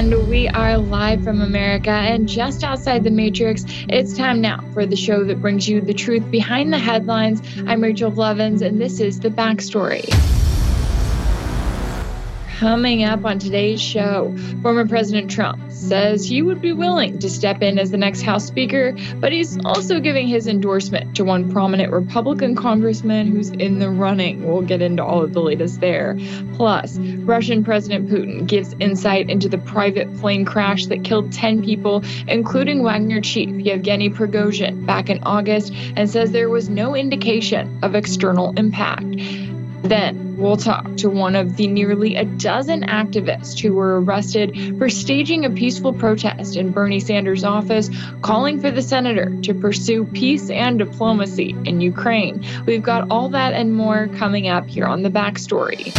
And 0.00 0.26
we 0.30 0.48
are 0.48 0.78
live 0.78 1.22
from 1.22 1.42
America 1.42 1.90
and 1.90 2.26
just 2.26 2.64
outside 2.64 3.04
the 3.04 3.10
Matrix. 3.10 3.66
It's 3.90 4.16
time 4.16 4.40
now 4.40 4.64
for 4.72 4.86
the 4.86 4.96
show 4.96 5.24
that 5.24 5.42
brings 5.42 5.68
you 5.68 5.82
the 5.82 5.92
truth 5.92 6.30
behind 6.30 6.72
the 6.72 6.78
headlines. 6.78 7.42
I'm 7.66 7.82
Rachel 7.82 8.10
Blevins, 8.10 8.62
and 8.62 8.80
this 8.80 8.98
is 8.98 9.20
The 9.20 9.28
Backstory. 9.28 10.39
Coming 12.60 13.04
up 13.04 13.24
on 13.24 13.38
today's 13.38 13.80
show, 13.80 14.36
former 14.60 14.86
President 14.86 15.30
Trump 15.30 15.72
says 15.72 16.28
he 16.28 16.42
would 16.42 16.60
be 16.60 16.74
willing 16.74 17.18
to 17.20 17.30
step 17.30 17.62
in 17.62 17.78
as 17.78 17.90
the 17.90 17.96
next 17.96 18.20
House 18.20 18.44
Speaker, 18.46 18.94
but 19.14 19.32
he's 19.32 19.58
also 19.64 19.98
giving 19.98 20.28
his 20.28 20.46
endorsement 20.46 21.16
to 21.16 21.24
one 21.24 21.50
prominent 21.50 21.90
Republican 21.90 22.54
congressman 22.54 23.28
who's 23.28 23.48
in 23.48 23.78
the 23.78 23.88
running. 23.88 24.46
We'll 24.46 24.60
get 24.60 24.82
into 24.82 25.02
all 25.02 25.22
of 25.22 25.32
the 25.32 25.40
latest 25.40 25.80
there. 25.80 26.18
Plus, 26.52 26.98
Russian 26.98 27.64
President 27.64 28.10
Putin 28.10 28.46
gives 28.46 28.74
insight 28.78 29.30
into 29.30 29.48
the 29.48 29.56
private 29.56 30.14
plane 30.18 30.44
crash 30.44 30.84
that 30.88 31.02
killed 31.02 31.32
10 31.32 31.64
people, 31.64 32.04
including 32.28 32.82
Wagner 32.82 33.22
chief 33.22 33.48
Yevgeny 33.48 34.10
Prigozhin, 34.10 34.84
back 34.84 35.08
in 35.08 35.22
August, 35.22 35.72
and 35.96 36.10
says 36.10 36.30
there 36.30 36.50
was 36.50 36.68
no 36.68 36.94
indication 36.94 37.78
of 37.82 37.94
external 37.94 38.52
impact. 38.58 39.16
Then 39.90 40.36
we'll 40.36 40.56
talk 40.56 40.96
to 40.98 41.10
one 41.10 41.34
of 41.34 41.56
the 41.56 41.66
nearly 41.66 42.14
a 42.14 42.24
dozen 42.24 42.82
activists 42.82 43.58
who 43.58 43.72
were 43.72 44.00
arrested 44.00 44.78
for 44.78 44.88
staging 44.88 45.44
a 45.44 45.50
peaceful 45.50 45.92
protest 45.92 46.54
in 46.54 46.70
Bernie 46.70 47.00
Sanders' 47.00 47.42
office, 47.42 47.90
calling 48.22 48.60
for 48.60 48.70
the 48.70 48.82
senator 48.82 49.36
to 49.42 49.52
pursue 49.52 50.04
peace 50.04 50.48
and 50.48 50.78
diplomacy 50.78 51.56
in 51.64 51.80
Ukraine. 51.80 52.46
We've 52.66 52.84
got 52.84 53.10
all 53.10 53.30
that 53.30 53.52
and 53.52 53.74
more 53.74 54.06
coming 54.16 54.46
up 54.46 54.68
here 54.68 54.86
on 54.86 55.02
the 55.02 55.10
backstory. 55.10 55.92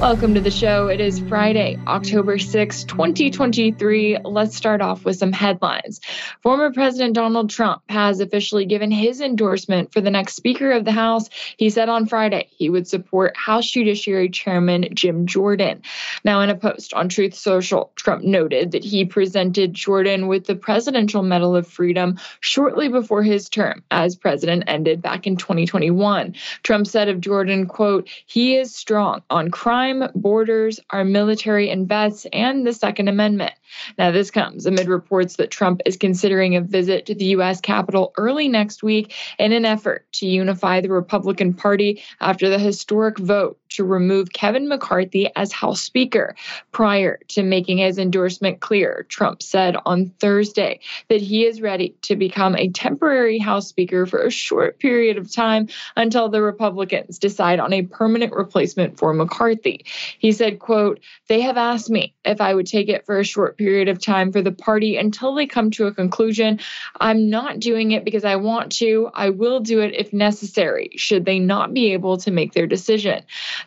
Welcome 0.00 0.34
to 0.34 0.40
the 0.40 0.52
show. 0.52 0.86
It 0.86 1.00
is 1.00 1.18
Friday, 1.18 1.76
October 1.88 2.38
6, 2.38 2.84
2023. 2.84 4.18
Let's 4.24 4.54
start 4.54 4.80
off 4.80 5.04
with 5.04 5.16
some 5.16 5.32
headlines. 5.32 6.00
Former 6.40 6.72
President 6.72 7.16
Donald 7.16 7.50
Trump 7.50 7.82
has 7.88 8.20
officially 8.20 8.64
given 8.64 8.92
his 8.92 9.20
endorsement 9.20 9.92
for 9.92 10.00
the 10.00 10.12
next 10.12 10.36
Speaker 10.36 10.70
of 10.70 10.84
the 10.84 10.92
House. 10.92 11.28
He 11.56 11.68
said 11.68 11.88
on 11.88 12.06
Friday 12.06 12.46
he 12.56 12.70
would 12.70 12.86
support 12.86 13.36
House 13.36 13.68
Judiciary 13.68 14.28
Chairman 14.28 14.86
Jim 14.94 15.26
Jordan. 15.26 15.82
Now, 16.22 16.42
in 16.42 16.50
a 16.50 16.54
post 16.54 16.94
on 16.94 17.08
Truth 17.08 17.34
Social, 17.34 17.90
Trump 17.96 18.22
noted 18.22 18.70
that 18.70 18.84
he 18.84 19.04
presented 19.04 19.74
Jordan 19.74 20.28
with 20.28 20.46
the 20.46 20.54
Presidential 20.54 21.24
Medal 21.24 21.56
of 21.56 21.66
Freedom 21.66 22.20
shortly 22.38 22.88
before 22.88 23.24
his 23.24 23.48
term 23.48 23.82
as 23.90 24.14
president 24.14 24.62
ended 24.68 25.02
back 25.02 25.26
in 25.26 25.36
2021. 25.36 26.36
Trump 26.62 26.86
said 26.86 27.08
of 27.08 27.20
Jordan, 27.20 27.66
quote, 27.66 28.08
he 28.26 28.56
is 28.56 28.72
strong 28.72 29.22
on 29.28 29.50
crime 29.50 29.87
borders, 30.14 30.80
our 30.90 31.04
military 31.04 31.70
and 31.70 31.88
vets, 31.88 32.26
and 32.32 32.66
the 32.66 32.72
Second 32.72 33.08
Amendment. 33.08 33.52
Now, 33.98 34.10
this 34.10 34.30
comes 34.30 34.66
amid 34.66 34.88
reports 34.88 35.36
that 35.36 35.50
Trump 35.50 35.82
is 35.86 35.96
considering 35.96 36.56
a 36.56 36.60
visit 36.60 37.06
to 37.06 37.14
the 37.14 37.26
U.S. 37.26 37.60
Capitol 37.60 38.12
early 38.16 38.48
next 38.48 38.82
week 38.82 39.14
in 39.38 39.52
an 39.52 39.64
effort 39.64 40.06
to 40.14 40.26
unify 40.26 40.80
the 40.80 40.90
Republican 40.90 41.54
Party 41.54 42.02
after 42.20 42.48
the 42.48 42.58
historic 42.58 43.18
vote 43.18 43.58
to 43.70 43.84
remove 43.84 44.32
Kevin 44.32 44.68
McCarthy 44.68 45.30
as 45.36 45.52
House 45.52 45.80
Speaker. 45.80 46.34
Prior 46.72 47.18
to 47.28 47.42
making 47.42 47.78
his 47.78 47.98
endorsement 47.98 48.60
clear, 48.60 49.06
Trump 49.08 49.42
said 49.42 49.76
on 49.84 50.06
Thursday 50.20 50.80
that 51.08 51.20
he 51.20 51.44
is 51.44 51.60
ready 51.60 51.96
to 52.02 52.16
become 52.16 52.56
a 52.56 52.68
temporary 52.68 53.38
House 53.38 53.68
Speaker 53.68 54.06
for 54.06 54.22
a 54.22 54.30
short 54.30 54.78
period 54.78 55.18
of 55.18 55.32
time 55.32 55.68
until 55.96 56.28
the 56.28 56.42
Republicans 56.42 57.18
decide 57.18 57.60
on 57.60 57.72
a 57.72 57.82
permanent 57.82 58.32
replacement 58.32 58.98
for 58.98 59.12
McCarthy. 59.12 59.84
He 60.18 60.32
said, 60.32 60.58
quote, 60.58 61.00
they 61.28 61.40
have 61.42 61.56
asked 61.56 61.90
me 61.90 62.14
if 62.24 62.40
I 62.40 62.54
would 62.54 62.66
take 62.66 62.88
it 62.88 63.06
for 63.06 63.18
a 63.18 63.24
short 63.24 63.58
period 63.58 63.88
of 63.88 64.00
time 64.00 64.32
for 64.32 64.42
the 64.42 64.52
party 64.52 64.96
until 64.96 65.34
they 65.34 65.46
come 65.46 65.70
to 65.72 65.86
a 65.86 65.94
conclusion. 65.94 66.60
I'm 67.00 67.30
not 67.30 67.60
doing 67.60 67.92
it 67.92 68.04
because 68.04 68.24
I 68.24 68.36
want 68.36 68.72
to. 68.72 69.10
I 69.14 69.30
will 69.30 69.60
do 69.60 69.80
it 69.80 69.94
if 69.94 70.12
necessary, 70.12 70.90
should 70.96 71.24
they 71.24 71.38
not 71.38 71.74
be 71.74 71.92
able 71.92 72.16
to 72.18 72.30
make 72.30 72.52
their 72.52 72.66
decision. 72.66 73.22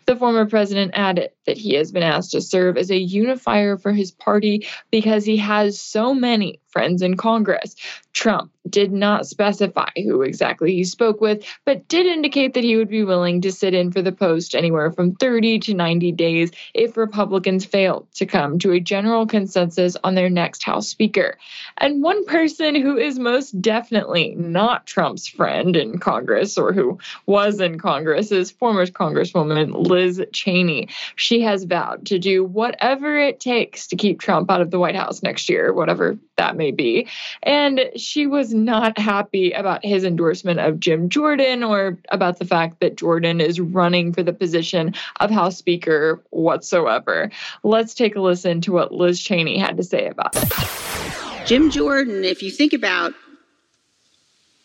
The 0.06 0.16
former 0.16 0.46
president 0.46 0.92
added 0.96 1.32
that 1.46 1.58
he 1.58 1.76
has 1.76 1.92
been 1.92 2.04
asked 2.04 2.32
to 2.32 2.42
serve 2.42 2.78
as 2.78 2.92
a 2.92 2.98
unifier 2.98 3.78
for 3.78 3.92
his 3.92 4.12
party 4.12 4.68
because 4.92 5.26
he 5.26 5.38
has 5.38 5.80
so 5.80 6.14
many 6.14 6.61
friends 6.72 7.02
in 7.02 7.18
Congress. 7.18 7.76
Trump 8.14 8.52
did 8.70 8.92
not 8.92 9.26
specify 9.26 9.90
who 9.96 10.22
exactly 10.22 10.74
he 10.74 10.84
spoke 10.84 11.20
with, 11.20 11.44
but 11.66 11.88
did 11.88 12.06
indicate 12.06 12.54
that 12.54 12.64
he 12.64 12.76
would 12.76 12.90
be 12.90 13.04
willing 13.04 13.42
to 13.42 13.52
sit 13.52 13.74
in 13.74 13.92
for 13.92 14.02
the 14.02 14.12
post 14.12 14.54
anywhere 14.54 14.92
from 14.92 15.16
30 15.16 15.60
to 15.60 15.74
90 15.74 16.12
days 16.12 16.52
if 16.74 16.98
Republicans 16.98 17.66
failed 17.66 18.08
to 18.14 18.26
come 18.26 18.60
to 18.60 18.72
a 18.72 18.80
general 18.80 19.26
consensus 19.26 19.98
on 20.04 20.16
their 20.16 20.30
next 20.30 20.64
House 20.64 20.88
Speaker. 20.88 21.38
And 21.78 22.04
one 22.04 22.26
person 22.26 22.76
who 22.76 22.98
is 22.98 23.18
most 23.18 23.60
definitely 23.62 24.36
not 24.36 24.86
Trump's 24.86 25.28
friend 25.28 25.76
in 25.76 25.98
Congress 25.98 26.58
or 26.58 26.74
who 26.74 27.00
was 27.26 27.60
in 27.60 27.80
Congress 27.80 28.32
is 28.32 28.52
former 28.52 28.86
Congresswoman 28.86 29.88
Liz 29.88 30.22
Cheney. 30.34 30.90
She 31.16 31.42
has 31.42 31.64
vowed 31.64 32.06
to 32.08 32.20
do 32.20 32.44
whatever 32.44 33.18
it 33.18 33.40
takes 33.40 33.88
to 33.88 33.96
keep 33.96 34.20
Trump 34.20 34.52
out 34.52 34.62
of 34.62 34.72
the 34.72 34.80
White 34.80 34.96
House 34.96 35.24
next 35.24 35.50
year, 35.50 35.74
whatever 35.74 36.18
that 36.38 36.58
may 36.62 36.70
be. 36.70 37.08
And 37.42 37.90
she 37.96 38.28
was 38.28 38.54
not 38.54 38.98
happy 39.00 39.52
about 39.52 39.84
his 39.84 40.04
endorsement 40.04 40.60
of 40.60 40.80
Jim 40.80 41.10
Jordan 41.10 41.64
or 41.64 41.98
about 42.10 42.38
the 42.38 42.46
fact 42.46 42.80
that 42.82 42.98
Jordan 42.98 43.42
is 43.42 43.60
running 43.60 44.14
for 44.14 44.22
the 44.22 44.34
position 44.34 44.94
of 45.20 45.32
House 45.32 45.58
Speaker 45.58 46.22
whatsoever. 46.30 47.32
Let's 47.64 47.96
take 47.96 48.16
a 48.16 48.22
listen 48.22 48.62
to 48.62 48.72
what 48.72 48.94
Liz 48.94 49.20
Cheney 49.20 49.58
had 49.58 49.78
to 49.78 49.84
say 49.84 50.08
about 50.08 50.36
it. 50.36 51.48
Jim 51.48 51.72
Jordan, 51.72 52.24
if 52.24 52.44
you 52.44 52.52
think 52.52 52.74
about 52.74 53.14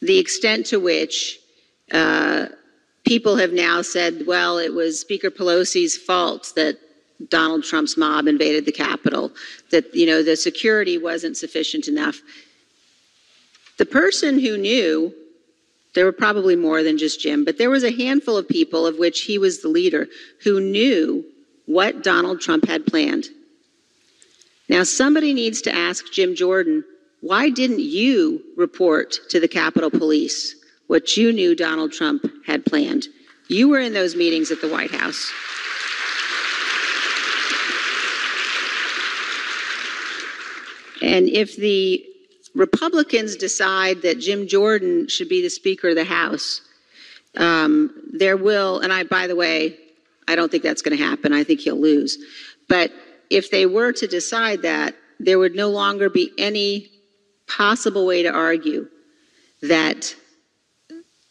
the 0.02 0.18
extent 0.18 0.66
to 0.66 0.78
which 0.78 1.38
uh, 1.92 2.46
people 3.06 3.36
have 3.36 3.52
now 3.52 3.80
said, 3.80 4.26
well, 4.26 4.58
it 4.58 4.74
was 4.74 5.00
Speaker 5.00 5.30
Pelosi's 5.30 5.96
fault 5.96 6.52
that 6.56 6.78
Donald 7.28 7.65
Trump's 7.65 7.97
mob 7.97 8.27
invaded 8.27 8.66
the 8.66 8.72
Capitol, 8.72 9.32
that 9.71 9.94
you 9.94 10.06
know 10.06 10.22
the 10.22 10.37
security 10.37 10.99
wasn't 10.99 11.37
sufficient 11.37 11.88
enough. 11.88 12.21
The 13.78 13.87
person 13.87 14.38
who 14.38 14.56
knew, 14.56 15.15
there 15.94 16.05
were 16.05 16.12
probably 16.12 16.56
more 16.56 16.82
than 16.82 16.99
just 16.99 17.21
Jim, 17.21 17.44
but 17.44 17.59
there 17.59 17.71
was 17.71 17.84
a 17.84 17.91
handful 17.91 18.37
of 18.37 18.49
people 18.49 18.87
of 18.87 18.99
which 18.99 19.22
he 19.22 19.38
was 19.38 19.62
the 19.62 19.69
leader 19.69 20.09
who 20.44 20.60
knew 20.60 21.25
what 21.66 22.03
Donald 22.03 22.41
Trump 22.41 22.66
had 22.66 22.87
planned. 22.87 23.26
Now 24.69 24.82
somebody 24.82 25.32
needs 25.32 25.62
to 25.62 25.75
ask 25.75 26.12
Jim 26.12 26.34
Jordan, 26.34 26.84
why 27.21 27.50
didn't 27.50 27.81
you 27.81 28.43
report 28.56 29.19
to 29.31 29.41
the 29.41 29.49
Capitol 29.49 29.91
Police 29.91 30.55
what 30.87 31.16
you 31.16 31.32
knew 31.32 31.55
Donald 31.55 31.93
Trump 31.93 32.25
had 32.47 32.65
planned? 32.65 33.06
You 33.49 33.69
were 33.69 33.81
in 33.81 33.94
those 33.94 34.16
meetings 34.16 34.50
at 34.50 34.60
the 34.60 34.69
White 34.69 34.91
House. 34.91 35.32
And 41.02 41.28
if 41.28 41.56
the 41.56 42.04
Republicans 42.54 43.36
decide 43.36 44.02
that 44.02 44.18
Jim 44.18 44.48
Jordan 44.48 45.08
should 45.08 45.28
be 45.28 45.42
the 45.42 45.50
Speaker 45.50 45.90
of 45.90 45.96
the 45.96 46.04
House, 46.04 46.62
um, 47.36 47.94
there 48.12 48.36
will, 48.36 48.80
and 48.80 48.92
I, 48.92 49.04
by 49.04 49.26
the 49.26 49.36
way, 49.36 49.76
I 50.26 50.36
don't 50.36 50.50
think 50.50 50.62
that's 50.62 50.82
going 50.82 50.96
to 50.96 51.04
happen. 51.04 51.32
I 51.32 51.44
think 51.44 51.60
he'll 51.60 51.80
lose. 51.80 52.18
But 52.68 52.92
if 53.30 53.50
they 53.50 53.66
were 53.66 53.92
to 53.92 54.06
decide 54.06 54.62
that, 54.62 54.94
there 55.20 55.38
would 55.38 55.54
no 55.54 55.70
longer 55.70 56.10
be 56.10 56.32
any 56.38 56.90
possible 57.46 58.06
way 58.06 58.22
to 58.22 58.32
argue 58.32 58.88
that 59.62 60.14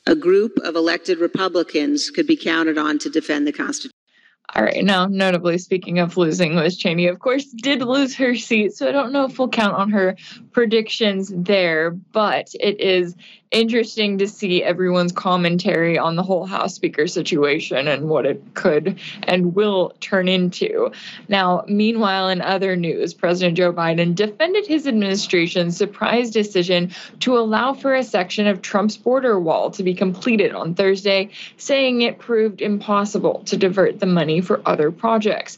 a 0.07 0.15
group 0.15 0.57
of 0.57 0.75
elected 0.75 1.19
Republicans 1.19 2.09
could 2.09 2.27
be 2.27 2.37
counted 2.37 2.77
on 2.77 2.99
to 2.99 3.09
defend 3.09 3.47
the 3.47 3.51
Constitution. 3.51 3.94
All 4.53 4.63
right. 4.63 4.83
Now, 4.83 5.07
notably 5.07 5.57
speaking 5.57 5.99
of 5.99 6.17
losing, 6.17 6.55
Liz 6.55 6.77
Cheney, 6.77 7.07
of 7.07 7.19
course, 7.19 7.45
did 7.45 7.81
lose 7.81 8.15
her 8.15 8.35
seat. 8.35 8.73
So 8.73 8.87
I 8.87 8.91
don't 8.91 9.11
know 9.11 9.25
if 9.25 9.37
we'll 9.37 9.49
count 9.49 9.75
on 9.75 9.91
her 9.91 10.15
predictions 10.51 11.31
there, 11.35 11.91
but 11.91 12.49
it 12.59 12.79
is 12.79 13.15
interesting 13.55 14.17
to 14.17 14.27
see 14.27 14.61
everyone's 14.61 15.13
commentary 15.13 15.97
on 15.97 16.17
the 16.17 16.23
whole 16.23 16.45
House 16.45 16.75
Speaker 16.75 17.07
situation 17.07 17.87
and 17.87 18.09
what 18.09 18.25
it 18.25 18.43
could 18.53 18.99
and 19.23 19.55
will 19.55 19.93
turn 20.01 20.27
into. 20.27 20.91
Now, 21.29 21.63
meanwhile, 21.67 22.27
in 22.27 22.41
other 22.41 22.75
news, 22.75 23.13
President 23.13 23.55
Joe 23.55 23.71
Biden 23.71 24.13
defended 24.13 24.67
his 24.67 24.85
administration's 24.85 25.77
surprise 25.77 26.31
decision 26.31 26.91
to 27.21 27.37
allow 27.37 27.73
for 27.73 27.95
a 27.95 28.03
section 28.03 28.45
of 28.45 28.61
Trump's 28.61 28.97
border 28.97 29.39
wall 29.39 29.71
to 29.71 29.83
be 29.83 29.93
completed 29.93 30.53
on 30.53 30.75
Thursday, 30.75 31.29
saying 31.55 32.01
it 32.01 32.19
proved 32.19 32.61
impossible 32.61 33.41
to 33.45 33.55
divert 33.55 34.01
the 34.01 34.05
money 34.05 34.41
for 34.41 34.61
other 34.65 34.91
projects. 34.91 35.57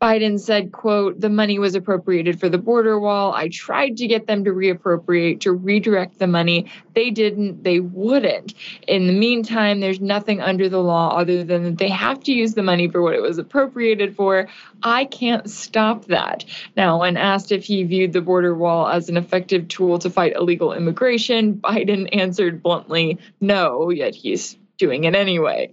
Biden 0.00 0.38
said, 0.38 0.70
quote, 0.70 1.20
the 1.20 1.28
money 1.28 1.58
was 1.58 1.74
appropriated 1.74 2.38
for 2.38 2.48
the 2.48 2.58
border 2.58 3.00
wall. 3.00 3.32
I 3.32 3.48
tried 3.48 3.96
to 3.96 4.06
get 4.06 4.26
them 4.26 4.44
to 4.44 4.50
reappropriate, 4.50 5.40
to 5.40 5.52
redirect 5.52 6.18
the 6.18 6.28
money. 6.28 6.70
They 6.94 7.10
didn't, 7.10 7.64
they 7.64 7.80
wouldn't. 7.80 8.54
In 8.86 9.08
the 9.08 9.12
meantime, 9.12 9.80
there's 9.80 10.00
nothing 10.00 10.40
under 10.40 10.68
the 10.68 10.78
law 10.78 11.16
other 11.16 11.42
than 11.42 11.64
that 11.64 11.78
they 11.78 11.88
have 11.88 12.22
to 12.24 12.32
use 12.32 12.54
the 12.54 12.62
money 12.62 12.88
for 12.88 13.02
what 13.02 13.14
it 13.14 13.22
was 13.22 13.38
appropriated 13.38 14.14
for. 14.14 14.48
I 14.84 15.06
can't 15.06 15.50
stop 15.50 16.04
that. 16.06 16.44
Now, 16.76 17.00
when 17.00 17.16
asked 17.16 17.50
if 17.50 17.64
he 17.64 17.82
viewed 17.82 18.12
the 18.12 18.20
border 18.20 18.54
wall 18.54 18.86
as 18.88 19.08
an 19.08 19.16
effective 19.16 19.66
tool 19.66 19.98
to 19.98 20.10
fight 20.10 20.36
illegal 20.36 20.72
immigration, 20.72 21.54
Biden 21.54 22.08
answered 22.16 22.62
bluntly, 22.62 23.18
no, 23.40 23.90
yet 23.90 24.14
he's 24.14 24.56
doing 24.78 25.04
it 25.04 25.14
anyway. 25.14 25.72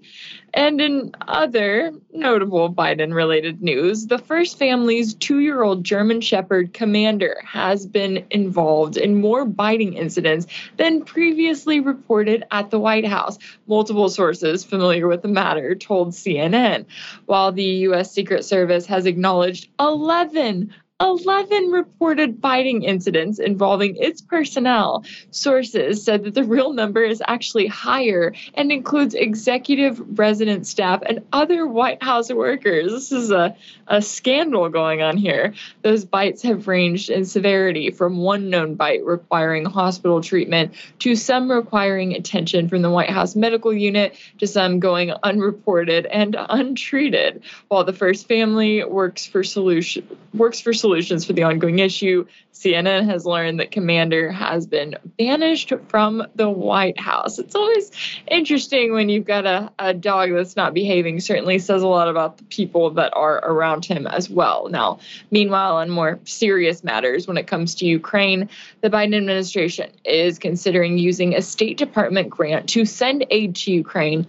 And 0.53 0.79
in 0.79 1.11
other 1.27 1.91
notable 2.13 2.73
Biden 2.73 3.13
related 3.13 3.61
news, 3.61 4.07
the 4.07 4.17
first 4.17 4.57
family's 4.57 5.13
two 5.13 5.39
year 5.39 5.63
old 5.63 5.83
German 5.83 6.21
Shepherd 6.21 6.73
Commander 6.73 7.41
has 7.45 7.85
been 7.85 8.25
involved 8.31 8.97
in 8.97 9.19
more 9.21 9.45
biting 9.45 9.93
incidents 9.93 10.47
than 10.77 11.03
previously 11.03 11.79
reported 11.81 12.45
at 12.51 12.69
the 12.69 12.79
White 12.79 13.05
House. 13.05 13.37
Multiple 13.67 14.09
sources 14.09 14.63
familiar 14.63 15.07
with 15.07 15.21
the 15.21 15.27
matter 15.27 15.75
told 15.75 16.09
CNN, 16.09 16.85
while 17.25 17.51
the 17.51 17.63
U.S. 17.63 18.11
Secret 18.11 18.45
Service 18.45 18.85
has 18.85 19.05
acknowledged 19.05 19.69
11 19.79 20.73
11 21.01 21.71
reported 21.71 22.39
biting 22.39 22.83
incidents 22.83 23.37
involving 23.37 23.97
its 23.97 24.21
personnel. 24.21 25.03
Sources 25.29 26.01
said 26.01 26.23
that 26.23 26.33
the 26.35 26.45
real 26.45 26.71
number 26.71 27.03
is 27.03 27.21
actually 27.27 27.67
higher 27.67 28.33
and 28.53 28.71
includes 28.71 29.13
executive 29.13 30.17
resident 30.17 30.65
staff 30.65 31.01
and 31.05 31.25
other 31.33 31.67
White 31.67 32.01
House 32.01 32.31
workers. 32.31 32.93
This 32.93 33.11
is 33.11 33.29
a, 33.29 33.57
a 33.87 34.01
scandal 34.01 34.69
going 34.69 35.01
on 35.01 35.17
here. 35.17 35.53
Those 35.81 36.05
bites 36.05 36.43
have 36.43 36.65
ranged 36.65 37.09
in 37.09 37.25
severity 37.25 37.91
from 37.91 38.15
one 38.15 38.49
known 38.49 38.75
bite 38.75 39.03
requiring 39.03 39.65
hospital 39.65 40.21
treatment 40.21 40.75
to 40.99 41.17
some 41.17 41.51
requiring 41.51 42.13
attention 42.13 42.69
from 42.69 42.81
the 42.81 42.89
White 42.89 43.09
House 43.09 43.35
medical 43.35 43.73
unit 43.73 44.15
to 44.37 44.47
some 44.47 44.79
going 44.79 45.11
unreported 45.23 46.05
and 46.05 46.37
untreated. 46.39 47.43
While 47.67 47.83
the 47.83 47.91
first 47.91 48.29
family 48.29 48.81
works 48.85 49.25
for 49.25 49.43
solution 49.43 50.07
works 50.33 50.59
for 50.59 50.73
solutions 50.85 51.25
for 51.25 51.33
the 51.33 51.41
ongoing 51.41 51.79
issue. 51.79 52.27
CNN 52.53 53.09
has 53.09 53.25
learned 53.25 53.59
that 53.59 53.71
Commander 53.71 54.31
has 54.31 54.67
been 54.67 54.95
banished 55.17 55.73
from 55.87 56.21
the 56.35 56.47
White 56.47 56.99
House. 56.99 57.39
It's 57.39 57.55
always 57.55 57.91
interesting 58.27 58.93
when 58.93 59.09
you've 59.09 59.25
got 59.25 59.47
a, 59.47 59.71
a 59.79 59.95
dog 59.95 60.31
that's 60.31 60.55
not 60.55 60.75
behaving, 60.75 61.21
certainly 61.21 61.57
says 61.57 61.81
a 61.81 61.87
lot 61.87 62.07
about 62.07 62.37
the 62.37 62.43
people 62.43 62.91
that 62.91 63.11
are 63.15 63.37
around 63.37 63.83
him 63.83 64.05
as 64.05 64.29
well. 64.29 64.69
Now, 64.69 64.99
meanwhile, 65.31 65.77
on 65.77 65.89
more 65.89 66.19
serious 66.25 66.83
matters, 66.83 67.27
when 67.27 67.37
it 67.37 67.47
comes 67.47 67.73
to 67.75 67.87
Ukraine, 67.87 68.47
the 68.81 68.91
Biden 68.91 69.17
administration 69.17 69.89
is 70.03 70.37
considering 70.37 70.99
using 70.99 71.33
a 71.33 71.41
State 71.41 71.79
Department 71.79 72.29
grant 72.29 72.69
to 72.69 72.85
send 72.85 73.25
aid 73.31 73.55
to 73.55 73.71
Ukraine 73.71 74.27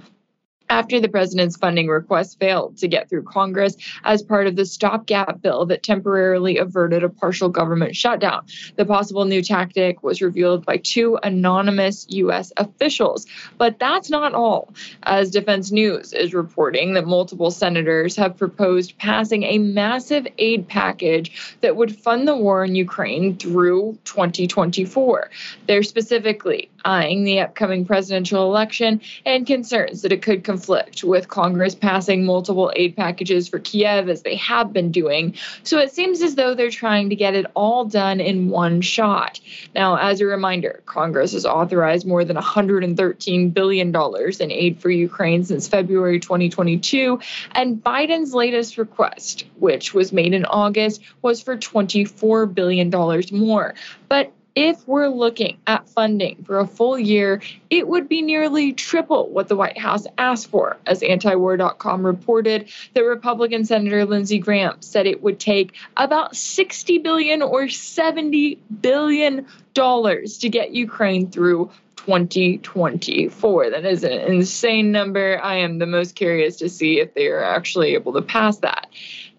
after 0.69 1.01
the 1.01 1.09
president's 1.09 1.57
funding 1.57 1.89
request 1.89 2.39
failed 2.39 2.79
to 2.79 2.89
get 2.89 3.09
through 3.09 3.23
Congress 3.23 3.77
as 4.05 4.23
part 4.23 4.47
of 4.47 4.57
the 4.57 4.67
stopgap 4.67 5.41
bill 5.41 5.67
that 5.67 5.83
temporarily 5.83 6.59
averted 6.59 7.05
a 7.05 7.09
partial 7.09 7.49
government 7.49 7.95
shutdown. 7.95 8.47
The 8.77 8.85
possible 8.85 9.25
new 9.25 9.43
tactic 9.43 10.03
was 10.03 10.23
revealed 10.23 10.65
by 10.65 10.79
two 10.79 11.19
anonymous 11.23 12.07
U.S. 12.11 12.53
officials. 12.57 13.27
But 13.59 13.79
that's 13.79 14.11
not 14.11 14.35
all, 14.35 14.75
as 15.03 15.31
Defense 15.31 15.71
News 15.71 16.13
is 16.13 16.35
reporting 16.35 16.95
that 16.95 17.07
multiple 17.07 17.51
senators 17.51 18.17
have 18.17 18.37
proposed 18.37 18.99
passing 18.99 19.45
a 19.45 19.59
massive 19.59 20.27
aid 20.39 20.69
package 20.69 21.57
that 21.61 21.77
would 21.77 21.97
fund 21.97 22.27
the 22.27 22.37
war 22.37 22.65
in 22.65 22.75
Ukraine 22.75 23.37
through 23.37 23.99
2024. 24.05 25.31
They're 25.67 25.83
specifically 25.83 26.71
eyeing 26.87 27.25
the 27.25 27.41
upcoming 27.41 27.85
presidential 27.85 28.45
election 28.45 29.01
and 29.27 29.47
concerns 29.47 30.03
that 30.03 30.13
it 30.13 30.23
could 30.23 30.45
conflict 30.45 31.03
with 31.05 31.29
Congress 31.29 31.75
passing 31.75 32.25
multiple 32.25 32.73
aid 32.77 32.97
packages 32.97 33.49
for 33.49 33.59
Kiev 33.59 34.09
as 34.09 34.23
they 34.23 34.37
have 34.37 34.73
been 34.73 34.93
doing. 34.93 35.35
So 35.65 35.79
it 35.79 35.93
seems 35.93 36.23
as 36.23 36.37
though 36.37 36.55
they're 36.55 36.71
trying 36.71 37.11
to 37.11 37.17
get 37.17 37.35
it 37.35 37.47
all 37.55 37.85
done 37.85 38.21
in 38.21 38.49
one 38.49 38.81
shot. 38.81 39.41
Now, 39.75 39.97
as 39.97 40.21
a 40.21 40.27
reminder, 40.27 40.83
Congress 40.87 41.33
has 41.33 41.45
authorized 41.45 42.07
more 42.07 42.25
than 42.25 42.37
$113 42.37 43.53
billion 43.53 43.95
in 43.95 44.51
aid 44.53 44.81
for 44.81 44.91
Ukraine 44.91 45.45
since 45.45 45.67
February 45.67 46.21
2022, 46.21 47.19
and 47.53 47.83
Biden's 47.83 48.33
latest 48.33 48.79
request, 48.79 49.45
which 49.59 49.93
was 49.93 50.13
made 50.13 50.35
in 50.35 50.45
August, 50.45 51.03
was 51.23 51.43
for 51.43 51.57
$24 51.57 52.55
billion 52.55 52.91
more. 53.33 53.75
But 54.09 54.33
if 54.57 54.89
we're 54.89 55.09
looking 55.09 55.59
at 55.67 55.87
funding 55.91 56.43
for 56.45 56.59
a 56.59 56.67
full 56.67 56.99
year, 56.99 57.43
it 57.69 57.87
would 57.87 58.09
be 58.09 58.23
nearly 58.23 58.73
triple 58.73 59.29
what 59.29 59.49
the 59.49 59.55
White 59.55 59.77
House 59.77 60.07
asked 60.17 60.49
for. 60.49 60.79
As 60.87 61.03
antiwar.com 61.03 62.05
reported, 62.05 62.71
the 62.95 63.05
Republican 63.05 63.67
Senator 63.67 64.07
Lindsey 64.07 64.39
Graham 64.39 64.81
said 64.81 65.07
it 65.07 65.23
would 65.23 65.39
take 65.39 65.75
about 65.99 66.35
60 66.35 66.99
billion 66.99 67.43
or 67.43 67.69
70 67.69 68.59
billion 68.81 69.47
dollars 69.75 70.39
to 70.39 70.49
get 70.49 70.71
Ukraine 70.71 71.31
through 71.31 71.71
2024. 71.97 73.71
That 73.71 73.85
is 73.85 74.05
an 74.05 74.13
insane 74.13 74.91
number. 74.91 75.39
I 75.43 75.57
am 75.57 75.79
the 75.79 75.87
most 75.87 76.15
curious 76.15 76.57
to 76.57 76.71
see 76.71 77.01
if 77.01 77.13
they 77.13 77.27
are 77.27 77.43
actually 77.43 77.95
able 77.95 78.15
to 78.15 78.23
pass 78.23 78.59
that. 78.59 78.87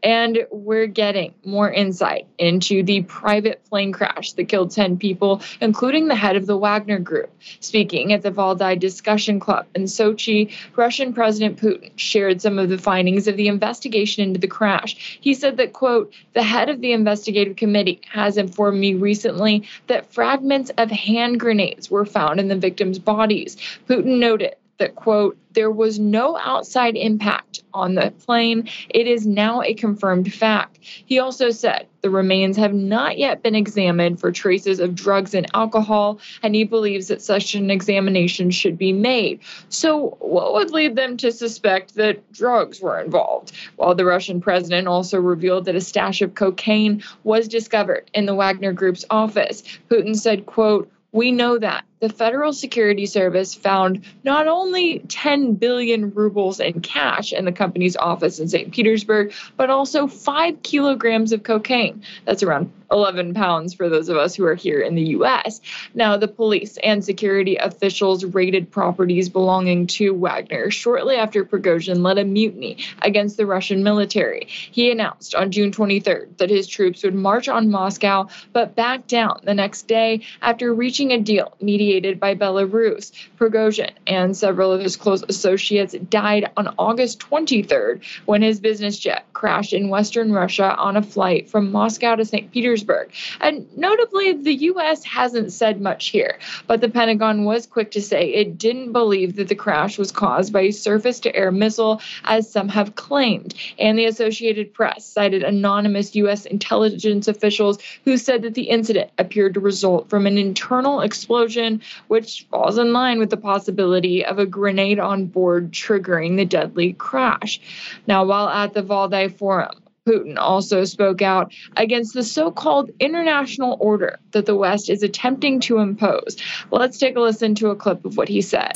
And 0.04 0.46
we're 0.52 0.88
getting 0.88 1.34
more 1.44 1.72
insight 1.72 2.28
into 2.38 2.84
the 2.84 3.02
private 3.04 3.64
plane 3.66 3.92
crash 3.92 4.34
that 4.34 4.46
killed 4.46 4.72
10 4.72 4.98
people, 4.98 5.42
including 5.60 6.08
the 6.08 6.16
head 6.16 6.36
of 6.36 6.46
the 6.46 6.58
Wagner 6.58 7.00
Group. 7.00 7.32
Speaking 7.60 8.14
at 8.14 8.22
the 8.22 8.32
Valdai 8.32 8.80
Discussion 8.80 9.40
Club 9.40 9.66
in 9.76 9.84
Sochi, 9.84 10.52
Russian 10.76 11.14
President 11.14 11.60
Putin 11.60 11.92
shared 11.96 12.42
some 12.42 12.60
of 12.60 12.70
the 12.70 12.78
findings 12.78 13.28
of 13.28 13.38
the 13.38 13.48
investigation 13.48 14.24
into 14.24 14.40
the 14.40 14.48
crash. 14.48 15.18
He 15.22 15.34
said 15.34 15.58
that, 15.58 15.74
quote, 15.74 16.14
the 16.34 16.44
head 16.44 16.70
of 16.70 16.82
the 16.82 16.94
investigative 16.94 17.56
committee 17.56 18.02
has 18.10 18.38
informed 18.38 18.80
me 18.80 18.94
recently 18.94 19.68
that 19.88 20.14
fragments 20.14 20.72
of 20.78 20.92
hand 20.92 21.40
grenades 21.40 21.90
were 21.90 22.06
found 22.06 22.40
in 22.40 22.48
the 22.48 22.56
victims' 22.56 23.00
bodies. 23.00 23.58
Putin 23.88 24.20
noted 24.20 24.56
that, 24.80 24.96
quote, 24.96 25.38
there 25.54 25.72
was 25.72 25.98
no 25.98 26.38
outside 26.38 26.96
impact 26.96 27.64
on 27.74 27.96
the 27.96 28.14
plane. 28.26 28.70
It 28.90 29.08
is 29.08 29.26
now 29.26 29.64
a 29.64 29.74
confirmed 29.74 30.32
fact. 30.32 30.78
He 30.82 31.18
also 31.18 31.50
said 31.50 31.88
the 32.02 32.12
remains 32.12 32.58
have 32.58 32.76
not 32.76 33.18
yet 33.18 33.42
been 33.42 33.56
examined 33.56 34.20
for 34.20 34.32
traces 34.32 34.80
of 34.80 34.94
drugs 34.94 35.34
and 35.34 35.48
alcohol, 35.56 36.20
and 36.44 36.54
he 36.54 36.64
believes 36.64 37.08
that 37.08 37.24
such 37.24 37.56
an 37.56 37.72
examination 37.72 38.52
should 38.52 38.78
be 38.78 38.94
made. 38.94 39.40
So, 39.69 40.16
what 40.19 40.54
would 40.54 40.72
lead 40.72 40.96
them 40.96 41.18
to 41.18 41.31
suspect 41.31 41.96
that 41.96 42.31
drugs 42.31 42.80
were 42.80 43.00
involved? 43.02 43.52
While 43.78 43.96
the 43.96 44.06
Russian 44.06 44.40
president 44.42 44.88
also 44.88 45.19
revealed 45.19 45.66
that 45.66 45.76
a 45.76 45.81
stash 45.81 46.22
of 46.22 46.36
cocaine 46.36 47.04
was 47.24 47.48
discovered 47.48 48.12
in 48.14 48.28
the 48.28 48.36
Wagner 48.36 48.74
Group's 48.74 49.06
office. 49.10 49.64
Putin 49.90 50.16
said, 50.16 50.46
quote, 50.46 50.92
we 51.12 51.31
know 51.31 51.57
that 51.57 51.86
the 51.99 52.09
Federal 52.09 52.54
Security 52.54 53.06
Service 53.06 53.56
found 53.56 54.06
not 54.23 54.47
only 54.47 54.99
10 54.99 55.56
billion 55.56 56.11
rubles 56.11 56.59
in 56.59 56.81
cash 56.81 57.33
in 57.33 57.45
the 57.45 57.51
company's 57.51 57.95
office 57.95 58.39
in 58.39 58.47
St. 58.47 58.71
Petersburg, 58.71 59.33
but 59.56 59.69
also 59.69 60.07
five 60.07 60.61
kilograms 60.61 61.31
of 61.31 61.44
cocaine. 61.44 62.04
That's 62.25 62.44
around 62.44 62.71
11 62.92 63.33
pounds 63.33 63.73
for 63.73 63.89
those 63.89 64.07
of 64.07 64.16
us 64.16 64.35
who 64.35 64.45
are 64.45 64.56
here 64.56 64.80
in 64.80 64.95
the 64.95 65.07
US. 65.18 65.59
Now, 65.94 66.16
the 66.18 66.27
police 66.27 66.77
and 66.83 67.04
security 67.04 67.57
officials 67.57 68.23
raided 68.23 68.71
properties 68.71 69.27
belonging 69.27 69.87
to 69.87 70.13
Wagner 70.13 70.71
shortly 70.71 71.16
after 71.16 71.44
Prigozhin 71.44 72.01
led 72.01 72.18
a 72.18 72.23
mutiny 72.23 72.77
against 73.01 73.35
the 73.35 73.45
Russian 73.45 73.83
military. 73.83 74.47
He 74.47 74.89
announced 74.89 75.35
on 75.35 75.51
June 75.51 75.71
23rd 75.71 76.37
that 76.37 76.49
his 76.49 76.68
troops 76.68 77.04
would 77.04 77.16
march 77.16 77.49
on 77.49 77.69
Moscow, 77.69 78.30
but 78.54 78.75
back 78.75 79.07
down 79.07 79.42
the 79.44 79.54
next 79.54 79.87
day 79.87 80.21
after 80.42 80.73
reaching 80.73 81.11
a 81.11 81.19
deal 81.19 81.54
mediated 81.59 81.87
mediated 81.88 82.20
by 82.20 82.36
Belarus. 82.36 83.14
Prigozhin 83.40 83.92
and 84.06 84.36
several 84.36 84.74
of 84.74 84.82
his 84.82 84.98
close 84.98 85.24
associates 85.30 85.96
died 86.10 86.52
on 86.58 86.74
August 86.78 87.20
23rd 87.20 88.04
when 88.26 88.42
his 88.42 88.60
business 88.60 89.00
jet 89.00 89.26
crashed 89.32 89.72
in 89.72 89.88
Western 89.88 90.34
Russia 90.34 90.76
on 90.76 90.98
a 90.98 91.02
flight 91.02 91.50
from 91.50 91.72
Moscow 91.72 92.16
to 92.16 92.26
St. 92.26 92.52
Petersburg. 92.52 93.10
And 93.40 93.66
notably, 93.78 94.34
the 94.34 94.54
U.S. 94.72 95.06
hasn't 95.06 95.54
said 95.54 95.80
much 95.80 96.08
here, 96.08 96.40
but 96.68 96.82
the 96.82 96.90
Pentagon 96.90 97.46
was 97.46 97.66
quick 97.66 97.92
to 97.92 98.02
say 98.02 98.34
it 98.34 98.58
didn't 98.58 98.92
believe 98.92 99.38
that 99.38 99.48
the 99.48 99.56
crash 99.56 99.98
was 99.98 100.12
caused 100.12 100.52
by 100.52 100.62
a 100.62 100.72
surface 100.72 101.22
to 101.22 101.34
air 101.34 101.52
missile, 101.52 102.02
as 102.26 102.52
some 102.52 102.68
have 102.68 102.96
claimed. 102.96 103.54
And 103.80 103.98
the 103.98 104.06
Associated 104.06 104.74
Press 104.74 105.06
cited 105.06 105.44
anonymous 105.44 106.16
U.S. 106.16 106.46
intelligence 106.46 107.30
officials 107.30 107.78
who 108.04 108.18
said 108.18 108.42
that 108.42 108.56
the 108.56 108.70
incident 108.70 109.12
appeared 109.18 109.54
to 109.54 109.60
result 109.62 110.10
from 110.10 110.28
an 110.28 110.38
internal 110.38 111.00
explosion 111.02 111.77
which 112.07 112.48
falls 112.50 112.78
in 112.78 112.94
line 112.94 113.19
with 113.19 113.30
the 113.30 113.38
possibility 113.38 114.26
of 114.26 114.40
a 114.40 114.46
grenade 114.46 115.00
on 115.00 115.26
board 115.26 115.72
triggering 115.72 116.38
the 116.38 116.46
deadly 116.46 116.94
crash. 116.94 117.60
Now, 118.07 118.26
while 118.26 118.50
at 118.50 118.74
the 118.74 118.84
Valdai 118.84 119.36
Forum, 119.36 119.84
Putin 120.07 120.38
also 120.38 120.86
spoke 120.86 121.22
out 121.22 121.54
against 121.76 122.14
the 122.14 122.24
so 122.24 122.50
called 122.50 122.90
international 123.00 123.78
order 123.81 124.19
that 124.31 124.46
the 124.46 124.56
West 124.56 124.90
is 124.90 125.04
attempting 125.04 125.60
to 125.60 125.80
impose. 125.80 126.38
Let's 126.72 126.98
take 126.98 127.18
a 127.18 127.19
listen 127.19 127.56
to 127.56 127.69
a 127.69 127.76
clip 127.76 128.06
of 128.06 128.16
what 128.16 128.30
he 128.30 128.42
said. 128.42 128.72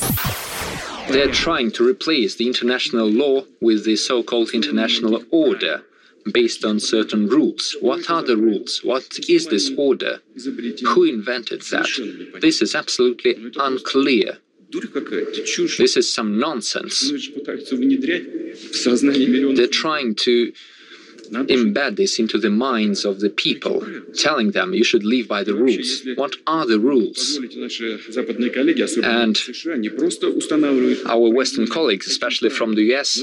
They're 1.08 1.32
trying 1.32 1.72
to 1.72 1.88
replace 1.88 2.36
the 2.36 2.46
international 2.46 3.08
law 3.08 3.42
with 3.60 3.84
the 3.84 3.96
so 3.96 4.22
called 4.22 4.50
international 4.52 5.22
order 5.30 5.82
based 6.32 6.64
on 6.64 6.78
certain 6.80 7.26
rules. 7.28 7.76
What 7.80 8.08
are 8.10 8.22
the 8.22 8.36
rules? 8.36 8.80
What 8.84 9.18
is 9.28 9.46
this 9.46 9.70
order? 9.76 10.20
Who 10.94 11.04
invented 11.04 11.62
that? 11.72 11.88
This 12.40 12.62
is 12.62 12.74
absolutely 12.74 13.36
unclear. 13.56 14.38
This 14.70 15.96
is 15.96 16.12
some 16.12 16.38
nonsense. 16.38 17.10
They're 19.54 19.66
trying 19.66 20.14
to 20.14 20.52
embed 21.32 21.96
this 21.96 22.18
into 22.18 22.38
the 22.38 22.50
minds 22.50 23.04
of 23.04 23.20
the 23.20 23.30
people, 23.30 23.84
telling 24.14 24.50
them 24.52 24.74
you 24.74 24.84
should 24.84 25.04
live 25.04 25.28
by 25.28 25.42
the 25.42 25.54
rules. 25.54 26.02
What 26.16 26.36
are 26.46 26.66
the 26.66 26.78
rules? 26.78 27.38
And 29.04 29.38
our 31.06 31.28
Western 31.32 31.66
colleagues, 31.66 32.06
especially 32.06 32.50
from 32.50 32.74
the 32.74 32.84
US, 32.94 33.22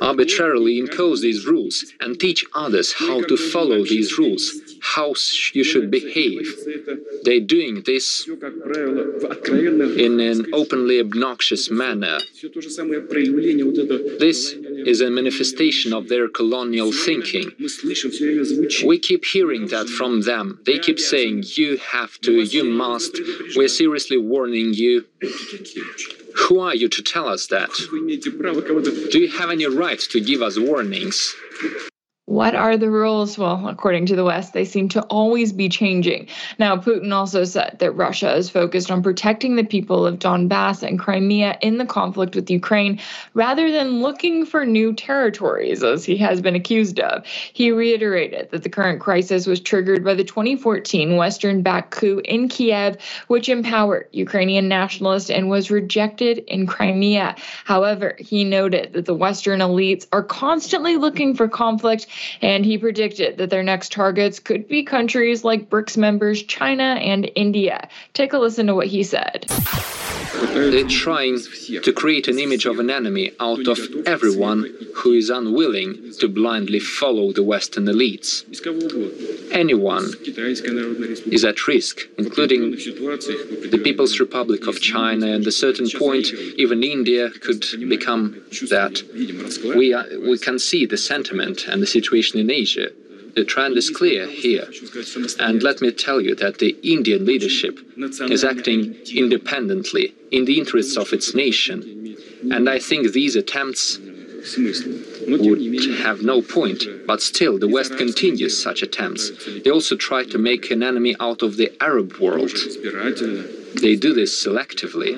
arbitrarily 0.00 0.78
impose 0.78 1.20
these 1.22 1.46
rules 1.46 1.92
and 2.00 2.18
teach 2.20 2.44
others 2.54 2.92
how 2.92 3.22
to 3.22 3.36
follow 3.36 3.84
these 3.84 4.18
rules, 4.18 4.52
how 4.80 5.14
you 5.52 5.64
should 5.64 5.90
behave. 5.90 6.46
They're 7.24 7.40
doing 7.40 7.82
this 7.84 8.28
in 10.06 10.20
an 10.20 10.46
openly 10.52 11.00
obnoxious 11.00 11.70
manner. 11.70 12.18
This 14.18 14.54
is 14.86 15.00
a 15.00 15.10
manifestation 15.10 15.92
of 15.92 16.08
their 16.08 16.28
colonial 16.28 16.92
thinking. 16.92 17.50
We 18.86 18.98
keep 18.98 19.24
hearing 19.24 19.68
that 19.68 19.88
from 19.88 20.22
them. 20.22 20.60
They 20.66 20.78
keep 20.78 20.98
saying, 20.98 21.44
you 21.56 21.78
have 21.78 22.18
to, 22.20 22.32
you 22.32 22.64
must. 22.64 23.18
We're 23.56 23.68
seriously 23.68 24.18
warning 24.18 24.74
you. 24.74 25.04
Who 26.48 26.60
are 26.60 26.74
you 26.74 26.88
to 26.88 27.02
tell 27.02 27.28
us 27.28 27.48
that? 27.48 27.70
Do 29.10 29.18
you 29.18 29.38
have 29.38 29.50
any 29.50 29.66
right 29.66 29.98
to 29.98 30.20
give 30.20 30.42
us 30.42 30.58
warnings? 30.58 31.34
What 32.28 32.54
are 32.54 32.76
the 32.76 32.90
rules? 32.90 33.38
Well, 33.38 33.66
according 33.68 34.04
to 34.06 34.14
the 34.14 34.22
West, 34.22 34.52
they 34.52 34.66
seem 34.66 34.90
to 34.90 35.00
always 35.04 35.50
be 35.50 35.70
changing. 35.70 36.28
Now, 36.58 36.76
Putin 36.76 37.10
also 37.10 37.44
said 37.44 37.78
that 37.78 37.92
Russia 37.92 38.36
is 38.36 38.50
focused 38.50 38.90
on 38.90 39.02
protecting 39.02 39.56
the 39.56 39.64
people 39.64 40.04
of 40.04 40.18
Donbass 40.18 40.86
and 40.86 40.98
Crimea 40.98 41.56
in 41.62 41.78
the 41.78 41.86
conflict 41.86 42.34
with 42.34 42.50
Ukraine 42.50 43.00
rather 43.32 43.70
than 43.72 44.02
looking 44.02 44.44
for 44.44 44.66
new 44.66 44.92
territories, 44.92 45.82
as 45.82 46.04
he 46.04 46.18
has 46.18 46.42
been 46.42 46.54
accused 46.54 47.00
of. 47.00 47.24
He 47.26 47.72
reiterated 47.72 48.50
that 48.50 48.62
the 48.62 48.68
current 48.68 49.00
crisis 49.00 49.46
was 49.46 49.58
triggered 49.58 50.04
by 50.04 50.12
the 50.12 50.22
2014 50.22 51.16
Western 51.16 51.62
backed 51.62 51.92
coup 51.92 52.20
in 52.26 52.50
Kiev, 52.50 52.98
which 53.28 53.48
empowered 53.48 54.06
Ukrainian 54.12 54.68
nationalists 54.68 55.30
and 55.30 55.48
was 55.48 55.70
rejected 55.70 56.44
in 56.46 56.66
Crimea. 56.66 57.36
However, 57.64 58.16
he 58.18 58.44
noted 58.44 58.92
that 58.92 59.06
the 59.06 59.14
Western 59.14 59.60
elites 59.60 60.06
are 60.12 60.22
constantly 60.22 60.98
looking 60.98 61.34
for 61.34 61.48
conflict 61.48 62.06
and 62.40 62.64
he 62.64 62.78
predicted 62.78 63.38
that 63.38 63.50
their 63.50 63.62
next 63.62 63.92
targets 63.92 64.38
could 64.40 64.68
be 64.68 64.82
countries 64.82 65.44
like 65.44 65.70
BRICS 65.70 65.96
members 65.96 66.42
China 66.42 66.82
and 66.82 67.30
India. 67.34 67.88
Take 68.14 68.32
a 68.32 68.38
listen 68.38 68.66
to 68.66 68.74
what 68.74 68.86
he 68.86 69.02
said. 69.02 69.46
They're 70.40 70.86
trying 70.86 71.38
to 71.82 71.92
create 71.92 72.28
an 72.28 72.38
image 72.38 72.66
of 72.66 72.78
an 72.78 72.90
enemy 72.90 73.32
out 73.40 73.66
of 73.66 73.78
everyone 74.06 74.72
who 74.94 75.12
is 75.12 75.30
unwilling 75.30 76.12
to 76.20 76.28
blindly 76.28 76.78
follow 76.78 77.32
the 77.32 77.42
Western 77.42 77.86
elites. 77.86 78.44
Anyone 79.52 80.04
is 81.32 81.44
at 81.44 81.66
risk, 81.66 82.00
including 82.18 82.72
the 82.72 83.80
People's 83.82 84.20
Republic 84.20 84.66
of 84.66 84.80
China, 84.80 85.26
and 85.26 85.42
at 85.42 85.48
a 85.48 85.52
certain 85.52 85.88
point, 85.90 86.26
even 86.56 86.82
India 86.82 87.30
could 87.30 87.64
become 87.88 88.40
that. 88.68 89.02
We, 89.76 89.92
are, 89.92 90.06
we 90.20 90.38
can 90.38 90.58
see 90.58 90.86
the 90.86 90.96
sentiment 90.96 91.66
and 91.66 91.82
the 91.82 91.86
situation 91.86 92.07
in 92.12 92.50
Asia 92.50 92.88
the 93.38 93.44
trend 93.44 93.76
is 93.76 93.88
clear 93.90 94.26
here. 94.26 94.68
And 95.38 95.62
let 95.62 95.80
me 95.80 95.92
tell 95.92 96.20
you 96.20 96.34
that 96.36 96.58
the 96.58 96.76
Indian 96.82 97.24
leadership 97.24 97.78
is 98.36 98.42
acting 98.42 98.96
independently 99.14 100.14
in 100.32 100.44
the 100.44 100.58
interests 100.58 100.96
of 100.96 101.12
its 101.12 101.34
nation. 101.34 102.16
And 102.50 102.68
I 102.68 102.78
think 102.80 103.12
these 103.12 103.36
attempts 103.36 103.98
would 105.28 105.84
have 106.06 106.22
no 106.22 106.42
point, 106.42 106.82
but 107.06 107.22
still 107.22 107.58
the 107.58 107.68
West 107.68 107.96
continues 107.96 108.60
such 108.60 108.82
attempts. 108.82 109.24
They 109.62 109.70
also 109.70 109.94
try 109.96 110.24
to 110.24 110.38
make 110.38 110.70
an 110.70 110.82
enemy 110.82 111.14
out 111.20 111.42
of 111.42 111.56
the 111.56 111.70
Arab 111.80 112.18
world. 112.18 112.50
They 113.84 113.94
do 113.94 114.12
this 114.14 114.32
selectively. 114.44 115.12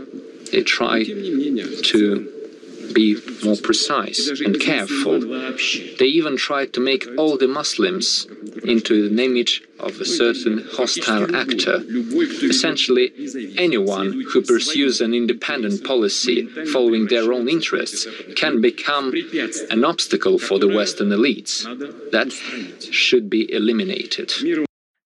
They 0.50 0.62
try 0.62 1.04
to 1.04 2.32
be 2.92 3.16
more 3.44 3.56
precise 3.56 4.40
and 4.40 4.60
careful. 4.60 5.20
They 5.20 6.06
even 6.06 6.36
tried 6.36 6.72
to 6.74 6.80
make 6.80 7.06
all 7.18 7.36
the 7.36 7.48
Muslims 7.48 8.26
into 8.64 9.06
an 9.06 9.18
image 9.18 9.62
of 9.78 10.00
a 10.00 10.04
certain 10.04 10.64
hostile 10.72 11.34
actor. 11.34 11.80
Essentially, 12.42 13.12
anyone 13.56 14.24
who 14.32 14.42
pursues 14.42 15.00
an 15.00 15.14
independent 15.14 15.84
policy 15.84 16.46
following 16.72 17.06
their 17.06 17.32
own 17.32 17.48
interests 17.48 18.06
can 18.36 18.60
become 18.60 19.12
an 19.70 19.84
obstacle 19.84 20.38
for 20.38 20.58
the 20.58 20.68
Western 20.68 21.08
elites. 21.08 21.64
That 22.12 22.32
should 22.92 23.30
be 23.30 23.52
eliminated. 23.52 24.32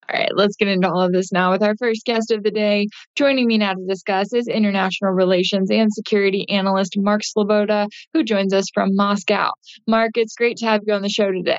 All 0.07 0.19
right, 0.19 0.29
let's 0.35 0.55
get 0.55 0.67
into 0.67 0.87
all 0.87 1.01
of 1.01 1.11
this 1.11 1.31
now 1.31 1.51
with 1.51 1.63
our 1.63 1.75
first 1.77 2.05
guest 2.05 2.29
of 2.31 2.43
the 2.43 2.51
day. 2.51 2.87
Joining 3.15 3.47
me 3.47 3.57
now 3.57 3.73
to 3.73 3.85
discuss 3.87 4.33
is 4.33 4.47
international 4.47 5.11
relations 5.11 5.71
and 5.71 5.91
security 5.91 6.47
analyst 6.49 6.93
Mark 6.95 7.21
Sleboda, 7.23 7.87
who 8.13 8.23
joins 8.23 8.53
us 8.53 8.65
from 8.71 8.95
Moscow. 8.95 9.51
Mark, 9.87 10.11
it's 10.15 10.35
great 10.35 10.57
to 10.57 10.65
have 10.67 10.81
you 10.85 10.93
on 10.93 11.01
the 11.01 11.09
show 11.09 11.31
today. 11.31 11.57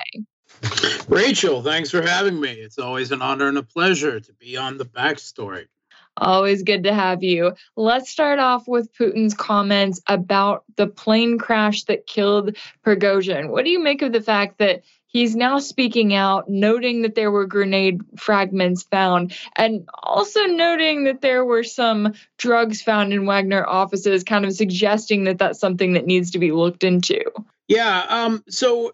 Rachel, 1.09 1.61
thanks 1.61 1.91
for 1.91 2.01
having 2.01 2.39
me. 2.39 2.51
It's 2.51 2.79
always 2.79 3.11
an 3.11 3.21
honor 3.21 3.49
and 3.49 3.57
a 3.57 3.63
pleasure 3.63 4.19
to 4.19 4.33
be 4.33 4.55
on 4.55 4.77
the 4.77 4.85
backstory. 4.85 5.65
Always 6.15 6.63
good 6.63 6.83
to 6.85 6.93
have 6.93 7.23
you. 7.23 7.53
Let's 7.75 8.09
start 8.09 8.39
off 8.39 8.67
with 8.67 8.91
Putin's 8.97 9.35
comments 9.35 10.01
about 10.07 10.63
the 10.75 10.87
plane 10.87 11.37
crash 11.37 11.83
that 11.83 12.07
killed 12.07 12.57
Prigozhin. 12.83 13.49
What 13.49 13.65
do 13.65 13.71
you 13.71 13.79
make 13.79 14.01
of 14.01 14.13
the 14.13 14.21
fact 14.21 14.57
that 14.57 14.81
he's 15.07 15.35
now 15.35 15.59
speaking 15.59 16.13
out, 16.13 16.49
noting 16.49 17.01
that 17.01 17.15
there 17.15 17.31
were 17.31 17.45
grenade 17.45 18.01
fragments 18.17 18.83
found, 18.83 19.35
and 19.55 19.87
also 20.03 20.41
noting 20.45 21.05
that 21.05 21.21
there 21.21 21.43
were 21.43 21.63
some 21.63 22.13
drugs 22.37 22.81
found 22.81 23.13
in 23.13 23.25
Wagner 23.25 23.65
offices, 23.65 24.23
kind 24.23 24.45
of 24.45 24.53
suggesting 24.53 25.23
that 25.23 25.39
that's 25.39 25.59
something 25.59 25.93
that 25.93 26.05
needs 26.05 26.31
to 26.31 26.39
be 26.39 26.51
looked 26.51 26.83
into. 26.83 27.21
Yeah. 27.67 28.05
Um, 28.09 28.43
so 28.47 28.93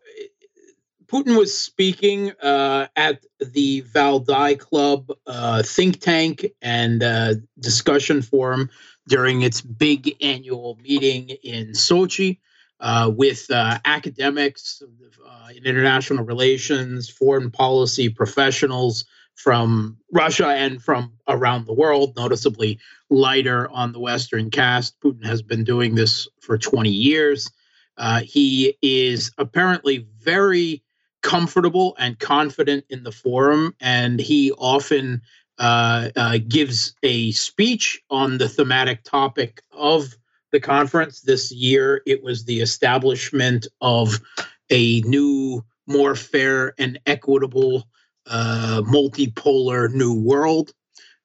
Putin 1.08 1.38
was 1.38 1.56
speaking 1.56 2.32
uh, 2.42 2.88
at 2.96 3.24
the 3.40 3.84
Valdai 3.84 4.58
Club 4.58 5.12
uh, 5.28 5.62
think 5.62 6.00
tank 6.00 6.46
and 6.62 7.04
uh, 7.04 7.36
discussion 7.60 8.22
forum 8.24 8.70
during 9.08 9.42
its 9.42 9.62
big 9.62 10.16
annual 10.24 10.80
meeting 10.82 11.30
in 11.44 11.74
Sochi 11.74 12.40
uh, 12.84 13.10
with 13.16 13.50
uh, 13.50 13.80
academics 13.86 14.84
uh, 15.26 15.48
in 15.56 15.64
international 15.64 16.26
relations, 16.26 17.10
foreign 17.10 17.50
policy 17.50 18.10
professionals 18.10 19.06
from 19.36 19.98
Russia 20.12 20.48
and 20.48 20.84
from 20.84 21.14
around 21.30 21.66
the 21.66 21.74
world, 21.74 22.14
noticeably 22.18 22.78
lighter 23.10 23.70
on 23.70 23.94
the 23.94 24.00
Western 24.00 24.52
cast. 24.52 25.00
Putin 25.00 25.26
has 25.26 25.42
been 25.42 25.64
doing 25.64 25.96
this 25.96 26.28
for 26.42 26.58
20 26.58 26.90
years. 26.90 27.50
Uh, 27.98 28.20
he 28.20 28.78
is 28.82 29.32
apparently 29.38 30.06
very 30.20 30.84
comfortable 31.22 31.96
and 31.98 32.20
confident 32.20 32.84
in 32.90 33.04
the 33.04 33.14
forum, 33.14 33.74
and 33.80 34.20
he 34.20 34.52
often 34.52 35.22
uh, 35.58 36.10
uh, 36.18 36.38
gives 36.50 36.96
a 37.02 37.32
speech 37.32 38.02
on 38.10 38.40
the 38.40 38.50
thematic 38.50 39.04
topic 39.04 39.62
of 39.72 40.18
the 40.54 40.62
conference 40.62 41.20
this 41.20 41.52
year. 41.52 42.02
It 42.06 42.24
was 42.24 42.46
the 42.46 42.62
establishment 42.62 43.68
of 43.82 44.22
a 44.70 45.02
new, 45.02 45.66
more 45.88 46.16
fair 46.16 46.74
and 46.78 46.98
equitable, 47.06 47.90
uh, 48.28 48.84
multipolar 48.86 49.92
new 49.92 50.14
world. 50.14 50.72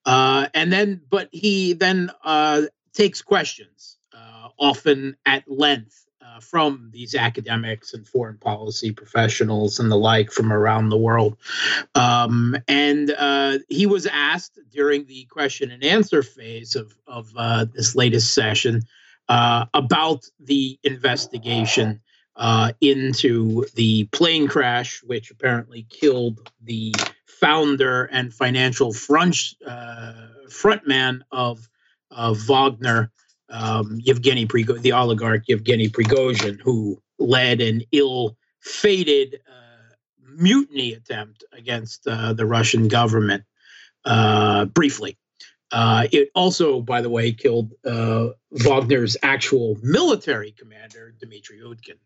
Uh, 0.05 0.49
and 0.55 0.73
then, 0.73 1.03
but 1.09 1.29
he 1.31 1.75
then 1.75 2.11
uh, 2.25 2.63
takes 2.95 3.23
questions, 3.23 3.99
uh, 4.13 4.49
often 4.59 5.15
at 5.27 5.45
length, 5.47 6.07
uh, 6.25 6.41
from 6.41 6.89
these 6.93 7.15
academics 7.15 7.93
and 7.93 8.09
foreign 8.09 8.39
policy 8.39 8.93
professionals 8.93 9.79
and 9.79 9.91
the 9.91 9.97
like 9.97 10.33
from 10.33 10.53
around 10.53 10.89
the 10.89 10.97
world. 10.97 11.37
Um, 11.95 12.57
and 12.67 13.11
uh, 13.11 13.59
he 13.69 13.85
was 13.85 14.07
asked 14.07 14.59
during 14.73 15.05
the 15.05 15.27
question 15.27 15.71
and 15.71 15.85
answer 15.85 16.23
phase 16.23 16.75
of, 16.75 16.95
of 17.07 17.35
this 17.75 17.95
latest 17.95 18.33
session 18.33 18.83
uh, 19.29 19.67
about 19.75 20.25
the 20.41 20.79
investigation 20.85 22.01
uh, 22.37 22.73
into 22.81 23.65
the 23.75 24.05
plane 24.07 24.47
crash, 24.47 25.03
which 25.03 25.31
apparently 25.31 25.87
killed 25.91 26.51
the 26.63 26.95
founder 27.27 28.05
and 28.05 28.33
financial 28.33 28.93
front 28.93 29.37
uh, 29.67 30.13
frontman 30.49 31.21
of 31.31 31.69
Wagner, 32.47 33.11
um, 33.51 33.99
Yevgeny 34.03 34.47
Prigozhin, 34.47 34.83
the 34.83 34.93
oligarch 34.93 35.45
Yevgeny 35.49 35.89
Prigozhin, 35.89 36.61
who 36.61 37.01
led 37.19 37.61
an 37.61 37.83
ill-fated 37.93 39.41
uh, 39.49 39.95
mutiny 40.37 40.93
attempt 40.93 41.45
against 41.53 42.07
uh, 42.07 42.33
the 42.33 42.47
Russian 42.47 42.89
government. 42.89 43.45
Uh, 44.05 44.65
briefly, 44.67 45.19
uh, 45.73 46.07
it 46.13 46.31
also, 46.35 46.81
by 46.81 47.01
the 47.01 47.11
way, 47.11 47.33
killed 47.33 47.73
uh, 47.85 48.29
Wagner's 48.51 49.17
actual 49.23 49.77
military 49.83 50.53
commander, 50.53 51.15
Dmitry 51.21 51.61
Utkin. 51.61 51.99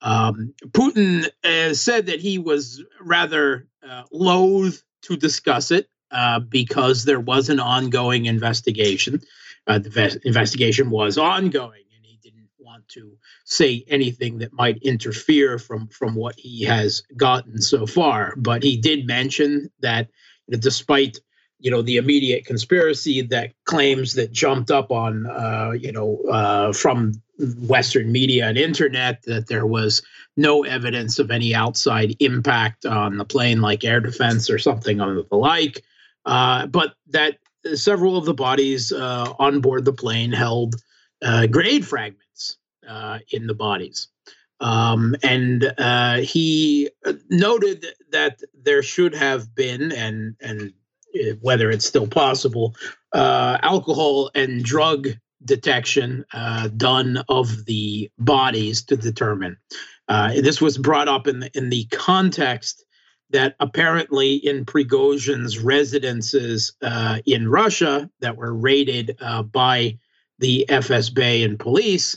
Um, 0.00 0.54
Putin 0.68 1.30
said 1.74 2.06
that 2.06 2.20
he 2.20 2.38
was 2.38 2.82
rather 3.00 3.66
loath 4.10 4.82
to 5.02 5.16
discuss 5.16 5.70
it 5.70 5.88
uh, 6.10 6.40
because 6.40 7.04
there 7.04 7.20
was 7.20 7.48
an 7.48 7.60
ongoing 7.60 8.26
investigation. 8.26 9.20
Uh, 9.66 9.78
the 9.78 10.20
investigation 10.24 10.90
was 10.90 11.18
ongoing, 11.18 11.82
and 11.96 12.04
he 12.04 12.18
didn't 12.22 12.48
want 12.58 12.86
to 12.88 13.16
say 13.44 13.84
anything 13.88 14.38
that 14.38 14.52
might 14.52 14.78
interfere 14.82 15.58
from 15.58 15.88
from 15.88 16.14
what 16.14 16.38
he 16.38 16.62
has 16.64 17.02
gotten 17.16 17.60
so 17.60 17.86
far. 17.86 18.34
But 18.36 18.62
he 18.62 18.76
did 18.76 19.06
mention 19.06 19.70
that, 19.80 20.08
you 20.46 20.56
know, 20.56 20.60
despite 20.60 21.18
you 21.64 21.70
know 21.70 21.80
the 21.80 21.96
immediate 21.96 22.44
conspiracy 22.44 23.22
that 23.22 23.52
claims 23.64 24.12
that 24.14 24.30
jumped 24.30 24.70
up 24.70 24.92
on 24.92 25.26
uh, 25.26 25.70
you 25.70 25.90
know 25.90 26.20
uh, 26.30 26.72
from 26.74 27.12
Western 27.66 28.12
media 28.12 28.46
and 28.46 28.58
internet 28.58 29.22
that 29.22 29.48
there 29.48 29.66
was 29.66 30.02
no 30.36 30.62
evidence 30.64 31.18
of 31.18 31.30
any 31.30 31.54
outside 31.54 32.14
impact 32.20 32.84
on 32.84 33.16
the 33.16 33.24
plane, 33.24 33.62
like 33.62 33.82
air 33.82 34.00
defense 34.00 34.50
or 34.50 34.58
something 34.58 35.00
of 35.00 35.26
the 35.30 35.36
like. 35.36 35.82
Uh, 36.26 36.66
but 36.66 36.94
that 37.08 37.38
several 37.74 38.18
of 38.18 38.26
the 38.26 38.34
bodies 38.34 38.92
uh, 38.92 39.32
on 39.38 39.62
board 39.62 39.86
the 39.86 39.92
plane 39.92 40.32
held 40.32 40.74
uh, 41.22 41.46
grenade 41.46 41.86
fragments 41.86 42.58
uh, 42.86 43.18
in 43.30 43.46
the 43.46 43.54
bodies. 43.54 44.08
Um, 44.60 45.16
and 45.22 45.72
he 46.26 46.90
noted 47.30 47.86
that 48.10 48.42
there 48.52 48.82
should 48.82 49.14
have 49.14 49.54
been, 49.54 49.92
and 49.92 50.36
and 50.40 50.74
whether 51.40 51.70
it's 51.70 51.86
still 51.86 52.06
possible, 52.06 52.74
alcohol 53.14 54.30
and 54.34 54.64
drug 54.64 55.08
detection 55.44 56.24
done 56.76 57.22
of 57.28 57.64
the 57.66 58.10
bodies 58.18 58.82
to 58.82 58.96
determine. 58.96 59.56
this 60.08 60.60
was 60.60 60.78
brought 60.78 61.08
up 61.08 61.26
in 61.26 61.40
the, 61.40 61.50
in 61.54 61.70
the 61.70 61.84
context 61.86 62.84
that 63.34 63.56
apparently 63.58 64.36
in 64.36 64.64
Prigozhin's 64.64 65.58
residences 65.58 66.72
uh, 66.82 67.18
in 67.26 67.48
Russia 67.48 68.08
that 68.20 68.36
were 68.36 68.54
raided 68.54 69.16
uh, 69.20 69.42
by 69.42 69.98
the 70.38 70.64
FSB 70.68 71.44
and 71.44 71.58
police, 71.58 72.16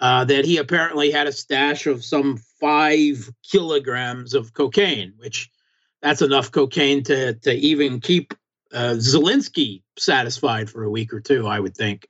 uh, 0.00 0.24
that 0.24 0.44
he 0.44 0.58
apparently 0.58 1.10
had 1.10 1.26
a 1.26 1.32
stash 1.32 1.86
of 1.86 2.04
some 2.04 2.36
five 2.60 3.30
kilograms 3.42 4.34
of 4.34 4.52
cocaine, 4.52 5.14
which 5.16 5.50
that's 6.02 6.22
enough 6.22 6.50
cocaine 6.50 7.02
to 7.04 7.34
to 7.34 7.52
even 7.52 8.00
keep 8.00 8.34
uh, 8.72 8.94
Zelensky 8.96 9.82
satisfied 9.98 10.70
for 10.70 10.84
a 10.84 10.90
week 10.90 11.12
or 11.12 11.20
two, 11.20 11.46
I 11.46 11.60
would 11.60 11.76
think. 11.76 12.08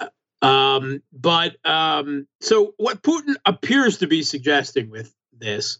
Uh, 0.00 0.46
um, 0.46 1.02
but 1.12 1.56
um, 1.66 2.26
so 2.40 2.74
what 2.76 3.02
Putin 3.02 3.34
appears 3.44 3.98
to 3.98 4.06
be 4.06 4.22
suggesting 4.22 4.90
with 4.90 5.12
this 5.32 5.78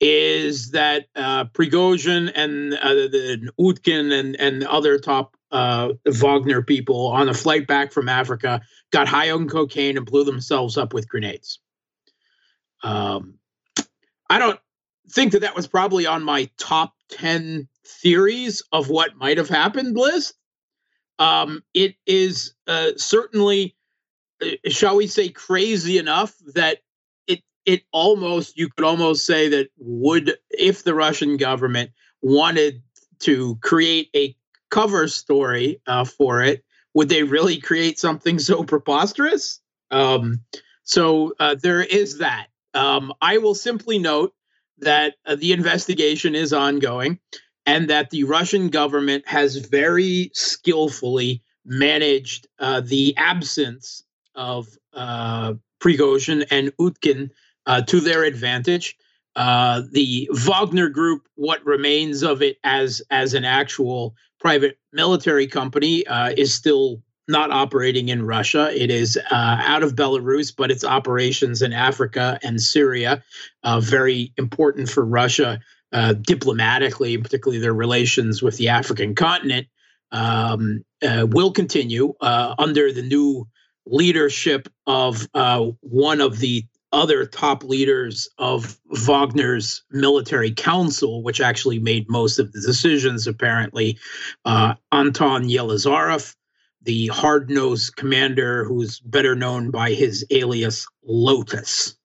is 0.00 0.72
that 0.72 1.06
uh, 1.14 1.44
Prigozhin 1.46 2.30
and 2.34 2.74
uh, 2.74 2.94
the 2.94 3.50
Utkin 3.58 4.12
and, 4.12 4.36
and 4.36 4.64
other 4.64 4.98
top 4.98 5.36
uh, 5.50 5.90
Wagner 6.06 6.62
people 6.62 7.06
on 7.06 7.28
a 7.28 7.34
flight 7.34 7.66
back 7.66 7.92
from 7.92 8.08
Africa 8.08 8.60
got 8.90 9.08
high 9.08 9.30
on 9.30 9.48
cocaine 9.48 9.96
and 9.96 10.04
blew 10.04 10.24
themselves 10.24 10.76
up 10.76 10.92
with 10.92 11.08
grenades. 11.08 11.60
Um, 12.82 13.34
I 14.28 14.38
don't 14.38 14.60
think 15.10 15.32
that 15.32 15.40
that 15.40 15.56
was 15.56 15.66
probably 15.66 16.06
on 16.06 16.22
my 16.22 16.50
top 16.58 16.94
10 17.10 17.68
theories 17.84 18.62
of 18.72 18.88
what 18.88 19.16
might 19.16 19.38
have 19.38 19.48
happened 19.48 19.96
list. 19.96 20.34
Um, 21.18 21.62
it 21.72 21.96
is 22.06 22.54
uh, 22.66 22.90
certainly, 22.96 23.74
uh, 24.42 24.68
shall 24.68 24.96
we 24.96 25.06
say, 25.06 25.28
crazy 25.28 25.98
enough 25.98 26.34
that 26.54 26.78
it 27.66 27.82
almost 27.92 28.56
you 28.56 28.70
could 28.70 28.84
almost 28.84 29.26
say 29.26 29.48
that 29.48 29.68
would 29.76 30.38
if 30.50 30.84
the 30.84 30.94
Russian 30.94 31.36
government 31.36 31.90
wanted 32.22 32.82
to 33.18 33.56
create 33.56 34.08
a 34.14 34.34
cover 34.70 35.08
story 35.08 35.80
uh, 35.86 36.04
for 36.04 36.42
it, 36.42 36.64
would 36.94 37.08
they 37.08 37.24
really 37.24 37.60
create 37.60 37.98
something 37.98 38.38
so 38.38 38.62
preposterous? 38.62 39.60
Um, 39.90 40.40
so 40.84 41.34
uh, 41.40 41.56
there 41.60 41.82
is 41.82 42.18
that. 42.18 42.46
Um, 42.72 43.12
I 43.20 43.38
will 43.38 43.54
simply 43.54 43.98
note 43.98 44.32
that 44.78 45.14
uh, 45.24 45.36
the 45.36 45.52
investigation 45.52 46.34
is 46.34 46.52
ongoing 46.52 47.18
and 47.64 47.90
that 47.90 48.10
the 48.10 48.24
Russian 48.24 48.68
government 48.68 49.26
has 49.26 49.56
very 49.56 50.30
skillfully 50.34 51.42
managed 51.64 52.46
uh, 52.58 52.80
the 52.80 53.14
absence 53.16 54.04
of 54.34 54.68
uh, 54.92 55.54
Prigozhin 55.80 56.46
and 56.50 56.72
Utkin 56.76 57.30
uh, 57.66 57.82
to 57.82 58.00
their 58.00 58.24
advantage. 58.24 58.96
Uh, 59.34 59.82
the 59.92 60.30
Wagner 60.32 60.88
Group, 60.88 61.28
what 61.34 61.64
remains 61.66 62.22
of 62.22 62.40
it 62.40 62.56
as 62.64 63.02
as 63.10 63.34
an 63.34 63.44
actual 63.44 64.14
private 64.38 64.78
military 64.92 65.46
company, 65.46 66.06
uh, 66.06 66.32
is 66.36 66.54
still 66.54 67.02
not 67.28 67.50
operating 67.50 68.08
in 68.08 68.24
Russia. 68.24 68.70
It 68.74 68.90
is 68.90 69.16
uh, 69.16 69.56
out 69.60 69.82
of 69.82 69.94
Belarus, 69.94 70.54
but 70.56 70.70
its 70.70 70.84
operations 70.84 71.62
in 71.62 71.72
Africa 71.72 72.38
and 72.42 72.60
Syria, 72.60 73.22
uh, 73.62 73.80
very 73.80 74.32
important 74.36 74.88
for 74.88 75.04
Russia 75.04 75.60
uh, 75.92 76.14
diplomatically, 76.14 77.18
particularly 77.18 77.60
their 77.60 77.74
relations 77.74 78.42
with 78.42 78.56
the 78.56 78.68
African 78.68 79.14
continent, 79.14 79.66
um, 80.12 80.84
will 81.02 81.52
continue 81.52 82.14
under 82.20 82.92
the 82.92 83.02
new 83.02 83.46
leadership 83.86 84.68
of 84.86 85.26
one 85.80 86.20
of 86.20 86.38
the 86.38 86.64
other 86.92 87.26
top 87.26 87.62
leaders 87.64 88.28
of 88.38 88.78
Wagner's 88.86 89.82
military 89.90 90.52
council, 90.52 91.22
which 91.22 91.40
actually 91.40 91.78
made 91.78 92.08
most 92.08 92.38
of 92.38 92.52
the 92.52 92.60
decisions, 92.60 93.26
apparently, 93.26 93.98
uh, 94.44 94.74
Anton 94.92 95.44
Yelizarov, 95.44 96.34
the 96.86 97.08
hard 97.08 97.50
nosed 97.50 97.96
commander 97.96 98.64
who's 98.64 99.00
better 99.00 99.34
known 99.34 99.70
by 99.70 99.90
his 99.90 100.24
alias 100.30 100.86
Lotus. 101.04 101.96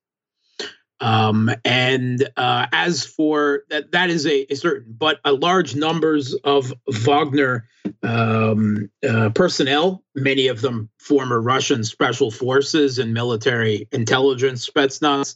Um, 1.00 1.50
and 1.64 2.28
uh, 2.36 2.66
as 2.72 3.04
for 3.04 3.62
that, 3.70 3.90
that 3.92 4.10
is 4.10 4.26
a, 4.26 4.52
a, 4.52 4.54
certain, 4.54 4.94
but 4.96 5.18
a 5.24 5.32
large 5.32 5.74
numbers 5.74 6.34
of 6.44 6.72
Wagner 6.88 7.66
um, 8.02 8.88
uh, 9.08 9.30
personnel, 9.30 10.04
many 10.14 10.46
of 10.46 10.60
them 10.60 10.88
former 10.98 11.40
Russian 11.40 11.82
special 11.82 12.30
forces 12.30 12.98
and 12.98 13.14
military 13.14 13.88
intelligence 13.90 14.68
Spetsnaz, 14.68 15.34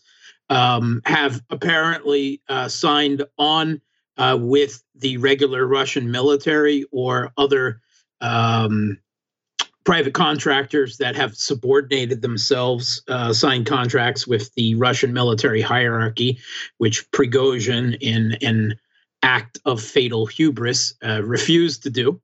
um, 0.50 1.02
have 1.04 1.42
apparently 1.50 2.40
uh, 2.48 2.68
signed 2.68 3.24
on 3.38 3.80
uh, 4.18 4.38
with 4.40 4.82
the 4.94 5.16
regular 5.16 5.66
Russian 5.66 6.10
military 6.12 6.84
or 6.92 7.32
other 7.36 7.80
um, 8.20 8.98
private 9.86 10.14
contractors 10.14 10.98
that 10.98 11.14
have 11.14 11.36
subordinated 11.36 12.20
themselves, 12.20 13.00
uh, 13.06 13.32
signed 13.32 13.66
contracts 13.66 14.26
with 14.26 14.52
the 14.54 14.74
Russian 14.74 15.12
military 15.12 15.62
hierarchy, 15.62 16.38
which 16.78 17.08
Prigozhin, 17.12 17.96
in 18.00 18.36
an 18.42 18.74
act 19.22 19.58
of 19.64 19.80
fatal 19.80 20.26
hubris, 20.26 20.92
uh, 21.04 21.22
refused 21.22 21.84
to 21.84 21.90
do. 21.90 22.20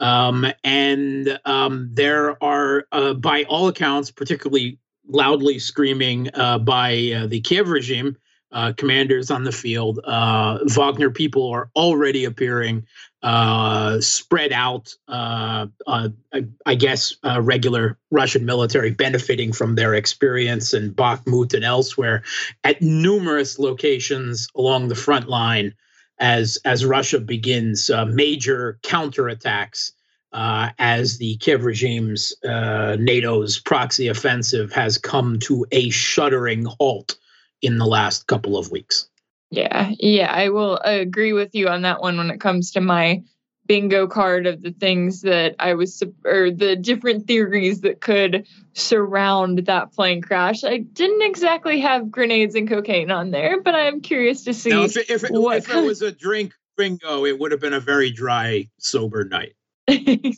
Um, 0.00 0.46
and 0.62 1.40
um, 1.46 1.88
there 1.92 2.42
are, 2.44 2.86
uh, 2.92 3.14
by 3.14 3.44
all 3.44 3.68
accounts, 3.68 4.10
particularly 4.10 4.78
loudly 5.08 5.58
screaming 5.58 6.28
uh, 6.34 6.58
by 6.58 7.12
uh, 7.16 7.26
the 7.26 7.40
Kiev 7.40 7.70
regime, 7.70 8.16
uh, 8.52 8.72
commanders 8.76 9.30
on 9.30 9.44
the 9.44 9.52
field. 9.52 10.00
Uh, 10.04 10.58
Wagner 10.64 11.10
people 11.10 11.50
are 11.50 11.70
already 11.76 12.24
appearing 12.24 12.86
uh, 13.22 14.00
spread 14.00 14.52
out, 14.52 14.94
uh, 15.08 15.66
uh, 15.86 16.08
I, 16.32 16.46
I, 16.64 16.74
guess, 16.76 17.16
uh, 17.24 17.40
regular 17.42 17.98
Russian 18.10 18.44
military 18.44 18.92
benefiting 18.92 19.52
from 19.52 19.74
their 19.74 19.94
experience 19.94 20.72
in 20.72 20.94
Bakhmut 20.94 21.52
and 21.52 21.64
elsewhere 21.64 22.22
at 22.62 22.80
numerous 22.80 23.58
locations 23.58 24.48
along 24.54 24.88
the 24.88 24.94
front 24.94 25.28
line 25.28 25.74
as, 26.20 26.58
as 26.64 26.84
Russia 26.84 27.18
begins 27.18 27.90
major 28.06 28.78
counterattacks 28.82 29.92
as 30.32 31.18
the 31.18 31.36
Kiev 31.38 31.64
regime's 31.64 32.32
NATO's 32.44 33.58
proxy 33.58 34.08
offensive 34.08 34.72
has 34.72 34.96
come 34.96 35.38
to 35.40 35.66
a 35.72 35.90
shuddering 35.90 36.66
halt 36.78 37.16
in 37.62 37.78
the 37.78 37.86
last 37.86 38.26
couple 38.26 38.56
of 38.56 38.70
weeks. 38.70 39.08
Yeah, 39.50 39.90
yeah, 39.98 40.30
I 40.32 40.50
will 40.50 40.76
agree 40.78 41.32
with 41.32 41.54
you 41.54 41.68
on 41.68 41.82
that 41.82 42.02
one 42.02 42.18
when 42.18 42.30
it 42.30 42.40
comes 42.40 42.72
to 42.72 42.80
my 42.80 43.22
bingo 43.66 44.06
card 44.06 44.46
of 44.46 44.62
the 44.62 44.72
things 44.72 45.22
that 45.22 45.54
I 45.58 45.74
was, 45.74 46.02
or 46.24 46.50
the 46.50 46.76
different 46.76 47.26
theories 47.26 47.82
that 47.82 48.00
could 48.00 48.46
surround 48.72 49.66
that 49.66 49.92
plane 49.92 50.22
crash. 50.22 50.64
I 50.64 50.78
didn't 50.78 51.22
exactly 51.22 51.80
have 51.80 52.10
grenades 52.10 52.54
and 52.54 52.68
cocaine 52.68 53.10
on 53.10 53.30
there, 53.30 53.60
but 53.62 53.74
I'm 53.74 54.00
curious 54.00 54.44
to 54.44 54.54
see. 54.54 54.70
Now, 54.70 54.84
if, 54.84 54.96
it, 54.96 55.10
if, 55.10 55.24
it, 55.24 55.32
what 55.32 55.58
if 55.58 55.70
it 55.70 55.84
was 55.84 56.02
a 56.02 56.12
drink 56.12 56.54
bingo, 56.76 57.24
it 57.24 57.38
would 57.38 57.52
have 57.52 57.60
been 57.60 57.74
a 57.74 57.80
very 57.80 58.10
dry, 58.10 58.68
sober 58.78 59.24
night. 59.24 59.54
you 59.88 60.34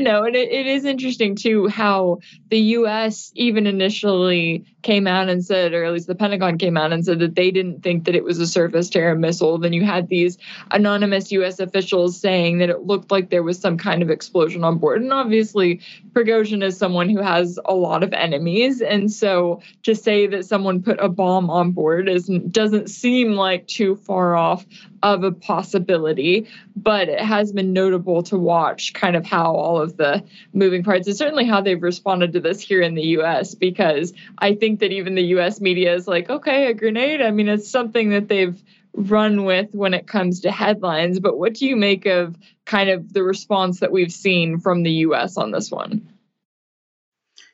know, 0.00 0.24
and 0.24 0.36
it, 0.36 0.50
it 0.50 0.66
is 0.66 0.84
interesting 0.84 1.36
too 1.36 1.68
how 1.68 2.18
the 2.48 2.58
US 2.58 3.32
even 3.34 3.66
initially 3.66 4.71
came 4.82 5.06
out 5.06 5.28
and 5.28 5.44
said, 5.44 5.72
or 5.72 5.84
at 5.84 5.92
least 5.92 6.06
the 6.06 6.14
Pentagon 6.14 6.58
came 6.58 6.76
out 6.76 6.92
and 6.92 7.04
said 7.04 7.20
that 7.20 7.34
they 7.34 7.50
didn't 7.50 7.82
think 7.82 8.04
that 8.04 8.14
it 8.14 8.24
was 8.24 8.38
a 8.38 8.46
surface 8.46 8.90
to 8.90 8.98
air 8.98 9.14
missile. 9.14 9.58
Then 9.58 9.72
you 9.72 9.84
had 9.84 10.08
these 10.08 10.38
anonymous 10.70 11.32
US 11.32 11.60
officials 11.60 12.18
saying 12.20 12.58
that 12.58 12.70
it 12.70 12.86
looked 12.86 13.10
like 13.10 13.30
there 13.30 13.42
was 13.42 13.58
some 13.58 13.78
kind 13.78 14.02
of 14.02 14.10
explosion 14.10 14.64
on 14.64 14.78
board. 14.78 15.02
And 15.02 15.12
obviously, 15.12 15.80
Prigozhin 16.12 16.62
is 16.62 16.76
someone 16.76 17.08
who 17.08 17.20
has 17.20 17.58
a 17.64 17.74
lot 17.74 18.02
of 18.02 18.12
enemies. 18.12 18.80
And 18.80 19.10
so 19.10 19.60
to 19.84 19.94
say 19.94 20.26
that 20.26 20.44
someone 20.44 20.82
put 20.82 20.98
a 21.00 21.08
bomb 21.08 21.48
on 21.50 21.72
board 21.72 22.08
is, 22.08 22.26
doesn't 22.50 22.90
seem 22.90 23.32
like 23.32 23.66
too 23.66 23.96
far 23.96 24.36
off 24.36 24.66
of 25.02 25.24
a 25.24 25.32
possibility, 25.32 26.46
but 26.76 27.08
it 27.08 27.20
has 27.20 27.52
been 27.52 27.72
notable 27.72 28.22
to 28.22 28.38
watch 28.38 28.92
kind 28.92 29.16
of 29.16 29.26
how 29.26 29.54
all 29.54 29.80
of 29.80 29.96
the 29.96 30.22
moving 30.52 30.84
parts 30.84 31.06
and 31.06 31.16
certainly 31.16 31.44
how 31.44 31.60
they've 31.60 31.82
responded 31.82 32.32
to 32.32 32.40
this 32.40 32.60
here 32.60 32.80
in 32.80 32.94
the 32.94 33.02
US 33.02 33.54
because 33.54 34.12
I 34.38 34.54
think 34.54 34.71
that 34.80 34.92
even 34.92 35.14
the 35.14 35.24
US 35.36 35.60
media 35.60 35.94
is 35.94 36.06
like, 36.06 36.30
okay, 36.30 36.66
a 36.66 36.74
grenade. 36.74 37.20
I 37.22 37.30
mean, 37.30 37.48
it's 37.48 37.70
something 37.70 38.10
that 38.10 38.28
they've 38.28 38.60
run 38.94 39.44
with 39.44 39.74
when 39.74 39.94
it 39.94 40.06
comes 40.06 40.40
to 40.40 40.50
headlines, 40.50 41.18
but 41.18 41.38
what 41.38 41.54
do 41.54 41.66
you 41.66 41.76
make 41.76 42.06
of 42.06 42.36
kind 42.66 42.90
of 42.90 43.12
the 43.12 43.22
response 43.22 43.80
that 43.80 43.92
we've 43.92 44.12
seen 44.12 44.58
from 44.58 44.82
the 44.82 44.90
US 44.90 45.36
on 45.36 45.50
this 45.50 45.70
one? 45.70 46.08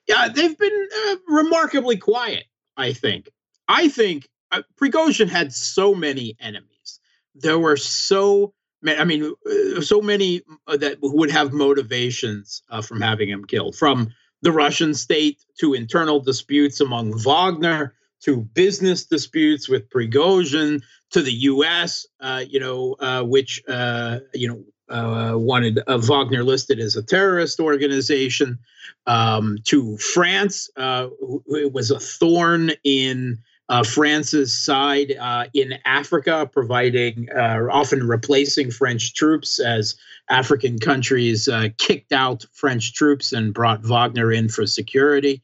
Yeah, 0.09 0.29
they've 0.29 0.59
been 0.59 0.89
uh, 1.09 1.17
remarkably 1.29 1.97
quiet, 1.97 2.45
I 2.77 2.93
think. 2.93 3.31
I 3.69 3.89
think 3.89 4.29
uh, 4.51 4.63
Prigozhin 4.81 5.29
had 5.29 5.53
so 5.53 5.95
many 5.95 6.37
enemies 6.41 6.69
there 7.41 7.59
were 7.59 7.77
so 7.77 8.53
many, 8.83 8.99
I 8.99 9.05
mean, 9.05 9.35
uh, 9.47 9.81
so 9.81 10.01
many 10.01 10.43
uh, 10.67 10.77
that 10.77 10.99
would 11.01 11.31
have 11.31 11.53
motivations 11.53 12.63
uh, 12.71 12.83
from 12.83 13.01
having 13.01 13.29
him 13.29 13.45
killed, 13.45 13.77
from 13.77 14.13
the 14.43 14.53
Russian 14.53 14.95
state 14.95 15.45
to 15.59 15.75
internal 15.75 16.21
disputes 16.21 16.81
among 16.81 17.19
Wagner 17.19 17.95
to 18.23 18.39
business 18.55 19.05
disputes 19.05 19.69
with 19.69 19.89
Prigozhin 19.91 20.83
to 21.11 21.23
the 21.23 21.33
U.S., 21.33 22.07
uh, 22.21 22.45
you 22.47 22.61
know, 22.61 22.97
uh, 22.99 23.23
which 23.23 23.63
uh, 23.69 24.21
you 24.35 24.49
know 24.49 25.37
wanted 25.37 25.81
Wagner 25.87 26.43
listed 26.43 26.81
as 26.81 26.97
a 26.97 27.03
terrorist 27.03 27.61
organization, 27.61 28.59
um, 29.07 29.59
to 29.65 29.97
France, 29.99 30.71
it 30.77 31.73
was 31.73 31.91
a 31.91 32.01
thorn 32.01 32.73
in 32.85 33.39
uh, 33.69 33.83
France's 33.83 34.53
side 34.53 35.15
uh, 35.19 35.45
in 35.53 35.75
Africa, 35.85 36.49
providing, 36.51 37.29
uh, 37.35 37.67
often 37.71 38.07
replacing 38.07 38.71
French 38.71 39.15
troops 39.15 39.59
as 39.59 39.95
African 40.31 40.79
countries 40.79 41.49
uh, 41.49 41.69
kicked 41.77 42.13
out 42.13 42.45
French 42.53 42.95
troops 42.95 43.33
and 43.33 43.53
brought 43.53 43.85
Wagner 43.85 44.33
in 44.33 44.49
for 44.49 44.67
security. 44.67 45.43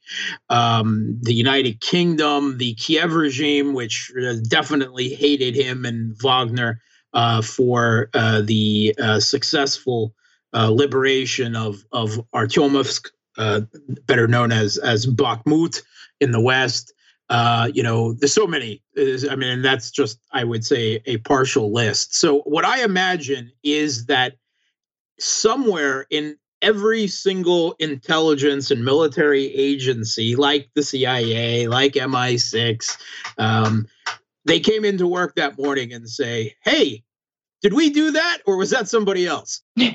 Um, 0.48 1.18
the 1.22 1.34
United 1.34 1.80
Kingdom, 1.80 2.58
the 2.58 2.74
Kiev 2.74 3.14
regime, 3.14 3.74
which 3.74 4.10
uh, 4.18 4.34
definitely 4.48 5.10
hated 5.10 5.54
him 5.54 5.84
and 5.84 6.16
Wagner 6.22 6.80
uh, 7.12 7.42
for 7.42 8.08
the 8.12 8.94
successful 9.20 10.14
liberation 10.52 11.56
of, 11.56 11.84
of 11.92 12.20
Artyomovsk, 12.34 13.10
better 14.06 14.26
known 14.26 14.50
as, 14.50 14.78
as 14.78 15.06
Bakhmut 15.06 15.82
in 16.20 16.32
the 16.32 16.40
West. 16.40 16.92
Uh, 17.34 17.68
you 17.74 17.82
know, 17.82 18.12
there's 18.12 18.32
so 18.32 18.46
many. 18.46 18.80
I 18.96 19.34
mean, 19.34 19.50
and 19.50 19.64
that's 19.64 19.90
just, 19.90 20.20
I 20.30 20.44
would 20.44 20.64
say, 20.64 21.02
a 21.04 21.16
partial 21.16 21.72
list. 21.72 22.14
So, 22.14 22.42
what 22.42 22.64
I 22.64 22.84
imagine 22.84 23.50
is 23.64 24.06
that 24.06 24.36
somewhere 25.18 26.06
in 26.10 26.36
every 26.62 27.08
single 27.08 27.72
intelligence 27.80 28.70
and 28.70 28.84
military 28.84 29.46
agency, 29.46 30.36
like 30.36 30.70
the 30.76 30.84
CIA, 30.84 31.66
like 31.66 31.94
MI6, 31.94 32.96
um, 33.36 33.88
they 34.44 34.60
came 34.60 34.84
into 34.84 35.08
work 35.08 35.34
that 35.34 35.58
morning 35.58 35.92
and 35.92 36.08
say, 36.08 36.54
"Hey, 36.62 37.02
did 37.64 37.72
we 37.72 37.88
do 37.88 38.10
that 38.10 38.38
or 38.44 38.58
was 38.58 38.68
that 38.72 38.90
somebody 38.90 39.26
else? 39.26 39.62
yeah, 39.74 39.94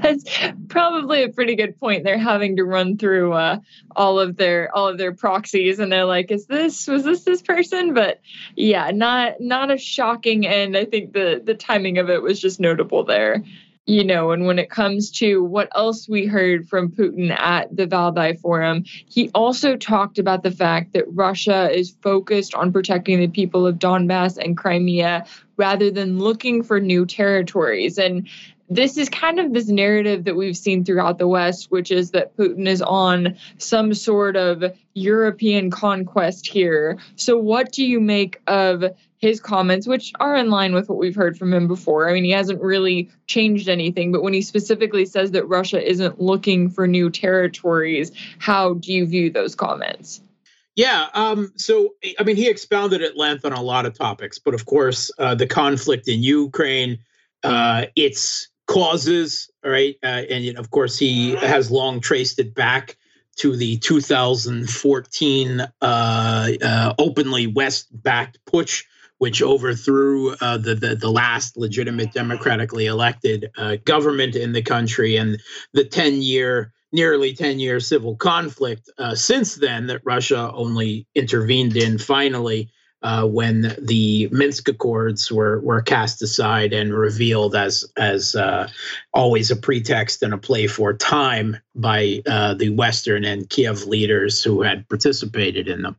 that's 0.00 0.24
probably 0.68 1.24
a 1.24 1.28
pretty 1.28 1.56
good 1.56 1.78
point. 1.78 2.04
They're 2.04 2.16
having 2.16 2.56
to 2.56 2.64
run 2.64 2.96
through 2.96 3.34
uh, 3.34 3.58
all 3.94 4.18
of 4.18 4.38
their 4.38 4.74
all 4.74 4.88
of 4.88 4.96
their 4.96 5.12
proxies, 5.12 5.78
and 5.78 5.92
they're 5.92 6.06
like, 6.06 6.30
"Is 6.30 6.46
this 6.46 6.86
was 6.86 7.04
this 7.04 7.24
this 7.24 7.42
person?" 7.42 7.92
But 7.92 8.22
yeah, 8.56 8.92
not 8.92 9.42
not 9.42 9.70
a 9.70 9.76
shocking 9.76 10.46
end. 10.46 10.74
I 10.74 10.86
think 10.86 11.12
the 11.12 11.42
the 11.44 11.54
timing 11.54 11.98
of 11.98 12.08
it 12.08 12.22
was 12.22 12.40
just 12.40 12.58
notable 12.58 13.04
there 13.04 13.44
you 13.86 14.04
know, 14.04 14.30
and 14.30 14.46
when 14.46 14.58
it 14.58 14.70
comes 14.70 15.10
to 15.10 15.42
what 15.42 15.68
else 15.74 16.08
we 16.08 16.26
heard 16.26 16.68
from 16.68 16.90
Putin 16.90 17.36
at 17.36 17.74
the 17.74 17.86
Valdai 17.86 18.38
Forum, 18.38 18.84
he 18.84 19.28
also 19.34 19.76
talked 19.76 20.18
about 20.18 20.44
the 20.44 20.52
fact 20.52 20.92
that 20.92 21.04
Russia 21.08 21.68
is 21.70 21.96
focused 22.00 22.54
on 22.54 22.72
protecting 22.72 23.18
the 23.18 23.28
people 23.28 23.66
of 23.66 23.80
Donbass 23.80 24.38
and 24.38 24.56
Crimea 24.56 25.26
rather 25.56 25.90
than 25.90 26.20
looking 26.20 26.62
for 26.62 26.80
new 26.80 27.04
territories. 27.04 27.98
And 27.98 28.28
this 28.70 28.96
is 28.96 29.08
kind 29.08 29.40
of 29.40 29.52
this 29.52 29.68
narrative 29.68 30.24
that 30.24 30.36
we've 30.36 30.56
seen 30.56 30.84
throughout 30.84 31.18
the 31.18 31.28
West, 31.28 31.70
which 31.70 31.90
is 31.90 32.12
that 32.12 32.36
Putin 32.36 32.68
is 32.68 32.80
on 32.80 33.36
some 33.58 33.92
sort 33.94 34.36
of 34.36 34.64
European 34.94 35.70
conquest 35.70 36.46
here. 36.46 36.98
So, 37.16 37.36
what 37.36 37.72
do 37.72 37.84
you 37.84 38.00
make 38.00 38.40
of 38.46 38.84
his 39.22 39.40
comments, 39.40 39.86
which 39.86 40.12
are 40.18 40.34
in 40.34 40.50
line 40.50 40.74
with 40.74 40.88
what 40.88 40.98
we've 40.98 41.14
heard 41.14 41.38
from 41.38 41.54
him 41.54 41.68
before. 41.68 42.10
I 42.10 42.12
mean, 42.12 42.24
he 42.24 42.32
hasn't 42.32 42.60
really 42.60 43.08
changed 43.28 43.68
anything, 43.68 44.10
but 44.10 44.22
when 44.22 44.32
he 44.32 44.42
specifically 44.42 45.06
says 45.06 45.30
that 45.30 45.46
Russia 45.46 45.80
isn't 45.80 46.20
looking 46.20 46.68
for 46.68 46.88
new 46.88 47.08
territories, 47.08 48.10
how 48.40 48.74
do 48.74 48.92
you 48.92 49.06
view 49.06 49.30
those 49.30 49.54
comments? 49.54 50.20
Yeah, 50.74 51.06
um, 51.14 51.52
so 51.56 51.90
I 52.18 52.24
mean, 52.24 52.34
he 52.34 52.48
expounded 52.48 53.00
at 53.00 53.16
length 53.16 53.44
on 53.44 53.52
a 53.52 53.62
lot 53.62 53.86
of 53.86 53.96
topics, 53.96 54.40
but 54.40 54.54
of 54.54 54.66
course, 54.66 55.10
uh, 55.18 55.36
the 55.36 55.46
conflict 55.46 56.08
in 56.08 56.22
Ukraine, 56.22 56.98
uh, 57.44 57.86
its 57.94 58.48
causes, 58.66 59.50
right, 59.64 59.96
uh, 60.02 60.22
and 60.30 60.58
of 60.58 60.70
course, 60.70 60.98
he 60.98 61.36
has 61.36 61.70
long 61.70 62.00
traced 62.00 62.40
it 62.40 62.54
back 62.54 62.96
to 63.36 63.54
the 63.54 63.78
2014 63.78 65.60
uh, 65.60 65.64
uh, 65.80 66.94
openly 66.98 67.46
West-backed 67.46 68.38
putsch 68.46 68.84
which 69.22 69.40
overthrew 69.40 70.32
uh, 70.40 70.58
the, 70.58 70.74
the, 70.74 70.96
the 70.96 71.08
last 71.08 71.56
legitimate 71.56 72.12
democratically 72.12 72.86
elected 72.86 73.48
uh, 73.56 73.76
government 73.84 74.34
in 74.34 74.50
the 74.50 74.62
country, 74.62 75.14
and 75.16 75.40
the 75.74 75.84
ten 75.84 76.20
year, 76.20 76.72
nearly 76.90 77.32
ten 77.32 77.60
year 77.60 77.78
civil 77.78 78.16
conflict 78.16 78.90
uh, 78.98 79.14
since 79.14 79.54
then 79.54 79.86
that 79.86 80.00
Russia 80.04 80.50
only 80.52 81.06
intervened 81.14 81.76
in 81.76 81.98
finally 81.98 82.68
uh, 83.02 83.26
when 83.26 83.74
the 83.80 84.28
Minsk 84.30 84.68
Accords 84.68 85.30
were 85.30 85.60
were 85.60 85.82
cast 85.82 86.22
aside 86.22 86.72
and 86.72 86.94
revealed 86.94 87.54
as 87.56 87.84
as 87.96 88.36
uh, 88.36 88.68
always 89.12 89.50
a 89.50 89.56
pretext 89.56 90.22
and 90.22 90.32
a 90.32 90.38
play 90.38 90.66
for 90.66 90.92
time 90.92 91.56
by 91.74 92.22
uh, 92.26 92.54
the 92.54 92.70
Western 92.70 93.24
and 93.24 93.48
Kiev 93.48 93.84
leaders 93.84 94.42
who 94.44 94.62
had 94.62 94.88
participated 94.88 95.68
in 95.68 95.82
them. 95.82 95.96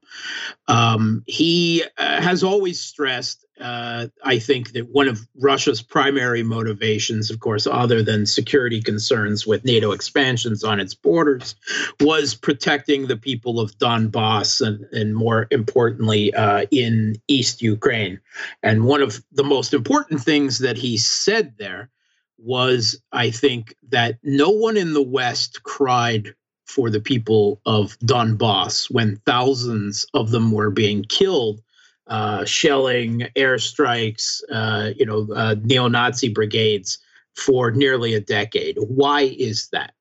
Um, 0.68 1.24
he 1.28 1.84
uh, 1.98 2.22
has 2.22 2.44
always 2.44 2.80
stressed 2.80 3.43
uh, 3.64 4.08
I 4.26 4.40
think 4.40 4.74
that 4.74 4.90
one 4.90 5.08
of 5.08 5.26
Russia's 5.40 5.82
primary 5.82 6.44
motivations, 6.44 7.32
of 7.32 7.40
course, 7.40 7.66
other 7.66 8.04
than 8.04 8.26
security 8.26 8.82
concerns 8.82 9.48
with 9.48 9.64
NATO 9.64 9.94
expansions 9.94 10.66
on 10.66 10.82
its 10.82 10.94
borders, 10.94 11.56
was 12.02 12.36
protecting 12.36 13.08
the 13.08 13.16
people 13.16 13.62
of 13.62 13.78
Donbass 13.78 14.60
and, 14.60 14.84
and 14.92 15.16
more 15.16 15.48
importantly, 15.50 16.34
uh, 16.34 16.66
in 16.72 17.16
East 17.30 17.62
Ukraine. 17.62 18.20
And 18.64 18.84
one 18.84 19.02
of 19.02 19.24
the 19.32 19.46
most 19.46 19.74
important 19.74 20.22
things 20.22 20.60
that 20.60 20.76
he 20.76 20.98
said 20.98 21.54
there 21.58 21.90
was, 22.38 23.02
I 23.14 23.32
think, 23.32 23.76
that 23.92 24.18
no 24.24 24.50
one 24.50 24.76
in 24.76 24.92
the 24.92 25.02
West 25.02 25.64
cried 25.64 26.36
for 26.66 26.90
the 26.90 27.00
people 27.00 27.62
of 27.66 27.98
Donbass 28.00 28.92
when 28.92 29.22
thousands 29.26 30.06
of 30.14 30.32
them 30.32 30.52
were 30.52 30.70
being 30.70 31.06
killed 31.06 31.62
uh, 32.08 32.46
shelling, 32.46 33.28
airstrikes, 33.36 34.42
uh, 34.52 34.92
you 34.98 35.06
know, 35.06 35.28
uh, 35.34 35.56
neo-Nazi 35.62 36.30
brigades 36.30 36.98
for 37.36 37.72
nearly 37.72 38.14
a 38.14 38.20
decade. 38.20 38.78
Why 38.80 39.22
is 39.22 39.70
that? 39.72 39.94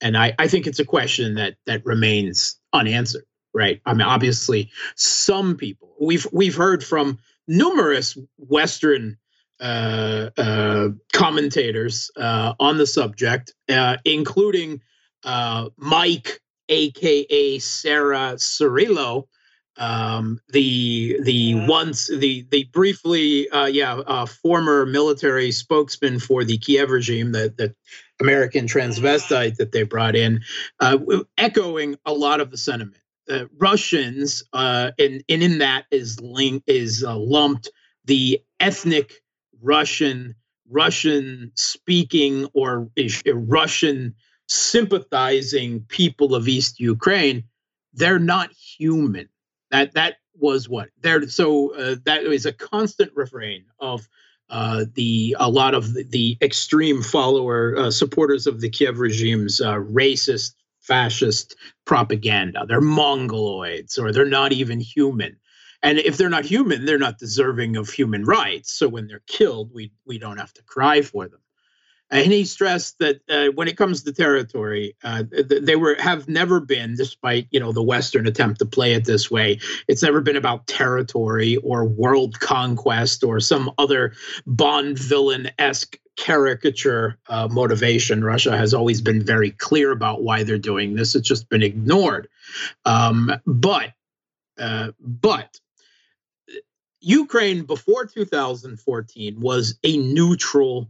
And 0.00 0.16
I, 0.16 0.34
I 0.38 0.48
think 0.48 0.66
it's 0.66 0.80
a 0.80 0.84
question 0.84 1.34
that 1.34 1.56
that 1.66 1.84
remains 1.86 2.58
unanswered, 2.72 3.26
right? 3.52 3.80
I 3.86 3.92
mean, 3.92 4.02
obviously, 4.02 4.70
some 4.96 5.56
people 5.56 5.94
we've 6.00 6.26
we've 6.32 6.56
heard 6.56 6.82
from 6.82 7.18
numerous 7.46 8.18
Western 8.38 9.16
uh, 9.60 10.30
uh, 10.36 10.88
commentators 11.12 12.10
uh, 12.16 12.54
on 12.58 12.76
the 12.76 12.86
subject, 12.86 13.54
uh, 13.68 13.96
including 14.04 14.80
uh, 15.22 15.68
Mike, 15.76 16.40
aka 16.68 17.58
Sarah 17.60 18.34
Cirillo, 18.36 19.28
um, 19.76 20.40
the 20.48 21.18
the 21.22 21.66
once 21.66 22.08
the 22.08 22.46
the 22.50 22.64
briefly 22.72 23.48
uh, 23.50 23.66
yeah 23.66 23.94
uh, 23.94 24.26
former 24.26 24.86
military 24.86 25.50
spokesman 25.50 26.18
for 26.18 26.44
the 26.44 26.58
Kiev 26.58 26.90
regime, 26.90 27.32
the 27.32 27.52
the 27.56 27.74
American 28.20 28.66
transvestite 28.66 29.56
that 29.56 29.72
they 29.72 29.82
brought 29.82 30.14
in, 30.14 30.40
uh, 30.80 30.98
echoing 31.36 31.96
a 32.06 32.12
lot 32.12 32.40
of 32.40 32.50
the 32.50 32.56
sentiment. 32.56 33.00
Uh, 33.28 33.46
Russians, 33.58 34.42
uh, 34.52 34.90
and, 34.98 35.24
and 35.28 35.42
in 35.42 35.58
that 35.58 35.86
is 35.90 36.20
link 36.20 36.62
is 36.66 37.02
uh, 37.02 37.16
lumped 37.16 37.70
the 38.04 38.40
ethnic 38.60 39.22
Russian, 39.62 40.34
Russian 40.68 41.50
speaking 41.56 42.46
or 42.52 42.90
Russian 43.32 44.14
sympathizing 44.46 45.80
people 45.88 46.34
of 46.34 46.48
East 46.48 46.78
Ukraine. 46.78 47.44
They're 47.94 48.18
not 48.18 48.52
human 48.52 49.28
that 49.74 49.92
that 49.94 50.18
was 50.38 50.68
what 50.68 50.90
there. 51.00 51.26
So 51.28 51.74
uh, 51.74 51.96
that 52.04 52.22
was 52.22 52.46
a 52.46 52.52
constant 52.52 53.10
refrain 53.16 53.64
of 53.80 54.08
uh, 54.48 54.84
the 54.94 55.36
a 55.40 55.50
lot 55.50 55.74
of 55.74 55.94
the, 55.94 56.04
the 56.04 56.38
extreme 56.40 57.02
follower 57.02 57.76
uh, 57.76 57.90
supporters 57.90 58.46
of 58.46 58.60
the 58.60 58.70
Kiev 58.70 59.00
regime's 59.00 59.60
uh, 59.60 59.74
racist, 59.74 60.54
fascist 60.80 61.56
propaganda. 61.86 62.64
They're 62.68 62.80
mongoloids, 62.80 63.98
or 63.98 64.12
they're 64.12 64.24
not 64.24 64.52
even 64.52 64.78
human. 64.78 65.36
And 65.82 65.98
if 65.98 66.16
they're 66.16 66.30
not 66.30 66.44
human, 66.44 66.84
they're 66.84 66.96
not 66.96 67.18
deserving 67.18 67.76
of 67.76 67.90
human 67.90 68.24
rights. 68.24 68.72
So 68.72 68.88
when 68.88 69.08
they're 69.08 69.22
killed, 69.26 69.74
we 69.74 69.92
we 70.06 70.18
don't 70.18 70.38
have 70.38 70.52
to 70.52 70.62
cry 70.62 71.02
for 71.02 71.26
them 71.26 71.40
and 72.14 72.32
he 72.32 72.44
stressed 72.44 73.00
that 73.00 73.20
uh, 73.28 73.46
when 73.56 73.66
it 73.66 73.76
comes 73.76 74.04
to 74.04 74.12
territory, 74.12 74.94
uh, 75.02 75.24
they 75.32 75.74
were 75.74 75.96
have 75.98 76.28
never 76.28 76.60
been, 76.60 76.94
despite 76.94 77.48
you 77.50 77.58
know 77.58 77.72
the 77.72 77.82
Western 77.82 78.28
attempt 78.28 78.60
to 78.60 78.66
play 78.66 78.94
it 78.94 79.04
this 79.04 79.32
way, 79.32 79.58
it's 79.88 80.02
never 80.02 80.20
been 80.20 80.36
about 80.36 80.68
territory 80.68 81.56
or 81.56 81.84
world 81.84 82.38
conquest 82.38 83.24
or 83.24 83.40
some 83.40 83.68
other 83.78 84.12
Bond 84.46 84.96
villain 84.96 85.50
esque 85.58 85.98
caricature 86.16 87.18
uh, 87.28 87.48
motivation. 87.50 88.22
Russia 88.22 88.56
has 88.56 88.72
always 88.72 89.00
been 89.00 89.20
very 89.20 89.50
clear 89.50 89.90
about 89.90 90.22
why 90.22 90.44
they're 90.44 90.56
doing 90.56 90.94
this. 90.94 91.16
It's 91.16 91.26
just 91.26 91.48
been 91.48 91.64
ignored. 91.64 92.28
Um, 92.84 93.32
but 93.44 93.92
uh, 94.56 94.92
but 95.00 95.58
Ukraine 97.00 97.64
before 97.64 98.06
2014 98.06 99.40
was 99.40 99.78
a 99.82 99.96
neutral 99.96 100.88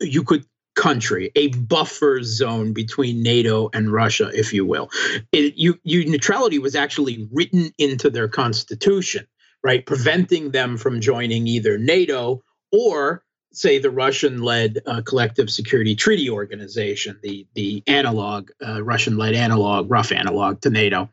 you 0.00 0.22
could 0.22 0.44
country, 0.74 1.30
a 1.36 1.48
buffer 1.48 2.22
zone 2.22 2.72
between 2.72 3.22
NATO 3.22 3.68
and 3.74 3.92
Russia, 3.92 4.30
if 4.32 4.52
you 4.52 4.64
will. 4.64 4.90
It, 5.32 5.54
you, 5.56 5.78
you, 5.84 6.08
neutrality 6.08 6.58
was 6.58 6.74
actually 6.74 7.28
written 7.30 7.72
into 7.78 8.10
their 8.10 8.28
constitution, 8.28 9.26
right, 9.62 9.84
preventing 9.84 10.50
them 10.50 10.76
from 10.76 11.00
joining 11.00 11.46
either 11.46 11.78
NATO 11.78 12.42
or, 12.70 13.22
say, 13.52 13.78
the 13.78 13.90
Russian-led 13.90 14.78
uh, 14.86 15.02
Collective 15.02 15.50
Security 15.50 15.94
Treaty 15.94 16.30
Organization, 16.30 17.18
the 17.22 17.46
the 17.54 17.82
analog, 17.86 18.50
uh, 18.66 18.82
Russian-led 18.82 19.34
analog, 19.34 19.90
rough 19.90 20.10
analog 20.10 20.62
to 20.62 20.70
NATO, 20.70 21.10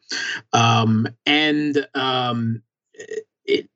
um, 0.53 1.05
and 1.25 1.85
um, 1.93 2.61
it, 3.43 3.69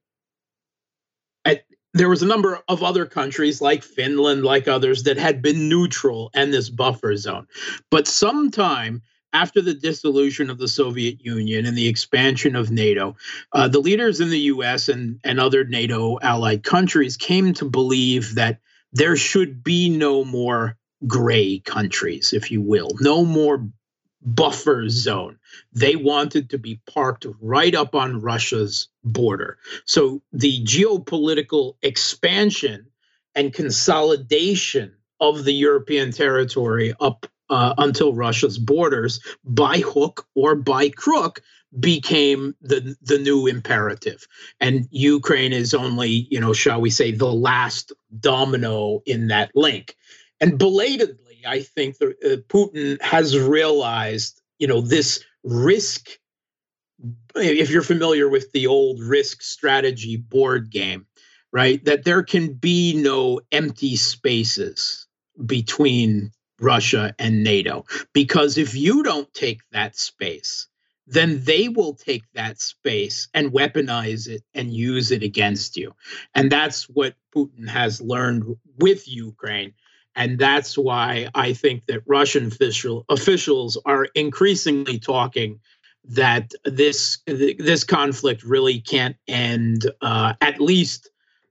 there 1.94 2.10
was 2.10 2.24
a 2.24 2.28
number 2.28 2.60
of 2.68 2.84
other 2.84 3.06
countries 3.06 3.62
like 3.62 3.84
Finland, 3.84 4.44
like 4.44 4.68
others, 4.68 5.04
that 5.04 5.18
had 5.18 5.42
been 5.42 5.70
neutral 5.70 6.32
and 6.34 6.54
this 6.54 6.70
buffer 6.70 7.16
zone. 7.16 7.48
But 7.92 8.08
sometime 8.08 9.02
after 9.32 9.62
the 9.62 9.74
dissolution 9.74 10.50
of 10.50 10.58
the 10.58 10.68
Soviet 10.68 11.24
Union 11.24 11.66
and 11.66 11.78
the 11.78 11.88
expansion 11.88 12.56
of 12.56 12.72
NATO, 12.72 13.16
uh, 13.52 13.68
the 13.68 13.80
leaders 13.80 14.20
in 14.20 14.30
the 14.30 14.40
US 14.40 14.90
and, 14.90 15.20
and 15.24 15.40
other 15.40 15.64
NATO 15.64 16.20
allied 16.22 16.64
countries 16.64 17.18
came 17.18 17.54
to 17.56 17.66
believe 17.66 18.36
that 18.36 18.60
there 18.92 19.16
should 19.16 19.64
be 19.64 19.90
no 19.90 20.24
more 20.24 20.78
gray 21.08 21.60
countries, 21.60 22.32
if 22.34 22.52
you 22.52 22.62
will, 22.62 22.92
no 23.02 23.26
more 23.26 23.68
buffer 24.26 24.90
zone. 24.90 25.38
They 25.74 25.96
wanted 25.96 26.50
to 26.52 26.58
be 26.58 26.80
parked 26.88 27.26
right 27.42 27.76
up 27.76 27.96
on 27.96 28.22
Russia's 28.22 28.88
border. 29.04 29.58
So 29.86 30.22
the 30.32 30.64
geopolitical 30.64 31.76
expansion 31.82 32.88
and 33.36 33.54
consolidation 33.54 34.94
of 35.20 35.44
the 35.44 35.54
European 35.54 36.12
territory 36.12 36.94
up 37.00 37.26
uh, 37.50 37.74
until 37.78 38.14
Russia's 38.14 38.58
borders 38.58 39.20
by 39.44 39.78
hook 39.80 40.26
or 40.36 40.56
by 40.56 40.90
crook 40.90 41.42
became 41.80 42.56
the 42.62 42.96
the 43.02 43.18
new 43.18 43.48
imperative 43.48 44.28
and 44.60 44.88
ukraine 44.92 45.54
is 45.54 45.74
only 45.74 46.28
you 46.30 46.40
know 46.40 46.54
shall 46.54 46.80
we 46.80 46.92
say 46.92 47.12
the 47.12 47.34
last 47.34 47.92
domino 48.20 49.02
in 49.08 49.28
that 49.30 49.50
link 49.56 49.96
and 50.40 50.60
belatedly 50.60 51.18
I 51.46 51.62
think 51.62 51.98
the, 51.98 52.10
uh, 52.10 52.38
Putin 52.48 53.02
has 53.02 53.38
realized, 53.38 54.42
you 54.60 54.68
know, 54.68 54.82
this 54.82 55.24
risk. 55.44 56.10
If 57.36 57.70
you're 57.70 57.82
familiar 57.82 58.30
with 58.30 58.52
the 58.52 58.68
old 58.68 59.02
risk 59.02 59.42
strategy 59.42 60.18
board 60.18 60.70
game, 60.70 61.06
right, 61.52 61.84
that 61.86 62.04
there 62.04 62.24
can 62.24 62.54
be 62.54 62.94
no 62.96 63.42
empty 63.52 63.96
spaces 63.96 65.08
between 65.46 66.32
Russia 66.60 67.14
and 67.20 67.44
NATO. 67.44 67.86
Because 68.14 68.58
if 68.58 68.76
you 68.76 69.04
don't 69.04 69.32
take 69.34 69.62
that 69.72 69.98
space, 69.98 70.68
then 71.06 71.44
they 71.44 71.68
will 71.68 71.94
take 71.94 72.24
that 72.34 72.62
space 72.62 73.28
and 73.34 73.52
weaponize 73.52 74.28
it 74.28 74.44
and 74.54 74.74
use 74.74 75.12
it 75.12 75.24
against 75.24 75.76
you. 75.76 75.94
And 76.34 76.52
that's 76.52 76.84
what 76.90 77.16
Putin 77.36 77.68
has 77.68 78.02
learned 78.02 78.56
with 78.80 79.08
Ukraine 79.08 79.74
and 80.16 80.38
that's 80.38 80.78
why 80.78 81.28
I 81.36 81.54
think 81.54 81.86
that 81.88 82.02
Russian 82.06 82.48
official 82.48 83.06
officials 83.10 83.78
are 83.86 84.06
increasingly 84.16 85.00
talking 85.00 85.60
that 86.06 86.52
this 86.66 87.20
this 87.26 87.84
conflict 87.84 88.44
really 88.44 88.80
can't 88.80 89.16
end 89.28 89.90
uh, 90.02 90.34
at 90.42 90.60
least 90.60 91.10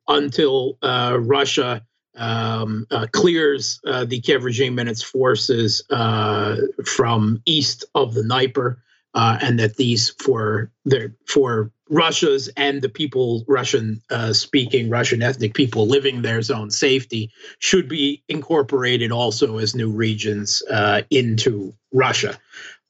until 0.09 0.79
uh, 0.83 1.19
Russia 1.21 1.83
um, 2.17 2.87
uh, 2.91 3.07
clears 3.13 3.81
uh, 3.87 4.05
the 4.05 4.21
Kiev 4.21 4.45
regime 4.45 4.79
and 4.79 4.89
its 4.89 5.03
forces 5.03 5.83
uh, 5.91 6.57
from 6.85 7.41
east 7.47 7.85
of 7.95 8.15
the 8.15 8.23
Dnieper, 8.23 8.83
uh, 9.15 9.39
and 9.41 9.59
that 9.59 9.77
these 9.77 10.11
for 10.19 10.71
their 10.85 11.15
for 11.27 11.71
Russia's 11.91 12.49
and 12.57 12.81
the 12.81 12.89
people, 12.89 13.45
Russian 13.47 14.01
uh, 14.11 14.33
speaking, 14.33 14.89
Russian 14.89 15.23
ethnic 15.23 15.53
people 15.53 15.87
living 15.87 16.23
their 16.23 16.41
own 16.53 16.71
safety 16.71 17.31
should 17.59 17.89
be 17.89 18.23
incorporated 18.29 19.13
also 19.13 19.59
as 19.59 19.75
new 19.75 19.91
regions 19.91 20.63
uh, 20.71 21.03
into 21.11 21.75
Russia. 21.93 22.39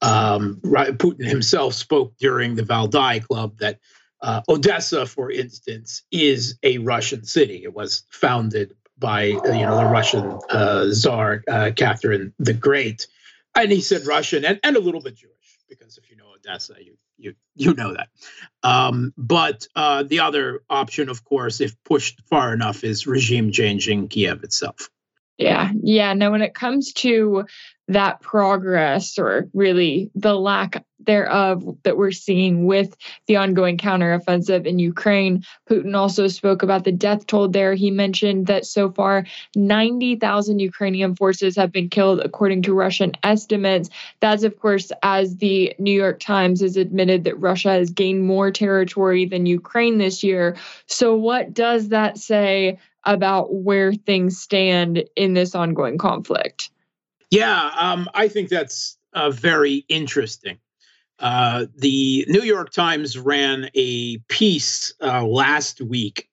Um, 0.00 0.60
Putin 0.62 1.26
himself 1.26 1.74
spoke 1.74 2.16
during 2.18 2.54
the 2.54 2.62
Valdai 2.62 3.24
Club 3.26 3.58
that 3.58 3.78
uh, 4.20 4.40
Odessa, 4.48 5.04
for 5.04 5.30
instance, 5.30 6.02
is 6.12 6.56
a 6.62 6.78
Russian 6.78 7.24
city. 7.24 7.62
It 7.64 7.74
was 7.74 8.04
founded 8.10 8.74
by 8.98 9.24
you 9.24 9.40
know 9.42 9.76
the 9.76 9.86
Russian 9.86 10.38
uh, 10.50 10.90
Tsar 10.92 11.42
uh, 11.50 11.70
Catherine 11.76 12.32
the 12.38 12.54
Great, 12.54 13.08
and 13.56 13.72
he 13.72 13.80
said 13.80 14.06
Russian 14.06 14.44
and, 14.44 14.60
and 14.62 14.76
a 14.76 14.80
little 14.80 15.00
bit 15.00 15.16
Jewish 15.16 15.31
because 15.78 15.98
if 15.98 16.10
you 16.10 16.16
know 16.16 16.32
Odessa, 16.36 16.74
you 16.78 16.96
you 17.16 17.34
you 17.54 17.74
know 17.74 17.94
that. 17.94 18.08
Um, 18.62 19.12
but 19.16 19.66
uh, 19.76 20.02
the 20.02 20.20
other 20.20 20.62
option, 20.68 21.08
of 21.08 21.24
course, 21.24 21.60
if 21.60 21.74
pushed 21.84 22.20
far 22.28 22.52
enough, 22.52 22.84
is 22.84 23.06
regime 23.06 23.52
changing 23.52 24.08
Kiev 24.08 24.42
itself. 24.44 24.90
Yeah, 25.42 25.70
yeah. 25.82 26.14
No, 26.14 26.30
when 26.30 26.42
it 26.42 26.54
comes 26.54 26.92
to 26.94 27.44
that 27.88 28.20
progress 28.20 29.18
or 29.18 29.48
really 29.52 30.10
the 30.14 30.34
lack 30.34 30.84
thereof 31.00 31.76
that 31.82 31.96
we're 31.96 32.12
seeing 32.12 32.64
with 32.64 32.96
the 33.26 33.36
ongoing 33.36 33.76
counteroffensive 33.76 34.66
in 34.66 34.78
Ukraine. 34.78 35.44
Putin 35.68 35.96
also 35.96 36.28
spoke 36.28 36.62
about 36.62 36.84
the 36.84 36.92
death 36.92 37.26
toll 37.26 37.48
there. 37.48 37.74
He 37.74 37.90
mentioned 37.90 38.46
that 38.46 38.64
so 38.66 38.90
far 38.90 39.26
90,000 39.56 40.60
Ukrainian 40.60 41.16
forces 41.16 41.56
have 41.56 41.72
been 41.72 41.88
killed, 41.88 42.20
according 42.20 42.62
to 42.62 42.74
Russian 42.74 43.12
estimates. 43.24 43.90
That's, 44.20 44.44
of 44.44 44.58
course, 44.60 44.92
as 45.02 45.36
the 45.38 45.74
New 45.78 45.92
York 45.92 46.20
Times 46.20 46.60
has 46.60 46.76
admitted 46.76 47.24
that 47.24 47.40
Russia 47.40 47.70
has 47.70 47.90
gained 47.90 48.22
more 48.22 48.52
territory 48.52 49.24
than 49.24 49.44
Ukraine 49.46 49.98
this 49.98 50.22
year. 50.22 50.56
So, 50.86 51.16
what 51.16 51.52
does 51.52 51.88
that 51.88 52.16
say 52.16 52.78
about 53.04 53.54
where 53.54 53.92
things 53.92 54.40
stand 54.40 55.04
in 55.16 55.34
this 55.34 55.54
ongoing 55.54 55.98
conflict? 55.98 56.70
Yeah, 57.30 57.70
um, 57.76 58.08
I 58.14 58.28
think 58.28 58.48
that's 58.48 58.98
uh, 59.12 59.30
very 59.30 59.84
interesting. 59.88 60.58
Uh, 61.18 61.66
the 61.76 62.24
New 62.28 62.42
York 62.42 62.72
Times 62.72 63.16
ran 63.16 63.70
a 63.74 64.18
piece 64.28 64.92
uh, 65.00 65.24
last 65.24 65.80
week. 65.80 66.28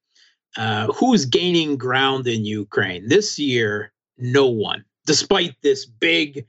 Uh, 0.57 0.87
who's 0.87 1.25
gaining 1.25 1.77
ground 1.77 2.27
in 2.27 2.43
Ukraine? 2.43 3.07
This 3.07 3.37
year, 3.37 3.93
no 4.17 4.47
one, 4.47 4.83
despite 5.05 5.55
this 5.61 5.85
big, 5.85 6.47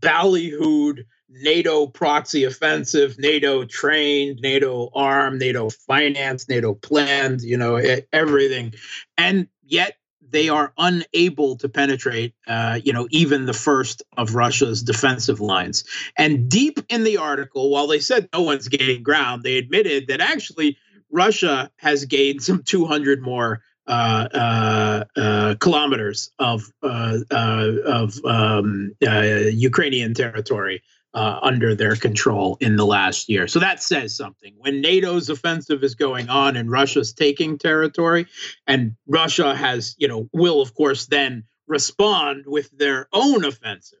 ballyhooed 0.00 1.04
NATO 1.28 1.86
proxy 1.86 2.44
offensive, 2.44 3.18
NATO 3.18 3.64
trained, 3.64 4.40
NATO 4.40 4.90
armed, 4.94 5.40
NATO 5.40 5.68
financed, 5.68 6.48
NATO 6.48 6.74
planned, 6.74 7.42
you 7.42 7.56
know, 7.56 7.76
everything. 8.12 8.74
And 9.18 9.48
yet 9.66 9.96
they 10.30 10.48
are 10.48 10.72
unable 10.78 11.56
to 11.56 11.68
penetrate, 11.68 12.34
uh, 12.46 12.80
you 12.82 12.92
know, 12.92 13.06
even 13.10 13.46
the 13.46 13.52
first 13.52 14.02
of 14.16 14.34
Russia's 14.34 14.82
defensive 14.82 15.40
lines. 15.40 15.84
And 16.16 16.48
deep 16.48 16.80
in 16.88 17.04
the 17.04 17.18
article, 17.18 17.70
while 17.70 17.86
they 17.86 18.00
said 18.00 18.28
no 18.32 18.42
one's 18.42 18.68
gaining 18.68 19.02
ground, 19.02 19.42
they 19.42 19.58
admitted 19.58 20.08
that 20.08 20.20
actually 20.20 20.78
Russia 21.10 21.70
has 21.76 22.04
gained 22.06 22.42
some 22.42 22.62
200 22.62 23.22
more 23.22 23.62
uh, 23.86 24.28
uh, 24.32 25.04
uh, 25.20 25.54
kilometers 25.60 26.30
of 26.38 26.72
uh, 26.82 27.18
uh, 27.30 27.70
of 27.84 28.24
um, 28.24 28.92
Ukrainian 29.00 30.14
territory 30.14 30.82
uh, 31.14 31.38
under 31.42 31.74
their 31.74 31.96
control 31.96 32.56
in 32.60 32.76
the 32.76 32.84
last 32.84 33.28
year. 33.28 33.46
So 33.46 33.60
that 33.60 33.82
says 33.82 34.16
something. 34.16 34.54
When 34.58 34.82
NATO's 34.82 35.30
offensive 35.30 35.84
is 35.84 35.94
going 35.94 36.28
on 36.28 36.56
and 36.56 36.70
Russia's 36.70 37.12
taking 37.12 37.56
territory, 37.56 38.26
and 38.66 38.96
Russia 39.06 39.54
has, 39.54 39.94
you 39.98 40.08
know, 40.08 40.28
will 40.32 40.60
of 40.60 40.74
course 40.74 41.06
then 41.06 41.44
respond 41.66 42.44
with 42.46 42.70
their 42.76 43.08
own 43.12 43.44
offensive. 43.44 43.98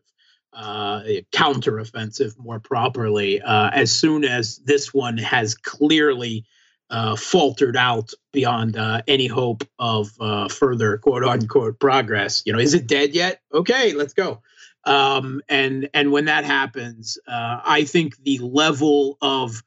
Uh, 0.52 1.02
counteroffensive 1.32 2.38
more 2.38 2.60
properly 2.60 3.42
uh, 3.42 3.70
as 3.70 3.90
soon 3.90 4.24
as 4.24 4.58
this 4.58 4.94
one 4.94 5.18
has 5.18 5.56
clearly 5.56 6.44
uh, 6.90 7.16
faltered 7.16 7.76
out 7.76 8.12
beyond 8.32 8.76
uh, 8.76 9.02
any 9.08 9.26
hope 9.26 9.64
of 9.80 10.10
uh, 10.20 10.48
further 10.48 10.98
quote 10.98 11.24
unquote 11.24 11.80
progress. 11.80 12.42
You 12.46 12.52
know, 12.52 12.60
is 12.60 12.74
it 12.74 12.86
dead 12.86 13.14
yet? 13.14 13.40
Okay, 13.52 13.94
let's 13.94 14.14
go. 14.14 14.42
Um, 14.86 15.40
and 15.48 15.88
and 15.94 16.12
when 16.12 16.26
that 16.26 16.44
happens, 16.44 17.18
uh, 17.26 17.60
I 17.64 17.84
think 17.84 18.16
the 18.22 18.38
level 18.38 19.16
of 19.22 19.62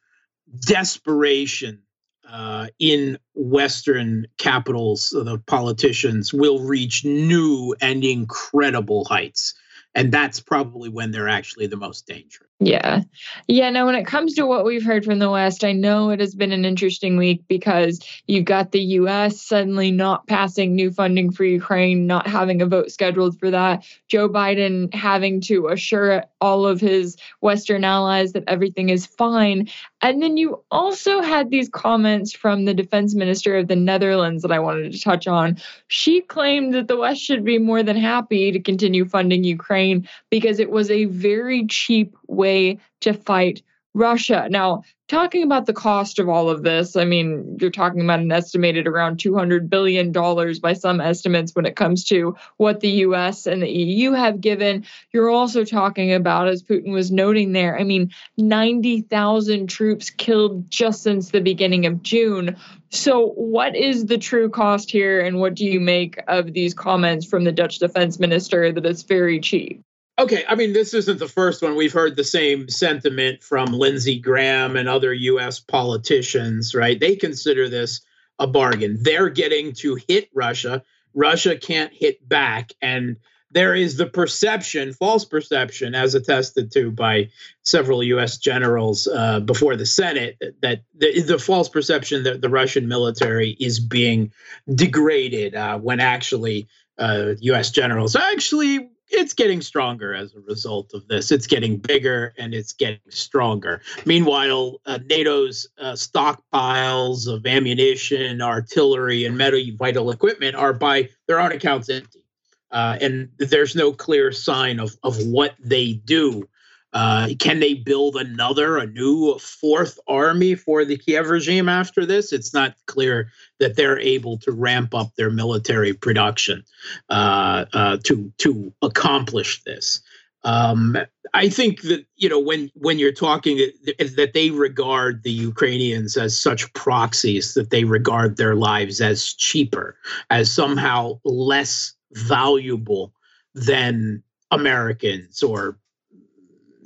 desperation 0.61 1.81
uh, 2.29 2.67
in 2.79 3.17
Western 3.33 4.27
capitals, 4.37 5.09
the 5.09 5.41
politicians 5.47 6.33
will 6.33 6.59
reach 6.59 7.05
new 7.05 7.75
and 7.81 8.03
incredible 8.03 9.05
heights, 9.05 9.55
and 9.95 10.11
that's 10.11 10.39
probably 10.39 10.89
when 10.89 11.11
they're 11.11 11.29
actually 11.29 11.67
the 11.67 11.77
most 11.77 12.05
dangerous. 12.05 12.46
Yeah. 12.59 13.01
Yeah. 13.47 13.69
Now, 13.69 13.85
when 13.85 13.93
it 13.93 14.07
comes 14.07 14.33
to 14.33 14.47
what 14.47 14.65
we've 14.65 14.83
heard 14.83 15.05
from 15.05 15.19
the 15.19 15.29
West, 15.29 15.63
I 15.63 15.73
know 15.73 16.09
it 16.09 16.19
has 16.19 16.33
been 16.33 16.51
an 16.51 16.65
interesting 16.65 17.15
week 17.15 17.43
because 17.47 17.99
you've 18.25 18.45
got 18.45 18.71
the 18.71 18.81
US 18.81 19.39
suddenly 19.39 19.91
not 19.91 20.25
passing 20.25 20.73
new 20.73 20.89
funding 20.89 21.31
for 21.31 21.43
Ukraine, 21.43 22.07
not 22.07 22.25
having 22.25 22.63
a 22.63 22.65
vote 22.65 22.89
scheduled 22.91 23.37
for 23.37 23.51
that. 23.51 23.85
Joe 24.07 24.27
Biden 24.27 24.91
having 24.91 25.39
to 25.41 25.67
assure 25.67 26.23
all 26.41 26.65
of 26.65 26.81
his 26.81 27.15
Western 27.41 27.83
allies 27.83 28.33
that 28.33 28.43
everything 28.47 28.89
is 28.89 29.05
fine. 29.05 29.69
And 30.01 30.21
then 30.21 30.37
you 30.37 30.63
also 30.71 31.21
had 31.21 31.51
these 31.51 31.69
comments 31.69 32.33
from 32.33 32.65
the 32.65 32.73
defense 32.73 33.13
minister 33.13 33.55
of 33.55 33.67
the 33.67 33.75
Netherlands 33.75 34.41
that 34.41 34.51
I 34.51 34.59
wanted 34.59 34.93
to 34.93 34.99
touch 34.99 35.27
on. 35.27 35.57
She 35.89 36.21
claimed 36.21 36.73
that 36.73 36.87
the 36.87 36.97
West 36.97 37.21
should 37.21 37.45
be 37.45 37.59
more 37.59 37.83
than 37.83 37.97
happy 37.97 38.51
to 38.51 38.59
continue 38.59 39.05
funding 39.05 39.43
Ukraine 39.43 40.09
because 40.31 40.59
it 40.59 40.71
was 40.71 40.89
a 40.89 41.05
very 41.05 41.67
cheap 41.67 42.16
way 42.27 42.79
to 43.01 43.13
fight 43.13 43.61
Russia. 43.97 44.47
Now, 44.49 44.83
talking 45.07 45.43
about 45.43 45.65
the 45.65 45.73
cost 45.73 46.19
of 46.19 46.29
all 46.29 46.49
of 46.49 46.63
this, 46.63 46.95
I 46.95 47.03
mean, 47.03 47.57
you're 47.59 47.71
talking 47.71 48.01
about 48.01 48.19
an 48.19 48.31
estimated 48.31 48.87
around 48.87 49.17
$200 49.17 49.69
billion 49.69 50.11
by 50.11 50.73
some 50.73 51.01
estimates 51.01 51.55
when 51.55 51.65
it 51.65 51.75
comes 51.75 52.05
to 52.05 52.35
what 52.57 52.79
the 52.79 52.89
US 52.89 53.47
and 53.47 53.61
the 53.61 53.69
EU 53.69 54.11
have 54.11 54.39
given. 54.39 54.85
You're 55.13 55.29
also 55.29 55.63
talking 55.63 56.13
about, 56.13 56.47
as 56.47 56.63
Putin 56.63 56.91
was 56.91 57.11
noting 57.11 57.53
there, 57.53 57.79
I 57.79 57.83
mean, 57.83 58.11
90,000 58.37 59.67
troops 59.67 60.09
killed 60.09 60.69
just 60.69 61.01
since 61.01 61.31
the 61.31 61.41
beginning 61.41 61.85
of 61.85 62.03
June. 62.03 62.55
So, 62.89 63.29
what 63.29 63.75
is 63.75 64.05
the 64.05 64.17
true 64.17 64.49
cost 64.49 64.89
here, 64.91 65.19
and 65.19 65.39
what 65.39 65.55
do 65.55 65.65
you 65.65 65.81
make 65.81 66.21
of 66.29 66.53
these 66.53 66.73
comments 66.73 67.25
from 67.25 67.43
the 67.43 67.51
Dutch 67.51 67.79
defense 67.79 68.17
minister 68.17 68.71
that 68.71 68.85
it's 68.85 69.03
very 69.03 69.41
cheap? 69.41 69.81
Okay, 70.19 70.43
I 70.49 70.55
mean, 70.55 70.73
this 70.73 70.95
isn't 70.95 71.19
the 71.19 71.27
first 71.27 71.61
one. 71.61 71.75
We've 71.75 71.93
heard 71.93 72.15
the 72.15 72.23
same 72.23 72.69
sentiment 72.69 73.43
from 73.43 73.67
Lindsey 73.67 74.17
Graham 74.17 74.75
and 74.75 74.89
other 74.89 75.13
US 75.13 75.59
politicians, 75.59 76.73
right? 76.73 76.99
They 76.99 77.15
consider 77.15 77.69
this 77.69 78.01
a 78.39 78.47
bargain. 78.47 78.97
They're 79.01 79.29
getting 79.29 79.73
to 79.73 79.95
hit 80.07 80.29
Russia. 80.33 80.83
Russia 81.13 81.55
can't 81.55 81.93
hit 81.93 82.27
back. 82.27 82.71
And 82.81 83.17
there 83.51 83.75
is 83.75 83.97
the 83.97 84.07
perception, 84.07 84.91
false 84.91 85.23
perception, 85.23 85.93
as 85.93 86.15
attested 86.15 86.71
to 86.71 86.89
by 86.91 87.29
several 87.63 88.03
U.S. 88.03 88.37
generals 88.37 89.07
uh, 89.07 89.39
before 89.39 89.75
the 89.75 89.85
Senate, 89.85 90.37
that 90.61 90.81
the, 90.95 91.21
the, 91.21 91.39
false 91.39 91.69
perception 91.69 92.23
that 92.23 92.41
the 92.41 92.49
Russian 92.49 92.87
military 92.87 93.51
is 93.59 93.79
being 93.79 94.31
degraded 94.73 95.55
uh, 95.55 95.77
when 95.77 95.99
actually 95.99 96.67
uh, 96.97 97.33
U.S. 97.39 97.71
generals 97.71 98.15
actually 98.15 98.89
it's 99.09 99.33
getting 99.33 99.61
stronger 99.61 100.13
as 100.13 100.33
a 100.35 100.39
result 100.41 100.93
of 100.93 101.07
this. 101.07 101.31
It's 101.31 101.47
getting 101.47 101.77
bigger 101.77 102.33
and 102.37 102.53
it's 102.53 102.73
getting 102.73 102.99
stronger. 103.09 103.81
Meanwhile, 104.05 104.81
uh, 104.85 104.99
NATO's 105.09 105.67
uh, 105.77 105.93
stockpiles 105.93 107.27
of 107.27 107.45
ammunition, 107.45 108.41
artillery, 108.41 109.25
and 109.25 109.37
vital 109.77 110.11
equipment 110.11 110.55
are 110.55 110.73
by 110.73 111.09
their 111.27 111.39
own 111.39 111.51
accounts 111.51 111.89
empty. 111.89 112.23
Uh, 112.71 112.97
and 112.99 113.29
there's 113.37 113.75
no 113.75 113.93
clear 113.93 114.31
sign 114.31 114.79
of, 114.79 114.97
of 115.03 115.17
what 115.25 115.55
they 115.59 115.93
do 115.93 116.47
uh, 116.93 117.29
can 117.39 117.59
they 117.59 117.73
build 117.73 118.15
another, 118.15 118.77
a 118.77 118.87
new 118.87 119.37
fourth 119.37 119.99
army 120.07 120.55
for 120.55 120.85
the 120.85 120.97
Kiev 120.97 121.29
regime 121.29 121.69
after 121.69 122.05
this? 122.05 122.31
It's 122.31 122.53
not 122.53 122.75
clear 122.85 123.31
that 123.59 123.75
they're 123.75 123.99
able 123.99 124.37
to 124.39 124.51
ramp 124.51 124.93
up 124.93 125.15
their 125.15 125.29
military 125.29 125.93
production 125.93 126.63
uh, 127.09 127.65
uh, 127.73 127.97
to 128.03 128.31
to 128.37 128.73
accomplish 128.81 129.63
this. 129.63 130.01
Um, 130.43 130.97
I 131.33 131.49
think 131.49 131.81
that 131.81 132.05
you 132.15 132.29
know 132.29 132.39
when 132.39 132.71
when 132.75 132.99
you're 132.99 133.11
talking 133.11 133.57
that 133.87 134.31
they 134.33 134.49
regard 134.51 135.23
the 135.23 135.31
Ukrainians 135.31 136.15
as 136.15 136.39
such 136.39 136.71
proxies 136.73 137.53
that 137.55 137.69
they 137.69 137.83
regard 137.83 138.37
their 138.37 138.55
lives 138.55 139.01
as 139.01 139.33
cheaper, 139.33 139.97
as 140.29 140.51
somehow 140.51 141.19
less 141.23 141.93
valuable 142.13 143.13
than 143.53 144.23
Americans 144.51 145.43
or 145.43 145.77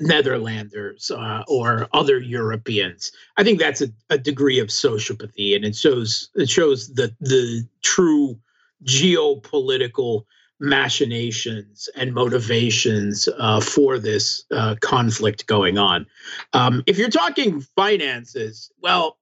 Netherlanders 0.02 1.12
uh, 1.12 1.44
or 1.48 1.88
other 1.94 2.20
Europeans. 2.20 3.12
I 3.38 3.44
think 3.44 3.60
that's 3.60 3.82
a, 3.82 3.90
a, 4.10 4.18
degree 4.18 4.60
of 4.60 4.68
sociopathy, 4.68 5.56
and 5.56 5.64
it 5.64 5.76
shows 5.76 6.30
it 6.36 6.50
shows 6.50 6.94
the 6.94 7.16
the 7.20 7.68
true 7.82 8.40
geopolitical 8.84 10.26
machinations 10.60 11.90
and 11.96 12.14
motivations 12.14 13.28
uh, 13.38 13.60
for 13.60 13.98
this 13.98 14.44
uh, 14.52 14.76
conflict 14.82 15.48
going 15.48 15.78
on. 15.78 16.06
Um, 16.54 16.84
if 16.86 16.98
you're 16.98 17.10
talking 17.10 17.62
finances, 17.76 18.72
well, 18.80 19.18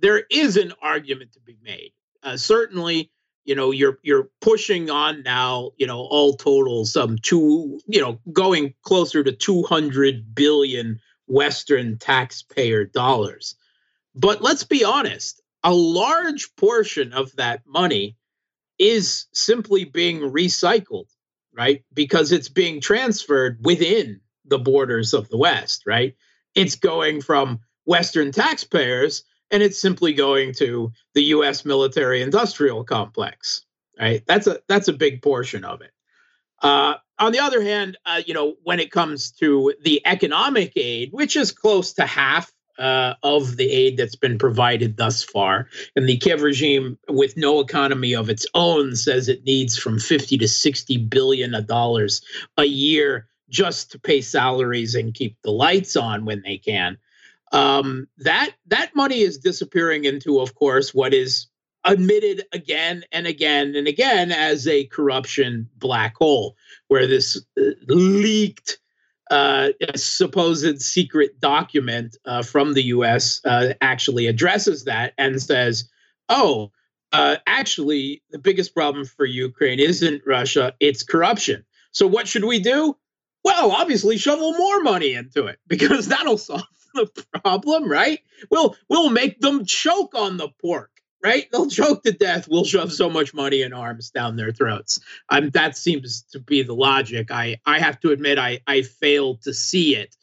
there 0.00 0.24
is 0.30 0.56
an 0.56 0.72
argument 0.82 1.32
to 1.32 1.40
be 1.40 1.56
made. 1.62 1.92
Uh, 2.22 2.36
certainly, 2.36 3.10
you 3.50 3.56
know 3.56 3.72
you're 3.72 3.98
you're 4.02 4.30
pushing 4.40 4.90
on 4.90 5.22
now 5.24 5.72
you 5.76 5.86
know 5.86 5.98
all 5.98 6.34
total 6.34 6.86
some 6.86 7.18
two 7.18 7.80
you 7.86 8.00
know 8.00 8.20
going 8.32 8.72
closer 8.82 9.24
to 9.24 9.32
200 9.32 10.34
billion 10.34 11.00
western 11.26 11.98
taxpayer 11.98 12.84
dollars 12.84 13.56
but 14.14 14.40
let's 14.40 14.64
be 14.64 14.84
honest 14.84 15.42
a 15.64 15.74
large 15.74 16.54
portion 16.56 17.12
of 17.12 17.34
that 17.36 17.62
money 17.66 18.16
is 18.78 19.26
simply 19.32 19.84
being 19.84 20.20
recycled 20.20 21.08
right? 21.52 21.82
Because 21.92 22.32
it's 22.32 22.48
being 22.48 22.80
transferred 22.80 23.58
within 23.64 24.20
the 24.44 24.58
borders 24.58 25.14
of 25.14 25.28
the 25.28 25.36
West, 25.36 25.82
right? 25.86 26.14
It's 26.54 26.76
going 26.76 27.20
from 27.20 27.60
Western 27.84 28.32
taxpayers 28.32 29.24
and 29.50 29.62
it's 29.62 29.78
simply 29.78 30.12
going 30.12 30.52
to 30.54 30.92
the 31.14 31.24
US 31.24 31.64
military 31.64 32.22
industrial 32.22 32.84
complex, 32.84 33.64
right? 33.98 34.22
That's 34.26 34.46
a 34.46 34.60
that's 34.68 34.88
a 34.88 34.92
big 34.92 35.22
portion 35.22 35.64
of 35.64 35.80
it. 35.82 35.92
Uh, 36.62 36.94
on 37.18 37.32
the 37.32 37.38
other 37.38 37.62
hand, 37.62 37.96
uh, 38.06 38.22
you 38.26 38.34
know, 38.34 38.54
when 38.62 38.80
it 38.80 38.90
comes 38.90 39.30
to 39.32 39.74
the 39.82 40.00
economic 40.06 40.72
aid, 40.76 41.10
which 41.12 41.36
is 41.36 41.52
close 41.52 41.92
to 41.94 42.06
half 42.06 42.52
uh, 42.78 43.14
of 43.22 43.56
the 43.58 43.70
aid 43.70 43.98
that's 43.98 44.16
been 44.16 44.38
provided 44.38 44.96
thus 44.96 45.22
far. 45.22 45.68
And 45.94 46.08
the 46.08 46.16
Kiev 46.16 46.40
regime, 46.40 46.98
with 47.08 47.36
no 47.36 47.60
economy 47.60 48.14
of 48.14 48.30
its 48.30 48.46
own, 48.54 48.96
says 48.96 49.28
it 49.28 49.44
needs 49.44 49.76
from 49.76 49.98
50 49.98 50.38
to 50.38 50.48
60 50.48 50.96
billion 50.96 51.66
dollars 51.66 52.22
a 52.56 52.64
year 52.64 53.28
just 53.50 53.92
to 53.92 53.98
pay 53.98 54.22
salaries 54.22 54.94
and 54.94 55.12
keep 55.12 55.36
the 55.42 55.50
lights 55.50 55.94
on 55.94 56.24
when 56.24 56.42
they 56.42 56.56
can. 56.56 56.96
Um, 57.52 58.06
that 58.18 58.52
that 58.66 58.94
money 58.94 59.20
is 59.20 59.38
disappearing 59.38 60.04
into, 60.04 60.40
of 60.40 60.54
course, 60.54 60.94
what 60.94 61.12
is 61.12 61.46
admitted 61.84 62.44
again 62.52 63.04
and 63.10 63.26
again 63.26 63.74
and 63.74 63.88
again 63.88 64.30
as 64.32 64.68
a 64.68 64.84
corruption 64.86 65.68
black 65.76 66.16
hole, 66.16 66.56
where 66.88 67.06
this 67.06 67.42
uh, 67.58 67.70
leaked 67.88 68.78
uh, 69.30 69.68
supposed 69.94 70.82
secret 70.82 71.40
document 71.40 72.16
uh, 72.24 72.42
from 72.42 72.74
the 72.74 72.84
US 72.84 73.40
uh, 73.44 73.74
actually 73.80 74.26
addresses 74.26 74.84
that 74.84 75.14
and 75.18 75.40
says, 75.40 75.88
oh, 76.28 76.72
uh, 77.12 77.36
actually, 77.46 78.22
the 78.30 78.38
biggest 78.38 78.74
problem 78.74 79.04
for 79.04 79.24
Ukraine 79.24 79.80
isn't 79.80 80.22
Russia, 80.26 80.74
it's 80.80 81.02
corruption. 81.02 81.64
So, 81.92 82.06
what 82.06 82.28
should 82.28 82.44
we 82.44 82.60
do? 82.60 82.96
Well, 83.42 83.72
obviously, 83.72 84.16
shovel 84.16 84.56
more 84.56 84.82
money 84.82 85.14
into 85.14 85.46
it 85.46 85.58
because 85.66 86.08
that'll 86.08 86.38
solve 86.38 86.62
the 87.14 87.24
problem, 87.42 87.90
right? 87.90 88.20
We'll 88.50 88.76
we'll 88.88 89.10
make 89.10 89.40
them 89.40 89.64
choke 89.64 90.14
on 90.14 90.36
the 90.36 90.48
pork 90.60 90.90
right? 91.22 91.50
They'll 91.50 91.68
choke 91.68 92.02
to 92.04 92.12
death. 92.12 92.48
We'll 92.48 92.64
shove 92.64 92.92
so 92.92 93.10
much 93.10 93.34
money 93.34 93.62
and 93.62 93.74
arms 93.74 94.10
down 94.10 94.36
their 94.36 94.52
throats. 94.52 95.00
Um, 95.28 95.50
that 95.50 95.76
seems 95.76 96.22
to 96.32 96.40
be 96.40 96.62
the 96.62 96.74
logic. 96.74 97.30
I, 97.30 97.60
I 97.66 97.78
have 97.78 98.00
to 98.00 98.10
admit, 98.10 98.38
I, 98.38 98.60
I 98.66 98.82
failed 98.82 99.42
to 99.42 99.52
see 99.54 99.96
it. 99.96 100.16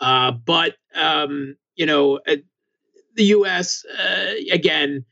Uh, 0.00 0.30
but, 0.32 0.76
um, 0.94 1.56
you 1.74 1.86
know, 1.86 2.20
uh, 2.26 2.36
the 3.14 3.24
U.S., 3.24 3.84
uh, 3.98 4.34
again, 4.52 5.04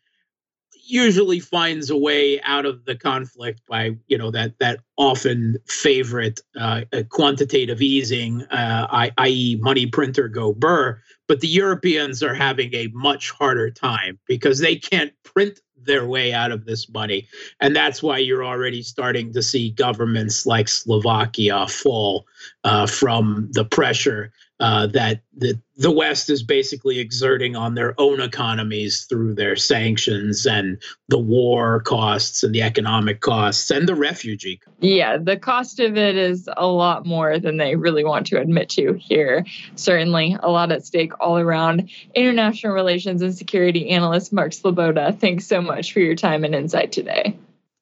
usually 0.87 1.41
finds 1.41 1.91
a 1.91 1.97
way 1.97 2.41
out 2.43 2.67
of 2.67 2.85
the 2.85 2.97
conflict 2.97 3.61
by 3.67 3.97
you 4.07 4.19
know 4.19 4.31
that 4.31 4.59
that 4.59 4.81
often 4.97 5.57
favorite 5.67 6.41
uh, 6.59 6.83
quantitative 7.09 7.83
easing, 7.83 8.43
uh, 8.45 8.87
i.e., 9.19 9.57
money 9.61 9.87
printer 9.87 10.29
go 10.29 10.53
burr. 10.53 11.01
But 11.27 11.41
the 11.41 11.49
Europeans 11.49 12.23
are 12.23 12.35
having 12.35 12.75
a 12.75 12.89
much 12.89 13.31
harder 13.31 13.71
time 13.71 14.19
because 14.29 14.59
they 14.59 14.77
can't 14.77 15.13
print 15.23 15.61
their 15.77 16.07
way 16.07 16.33
out 16.33 16.53
of 16.53 16.65
this 16.65 16.89
money, 16.89 17.29
and 17.61 17.75
that's 17.75 18.03
why 18.03 18.19
you're 18.19 18.45
already 18.45 18.83
starting 18.83 19.33
to 19.33 19.43
see 19.43 19.71
governments 19.71 20.47
like 20.47 20.69
Slovakia 20.69 21.67
fall 21.67 22.27
uh, 22.65 22.87
from 22.87 23.49
the 23.53 23.65
pressure 23.65 24.33
uh, 24.61 24.87
that 24.87 25.21
the, 25.37 25.61
the 25.77 25.91
West 25.91 26.31
is 26.31 26.43
basically 26.43 27.01
exerting 27.01 27.57
on 27.57 27.75
their 27.75 27.95
own 27.99 28.21
economies 28.21 29.05
through 29.09 29.35
their 29.35 29.57
sanctions 29.57 30.47
and 30.47 30.81
the 31.09 31.19
war 31.19 31.81
costs 31.81 32.45
and 32.45 32.55
the 32.55 32.63
economic 32.63 33.21
costs 33.21 33.71
and 33.71 33.89
the 33.89 33.97
refugee. 33.97 34.61
Yeah, 34.79 35.17
the 35.17 35.37
cost 35.37 35.81
of 35.81 35.97
it 35.97 36.17
is 36.17 36.49
a 36.57 36.69
lot 36.69 37.05
more 37.05 37.39
than 37.39 37.57
they 37.57 37.75
really 37.75 38.05
want 38.05 38.29
to 38.29 38.41
admit 38.41 38.69
to 38.71 38.93
here. 38.95 39.45
Certainly, 39.75 40.37
a 40.41 40.51
lot 40.51 40.71
at 40.71 40.87
stake 40.87 41.13
all 41.21 41.39
around. 41.39 41.91
International 42.15 42.73
relations 42.73 43.23
and 43.23 43.35
security 43.35 43.91
analyst 43.91 44.33
Mark 44.33 44.53
Sleboda, 44.53 45.19
thanks 45.19 45.47
so 45.47 45.61
much 45.61 45.93
for 45.93 45.99
your 45.99 46.15
time 46.15 46.45
and 46.45 46.55
insight 46.55 46.93
today. 46.93 47.37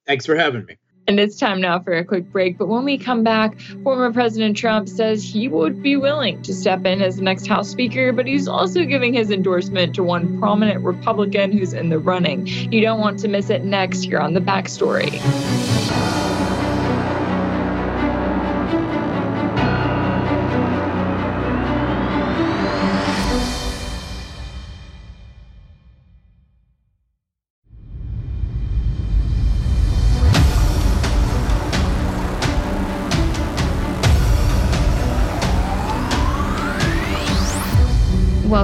Thanks 0.06 0.24
for 0.24 0.36
having 0.36 0.64
me. 0.64 0.78
And 1.08 1.18
it's 1.18 1.36
time 1.36 1.60
now 1.60 1.80
for 1.80 1.92
a 1.94 2.04
quick 2.04 2.30
break. 2.30 2.58
But 2.58 2.68
when 2.68 2.84
we 2.84 2.96
come 2.96 3.24
back, 3.24 3.58
former 3.82 4.12
President 4.12 4.56
Trump 4.56 4.88
says 4.88 5.24
he 5.24 5.48
would 5.48 5.82
be 5.82 5.96
willing 5.96 6.40
to 6.42 6.54
step 6.54 6.84
in 6.86 7.02
as 7.02 7.16
the 7.16 7.22
next 7.22 7.46
House 7.46 7.68
Speaker, 7.68 8.12
but 8.12 8.26
he's 8.26 8.46
also 8.46 8.84
giving 8.84 9.12
his 9.12 9.30
endorsement 9.30 9.94
to 9.96 10.02
one 10.02 10.38
prominent 10.38 10.84
Republican 10.84 11.50
who's 11.50 11.72
in 11.72 11.88
the 11.88 11.98
running. 11.98 12.46
You 12.46 12.80
don't 12.80 13.00
want 13.00 13.18
to 13.20 13.28
miss 13.28 13.50
it 13.50 13.64
next 13.64 14.04
here 14.04 14.20
on 14.20 14.34
The 14.34 14.40
Backstory. 14.40 15.71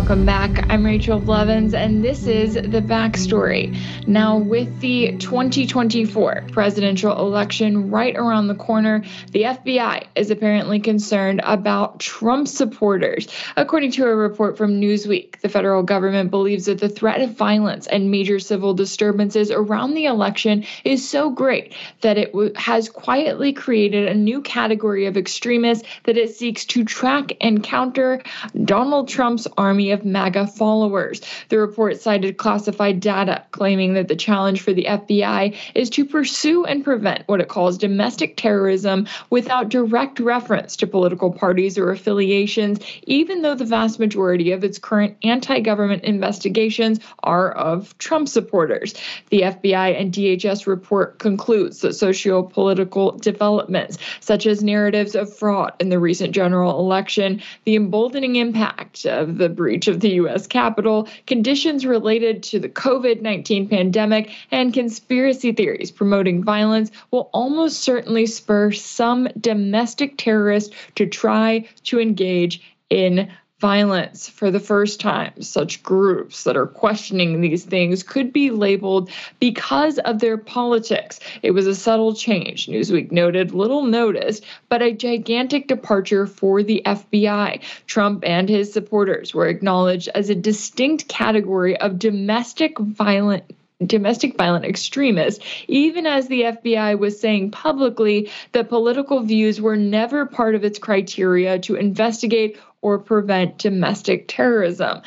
Welcome 0.09 0.25
back. 0.25 0.65
I'm 0.71 0.87
Rachel 0.87 1.21
Blevins, 1.21 1.75
and 1.75 2.03
this 2.03 2.27
is 2.27 2.55
the 2.55 2.81
backstory. 2.81 3.77
Now, 4.07 4.39
with 4.39 4.81
the 4.81 5.19
2024 5.19 6.45
presidential 6.51 7.13
election 7.13 7.91
right 7.91 8.17
around 8.17 8.47
the 8.47 8.55
corner, 8.55 9.05
the 9.33 9.43
FBI 9.43 10.07
is 10.15 10.31
apparently 10.31 10.81
concerned 10.81 11.43
about 11.45 12.01
Trump 12.01 12.49
supporters. 12.49 13.29
According 13.59 13.93
to 13.93 14.07
a 14.07 14.17
report 14.17 14.57
from 14.57 14.81
Newsweek, 14.81 15.41
the 15.41 15.51
federal 15.51 15.83
government 15.83 16.31
believes 16.31 16.65
that 16.65 16.81
the 16.81 16.89
threat 16.89 17.21
of 17.21 17.33
violence 17.33 17.87
and 17.87 18.11
major 18.11 18.39
civil 18.39 18.73
disturbances 18.73 19.51
around 19.51 19.93
the 19.93 20.07
election 20.07 20.65
is 20.85 21.07
so 21.07 21.29
great 21.29 21.75
that 22.01 22.17
it 22.17 22.33
has 22.57 22.89
quietly 22.89 23.53
created 23.53 24.09
a 24.09 24.15
new 24.15 24.41
category 24.41 25.05
of 25.05 25.19
extremists 25.19 25.87
that 26.05 26.17
it 26.17 26.35
seeks 26.35 26.65
to 26.65 26.83
track 26.83 27.33
and 27.43 27.63
counter 27.63 28.23
Donald 28.65 29.09
Trump's 29.09 29.47
army 29.59 29.98
army 29.98 29.98
of 29.99 30.05
MAGA 30.05 30.47
followers. 30.47 31.21
The 31.49 31.59
report 31.59 32.01
cited 32.01 32.37
classified 32.37 33.01
data 33.01 33.45
claiming 33.51 33.95
that 33.95 34.09
the 34.09 34.17
challenge 34.17 34.61
for 34.61 34.73
the 34.73 34.85
FBI 34.85 35.57
is 35.75 35.91
to 35.91 36.05
pursue 36.05 36.65
and 36.65 36.85
prevent 36.85 37.27
what 37.27 37.41
it 37.41 37.49
calls 37.49 37.79
domestic 37.79 38.37
terrorism 38.37 39.07
without 39.31 39.69
direct 39.69 40.21
reference 40.21 40.77
to 40.77 40.87
political 40.87 41.33
parties 41.33 41.77
or 41.77 41.91
affiliations, 41.91 42.79
even 43.07 43.43
though 43.43 43.55
the 43.55 43.65
vast 43.65 43.99
majority 43.99 44.53
of 44.53 44.65
its 44.65 44.79
current 44.79 45.17
anti 45.23 45.61
government 45.61 46.05
investigations 46.05 47.01
are 47.25 47.53
of 47.53 47.97
Trump 47.99 48.29
supporters. 48.29 48.95
The 49.31 49.43
FBI 49.43 50.01
and 50.01 50.13
DHS 50.13 50.67
report 50.67 51.19
concludes 51.19 51.81
that 51.81 51.95
socio 51.95 52.43
political 52.43 53.13
developments, 53.13 53.99
such 54.21 54.47
as 54.47 54.63
narratives 54.63 55.15
of 55.15 55.35
fraud 55.35 55.73
in 55.81 55.89
the 55.89 55.99
recent 55.99 56.35
general 56.35 56.79
election, 56.79 57.43
the 57.65 57.75
emboldening 57.75 58.37
impact 58.37 59.05
of 59.07 59.39
the 59.39 59.49
breach 59.49 59.88
of 59.89 60.01
the 60.01 60.11
U.S. 60.11 60.47
Capitol, 60.47 61.09
conditions 61.27 61.85
related 61.85 62.43
to 62.45 62.59
the 62.59 62.69
COVID 62.69 63.23
19 63.23 63.69
pandemic, 63.69 64.31
and 64.51 64.73
conspiracy 64.73 65.53
theories 65.53 65.91
promoting 65.91 66.45
violence 66.45 66.91
will 67.11 67.31
almost 67.33 67.81
certainly 67.81 68.27
spur 68.27 68.71
some 68.73 69.29
domestic 69.41 70.17
terrorists 70.17 70.75
to 70.95 71.07
try 71.07 71.67
to 71.85 72.01
engage 72.01 72.63
in 72.91 73.31
violence 73.61 74.29
for 74.29 74.51
the 74.51 74.61
first 74.61 75.01
time. 75.01 75.43
Such 75.43 75.83
groups 75.83 76.45
that 76.45 76.57
are 76.57 76.67
questioning 76.67 77.41
these 77.41 77.65
things 77.65 78.03
could 78.03 78.33
be 78.33 78.51
labeled 78.51 79.11
because 79.41 79.99
of 79.99 80.21
their 80.21 80.39
politics. 80.39 81.19
It 81.43 81.51
was 81.51 81.67
a 81.67 81.75
subtle 81.75 82.15
change, 82.15 82.69
Newsweek 82.69 83.11
noted, 83.11 83.53
little 83.53 83.83
noticed, 83.83 84.45
but 84.69 84.83
a 84.83 84.93
gigantic 84.93 85.67
departure 85.67 86.27
for 86.27 86.63
the 86.63 86.83
FBI. 86.87 87.61
Trump 87.87 88.23
and 88.25 88.49
his 88.49 88.73
supporters 88.73 89.35
were 89.35 89.49
acknowledged 89.49 90.09
as 90.15 90.31
a 90.31 90.35
distinct 90.35 91.09
category 91.09 91.77
of 91.79 91.99
domestic 91.99 92.79
violent 92.79 93.45
domestic 93.87 94.37
violent 94.37 94.65
extremists, 94.65 95.45
even 95.69 96.05
as 96.05 96.27
the 96.27 96.43
FBI 96.43 96.99
was 96.99 97.21
saying 97.21 97.51
publicly 97.53 98.29
that 98.53 98.69
political 98.69 99.21
views 99.21 99.61
were 99.61 99.77
never 99.77 100.27
part 100.27 100.57
of 100.57 100.65
its 100.65 100.81
criteria 100.81 101.61
to 101.61 101.77
investigate 101.77 102.59
or 102.83 102.99
prevent 102.99 103.59
domestic 103.59 104.27
terrorism. 104.29 105.03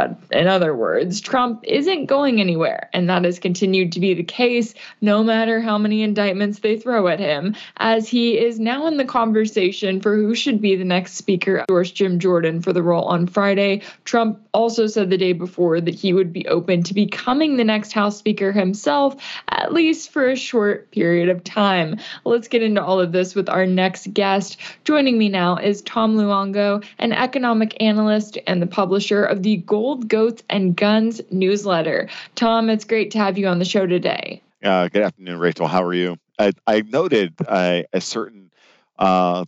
But 0.00 0.16
in 0.30 0.46
other 0.46 0.74
words, 0.74 1.20
Trump 1.20 1.62
isn't 1.64 2.06
going 2.06 2.40
anywhere, 2.40 2.88
and 2.94 3.10
that 3.10 3.26
has 3.26 3.38
continued 3.38 3.92
to 3.92 4.00
be 4.00 4.14
the 4.14 4.22
case 4.22 4.72
no 5.02 5.22
matter 5.22 5.60
how 5.60 5.76
many 5.76 6.02
indictments 6.02 6.60
they 6.60 6.78
throw 6.78 7.06
at 7.08 7.20
him, 7.20 7.54
as 7.76 8.08
he 8.08 8.38
is 8.38 8.58
now 8.58 8.86
in 8.86 8.96
the 8.96 9.04
conversation 9.04 10.00
for 10.00 10.16
who 10.16 10.34
should 10.34 10.62
be 10.62 10.74
the 10.74 10.86
next 10.86 11.16
speaker. 11.16 11.66
Endorsed 11.68 11.94
Jim 11.94 12.18
Jordan 12.18 12.62
for 12.62 12.72
the 12.72 12.82
role 12.82 13.04
on 13.04 13.26
Friday. 13.26 13.82
Trump 14.06 14.40
also 14.54 14.86
said 14.86 15.10
the 15.10 15.18
day 15.18 15.34
before 15.34 15.82
that 15.82 15.94
he 15.94 16.14
would 16.14 16.32
be 16.32 16.48
open 16.48 16.82
to 16.84 16.94
becoming 16.94 17.58
the 17.58 17.64
next 17.64 17.92
House 17.92 18.16
Speaker 18.16 18.52
himself, 18.52 19.22
at 19.48 19.74
least 19.74 20.12
for 20.12 20.30
a 20.30 20.36
short 20.36 20.90
period 20.92 21.28
of 21.28 21.44
time. 21.44 21.98
Let's 22.24 22.48
get 22.48 22.62
into 22.62 22.82
all 22.82 23.00
of 23.00 23.12
this 23.12 23.34
with 23.34 23.50
our 23.50 23.66
next 23.66 24.14
guest. 24.14 24.56
Joining 24.84 25.18
me 25.18 25.28
now 25.28 25.58
is 25.58 25.82
Tom 25.82 26.16
Luongo, 26.16 26.82
an 26.98 27.12
economic 27.12 27.76
analyst 27.82 28.38
and 28.46 28.62
the 28.62 28.66
publisher 28.66 29.22
of 29.22 29.42
the 29.42 29.58
Gold, 29.58 29.89
Goats, 29.96 30.42
and 30.48 30.76
Guns 30.76 31.20
newsletter. 31.30 32.08
Tom, 32.34 32.70
it's 32.70 32.84
great 32.84 33.10
to 33.12 33.18
have 33.18 33.38
you 33.38 33.46
on 33.48 33.58
the 33.58 33.64
show 33.64 33.86
today. 33.86 34.42
Uh, 34.62 34.88
good 34.88 35.02
afternoon, 35.02 35.38
Rachel. 35.38 35.66
How 35.66 35.82
are 35.84 35.94
you? 35.94 36.16
I, 36.38 36.52
I 36.66 36.82
noted 36.82 37.34
uh, 37.46 37.82
a 37.92 38.00
certain 38.00 38.50
uh, 38.98 39.44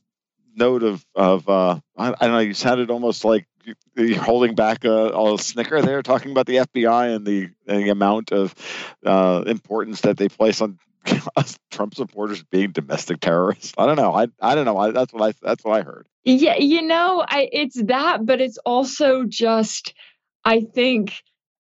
note 0.55 0.83
of 0.83 1.05
of 1.15 1.49
uh, 1.49 1.79
I, 1.97 2.09
I, 2.09 2.15
don't 2.21 2.33
know. 2.33 2.39
You 2.39 2.55
sounded 2.55 2.91
almost 2.91 3.25
like 3.25 3.47
you're 3.95 4.19
holding 4.19 4.55
back 4.55 4.85
a, 4.85 5.09
a 5.09 5.39
snicker 5.39 5.83
there, 5.83 6.03
talking 6.03 6.31
about 6.31 6.47
the 6.47 6.57
FBI 6.57 7.15
and 7.15 7.27
the, 7.27 7.51
the 7.67 7.91
amount 7.91 8.33
of 8.33 8.55
uh, 9.05 9.45
importance 9.47 10.03
that 10.03 10.17
they 10.17 10.29
place 10.29 10.61
on 10.61 10.79
Trump 11.71 11.95
supporters 11.95 12.43
being 12.45 12.71
domestic 12.73 13.21
terrorists. 13.21 13.73
I 13.77 13.87
don't 13.87 13.97
know. 13.97 14.15
I 14.15 14.29
I 14.41 14.55
don't 14.55 14.65
know. 14.65 14.79
I, 14.79 14.91
that's 14.91 15.13
what 15.13 15.23
I 15.23 15.35
that's 15.43 15.65
what 15.65 15.79
I 15.79 15.83
heard. 15.83 16.07
Yeah, 16.25 16.57
you 16.57 16.83
know, 16.83 17.25
I 17.27 17.49
it's 17.53 17.83
that, 17.83 18.25
but 18.25 18.41
it's 18.41 18.59
also 18.59 19.25
just 19.25 19.95
I 20.45 20.61
think 20.61 21.23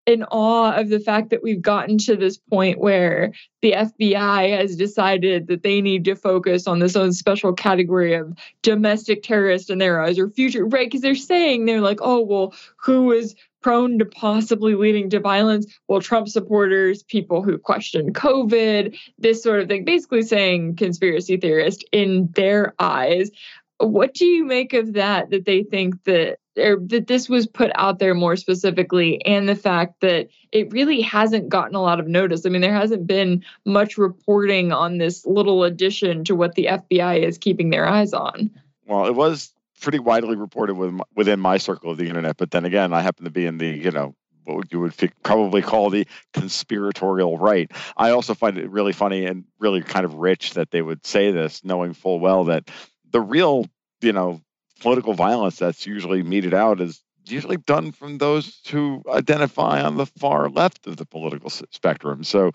in 0.07 0.22
awe 0.24 0.72
of 0.77 0.89
the 0.89 1.01
fact 1.01 1.31
that 1.31 1.43
we've 1.43 1.61
gotten 1.61 1.99
to 1.99 2.16
this 2.16 2.39
point 2.39 2.79
where 2.79 3.33
the 3.61 3.72
FBI 3.72 4.57
has 4.57 4.77
decided 4.77 5.49
that 5.49 5.64
they 5.64 5.81
need 5.81 6.05
to 6.05 6.14
focus 6.14 6.68
on 6.68 6.79
this 6.79 6.95
own 6.95 7.12
special 7.12 7.53
category 7.53 8.14
of 8.14 8.33
domestic 8.62 9.24
terrorist 9.24 9.68
in 9.68 9.79
their 9.79 10.01
eyes 10.01 10.18
or 10.18 10.31
future, 10.31 10.64
right? 10.64 10.87
Because 10.87 11.01
they're 11.01 11.16
saying 11.16 11.64
they're 11.64 11.81
like, 11.81 11.99
oh, 12.03 12.20
well, 12.20 12.55
who 12.77 13.11
is 13.11 13.35
prone 13.62 13.99
to 13.99 14.05
possibly 14.05 14.77
leading 14.77 15.11
to 15.11 15.18
violence? 15.18 15.66
Well, 15.89 16.01
Trump 16.01 16.29
supporters, 16.29 17.03
people 17.03 17.43
who 17.43 17.59
question 17.59 18.12
COVID, 18.12 18.97
this 19.18 19.43
sort 19.43 19.59
of 19.59 19.66
thing, 19.66 19.85
basically 19.85 20.22
saying 20.22 20.77
conspiracy 20.77 21.37
theorist 21.37 21.85
in 21.91 22.29
their 22.37 22.74
eyes. 22.79 23.33
What 23.79 24.14
do 24.14 24.24
you 24.24 24.45
make 24.45 24.72
of 24.72 24.95
that? 24.95 25.31
That 25.31 25.45
they 25.45 25.62
think 25.62 26.03
that 26.05 26.39
or 26.59 26.79
that 26.87 27.07
this 27.07 27.29
was 27.29 27.47
put 27.47 27.70
out 27.74 27.99
there 27.99 28.14
more 28.14 28.37
specifically, 28.37 29.24
and 29.24 29.49
the 29.49 29.57
fact 29.57 30.01
that 30.01 30.29
it 30.53 30.72
really 30.72 31.03
hasn't 31.03 31.49
gotten 31.49 31.74
a 31.74 31.83
lot 31.83 32.01
of 32.01 32.09
notice. 32.09 32.47
I 32.47 32.49
mean, 32.49 32.62
there 32.62 32.74
hasn't 32.74 33.07
been 33.07 33.45
much 33.64 33.99
reporting 33.99 34.72
on 34.72 34.99
this 34.99 35.27
little 35.27 35.64
addition 35.64 36.24
to 36.24 36.35
what 36.35 36.55
the 36.55 36.66
FBI 36.66 37.22
is 37.22 37.39
keeping 37.39 37.70
their 37.70 37.87
eyes 37.87 38.12
on. 38.12 38.51
Well, 38.87 39.07
it 39.07 39.14
was 39.14 39.53
pretty 39.81 39.99
widely 39.99 40.37
reported 40.37 40.74
within 41.14 41.41
my 41.41 41.59
circle 41.59 41.91
of 41.91 41.99
the 41.99 42.09
internet, 42.09 42.37
but 42.39 42.51
then 42.51 42.64
again, 42.64 42.93
I 42.93 43.03
happen 43.03 43.24
to 43.24 43.31
be 43.31 43.47
in 43.47 43.59
the 43.59 43.68
you 43.68 43.91
know 43.91 44.14
what 44.45 44.72
you 44.72 44.81
would 44.81 44.95
probably 45.22 45.61
call 45.61 45.91
the 45.91 46.07
conspiratorial 46.33 47.37
right. 47.37 47.70
I 47.97 48.11
also 48.11 48.33
find 48.35 48.57
it 48.59 48.70
really 48.70 48.93
funny 48.93 49.27
and 49.27 49.45
really 49.59 49.83
kind 49.83 50.05
of 50.07 50.14
rich 50.14 50.55
that 50.55 50.70
they 50.70 50.83
would 50.83 51.05
say 51.05 51.33
this, 51.33 51.64
knowing 51.64 51.93
full 51.93 52.20
well 52.20 52.45
that 52.45 52.70
the 53.17 53.21
real, 53.23 53.64
you 54.03 54.12
know, 54.12 54.43
political 54.81 55.14
violence 55.14 55.57
that's 55.57 55.87
usually 55.87 56.23
meted 56.23 56.53
out 56.53 56.83
is 56.83 57.01
usually 57.25 57.57
done 57.57 57.91
from 57.91 58.19
those 58.19 58.61
who 58.69 59.03
identify 59.09 59.81
on 59.81 59.97
the 59.97 60.05
far 60.05 60.51
left 60.51 60.87
of 60.87 60.99
the 60.99 61.07
political 61.07 61.49
spectrum. 61.49 62.25
So 62.25 62.51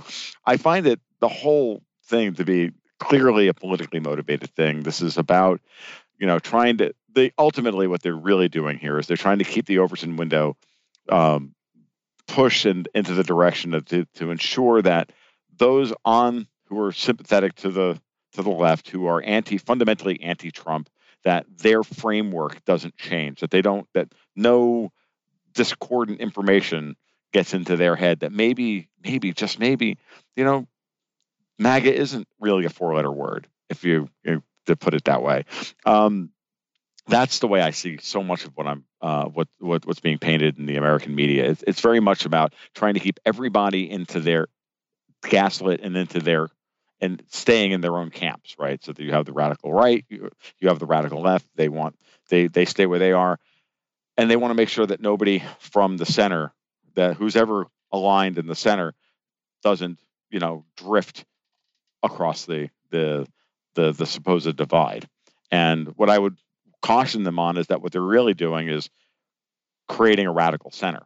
I 0.45 0.57
find 0.57 0.86
it 0.86 0.99
the 1.20 1.28
whole 1.28 1.82
thing 2.05 2.36
to 2.36 2.45
be 2.45 2.74
clearly 2.99 3.47
a 3.47 3.55
politically 3.55 3.99
motivated 3.99 4.51
thing. 4.51 4.84
This 4.84 5.01
is 5.01 5.18
about, 5.18 5.62
you 6.20 6.28
know, 6.28 6.38
trying 6.38 6.78
to 6.78 6.93
they 7.12 7.32
ultimately 7.39 7.88
what 7.88 8.03
they're 8.03 8.14
really 8.16 8.47
doing 8.47 8.78
here 8.78 8.99
is 8.99 9.07
they're 9.07 9.18
trying 9.18 9.39
to 9.39 9.43
keep 9.43 9.66
the 9.66 9.80
Overton 9.80 10.16
window 10.16 10.57
um, 11.09 11.55
pushed 12.28 12.68
in, 12.68 12.86
into 12.93 13.16
the 13.16 13.24
direction 13.24 13.74
of 13.74 13.86
to, 13.86 14.05
to 14.14 14.30
ensure 14.30 14.84
that 14.84 15.12
those 15.57 15.91
on 16.05 16.45
who 16.66 16.80
are 16.80 16.91
sympathetic 16.91 17.55
to 17.55 17.72
the 17.72 17.99
to 18.34 18.41
the 18.41 18.49
left, 18.49 18.89
who 18.89 19.07
are 19.07 19.21
anti 19.21 19.57
fundamentally 19.57 20.21
anti-Trump, 20.21 20.89
that 21.23 21.45
their 21.57 21.84
framework 21.84 22.63
doesn't 22.65 22.97
change, 22.97 23.41
that 23.41 23.51
they 23.51 23.61
don't, 23.61 23.88
that 23.93 24.13
no 24.36 24.91
discordant 25.53 26.19
information 26.19 26.95
gets 27.34 27.53
into 27.53 27.77
their 27.77 27.95
head 27.95 28.21
that 28.21 28.32
maybe, 28.32 28.89
maybe, 29.03 29.34
just 29.34 29.59
maybe, 29.59 29.97
you 30.36 30.43
know, 30.43 30.67
MAGA 31.59 31.93
isn't 31.93 32.27
really 32.39 32.65
a 32.65 32.69
four 32.69 32.95
letter 32.95 33.11
word, 33.11 33.47
if 33.69 33.84
you, 33.84 34.09
you 34.23 34.43
to 34.65 34.75
put 34.75 34.93
it 34.93 35.05
that 35.05 35.21
way. 35.21 35.45
Um, 35.86 36.29
that's 37.07 37.39
the 37.39 37.47
way 37.47 37.61
I 37.61 37.71
see 37.71 37.97
so 38.01 38.23
much 38.23 38.45
of 38.45 38.51
what 38.55 38.67
I'm, 38.67 38.86
uh, 39.01 39.25
what, 39.25 39.47
what 39.59 39.86
what's 39.86 39.99
being 39.99 40.19
painted 40.19 40.59
in 40.59 40.65
the 40.65 40.77
American 40.77 41.15
media. 41.15 41.49
It's, 41.49 41.63
it's 41.65 41.82
very 41.82 41.99
much 41.99 42.25
about 42.25 42.53
trying 42.75 42.93
to 42.93 42.99
keep 42.99 43.19
everybody 43.25 43.89
into 43.89 44.19
their 44.19 44.47
gaslit 45.27 45.82
and 45.82 45.97
into 45.97 46.19
their 46.19 46.49
and 47.01 47.21
staying 47.29 47.71
in 47.71 47.81
their 47.81 47.97
own 47.97 48.11
camps, 48.11 48.55
right? 48.59 48.81
So 48.83 48.93
you 48.97 49.11
have 49.11 49.25
the 49.25 49.33
radical 49.33 49.73
right, 49.73 50.05
you, 50.07 50.29
you 50.59 50.69
have 50.69 50.79
the 50.79 50.85
radical 50.85 51.21
left. 51.21 51.47
They 51.55 51.67
want 51.67 51.97
they 52.29 52.47
they 52.47 52.65
stay 52.65 52.85
where 52.85 52.99
they 52.99 53.11
are, 53.11 53.39
and 54.17 54.29
they 54.29 54.35
want 54.35 54.51
to 54.51 54.55
make 54.55 54.69
sure 54.69 54.85
that 54.85 55.01
nobody 55.01 55.43
from 55.59 55.97
the 55.97 56.05
center, 56.05 56.53
that 56.95 57.15
who's 57.15 57.35
ever 57.35 57.65
aligned 57.91 58.37
in 58.37 58.47
the 58.47 58.55
center, 58.55 58.93
doesn't 59.63 59.99
you 60.29 60.39
know 60.39 60.63
drift 60.77 61.25
across 62.03 62.45
the 62.45 62.69
the 62.91 63.27
the 63.75 63.91
the 63.91 64.05
supposed 64.05 64.55
divide. 64.55 65.07
And 65.49 65.89
what 65.97 66.09
I 66.09 66.17
would 66.17 66.37
caution 66.81 67.23
them 67.23 67.39
on 67.39 67.57
is 67.57 67.67
that 67.67 67.81
what 67.81 67.91
they're 67.91 68.01
really 68.01 68.33
doing 68.33 68.69
is 68.69 68.89
creating 69.87 70.27
a 70.27 70.31
radical 70.31 70.71
center 70.71 71.05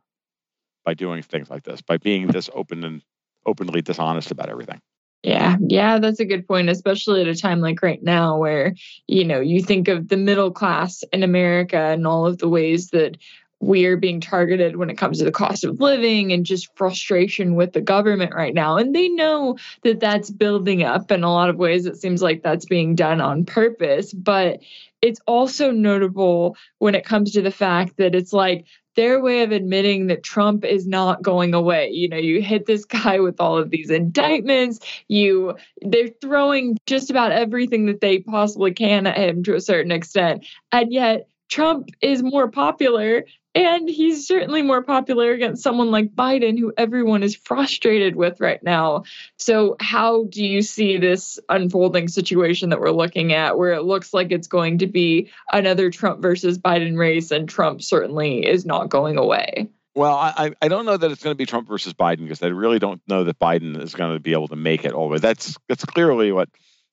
by 0.84 0.94
doing 0.94 1.24
things 1.24 1.50
like 1.50 1.64
this, 1.64 1.82
by 1.82 1.98
being 1.98 2.28
this 2.28 2.50
open 2.54 2.84
and 2.84 3.02
openly 3.46 3.82
dishonest 3.82 4.32
about 4.32 4.50
everything. 4.50 4.80
Yeah, 5.26 5.58
yeah, 5.60 5.98
that's 5.98 6.20
a 6.20 6.26
good 6.26 6.48
point, 6.48 6.70
especially 6.70 7.22
at 7.22 7.28
a 7.28 7.34
time 7.34 7.60
like 7.60 7.82
right 7.82 8.02
now 8.04 8.38
where, 8.38 8.76
you 9.08 9.26
know, 9.26 9.40
you 9.40 9.60
think 9.64 9.88
of 9.88 10.08
the 10.08 10.18
middle 10.18 10.52
class 10.52 11.04
in 11.12 11.24
America 11.24 11.78
and 11.78 12.06
all 12.06 12.28
of 12.28 12.38
the 12.38 12.48
ways 12.48 12.92
that 12.92 13.18
we 13.60 13.86
are 13.86 13.98
being 13.98 14.22
targeted 14.22 14.76
when 14.76 14.92
it 14.92 15.00
comes 15.00 15.18
to 15.18 15.26
the 15.26 15.32
cost 15.32 15.64
of 15.64 15.80
living 15.82 16.32
and 16.32 16.46
just 16.46 16.70
frustration 16.78 17.56
with 17.56 17.74
the 17.74 17.82
government 17.82 18.36
right 18.36 18.54
now. 18.54 18.78
And 18.78 18.94
they 18.94 19.10
know 19.10 19.58
that 19.82 20.00
that's 20.00 20.30
building 20.30 20.84
up 20.84 21.10
in 21.10 21.24
a 21.24 21.34
lot 21.34 21.50
of 21.50 21.56
ways. 21.56 21.88
It 21.88 21.98
seems 21.98 22.22
like 22.22 22.44
that's 22.44 22.66
being 22.66 22.94
done 22.94 23.20
on 23.20 23.46
purpose. 23.46 24.14
But 24.14 24.60
it's 25.02 25.22
also 25.26 25.72
notable 25.72 26.56
when 26.78 26.94
it 26.94 27.04
comes 27.04 27.32
to 27.32 27.42
the 27.42 27.50
fact 27.50 27.98
that 27.98 28.14
it's 28.14 28.34
like 28.34 28.66
their 28.96 29.22
way 29.22 29.44
of 29.44 29.52
admitting 29.52 30.08
that 30.08 30.24
Trump 30.24 30.66
is 30.66 30.88
not 30.88 31.22
going 31.22 31.54
away. 31.54 31.90
You 31.90 32.10
know, 32.10 32.18
you 32.18 32.42
hit 32.42 32.66
this 32.66 32.86
guy 32.86 33.20
with 33.20 33.40
all 33.40 33.58
of 33.58 33.70
these 33.70 33.90
indictments, 33.90 34.80
you 35.08 35.56
they're 35.82 36.10
throwing 36.22 36.78
just 36.86 37.10
about 37.10 37.32
everything 37.32 37.86
that 37.88 38.02
they 38.02 38.20
possibly 38.20 38.74
can 38.74 39.08
at 39.08 39.18
him 39.18 39.44
to 39.44 39.56
a 39.56 39.62
certain 39.62 39.92
extent. 39.92 40.46
And 40.72 40.92
yet 40.92 41.28
Trump 41.50 41.90
is 42.02 42.24
more 42.24 42.50
popular 42.50 43.26
and 43.56 43.90
he's 43.90 44.28
certainly 44.28 44.62
more 44.62 44.84
popular 44.84 45.32
against 45.32 45.64
someone 45.64 45.90
like 45.90 46.14
Biden, 46.14 46.60
who 46.60 46.74
everyone 46.78 47.24
is 47.24 47.36
frustrated 47.36 48.16
with 48.16 48.42
right 48.42 48.62
now. 48.62 49.06
So, 49.38 49.78
how 49.80 50.26
do 50.26 50.46
you 50.46 50.62
see 50.62 50.98
this 50.98 51.40
unfolding 51.48 52.10
situation 52.10 52.70
that 52.70 52.82
we're 52.82 52.92
looking 52.92 53.34
at, 53.34 53.58
where 53.58 53.74
it 53.74 53.84
looks 53.84 54.14
like 54.14 54.32
it's 54.32 54.48
going 54.48 54.80
to 54.80 54.88
be 54.88 55.32
another 55.52 55.90
Trump 55.90 56.22
versus 56.22 56.60
Biden 56.60 56.98
race, 56.98 57.32
and 57.32 57.48
Trump 57.48 57.82
certainly 57.82 58.46
is 58.46 58.66
not 58.66 58.90
going 58.90 59.18
away? 59.18 59.70
Well, 59.96 60.14
I, 60.14 60.52
I 60.62 60.68
don't 60.68 60.86
know 60.86 60.98
that 60.98 61.10
it's 61.10 61.24
going 61.24 61.32
to 61.32 61.38
be 61.38 61.46
Trump 61.46 61.70
versus 61.70 61.94
Biden 61.94 62.24
because 62.24 62.44
I 62.44 62.48
really 62.48 62.80
don't 62.80 63.02
know 63.08 63.24
that 63.24 63.40
Biden 63.40 63.82
is 63.82 63.96
going 63.96 64.14
to 64.14 64.20
be 64.20 64.34
able 64.34 64.50
to 64.50 64.58
make 64.58 64.84
it 64.84 64.92
all 64.92 65.08
the 65.08 65.14
way. 65.14 65.20
That's 65.20 65.58
that's 65.70 65.86
clearly 65.86 66.34
what, 66.34 66.50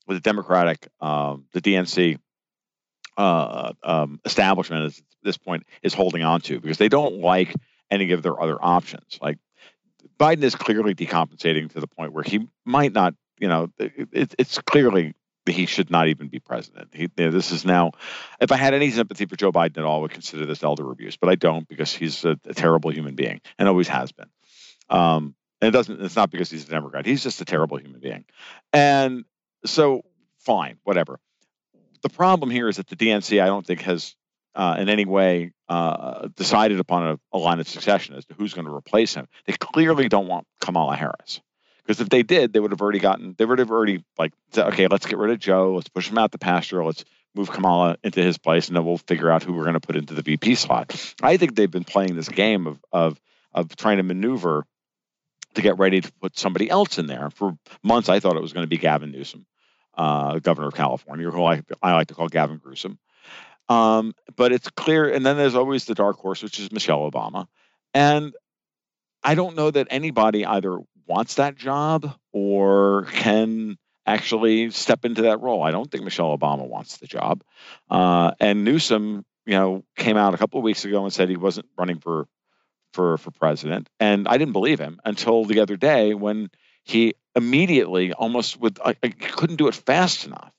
the 0.06 0.20
Democratic, 0.20 0.86
um, 1.00 1.46
the 1.52 1.60
DNC 1.60 2.18
uh, 3.16 3.72
um, 3.82 4.20
establishment 4.24 4.86
at 4.86 5.02
this 5.22 5.36
point 5.36 5.64
is 5.82 5.94
holding 5.94 6.22
on 6.22 6.40
to 6.42 6.60
because 6.60 6.78
they 6.78 6.88
don't 6.88 7.16
like 7.16 7.54
any 7.90 8.12
of 8.12 8.22
their 8.22 8.40
other 8.40 8.58
options. 8.60 9.18
Like 9.20 9.38
Biden 10.18 10.42
is 10.42 10.54
clearly 10.54 10.94
decompensating 10.94 11.70
to 11.72 11.80
the 11.80 11.86
point 11.86 12.12
where 12.12 12.24
he 12.24 12.48
might 12.64 12.92
not, 12.92 13.14
you 13.38 13.48
know, 13.48 13.68
it, 13.78 14.34
it's 14.38 14.58
clearly 14.58 15.14
he 15.46 15.66
should 15.66 15.90
not 15.90 16.08
even 16.08 16.28
be 16.28 16.38
president. 16.38 16.90
He, 16.94 17.08
this 17.16 17.50
is 17.50 17.64
now, 17.64 17.92
if 18.40 18.52
I 18.52 18.56
had 18.56 18.74
any 18.74 18.90
sympathy 18.90 19.26
for 19.26 19.36
Joe 19.36 19.52
Biden 19.52 19.78
at 19.78 19.84
all, 19.84 19.98
I 19.98 20.02
would 20.02 20.12
consider 20.12 20.46
this 20.46 20.62
elder 20.62 20.90
abuse, 20.90 21.16
but 21.16 21.28
I 21.28 21.34
don't 21.34 21.68
because 21.68 21.92
he's 21.92 22.24
a, 22.24 22.38
a 22.46 22.54
terrible 22.54 22.92
human 22.92 23.16
being 23.16 23.40
and 23.58 23.68
always 23.68 23.88
has 23.88 24.12
been. 24.12 24.28
Um, 24.88 25.34
and 25.60 25.68
it 25.68 25.72
doesn't, 25.72 26.00
it's 26.00 26.16
not 26.16 26.30
because 26.30 26.50
he's 26.50 26.64
a 26.64 26.70
Democrat. 26.70 27.06
He's 27.06 27.22
just 27.22 27.40
a 27.40 27.44
terrible 27.44 27.78
human 27.78 28.00
being. 28.00 28.24
And 28.72 29.24
so, 29.64 30.02
fine, 30.38 30.78
whatever 30.84 31.20
the 32.02 32.08
problem 32.08 32.50
here 32.50 32.68
is 32.68 32.76
that 32.76 32.88
the 32.88 32.96
DNC, 32.96 33.42
I 33.42 33.46
don't 33.46 33.66
think, 33.66 33.82
has 33.82 34.14
uh, 34.54 34.76
in 34.78 34.88
any 34.88 35.04
way 35.04 35.52
uh, 35.68 36.28
decided 36.36 36.78
upon 36.78 37.08
a, 37.08 37.36
a, 37.36 37.38
line 37.38 37.60
of 37.60 37.68
succession 37.68 38.14
as 38.16 38.24
to 38.26 38.34
who's 38.34 38.52
going 38.52 38.66
to 38.66 38.74
replace 38.74 39.14
him. 39.14 39.26
They 39.46 39.54
clearly 39.54 40.08
don't 40.08 40.28
want 40.28 40.46
Kamala 40.60 40.96
Harris 40.96 41.40
because 41.84 42.00
if 42.00 42.08
they 42.08 42.22
did, 42.22 42.52
they 42.52 42.60
would 42.60 42.70
have 42.70 42.82
already 42.82 42.98
gotten 42.98 43.34
they 43.38 43.44
would 43.44 43.58
have 43.58 43.70
already 43.70 44.04
like 44.18 44.32
said, 44.50 44.68
okay, 44.68 44.88
let's 44.88 45.06
get 45.06 45.18
rid 45.18 45.30
of 45.30 45.38
Joe, 45.38 45.74
let's 45.74 45.88
push 45.88 46.10
him 46.10 46.18
out 46.18 46.32
the 46.32 46.38
pasture, 46.38 46.84
let's 46.84 47.04
move 47.34 47.50
Kamala 47.50 47.96
into 48.04 48.22
his 48.22 48.36
place, 48.36 48.68
and 48.68 48.76
then 48.76 48.84
we'll 48.84 48.98
figure 48.98 49.30
out 49.30 49.42
who 49.42 49.54
we're 49.54 49.64
going 49.64 49.74
to 49.74 49.80
put 49.80 49.96
into 49.96 50.14
the 50.14 50.22
VP 50.22 50.54
slot. 50.54 51.14
I 51.22 51.38
think 51.38 51.54
they've 51.54 51.70
been 51.70 51.84
playing 51.84 52.14
this 52.14 52.28
game 52.28 52.66
of 52.66 52.78
of 52.92 53.20
of 53.54 53.74
trying 53.76 53.98
to 53.98 54.02
maneuver 54.02 54.66
to 55.54 55.62
get 55.62 55.78
ready 55.78 56.00
to 56.00 56.12
put 56.20 56.38
somebody 56.38 56.68
else 56.70 56.98
in 56.98 57.06
there. 57.06 57.30
For 57.30 57.56
months, 57.82 58.08
I 58.08 58.20
thought 58.20 58.36
it 58.36 58.42
was 58.42 58.52
going 58.52 58.64
to 58.64 58.70
be 58.70 58.78
Gavin 58.78 59.12
Newsom, 59.12 59.46
uh, 59.94 60.38
governor 60.38 60.68
of 60.68 60.74
California, 60.74 61.30
who 61.30 61.44
I, 61.44 61.62
I 61.82 61.94
like 61.94 62.08
to 62.08 62.14
call 62.14 62.28
Gavin 62.28 62.58
Gruesome. 62.58 62.98
Um, 63.68 64.14
but 64.36 64.52
it's 64.52 64.68
clear, 64.70 65.12
and 65.12 65.24
then 65.24 65.36
there's 65.36 65.54
always 65.54 65.84
the 65.84 65.94
dark 65.94 66.18
horse, 66.18 66.42
which 66.42 66.58
is 66.58 66.72
Michelle 66.72 67.10
Obama. 67.10 67.46
And 67.94 68.34
I 69.22 69.34
don't 69.34 69.56
know 69.56 69.70
that 69.70 69.88
anybody 69.90 70.44
either 70.44 70.78
wants 71.06 71.34
that 71.36 71.56
job 71.56 72.14
or 72.32 73.04
can 73.12 73.78
actually 74.06 74.70
step 74.70 75.04
into 75.04 75.22
that 75.22 75.40
role. 75.40 75.62
I 75.62 75.70
don't 75.70 75.90
think 75.90 76.04
Michelle 76.04 76.36
Obama 76.36 76.66
wants 76.66 76.98
the 76.98 77.06
job. 77.06 77.44
Uh, 77.90 78.32
and 78.40 78.64
Newsom, 78.64 79.24
you 79.46 79.52
know, 79.52 79.84
came 79.96 80.16
out 80.16 80.34
a 80.34 80.38
couple 80.38 80.58
of 80.58 80.64
weeks 80.64 80.84
ago 80.84 81.04
and 81.04 81.12
said 81.12 81.28
he 81.28 81.36
wasn't 81.36 81.66
running 81.78 81.98
for 81.98 82.26
for 82.92 83.16
for 83.16 83.30
president, 83.30 83.88
and 83.98 84.28
I 84.28 84.36
didn't 84.36 84.52
believe 84.52 84.78
him 84.78 85.00
until 85.02 85.46
the 85.46 85.60
other 85.60 85.78
day 85.78 86.12
when 86.12 86.50
he 86.84 87.14
immediately, 87.34 88.12
almost 88.12 88.60
with, 88.60 88.78
I, 88.84 88.96
I 89.02 89.08
couldn't 89.08 89.56
do 89.56 89.68
it 89.68 89.74
fast 89.74 90.26
enough, 90.26 90.52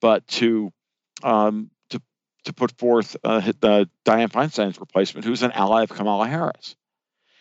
but 0.00 0.26
to 0.28 0.72
um, 1.22 1.70
to 1.90 2.00
to 2.44 2.52
put 2.52 2.72
forth 2.78 3.16
uh, 3.24 3.40
the 3.60 3.88
Dianne 4.04 4.30
Feinstein's 4.30 4.78
replacement, 4.78 5.24
who's 5.24 5.42
an 5.42 5.52
ally 5.52 5.82
of 5.82 5.90
Kamala 5.90 6.26
Harris, 6.26 6.76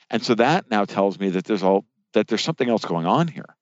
and 0.09 0.23
so 0.23 0.36
that 0.36 0.69
now 0.69 0.86
tells 0.86 1.19
me 1.19 1.29
that 1.29 1.45
there's 1.45 1.63
all 1.63 1.86
that 2.13 2.27
there's 2.27 2.41
something 2.41 2.69
else 2.69 2.86
going 2.86 3.05
on 3.05 3.27
here, 3.27 3.55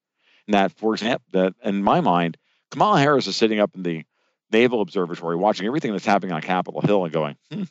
and 0.47 0.53
that, 0.53 0.71
for 0.73 0.93
example, 0.93 1.25
that 1.33 1.53
in 1.63 1.83
my 1.83 2.01
mind, 2.01 2.37
Kamala 2.69 2.99
Harris 2.99 3.27
is 3.27 3.35
sitting 3.35 3.59
up 3.59 3.71
in 3.75 3.83
the 3.83 4.03
Naval 4.51 4.81
Observatory 4.81 5.35
watching 5.35 5.65
everything 5.67 5.91
that's 5.91 6.05
happening 6.05 6.33
on 6.33 6.41
Capitol 6.41 6.81
Hill 6.81 7.03
and 7.05 7.13
going, 7.13 7.37
hmm, 7.51 7.63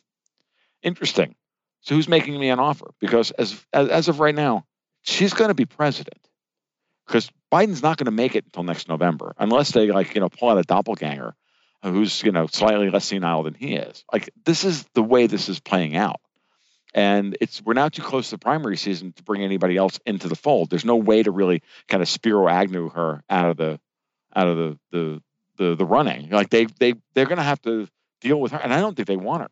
interesting. 0.81 1.35
So 1.81 1.95
who's 1.95 2.07
making 2.07 2.39
me 2.39 2.49
an 2.49 2.59
offer? 2.59 2.91
Because 2.99 3.31
as 3.31 3.63
as, 3.73 3.87
as 3.89 4.07
of 4.07 4.19
right 4.19 4.35
now, 4.35 4.65
she's 5.01 5.33
going 5.33 5.49
to 5.49 5.55
be 5.55 5.65
president. 5.65 6.27
Because 7.11 7.29
Biden's 7.51 7.83
not 7.83 7.97
going 7.97 8.05
to 8.05 8.11
make 8.11 8.35
it 8.35 8.45
until 8.45 8.63
next 8.63 8.87
November, 8.87 9.35
unless 9.37 9.71
they 9.71 9.91
like 9.91 10.15
you 10.15 10.21
know 10.21 10.29
pull 10.29 10.49
out 10.49 10.57
a 10.57 10.63
doppelganger 10.63 11.35
who's 11.83 12.23
you 12.23 12.31
know 12.31 12.47
slightly 12.47 12.89
less 12.89 13.05
senile 13.05 13.43
than 13.43 13.53
he 13.53 13.75
is. 13.75 14.05
Like 14.13 14.29
this 14.45 14.63
is 14.63 14.85
the 14.93 15.03
way 15.03 15.27
this 15.27 15.49
is 15.49 15.59
playing 15.59 15.97
out, 15.97 16.21
and 16.93 17.37
it's 17.41 17.61
we're 17.61 17.73
now 17.73 17.89
too 17.89 18.01
close 18.01 18.29
to 18.29 18.35
the 18.35 18.39
primary 18.39 18.77
season 18.77 19.11
to 19.11 19.23
bring 19.23 19.43
anybody 19.43 19.75
else 19.75 19.99
into 20.05 20.29
the 20.29 20.37
fold. 20.37 20.69
There's 20.69 20.85
no 20.85 20.95
way 20.95 21.21
to 21.21 21.31
really 21.31 21.61
kind 21.89 22.01
of 22.01 22.07
Spiro 22.07 22.47
Agnew 22.47 22.89
her 22.91 23.23
out 23.29 23.49
of 23.49 23.57
the 23.57 23.77
out 24.33 24.47
of 24.47 24.57
the 24.57 24.79
the 24.91 25.21
the, 25.57 25.75
the 25.75 25.85
running. 25.85 26.29
Like 26.29 26.49
they 26.49 26.65
they 26.79 26.93
they're 27.13 27.25
going 27.25 27.37
to 27.39 27.43
have 27.43 27.61
to 27.63 27.89
deal 28.21 28.39
with 28.39 28.53
her, 28.53 28.57
and 28.57 28.73
I 28.73 28.79
don't 28.79 28.95
think 28.95 29.09
they 29.09 29.17
want 29.17 29.41
her. 29.41 29.49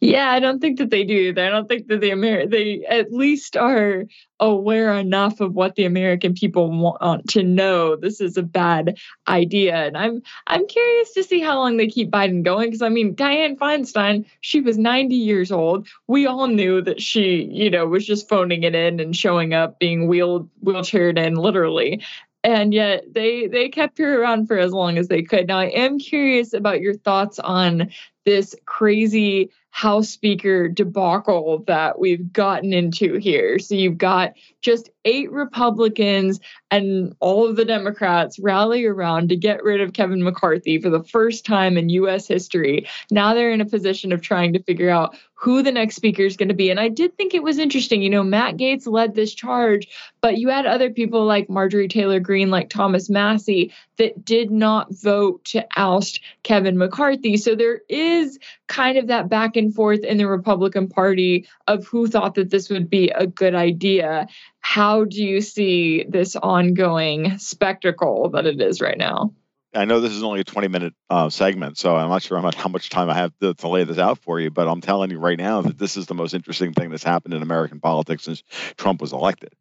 Yeah, 0.00 0.30
I 0.30 0.40
don't 0.40 0.60
think 0.60 0.78
that 0.78 0.90
they 0.90 1.04
do. 1.04 1.30
I 1.30 1.48
don't 1.48 1.66
think 1.66 1.88
that 1.88 2.02
the 2.02 2.10
Amer 2.10 2.46
they 2.46 2.84
at 2.84 3.12
least 3.12 3.56
are 3.56 4.04
aware 4.38 4.92
enough 4.92 5.40
of 5.40 5.54
what 5.54 5.74
the 5.74 5.86
American 5.86 6.34
people 6.34 6.70
want 6.70 7.30
to 7.30 7.42
know 7.42 7.96
this 7.96 8.20
is 8.20 8.36
a 8.36 8.42
bad 8.42 8.98
idea. 9.26 9.74
And 9.86 9.96
I'm 9.96 10.22
I'm 10.46 10.66
curious 10.66 11.14
to 11.14 11.24
see 11.24 11.40
how 11.40 11.58
long 11.58 11.78
they 11.78 11.86
keep 11.86 12.10
Biden 12.10 12.42
going 12.42 12.68
because 12.68 12.82
I 12.82 12.90
mean 12.90 13.14
Dianne 13.16 13.56
Feinstein, 13.56 14.26
she 14.42 14.60
was 14.60 14.76
90 14.76 15.14
years 15.14 15.50
old. 15.50 15.88
We 16.06 16.26
all 16.26 16.46
knew 16.46 16.82
that 16.82 17.00
she, 17.00 17.44
you 17.50 17.70
know, 17.70 17.86
was 17.86 18.06
just 18.06 18.28
phoning 18.28 18.64
it 18.64 18.74
in 18.74 19.00
and 19.00 19.16
showing 19.16 19.54
up 19.54 19.78
being 19.78 20.08
wheeled 20.08 20.50
wheelchaired 20.62 21.18
in 21.18 21.36
literally 21.36 22.02
and 22.44 22.72
yet 22.72 23.02
they 23.12 23.48
they 23.48 23.68
kept 23.68 23.98
her 23.98 24.22
around 24.22 24.46
for 24.46 24.56
as 24.56 24.72
long 24.72 24.98
as 24.98 25.08
they 25.08 25.22
could. 25.22 25.48
Now 25.48 25.58
I 25.58 25.66
am 25.66 25.98
curious 25.98 26.52
about 26.52 26.80
your 26.80 26.94
thoughts 26.94 27.38
on 27.40 27.90
this 28.24 28.54
crazy 28.66 29.50
House 29.76 30.08
Speaker 30.08 30.68
debacle 30.68 31.62
that 31.66 31.98
we've 31.98 32.32
gotten 32.32 32.72
into 32.72 33.16
here. 33.18 33.58
So 33.58 33.74
you've 33.74 33.98
got 33.98 34.32
just 34.62 34.88
eight 35.04 35.30
Republicans 35.30 36.40
and 36.70 37.14
all 37.20 37.46
of 37.46 37.56
the 37.56 37.64
Democrats 37.66 38.38
rally 38.38 38.86
around 38.86 39.28
to 39.28 39.36
get 39.36 39.62
rid 39.62 39.82
of 39.82 39.92
Kevin 39.92 40.24
McCarthy 40.24 40.80
for 40.80 40.88
the 40.88 41.04
first 41.04 41.44
time 41.44 41.76
in 41.76 41.90
US 41.90 42.26
history. 42.26 42.88
Now 43.10 43.34
they're 43.34 43.52
in 43.52 43.60
a 43.60 43.66
position 43.66 44.12
of 44.12 44.22
trying 44.22 44.54
to 44.54 44.62
figure 44.62 44.88
out 44.88 45.14
who 45.38 45.62
the 45.62 45.70
next 45.70 45.96
speaker 45.96 46.22
is 46.22 46.36
going 46.36 46.48
to 46.48 46.54
be. 46.54 46.70
And 46.70 46.80
I 46.80 46.88
did 46.88 47.14
think 47.16 47.34
it 47.34 47.42
was 47.42 47.58
interesting. 47.58 48.02
You 48.02 48.08
know, 48.08 48.24
Matt 48.24 48.56
Gaetz 48.56 48.86
led 48.86 49.14
this 49.14 49.34
charge, 49.34 49.86
but 50.22 50.38
you 50.38 50.48
had 50.48 50.64
other 50.64 50.90
people 50.90 51.26
like 51.26 51.50
Marjorie 51.50 51.88
Taylor 51.88 52.20
Greene, 52.20 52.50
like 52.50 52.70
Thomas 52.70 53.10
Massie, 53.10 53.70
that 53.98 54.24
did 54.24 54.50
not 54.50 54.88
vote 54.90 55.44
to 55.44 55.66
oust 55.76 56.20
Kevin 56.42 56.78
McCarthy. 56.78 57.36
So 57.36 57.54
there 57.54 57.82
is 57.88 58.38
kind 58.66 58.96
of 58.96 59.08
that 59.08 59.28
back 59.28 59.56
and 59.56 59.65
forth 59.72 60.00
in 60.00 60.18
the 60.18 60.26
Republican 60.26 60.88
Party 60.88 61.46
of 61.66 61.86
who 61.86 62.06
thought 62.06 62.34
that 62.34 62.50
this 62.50 62.68
would 62.70 62.90
be 62.90 63.10
a 63.10 63.26
good 63.26 63.54
idea. 63.54 64.26
How 64.60 65.04
do 65.04 65.22
you 65.22 65.40
see 65.40 66.04
this 66.08 66.36
ongoing 66.36 67.38
spectacle 67.38 68.30
that 68.30 68.46
it 68.46 68.60
is 68.60 68.80
right 68.80 68.98
now? 68.98 69.32
I 69.74 69.84
know 69.84 70.00
this 70.00 70.12
is 70.12 70.22
only 70.22 70.40
a 70.40 70.44
20 70.44 70.68
minute 70.68 70.94
uh, 71.10 71.28
segment, 71.28 71.76
so 71.76 71.96
I'm 71.96 72.08
not 72.08 72.22
sure 72.22 72.40
how 72.40 72.68
much 72.68 72.88
time 72.88 73.10
I 73.10 73.14
have 73.14 73.32
to, 73.40 73.52
to, 73.54 73.68
lay 73.68 73.84
this 73.84 73.98
out 73.98 74.18
for 74.18 74.40
you, 74.40 74.50
but 74.50 74.68
I'm 74.68 74.80
telling 74.80 75.10
you 75.10 75.18
right 75.18 75.38
now 75.38 75.60
that 75.62 75.76
this 75.76 75.96
is 75.96 76.06
the 76.06 76.14
most 76.14 76.32
interesting 76.32 76.72
thing 76.72 76.90
that's 76.90 77.04
happened 77.04 77.34
in 77.34 77.42
American 77.42 77.80
politics 77.80 78.24
since 78.24 78.42
Trump 78.76 79.00
was 79.02 79.12
elected. 79.12 79.54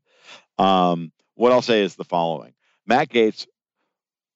Um, 0.57 1.11
what 1.33 1.51
I'll 1.51 1.61
say 1.61 1.81
is 1.81 1.95
the 1.95 2.05
following 2.05 2.53
Matt 2.87 3.09
Gaetz, 3.09 3.45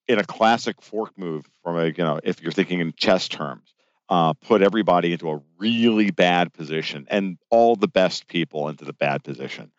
in 0.09 0.17
a 0.17 0.23
classic 0.23 0.81
fork 0.81 1.17
move 1.17 1.45
from 1.63 1.77
a, 1.77 1.85
you 1.85 2.03
know, 2.03 2.19
if 2.23 2.41
you're 2.41 2.51
thinking 2.51 2.79
in 2.79 2.91
chess 2.97 3.27
terms, 3.27 3.73
uh, 4.09 4.33
put 4.33 4.61
everybody 4.61 5.13
into 5.13 5.29
a 5.29 5.41
really 5.57 6.11
bad 6.11 6.51
position 6.53 7.05
and 7.09 7.37
all 7.49 7.75
the 7.75 7.87
best 7.87 8.27
people 8.27 8.67
into 8.67 8.85
the 8.85 8.93
bad 8.93 9.23
position. 9.23 9.71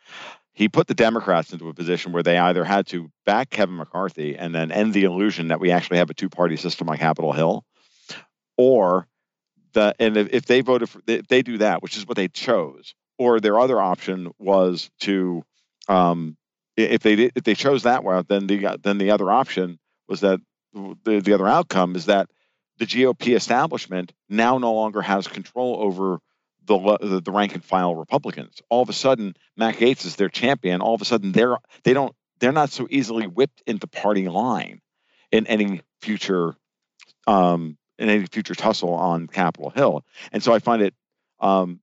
He 0.52 0.68
put 0.68 0.86
the 0.86 0.94
Democrats 0.94 1.52
into 1.52 1.68
a 1.68 1.74
position 1.74 2.12
where 2.12 2.22
they 2.22 2.38
either 2.38 2.64
had 2.64 2.86
to 2.88 3.10
back 3.24 3.50
Kevin 3.50 3.76
McCarthy 3.76 4.36
and 4.36 4.54
then 4.54 4.70
end 4.70 4.94
the 4.94 5.04
illusion 5.04 5.48
that 5.48 5.60
we 5.60 5.70
actually 5.70 5.98
have 5.98 6.10
a 6.10 6.14
two-party 6.14 6.56
system 6.56 6.88
on 6.88 6.98
Capitol 6.98 7.32
Hill, 7.32 7.64
or 8.56 9.08
the 9.72 9.94
and 9.98 10.16
if 10.16 10.46
they 10.46 10.60
voted 10.60 10.88
for 10.88 11.00
if 11.06 11.28
they 11.28 11.42
do 11.42 11.58
that, 11.58 11.82
which 11.82 11.96
is 11.96 12.06
what 12.06 12.16
they 12.16 12.28
chose, 12.28 12.94
or 13.18 13.40
their 13.40 13.58
other 13.58 13.80
option 13.80 14.32
was 14.38 14.90
to 15.00 15.42
um, 15.88 16.36
if 16.76 17.02
they 17.02 17.14
if 17.34 17.44
they 17.44 17.54
chose 17.54 17.84
that 17.84 18.04
route, 18.04 18.28
then 18.28 18.46
the 18.46 18.78
then 18.82 18.98
the 18.98 19.12
other 19.12 19.30
option 19.30 19.78
was 20.08 20.20
that 20.20 20.40
the 20.74 21.20
the 21.20 21.32
other 21.32 21.46
outcome 21.48 21.96
is 21.96 22.06
that 22.06 22.28
the 22.80 22.86
GOP 22.86 23.36
establishment 23.36 24.12
now 24.30 24.56
no 24.56 24.72
longer 24.72 25.02
has 25.02 25.28
control 25.28 25.76
over 25.80 26.18
the, 26.64 27.20
the 27.22 27.30
rank 27.30 27.54
and 27.54 27.62
file 27.62 27.94
Republicans. 27.94 28.62
All 28.70 28.80
of 28.82 28.88
a 28.88 28.94
sudden, 28.94 29.34
Matt 29.54 29.76
Gaetz 29.76 30.06
is 30.06 30.16
their 30.16 30.30
champion. 30.30 30.80
All 30.80 30.94
of 30.94 31.02
a 31.02 31.04
sudden, 31.04 31.32
they're 31.32 31.58
they 31.84 31.92
don't 31.92 32.14
they're 32.38 32.52
not 32.52 32.70
so 32.70 32.88
easily 32.90 33.26
whipped 33.26 33.62
into 33.66 33.86
party 33.86 34.28
line 34.28 34.80
in 35.30 35.46
any 35.46 35.82
future 36.00 36.56
um, 37.26 37.76
in 37.98 38.08
any 38.08 38.24
future 38.24 38.54
tussle 38.54 38.94
on 38.94 39.26
Capitol 39.26 39.70
Hill. 39.70 40.02
And 40.32 40.42
so 40.42 40.54
I 40.54 40.58
find 40.58 40.80
it 40.80 40.94
um, 41.38 41.80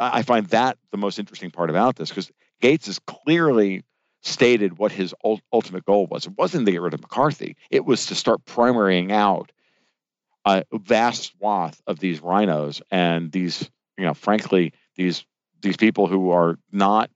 I 0.00 0.22
find 0.22 0.46
that 0.46 0.78
the 0.92 0.98
most 0.98 1.18
interesting 1.18 1.50
part 1.50 1.68
about 1.68 1.96
this 1.96 2.08
because 2.08 2.30
Gaetz 2.62 2.86
has 2.86 2.98
clearly 3.00 3.84
stated 4.22 4.78
what 4.78 4.92
his 4.92 5.14
ultimate 5.52 5.84
goal 5.84 6.06
was. 6.06 6.26
It 6.26 6.38
wasn't 6.38 6.64
to 6.66 6.72
get 6.72 6.80
rid 6.80 6.94
of 6.94 7.02
McCarthy. 7.02 7.56
It 7.70 7.84
was 7.84 8.06
to 8.06 8.14
start 8.14 8.44
primarying 8.46 9.12
out 9.12 9.52
a 10.48 10.64
vast 10.72 11.24
swath 11.24 11.80
of 11.86 11.98
these 11.98 12.20
rhinos 12.20 12.82
and 12.90 13.30
these 13.30 13.70
you 13.98 14.04
know, 14.04 14.14
frankly, 14.14 14.72
these 14.96 15.26
these 15.60 15.76
people 15.76 16.06
who 16.06 16.30
are 16.30 16.56
not 16.72 17.10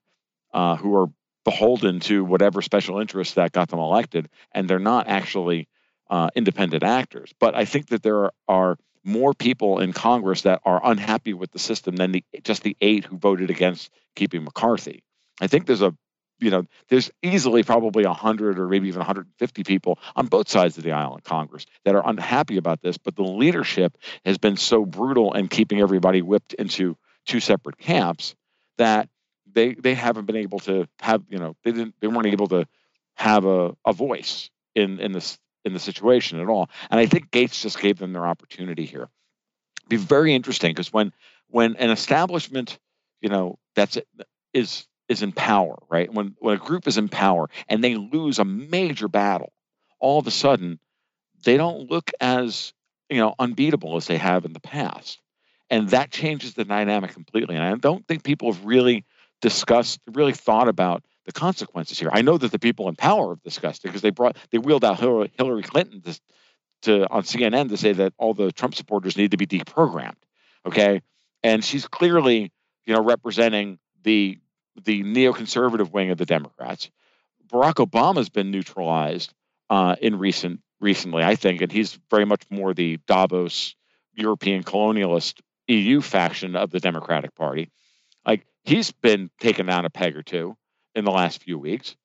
uh, 0.53 0.77
who 0.77 0.95
are 0.97 1.07
beholden 1.45 2.01
to 2.01 2.25
whatever 2.25 2.61
special 2.61 3.01
interests 3.01 3.35
that 3.35 3.53
got 3.53 3.69
them 3.69 3.79
elected, 3.79 4.29
and 4.53 4.69
they're 4.69 4.79
not 4.79 5.09
actually 5.09 5.69
uh, 6.11 6.29
independent 6.35 6.83
actors. 6.83 7.33
But 7.41 7.55
I 7.55 7.65
think 7.65 7.89
that 7.89 8.03
there 8.03 8.25
are, 8.25 8.33
are 8.49 8.79
more 9.05 9.33
people 9.33 9.79
in 9.79 9.93
Congress 9.93 10.43
that 10.43 10.61
are 10.65 10.81
unhappy 10.85 11.33
with 11.33 11.53
the 11.53 11.59
system 11.59 11.97
than 11.97 12.13
the 12.13 12.25
just 12.43 12.65
the 12.65 12.77
eight 12.81 13.05
who 13.05 13.17
voted 13.17 13.49
against 13.49 13.91
keeping 14.17 14.45
McCarthy. 14.45 15.05
I 15.41 15.47
think 15.47 15.67
there's 15.67 15.83
a 15.83 15.95
you 16.43 16.51
know, 16.51 16.67
there's 16.89 17.11
easily 17.23 17.63
probably 17.63 18.05
100 18.05 18.59
or 18.59 18.69
maybe 18.69 18.89
even 18.89 18.99
150 18.99 19.65
people 19.65 19.99
on 20.17 20.27
both 20.27 20.49
sides 20.49 20.77
of 20.77 20.85
the 20.85 20.93
aisle 20.93 21.15
in 21.15 21.21
Congress 21.21 21.67
that 21.85 21.95
are 21.95 22.03
unhappy 22.05 22.57
about 22.57 22.83
this, 22.83 22.99
but 22.99 23.15
the 23.15 23.23
leadership 23.23 23.97
has 24.25 24.39
been 24.39 24.57
so 24.57 24.85
brutal 24.85 25.33
and 25.33 25.49
keeping 25.49 25.81
everybody 25.81 26.21
whipped 26.21 26.53
into 26.55 26.97
two 27.27 27.39
separate 27.39 27.79
camps 27.79 28.35
that 28.79 29.09
they 29.51 29.75
they 29.75 29.95
haven't 29.95 30.25
been 30.25 30.37
able 30.37 30.59
to 30.59 30.89
have, 31.01 31.23
you 31.29 31.39
know, 31.39 31.55
they 31.63 31.73
didn't 31.73 31.95
they 32.01 32.09
weren't 32.09 32.27
able 32.27 32.49
to 32.49 32.67
have 33.15 33.45
a, 33.45 33.77
a 33.87 33.93
voice 33.93 34.51
in 34.75 34.99
in 34.99 35.13
this 35.13 35.39
in 35.65 35.73
the 35.75 35.79
situation 35.79 36.41
at 36.41 36.49
all. 36.49 36.69
And 36.91 36.99
I 36.99 37.07
think 37.07 37.31
Gaetz 37.31 37.63
just 37.63 37.81
gave 37.81 37.99
them 37.99 38.13
their 38.13 38.27
opportunity 38.27 38.85
here. 38.85 39.09
be 39.89 39.97
very 39.97 40.35
interesting 40.35 40.73
because 40.73 40.93
when 40.93 41.13
when 41.49 41.77
an 41.77 41.91
establishment, 41.91 42.79
you 43.21 43.29
know, 43.29 43.59
that's 43.77 43.99
is 44.53 44.87
is 45.13 45.23
in 45.23 45.33
power, 45.33 45.79
right? 45.89 46.13
When 46.13 46.35
when 46.41 46.57
a 46.57 46.59
group 46.59 46.89
is 46.89 46.99
in 46.99 47.09
power 47.09 47.49
and 47.69 47.85
they 47.85 47.95
lose 47.95 48.41
a 48.41 48.45
major 48.45 49.07
battle, 49.07 49.53
all 50.01 50.19
of 50.19 50.27
a 50.27 50.33
sudden 50.33 50.81
they 51.45 51.57
don't 51.57 51.91
look 51.91 52.11
as 52.21 52.73
you 53.09 53.19
know 53.19 53.35
unbeatable 53.39 53.97
as 53.97 54.07
they 54.07 54.19
have 54.19 54.45
in 54.45 54.53
the 54.53 54.61
past, 54.61 55.21
and 55.71 55.91
that 55.91 56.11
changes 56.11 56.55
the 56.55 56.65
dynamic 56.65 57.13
completely. 57.13 57.55
And 57.55 57.65
I 57.65 57.75
don't 57.77 58.07
think 58.09 58.25
people 58.25 58.53
have 58.53 58.65
really 58.65 59.05
discussed, 59.41 60.01
really 60.07 60.33
thought 60.33 60.69
about 60.69 61.05
the 61.27 61.33
consequences 61.33 61.99
here. 61.99 62.11
I 62.13 62.23
know 62.23 62.39
that 62.39 62.51
the 62.51 62.59
people 62.59 62.89
in 62.89 62.97
power 62.97 63.31
have 63.31 63.43
discussed 63.43 63.85
it 63.85 63.89
because 63.89 64.03
they 64.03 64.11
brought 64.11 64.37
they 64.51 64.59
wheeled 64.59 64.85
out 64.85 64.99
Hillary 64.99 65.63
Clinton 65.63 66.03
to, 66.03 66.21
to 66.83 67.11
on 67.11 67.23
CNN 67.23 67.69
to 67.69 67.77
say 67.77 67.93
that 67.93 68.15
all 68.19 68.35
the 68.35 68.51
Trump 68.51 68.75
supporters 68.75 69.17
need 69.17 69.33
to 69.33 69.37
be 69.37 69.47
deprogrammed. 69.47 70.15
Okay, 70.67 71.03
and 71.43 71.65
she's 71.65 71.87
clearly 71.87 72.53
you 72.87 72.95
know 72.95 73.03
representing 73.03 73.79
the 74.03 74.39
the 74.85 75.03
neoconservative 75.03 75.93
wing 75.93 76.11
of 76.11 76.19
the 76.19 76.27
Democrats. 76.27 76.91
Barack 77.47 77.87
Obama 77.87 78.17
has 78.17 78.29
been 78.29 78.51
neutralized 78.51 79.33
uh, 79.71 79.97
in 80.01 80.19
recent 80.19 80.61
recently, 80.81 81.23
I 81.23 81.37
think, 81.37 81.61
and 81.61 81.71
he's 81.71 81.99
very 82.11 82.25
much 82.25 82.43
more 82.51 82.75
the 82.75 82.99
Davos 83.07 83.75
European 84.15 84.63
colonialist 84.65 85.41
EU 85.69 86.01
faction 86.01 86.57
of 86.57 86.71
the 86.71 86.81
Democratic 86.81 87.35
Party. 87.35 87.71
Like 88.27 88.47
he's 88.65 88.91
been 88.91 89.31
taken 89.41 89.67
down 89.67 89.85
a 89.85 89.91
peg 89.91 90.17
or 90.17 90.23
two 90.23 90.57
in 90.95 91.05
the 91.05 91.11
last 91.11 91.43
few 91.43 91.59
weeks. 91.59 91.97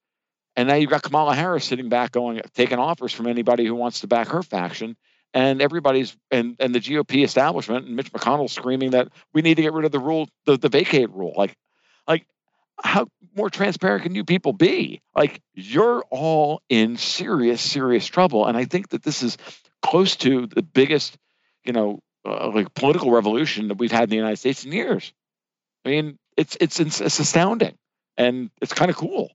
And 0.55 0.67
now 0.67 0.75
you've 0.75 0.89
got 0.89 1.03
Kamala 1.03 1.35
Harris 1.35 1.65
sitting 1.65 1.89
back 1.89 2.11
going, 2.11 2.41
taking 2.53 2.79
offers 2.79 3.13
from 3.13 3.27
anybody 3.27 3.65
who 3.65 3.75
wants 3.75 4.01
to 4.01 4.07
back 4.07 4.29
her 4.29 4.41
faction. 4.41 4.95
And 5.33 5.61
everybody's 5.61 6.17
and, 6.31 6.55
and 6.59 6.73
the 6.73 6.79
GOP 6.79 7.23
establishment 7.23 7.85
and 7.85 7.95
Mitch 7.95 8.11
McConnell 8.11 8.49
screaming 8.49 8.91
that 8.91 9.09
we 9.33 9.41
need 9.41 9.55
to 9.55 9.61
get 9.61 9.73
rid 9.73 9.85
of 9.85 9.91
the 9.91 9.99
rule, 9.99 10.29
the, 10.45 10.57
the 10.57 10.69
vacate 10.69 11.11
rule. 11.11 11.33
Like, 11.35 11.55
like 12.07 12.25
how 12.83 13.07
more 13.35 13.49
transparent 13.49 14.03
can 14.03 14.15
you 14.15 14.23
people 14.23 14.53
be? 14.53 15.01
Like 15.15 15.41
you're 15.53 16.03
all 16.09 16.61
in 16.69 16.97
serious, 16.97 17.61
serious 17.61 18.05
trouble. 18.05 18.45
And 18.45 18.57
I 18.57 18.65
think 18.65 18.89
that 18.89 19.03
this 19.03 19.23
is 19.23 19.37
close 19.81 20.15
to 20.17 20.47
the 20.47 20.61
biggest, 20.61 21.17
you 21.63 21.73
know, 21.73 21.99
uh, 22.25 22.51
like 22.53 22.73
political 22.73 23.11
revolution 23.11 23.69
that 23.69 23.77
we've 23.77 23.91
had 23.91 24.03
in 24.03 24.09
the 24.09 24.15
United 24.15 24.37
States 24.37 24.65
in 24.65 24.71
years. 24.71 25.13
I 25.85 25.89
mean, 25.89 26.17
it's 26.35 26.57
it's 26.59 26.79
it's, 26.79 27.01
it's 27.01 27.19
astounding, 27.19 27.75
and 28.17 28.49
it's 28.61 28.73
kind 28.73 28.91
of 28.91 28.97
cool. 28.97 29.31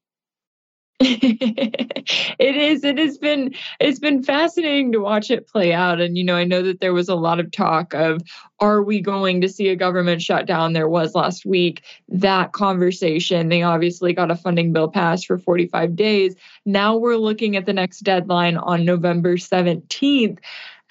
it 2.39 2.57
is 2.57 2.85
it 2.85 2.97
has 2.97 3.19
been 3.19 3.53
it's 3.81 3.99
been 3.99 4.23
fascinating 4.23 4.93
to 4.93 5.01
watch 5.01 5.31
it 5.31 5.49
play 5.49 5.73
out. 5.73 6.01
And 6.01 6.17
you 6.17 6.23
know 6.23 6.37
i 6.37 6.45
know 6.45 6.63
that 6.63 6.81
there 6.81 6.93
was 6.93 7.09
a 7.09 7.15
lot 7.15 7.41
of 7.41 7.51
talk 7.51 7.93
of 7.95 8.23
are 8.61 8.83
we 8.83 9.01
going 9.01 9.41
to 9.41 9.49
see 9.49 9.69
a 9.69 9.77
government 9.77 10.23
shutdown? 10.23 10.73
There 10.73 10.89
was 10.89 11.17
last 11.17 11.45
week 11.45 11.83
that 12.09 12.53
conversation. 12.53 13.49
They 13.49 13.63
obviously 13.63 14.13
got 14.13 14.31
a 14.31 14.37
funding 14.37 14.73
bill 14.73 14.89
passed 14.89 15.27
for 15.27 15.37
45 15.37 15.97
days. 15.97 16.37
Now 16.65 16.97
we're 16.97 17.17
looking 17.17 17.57
at 17.57 17.67
the 17.67 17.73
next 17.73 18.01
deadline 18.01 18.57
on 18.57 18.85
november 18.85 19.37
17th 19.37 20.39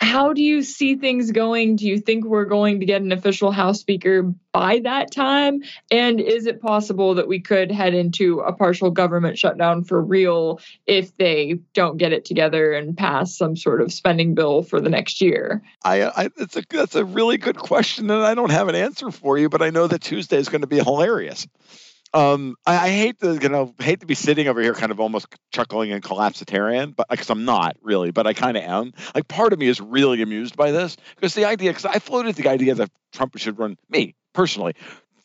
how 0.01 0.33
do 0.33 0.41
you 0.41 0.63
see 0.63 0.95
things 0.95 1.31
going? 1.31 1.75
Do 1.75 1.87
you 1.87 1.99
think 1.99 2.25
we're 2.25 2.45
going 2.45 2.79
to 2.79 2.85
get 2.85 3.03
an 3.03 3.11
official 3.11 3.51
House 3.51 3.79
Speaker 3.79 4.23
by 4.51 4.79
that 4.83 5.11
time? 5.11 5.61
And 5.91 6.19
is 6.19 6.47
it 6.47 6.59
possible 6.59 7.15
that 7.15 7.27
we 7.27 7.39
could 7.39 7.71
head 7.71 7.93
into 7.93 8.39
a 8.39 8.51
partial 8.51 8.89
government 8.89 9.37
shutdown 9.37 9.83
for 9.83 10.01
real 10.01 10.59
if 10.87 11.15
they 11.17 11.59
don't 11.73 11.97
get 11.97 12.13
it 12.13 12.25
together 12.25 12.73
and 12.73 12.97
pass 12.97 13.37
some 13.37 13.55
sort 13.55 13.79
of 13.79 13.93
spending 13.93 14.33
bill 14.33 14.63
for 14.63 14.81
the 14.81 14.89
next 14.89 15.21
year? 15.21 15.61
I, 15.83 16.03
I 16.03 16.29
it's 16.37 16.57
a 16.57 16.63
that's 16.67 16.95
a 16.95 17.05
really 17.05 17.37
good 17.37 17.57
question, 17.57 18.09
and 18.09 18.23
I 18.23 18.33
don't 18.33 18.51
have 18.51 18.69
an 18.69 18.75
answer 18.75 19.11
for 19.11 19.37
you, 19.37 19.49
but 19.49 19.61
I 19.61 19.69
know 19.69 19.85
that 19.85 20.01
Tuesday 20.01 20.37
is 20.37 20.49
going 20.49 20.61
to 20.61 20.67
be 20.67 20.79
hilarious. 20.79 21.47
Um, 22.13 22.55
I, 22.65 22.87
I, 22.87 22.89
hate 22.89 23.19
to, 23.21 23.37
you 23.41 23.47
know, 23.47 23.73
hate 23.79 24.01
to 24.01 24.05
be 24.05 24.15
sitting 24.15 24.49
over 24.49 24.61
here, 24.61 24.73
kind 24.73 24.91
of 24.91 24.99
almost 24.99 25.27
chuckling 25.53 25.93
and 25.93 26.03
collapsitarian, 26.03 26.93
but 26.93 27.07
because 27.09 27.29
I'm 27.29 27.45
not 27.45 27.77
really, 27.81 28.11
but 28.11 28.27
I 28.27 28.33
kind 28.33 28.57
of 28.57 28.63
am. 28.63 28.91
Like, 29.15 29.29
part 29.29 29.53
of 29.53 29.59
me 29.59 29.67
is 29.67 29.79
really 29.79 30.21
amused 30.21 30.57
by 30.57 30.71
this 30.71 30.97
because 31.15 31.35
the 31.35 31.45
idea, 31.45 31.69
because 31.69 31.85
I 31.85 31.99
floated 31.99 32.35
the 32.35 32.49
idea 32.49 32.75
that 32.75 32.91
Trump 33.13 33.37
should 33.37 33.57
run 33.57 33.77
me 33.89 34.15
personally, 34.33 34.73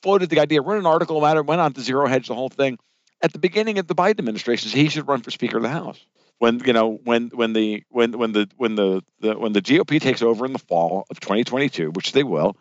floated 0.00 0.30
the 0.30 0.38
idea, 0.38 0.62
wrote 0.62 0.78
an 0.78 0.86
article 0.86 1.18
about 1.18 1.36
it, 1.36 1.46
went 1.46 1.60
on 1.60 1.72
to 1.72 1.80
zero 1.80 2.06
hedge 2.06 2.28
the 2.28 2.36
whole 2.36 2.50
thing. 2.50 2.78
At 3.20 3.32
the 3.32 3.40
beginning 3.40 3.78
of 3.80 3.88
the 3.88 3.94
Biden 3.94 4.20
administration, 4.20 4.70
he 4.70 4.88
should 4.88 5.08
run 5.08 5.22
for 5.22 5.32
Speaker 5.32 5.56
of 5.56 5.64
the 5.64 5.68
House 5.68 5.98
when 6.38 6.60
you 6.64 6.72
know 6.72 7.00
when 7.04 7.28
when 7.28 7.52
the 7.52 7.84
when 7.88 8.12
when 8.12 8.32
the 8.32 8.48
when 8.56 8.74
the, 8.74 9.02
the 9.20 9.36
when 9.38 9.52
the 9.52 9.62
GOP 9.62 10.00
takes 10.00 10.22
over 10.22 10.44
in 10.44 10.52
the 10.52 10.58
fall 10.58 11.06
of 11.10 11.20
2022, 11.20 11.90
which 11.90 12.12
they 12.12 12.22
will, 12.22 12.56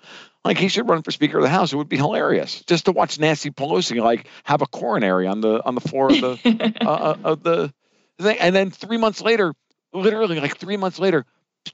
like 0.46 0.58
he 0.58 0.68
should 0.68 0.88
run 0.88 1.02
for 1.02 1.12
Speaker 1.12 1.38
of 1.40 1.44
the 1.44 1.50
House. 1.50 1.74
It 1.74 1.76
would 1.76 1.90
be 1.90 1.98
hilarious 1.98 2.62
just 2.62 2.86
to 2.86 2.92
watch 2.92 3.20
Nancy 3.20 3.50
Pelosi 3.50 4.02
like 4.02 4.28
have 4.44 4.62
a 4.62 4.68
coronary 4.68 5.28
on 5.28 5.42
the 5.42 5.66
on 5.66 5.76
the 5.76 5.82
floor 5.82 6.12
of 6.12 6.22
the 6.22 6.74
uh, 6.82 6.88
uh, 6.88 7.18
of 7.24 7.44
the 7.44 7.74
thing, 8.22 8.38
and 8.40 8.56
then 8.56 8.72
three 8.72 8.98
months 8.98 9.22
later, 9.22 9.54
literally 9.92 10.40
like 10.40 10.58
three 10.58 10.78
months 10.78 11.00
later, 11.00 11.26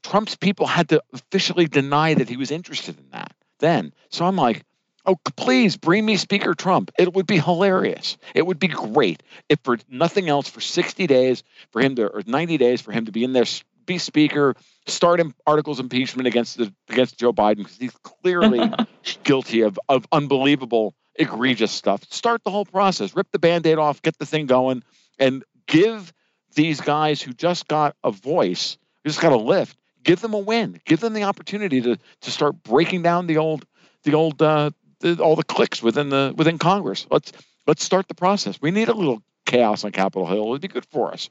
Trump's 0.02 0.36
people 0.36 0.66
had 0.66 0.90
to 0.90 1.04
officially 1.14 1.68
deny 1.68 2.14
that 2.14 2.30
he 2.30 2.38
was 2.38 2.50
interested 2.50 2.98
in 2.98 3.10
that. 3.12 3.34
Then, 3.60 3.94
so 4.10 4.26
I'm 4.26 4.38
like, 4.38 4.64
Oh, 5.06 5.16
please 5.36 5.78
bring 5.78 6.06
me 6.06 6.16
Speaker 6.16 6.54
Trump. 6.54 6.92
It 7.00 7.14
would 7.14 7.26
be 7.26 7.40
hilarious. 7.40 8.18
It 8.36 8.46
would 8.46 8.60
be 8.60 8.68
great 8.68 9.24
if, 9.50 9.60
for 9.64 9.80
nothing 9.90 10.30
else, 10.30 10.48
for 10.48 10.62
60 10.62 11.08
days, 11.08 11.44
for 11.72 11.82
him 11.82 11.96
to, 11.96 12.08
or 12.08 12.22
90 12.26 12.58
days, 12.58 12.82
for 12.82 12.92
him 12.92 13.06
to 13.06 13.12
be 13.12 13.24
in 13.24 13.34
there, 13.34 13.46
be 13.86 13.98
Speaker, 13.98 14.56
start 14.88 15.22
articles 15.46 15.80
of 15.80 15.86
impeachment 15.86 16.28
against 16.28 16.58
the, 16.58 16.74
against 16.90 17.18
Joe 17.18 17.34
Biden 17.34 17.58
because 17.58 17.78
he's 17.78 17.96
clearly 18.04 18.72
guilty 19.24 19.62
of, 19.62 19.80
of 19.90 20.06
unbelievable, 20.12 20.96
egregious 21.16 21.72
stuff. 21.72 22.04
Start 22.10 22.44
the 22.44 22.52
whole 22.52 22.66
process, 22.66 23.16
rip 23.16 23.28
the 23.32 23.40
band 23.40 23.66
aid 23.68 23.78
off, 23.78 24.02
get 24.02 24.18
the 24.18 24.26
thing 24.26 24.46
going, 24.46 24.84
and 25.20 25.44
give 25.68 26.14
these 26.56 26.82
guys 26.82 27.22
who 27.22 27.34
just 27.34 27.68
got 27.68 27.96
a 28.04 28.12
voice, 28.12 28.78
who 29.04 29.10
just 29.10 29.22
got 29.22 29.32
a 29.32 29.38
lift, 29.38 29.78
give 30.04 30.22
them 30.22 30.34
a 30.34 30.40
win, 30.40 30.80
give 30.86 31.00
them 31.00 31.14
the 31.14 31.24
opportunity 31.24 31.82
to 31.82 31.98
to 32.22 32.32
start 32.32 32.62
breaking 32.64 33.02
down 33.02 33.28
the 33.28 33.38
old 33.38 33.66
the 34.04 34.14
old 34.14 34.42
uh, 34.42 34.72
the, 35.00 35.22
all 35.22 35.36
the 35.36 35.44
cliques 35.44 35.82
within 35.82 36.10
the 36.10 36.34
within 36.36 36.58
Congress. 36.58 37.08
Let's 37.10 37.32
let's 37.68 37.84
start 37.84 38.08
the 38.08 38.16
process. 38.16 38.62
We 38.62 38.72
need 38.72 38.90
a 38.90 38.94
little 38.94 39.22
chaos 39.46 39.84
on 39.84 39.92
Capitol 39.92 40.28
Hill. 40.28 40.50
It'd 40.50 40.62
be 40.62 40.68
good 40.68 40.86
for 40.86 41.12
us. 41.12 41.30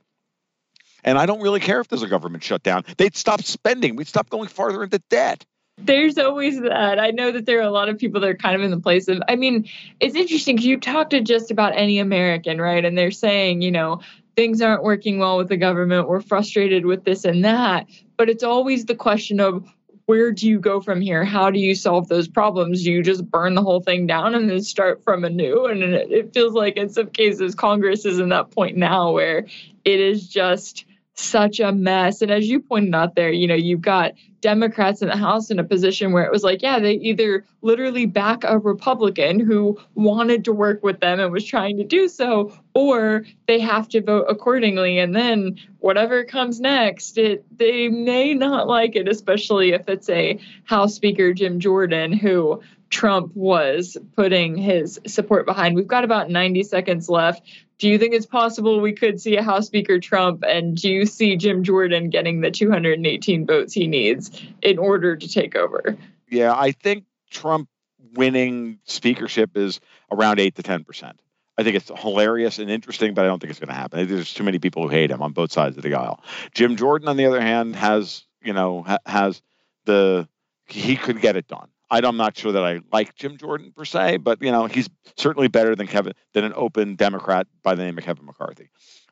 And 1.04 1.18
I 1.18 1.26
don't 1.26 1.40
really 1.40 1.60
care 1.60 1.80
if 1.80 1.88
there's 1.88 2.02
a 2.02 2.08
government 2.08 2.42
shutdown. 2.42 2.84
They'd 2.96 3.16
stop 3.16 3.42
spending. 3.42 3.96
We'd 3.96 4.08
stop 4.08 4.30
going 4.30 4.48
farther 4.48 4.82
into 4.82 5.00
debt. 5.10 5.44
There's 5.78 6.18
always 6.18 6.60
that. 6.60 6.98
I 6.98 7.10
know 7.10 7.32
that 7.32 7.46
there 7.46 7.58
are 7.58 7.66
a 7.66 7.70
lot 7.70 7.88
of 7.88 7.98
people 7.98 8.20
that 8.20 8.28
are 8.28 8.34
kind 8.34 8.54
of 8.54 8.62
in 8.62 8.70
the 8.70 8.80
place 8.80 9.08
of, 9.08 9.22
I 9.28 9.36
mean, 9.36 9.68
it's 9.98 10.14
interesting 10.14 10.56
because 10.56 10.66
you 10.66 10.78
talk 10.78 11.10
to 11.10 11.20
just 11.22 11.50
about 11.50 11.74
any 11.74 11.98
American, 11.98 12.60
right? 12.60 12.84
And 12.84 12.98
they're 12.98 13.10
saying, 13.10 13.62
you 13.62 13.70
know, 13.70 14.00
things 14.36 14.60
aren't 14.60 14.82
working 14.82 15.18
well 15.18 15.38
with 15.38 15.48
the 15.48 15.56
government. 15.56 16.08
We're 16.08 16.20
frustrated 16.20 16.84
with 16.84 17.04
this 17.04 17.24
and 17.24 17.44
that. 17.44 17.86
But 18.18 18.28
it's 18.28 18.44
always 18.44 18.84
the 18.84 18.94
question 18.94 19.40
of 19.40 19.66
where 20.04 20.32
do 20.32 20.48
you 20.48 20.58
go 20.58 20.80
from 20.80 21.00
here? 21.00 21.24
How 21.24 21.50
do 21.50 21.58
you 21.58 21.74
solve 21.74 22.08
those 22.08 22.26
problems? 22.26 22.82
Do 22.82 22.90
you 22.90 23.02
just 23.02 23.30
burn 23.30 23.54
the 23.54 23.62
whole 23.62 23.80
thing 23.80 24.06
down 24.06 24.34
and 24.34 24.50
then 24.50 24.60
start 24.60 25.02
from 25.04 25.24
anew? 25.24 25.66
And 25.66 25.82
it 25.82 26.34
feels 26.34 26.52
like 26.52 26.76
in 26.76 26.88
some 26.88 27.10
cases 27.10 27.54
Congress 27.54 28.04
is 28.04 28.18
in 28.18 28.30
that 28.30 28.50
point 28.50 28.76
now 28.76 29.12
where 29.12 29.46
it 29.84 30.00
is 30.00 30.28
just 30.28 30.84
such 31.20 31.60
a 31.60 31.72
mess. 31.72 32.22
And 32.22 32.30
as 32.30 32.48
you 32.48 32.60
pointed 32.60 32.94
out 32.94 33.14
there, 33.14 33.30
you 33.30 33.46
know, 33.46 33.54
you've 33.54 33.80
got 33.80 34.12
Democrats 34.40 35.02
in 35.02 35.08
the 35.08 35.16
House 35.16 35.50
in 35.50 35.58
a 35.58 35.64
position 35.64 36.12
where 36.12 36.24
it 36.24 36.32
was 36.32 36.42
like, 36.42 36.62
yeah, 36.62 36.78
they 36.78 36.94
either 36.94 37.44
literally 37.62 38.06
back 38.06 38.42
a 38.44 38.58
Republican 38.58 39.38
who 39.38 39.78
wanted 39.94 40.44
to 40.46 40.52
work 40.52 40.82
with 40.82 41.00
them 41.00 41.20
and 41.20 41.30
was 41.30 41.44
trying 41.44 41.76
to 41.76 41.84
do 41.84 42.08
so, 42.08 42.52
or 42.74 43.24
they 43.46 43.60
have 43.60 43.88
to 43.90 44.00
vote 44.00 44.24
accordingly. 44.28 44.98
And 44.98 45.14
then 45.14 45.58
whatever 45.80 46.24
comes 46.24 46.60
next, 46.60 47.18
it 47.18 47.44
they 47.56 47.88
may 47.88 48.32
not 48.32 48.66
like 48.66 48.96
it, 48.96 49.08
especially 49.08 49.72
if 49.72 49.88
it's 49.88 50.08
a 50.08 50.38
House 50.64 50.94
Speaker 50.94 51.34
Jim 51.34 51.60
Jordan 51.60 52.12
who 52.12 52.62
Trump 52.90 53.34
was 53.34 53.96
putting 54.16 54.56
his 54.56 55.00
support 55.06 55.46
behind. 55.46 55.76
We've 55.76 55.86
got 55.86 56.04
about 56.04 56.28
90 56.28 56.64
seconds 56.64 57.08
left 57.08 57.42
do 57.80 57.88
you 57.88 57.98
think 57.98 58.12
it's 58.12 58.26
possible 58.26 58.78
we 58.80 58.92
could 58.92 59.20
see 59.20 59.36
a 59.36 59.42
House 59.42 59.66
Speaker 59.66 59.98
Trump? 59.98 60.44
And 60.46 60.76
do 60.76 60.90
you 60.90 61.06
see 61.06 61.36
Jim 61.36 61.64
Jordan 61.64 62.10
getting 62.10 62.42
the 62.42 62.50
218 62.50 63.46
votes 63.46 63.72
he 63.72 63.86
needs 63.86 64.30
in 64.60 64.78
order 64.78 65.16
to 65.16 65.26
take 65.28 65.56
over? 65.56 65.96
Yeah, 66.28 66.54
I 66.54 66.72
think 66.72 67.04
Trump 67.30 67.70
winning 68.12 68.80
speakership 68.84 69.56
is 69.56 69.80
around 70.12 70.40
8 70.40 70.56
to 70.56 70.62
10%. 70.62 71.12
I 71.56 71.62
think 71.62 71.74
it's 71.74 71.90
hilarious 71.96 72.58
and 72.58 72.70
interesting, 72.70 73.14
but 73.14 73.24
I 73.24 73.28
don't 73.28 73.40
think 73.40 73.50
it's 73.50 73.60
going 73.60 73.68
to 73.68 73.74
happen. 73.74 74.06
There's 74.06 74.34
too 74.34 74.44
many 74.44 74.58
people 74.58 74.82
who 74.82 74.88
hate 74.88 75.10
him 75.10 75.22
on 75.22 75.32
both 75.32 75.50
sides 75.50 75.78
of 75.78 75.82
the 75.82 75.94
aisle. 75.94 76.22
Jim 76.52 76.76
Jordan, 76.76 77.08
on 77.08 77.16
the 77.16 77.26
other 77.26 77.40
hand, 77.40 77.76
has, 77.76 78.24
you 78.42 78.52
know, 78.52 78.84
has 79.06 79.40
the, 79.86 80.28
he 80.66 80.96
could 80.96 81.22
get 81.22 81.36
it 81.36 81.48
done. 81.48 81.68
I'm 81.90 82.16
not 82.16 82.36
sure 82.36 82.52
that 82.52 82.62
I 82.62 82.80
like 82.92 83.14
Jim 83.16 83.36
Jordan 83.36 83.72
per 83.76 83.84
se, 83.84 84.18
but 84.18 84.40
you 84.42 84.50
know 84.52 84.66
he's 84.66 84.88
certainly 85.16 85.48
better 85.48 85.74
than 85.74 85.86
Kevin 85.86 86.12
than 86.32 86.44
an 86.44 86.52
open 86.54 86.94
Democrat 86.94 87.46
by 87.62 87.74
the 87.74 87.82
name 87.82 87.98
of 87.98 88.04
Kevin 88.04 88.24
McCarthy. 88.24 88.70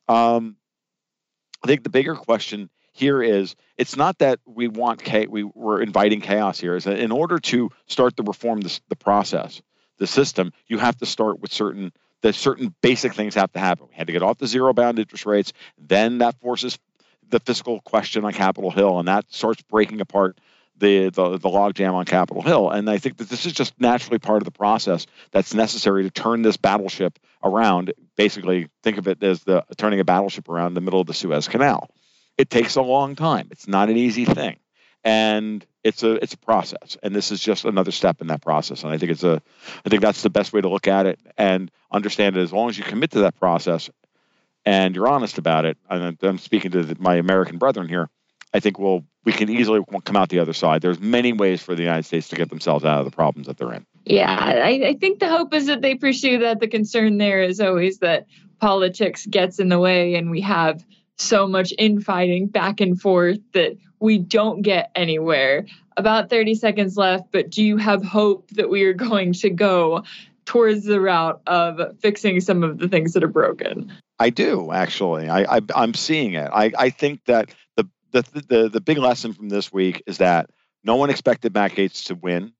Um, 0.08 0.56
I 1.62 1.66
think 1.66 1.82
the 1.82 1.90
bigger 1.90 2.14
question 2.14 2.70
here 2.92 3.22
is 3.22 3.56
it's 3.76 3.96
not 3.96 4.18
that 4.18 4.40
we 4.46 4.68
want 4.68 5.02
we 5.28 5.44
we're 5.44 5.80
inviting 5.80 6.20
chaos 6.20 6.58
here. 6.58 6.76
Is 6.76 6.84
that 6.84 6.98
in 6.98 7.12
order 7.12 7.38
to 7.38 7.70
start 7.86 8.16
to 8.16 8.22
reform 8.22 8.60
this, 8.60 8.80
the 8.88 8.96
process, 8.96 9.60
the 9.98 10.06
system, 10.06 10.52
you 10.66 10.78
have 10.78 10.96
to 10.98 11.06
start 11.06 11.40
with 11.40 11.52
certain 11.52 11.92
the 12.22 12.32
certain 12.32 12.74
basic 12.80 13.14
things 13.14 13.34
have 13.34 13.52
to 13.52 13.60
happen. 13.60 13.86
We 13.88 13.94
had 13.94 14.08
to 14.08 14.12
get 14.12 14.22
off 14.22 14.38
the 14.38 14.46
zero 14.46 14.72
bound 14.72 14.98
interest 14.98 15.26
rates. 15.26 15.52
Then 15.78 16.18
that 16.18 16.40
forces 16.40 16.78
the 17.30 17.40
fiscal 17.40 17.80
question 17.82 18.24
on 18.24 18.32
Capitol 18.32 18.70
Hill, 18.70 18.98
and 18.98 19.08
that 19.08 19.26
starts 19.28 19.62
breaking 19.62 20.00
apart 20.00 20.40
the 20.78 21.10
the, 21.10 21.38
the 21.38 21.48
logjam 21.48 21.94
on 21.94 22.04
Capitol 22.04 22.42
Hill. 22.42 22.70
And 22.70 22.88
I 22.88 22.98
think 22.98 23.18
that 23.18 23.28
this 23.28 23.46
is 23.46 23.52
just 23.52 23.78
naturally 23.80 24.18
part 24.18 24.42
of 24.42 24.44
the 24.44 24.50
process 24.50 25.06
that's 25.30 25.54
necessary 25.54 26.04
to 26.04 26.10
turn 26.10 26.42
this 26.42 26.56
battleship 26.56 27.18
around. 27.42 27.92
Basically, 28.16 28.68
think 28.82 28.98
of 28.98 29.08
it 29.08 29.22
as 29.22 29.42
the 29.44 29.64
turning 29.76 30.00
a 30.00 30.04
battleship 30.04 30.48
around 30.48 30.74
the 30.74 30.80
middle 30.80 31.00
of 31.00 31.06
the 31.06 31.14
Suez 31.14 31.48
Canal 31.48 31.90
it 32.38 32.48
takes 32.48 32.76
a 32.76 32.82
long 32.82 33.16
time. 33.16 33.48
It's 33.50 33.68
not 33.68 33.90
an 33.90 33.96
easy 33.96 34.24
thing, 34.24 34.56
and 35.04 35.66
it's 35.82 36.04
a 36.04 36.12
it's 36.22 36.34
a 36.34 36.38
process. 36.38 36.96
And 37.02 37.14
this 37.14 37.32
is 37.32 37.40
just 37.40 37.64
another 37.64 37.90
step 37.90 38.20
in 38.20 38.28
that 38.28 38.40
process. 38.40 38.84
And 38.84 38.92
I 38.92 38.96
think 38.96 39.10
it's 39.10 39.24
a 39.24 39.42
I 39.84 39.88
think 39.88 40.00
that's 40.00 40.22
the 40.22 40.30
best 40.30 40.52
way 40.52 40.60
to 40.60 40.68
look 40.68 40.86
at 40.86 41.06
it 41.06 41.18
and 41.36 41.70
understand 41.90 42.36
it. 42.36 42.40
As 42.40 42.52
long 42.52 42.70
as 42.70 42.78
you 42.78 42.84
commit 42.84 43.10
to 43.10 43.20
that 43.20 43.38
process 43.38 43.90
and 44.64 44.94
you're 44.94 45.08
honest 45.08 45.38
about 45.38 45.64
it, 45.64 45.76
and 45.90 46.16
I'm 46.22 46.38
speaking 46.38 46.70
to 46.70 46.96
my 46.98 47.16
American 47.16 47.58
brethren 47.58 47.88
here. 47.88 48.08
I 48.54 48.60
think 48.60 48.78
we'll 48.78 49.04
we 49.24 49.32
can 49.32 49.50
easily 49.50 49.80
come 50.04 50.16
out 50.16 50.30
the 50.30 50.38
other 50.38 50.54
side. 50.54 50.80
There's 50.80 51.00
many 51.00 51.32
ways 51.32 51.62
for 51.62 51.74
the 51.74 51.82
United 51.82 52.04
States 52.04 52.28
to 52.28 52.36
get 52.36 52.48
themselves 52.48 52.84
out 52.84 53.00
of 53.00 53.04
the 53.04 53.10
problems 53.10 53.46
that 53.46 53.58
they're 53.58 53.72
in. 53.74 53.84
Yeah, 54.04 54.34
I, 54.34 54.88
I 54.88 54.94
think 54.94 55.18
the 55.18 55.28
hope 55.28 55.52
is 55.52 55.66
that 55.66 55.82
they 55.82 55.96
pursue 55.96 56.38
that. 56.38 56.60
The 56.60 56.68
concern 56.68 57.18
there 57.18 57.42
is 57.42 57.60
always 57.60 57.98
that 57.98 58.26
politics 58.58 59.26
gets 59.26 59.58
in 59.58 59.68
the 59.68 59.78
way 59.78 60.14
and 60.14 60.30
we 60.30 60.40
have 60.40 60.84
so 61.16 61.46
much 61.46 61.74
infighting 61.76 62.46
back 62.46 62.80
and 62.80 63.00
forth 63.00 63.38
that 63.52 63.76
we 64.00 64.18
don't 64.18 64.62
get 64.62 64.90
anywhere. 64.94 65.66
About 65.96 66.30
30 66.30 66.54
seconds 66.54 66.96
left, 66.96 67.24
but 67.32 67.50
do 67.50 67.62
you 67.62 67.76
have 67.76 68.04
hope 68.04 68.50
that 68.52 68.70
we 68.70 68.84
are 68.84 68.94
going 68.94 69.32
to 69.34 69.50
go 69.50 70.04
towards 70.44 70.84
the 70.84 71.00
route 71.00 71.42
of 71.46 71.98
fixing 72.00 72.40
some 72.40 72.62
of 72.62 72.78
the 72.78 72.88
things 72.88 73.12
that 73.12 73.24
are 73.24 73.28
broken? 73.28 73.92
I 74.18 74.30
do 74.30 74.72
actually. 74.72 75.28
I, 75.28 75.58
I 75.58 75.84
am 75.84 75.94
seeing 75.94 76.34
it. 76.34 76.48
I, 76.52 76.72
I 76.78 76.90
think 76.90 77.24
that 77.26 77.50
the, 78.10 78.22
the 78.48 78.68
the 78.68 78.80
big 78.80 78.98
lesson 78.98 79.32
from 79.32 79.48
this 79.48 79.72
week 79.72 80.02
is 80.06 80.18
that 80.18 80.50
no 80.84 80.96
one 80.96 81.10
expected 81.10 81.54
Matt 81.54 81.72
Gaetz 81.72 82.04
to 82.06 82.14
win, 82.14 82.52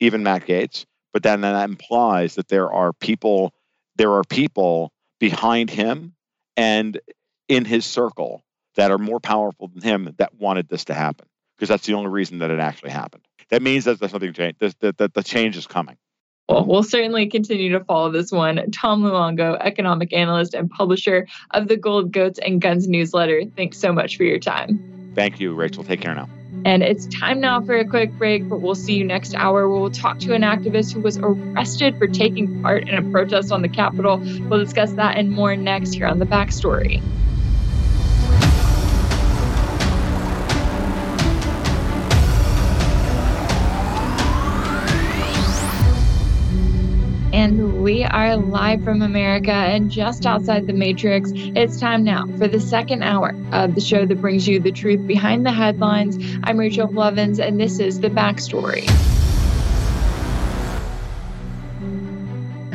even 0.00 0.22
Matt 0.22 0.46
Gaetz. 0.46 0.84
But 1.12 1.22
then 1.22 1.40
that 1.40 1.68
implies 1.68 2.36
that 2.36 2.48
there 2.48 2.72
are 2.72 2.92
people 2.92 3.52
there 3.96 4.12
are 4.12 4.24
people 4.24 4.92
behind 5.18 5.70
him 5.70 6.14
and 6.56 7.00
in 7.48 7.64
his 7.64 7.84
circle 7.84 8.44
that 8.76 8.90
are 8.90 8.98
more 8.98 9.20
powerful 9.20 9.68
than 9.68 9.82
him 9.82 10.14
that 10.18 10.34
wanted 10.34 10.68
this 10.68 10.86
to 10.86 10.94
happen 10.94 11.26
because 11.56 11.68
that's 11.68 11.86
the 11.86 11.94
only 11.94 12.10
reason 12.10 12.38
that 12.38 12.50
it 12.50 12.60
actually 12.60 12.90
happened. 12.90 13.26
That 13.50 13.62
means 13.62 13.84
that 13.84 13.98
there's 13.98 14.12
something 14.12 14.32
change. 14.32 14.56
That, 14.60 14.96
that 14.98 15.12
the 15.12 15.22
change 15.22 15.56
is 15.56 15.66
coming. 15.66 15.96
Well, 16.50 16.64
we'll 16.64 16.82
certainly 16.82 17.28
continue 17.28 17.70
to 17.70 17.84
follow 17.84 18.10
this 18.10 18.32
one. 18.32 18.72
Tom 18.72 19.04
Luongo, 19.04 19.56
economic 19.60 20.12
analyst 20.12 20.52
and 20.52 20.68
publisher 20.68 21.28
of 21.52 21.68
the 21.68 21.76
Gold 21.76 22.10
Goats 22.10 22.40
and 22.40 22.60
Guns 22.60 22.88
newsletter. 22.88 23.44
Thanks 23.56 23.78
so 23.78 23.92
much 23.92 24.16
for 24.16 24.24
your 24.24 24.40
time. 24.40 25.12
Thank 25.14 25.38
you, 25.38 25.54
Rachel. 25.54 25.84
Take 25.84 26.00
care 26.00 26.12
now. 26.12 26.28
And 26.64 26.82
it's 26.82 27.06
time 27.06 27.40
now 27.40 27.60
for 27.60 27.76
a 27.76 27.84
quick 27.84 28.12
break, 28.18 28.48
but 28.48 28.62
we'll 28.62 28.74
see 28.74 28.94
you 28.94 29.04
next 29.04 29.32
hour 29.36 29.68
where 29.68 29.80
we'll 29.80 29.92
talk 29.92 30.18
to 30.20 30.34
an 30.34 30.42
activist 30.42 30.92
who 30.92 31.00
was 31.00 31.18
arrested 31.18 31.96
for 31.98 32.08
taking 32.08 32.60
part 32.62 32.88
in 32.88 32.96
a 32.96 33.10
protest 33.12 33.52
on 33.52 33.62
the 33.62 33.68
Capitol. 33.68 34.18
We'll 34.18 34.58
discuss 34.58 34.92
that 34.94 35.16
and 35.16 35.30
more 35.30 35.54
next 35.54 35.94
here 35.94 36.08
on 36.08 36.18
The 36.18 36.26
Backstory. 36.26 37.00
We 47.80 48.04
are 48.04 48.36
live 48.36 48.84
from 48.84 49.00
America 49.00 49.50
and 49.50 49.90
just 49.90 50.26
outside 50.26 50.66
the 50.66 50.72
Matrix. 50.74 51.32
It's 51.34 51.80
time 51.80 52.04
now 52.04 52.26
for 52.36 52.46
the 52.46 52.60
second 52.60 53.02
hour 53.02 53.34
of 53.52 53.74
the 53.74 53.80
show 53.80 54.04
that 54.04 54.20
brings 54.20 54.46
you 54.46 54.60
the 54.60 54.70
truth 54.70 55.06
behind 55.06 55.46
the 55.46 55.52
headlines. 55.52 56.18
I'm 56.44 56.58
Rachel 56.58 56.88
Blevins, 56.88 57.40
and 57.40 57.58
this 57.58 57.80
is 57.80 58.00
The 58.00 58.10
Backstory. 58.10 59.19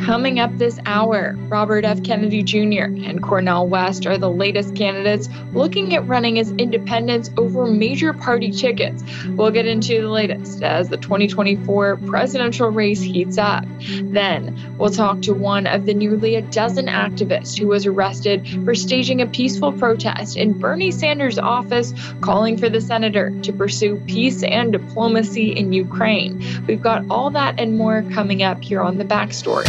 Coming 0.06 0.39
up 0.39 0.56
this 0.60 0.80
hour, 0.86 1.34
Robert 1.47 1.84
F. 1.84 2.03
Kennedy 2.03 2.43
Jr. 2.43 2.84
and 2.84 3.24
Cornel 3.24 3.68
West 3.68 4.06
are 4.06 4.20
the 4.20 4.30
latest 4.30 4.76
candidates 4.76 5.28
looking 5.51 5.95
at 5.95 6.08
running 6.08 6.38
as 6.38 6.51
independents 6.51 7.32
over 7.38 7.66
major 7.66 8.14
party 8.14 8.51
tickets. 8.51 9.03
We'll 9.30 9.49
get 9.49 9.66
into 9.66 10.03
the 10.03 10.10
latest 10.10 10.62
as 10.62 10.89
the 10.89 10.97
2024 10.97 11.97
presidential 12.06 12.70
race 12.70 13.01
heats 13.01 13.39
up. 13.39 13.66
Then 14.03 14.76
we'll 14.78 14.91
talk 14.91 15.24
to 15.24 15.34
one 15.34 15.66
of 15.66 15.88
the 15.88 15.95
nearly 15.95 16.36
a 16.36 16.43
dozen 16.43 16.86
activists 16.86 17.58
who 17.58 17.66
was 17.66 17.88
arrested 17.88 18.47
for 18.64 18.76
staging 18.76 19.24
a 19.24 19.26
peaceful 19.26 19.72
protest 19.72 20.38
in 20.38 20.53
Bernie 20.53 20.91
Sanders' 20.91 21.39
office 21.39 21.95
calling 22.22 22.60
for 22.60 22.70
the 22.70 22.80
senator 22.80 23.32
to 23.41 23.51
pursue 23.51 23.95
peace 24.06 24.43
and 24.43 24.72
diplomacy 24.72 25.49
in 25.53 25.74
Ukraine. 25.74 26.43
We've 26.68 26.80
got 26.80 27.06
all 27.10 27.32
that 27.32 27.60
and 27.60 27.76
more 27.76 28.03
coming 28.14 28.43
up 28.43 28.64
here 28.64 28.82
on 28.82 28.99
the 28.99 29.03
backstory. 29.03 29.66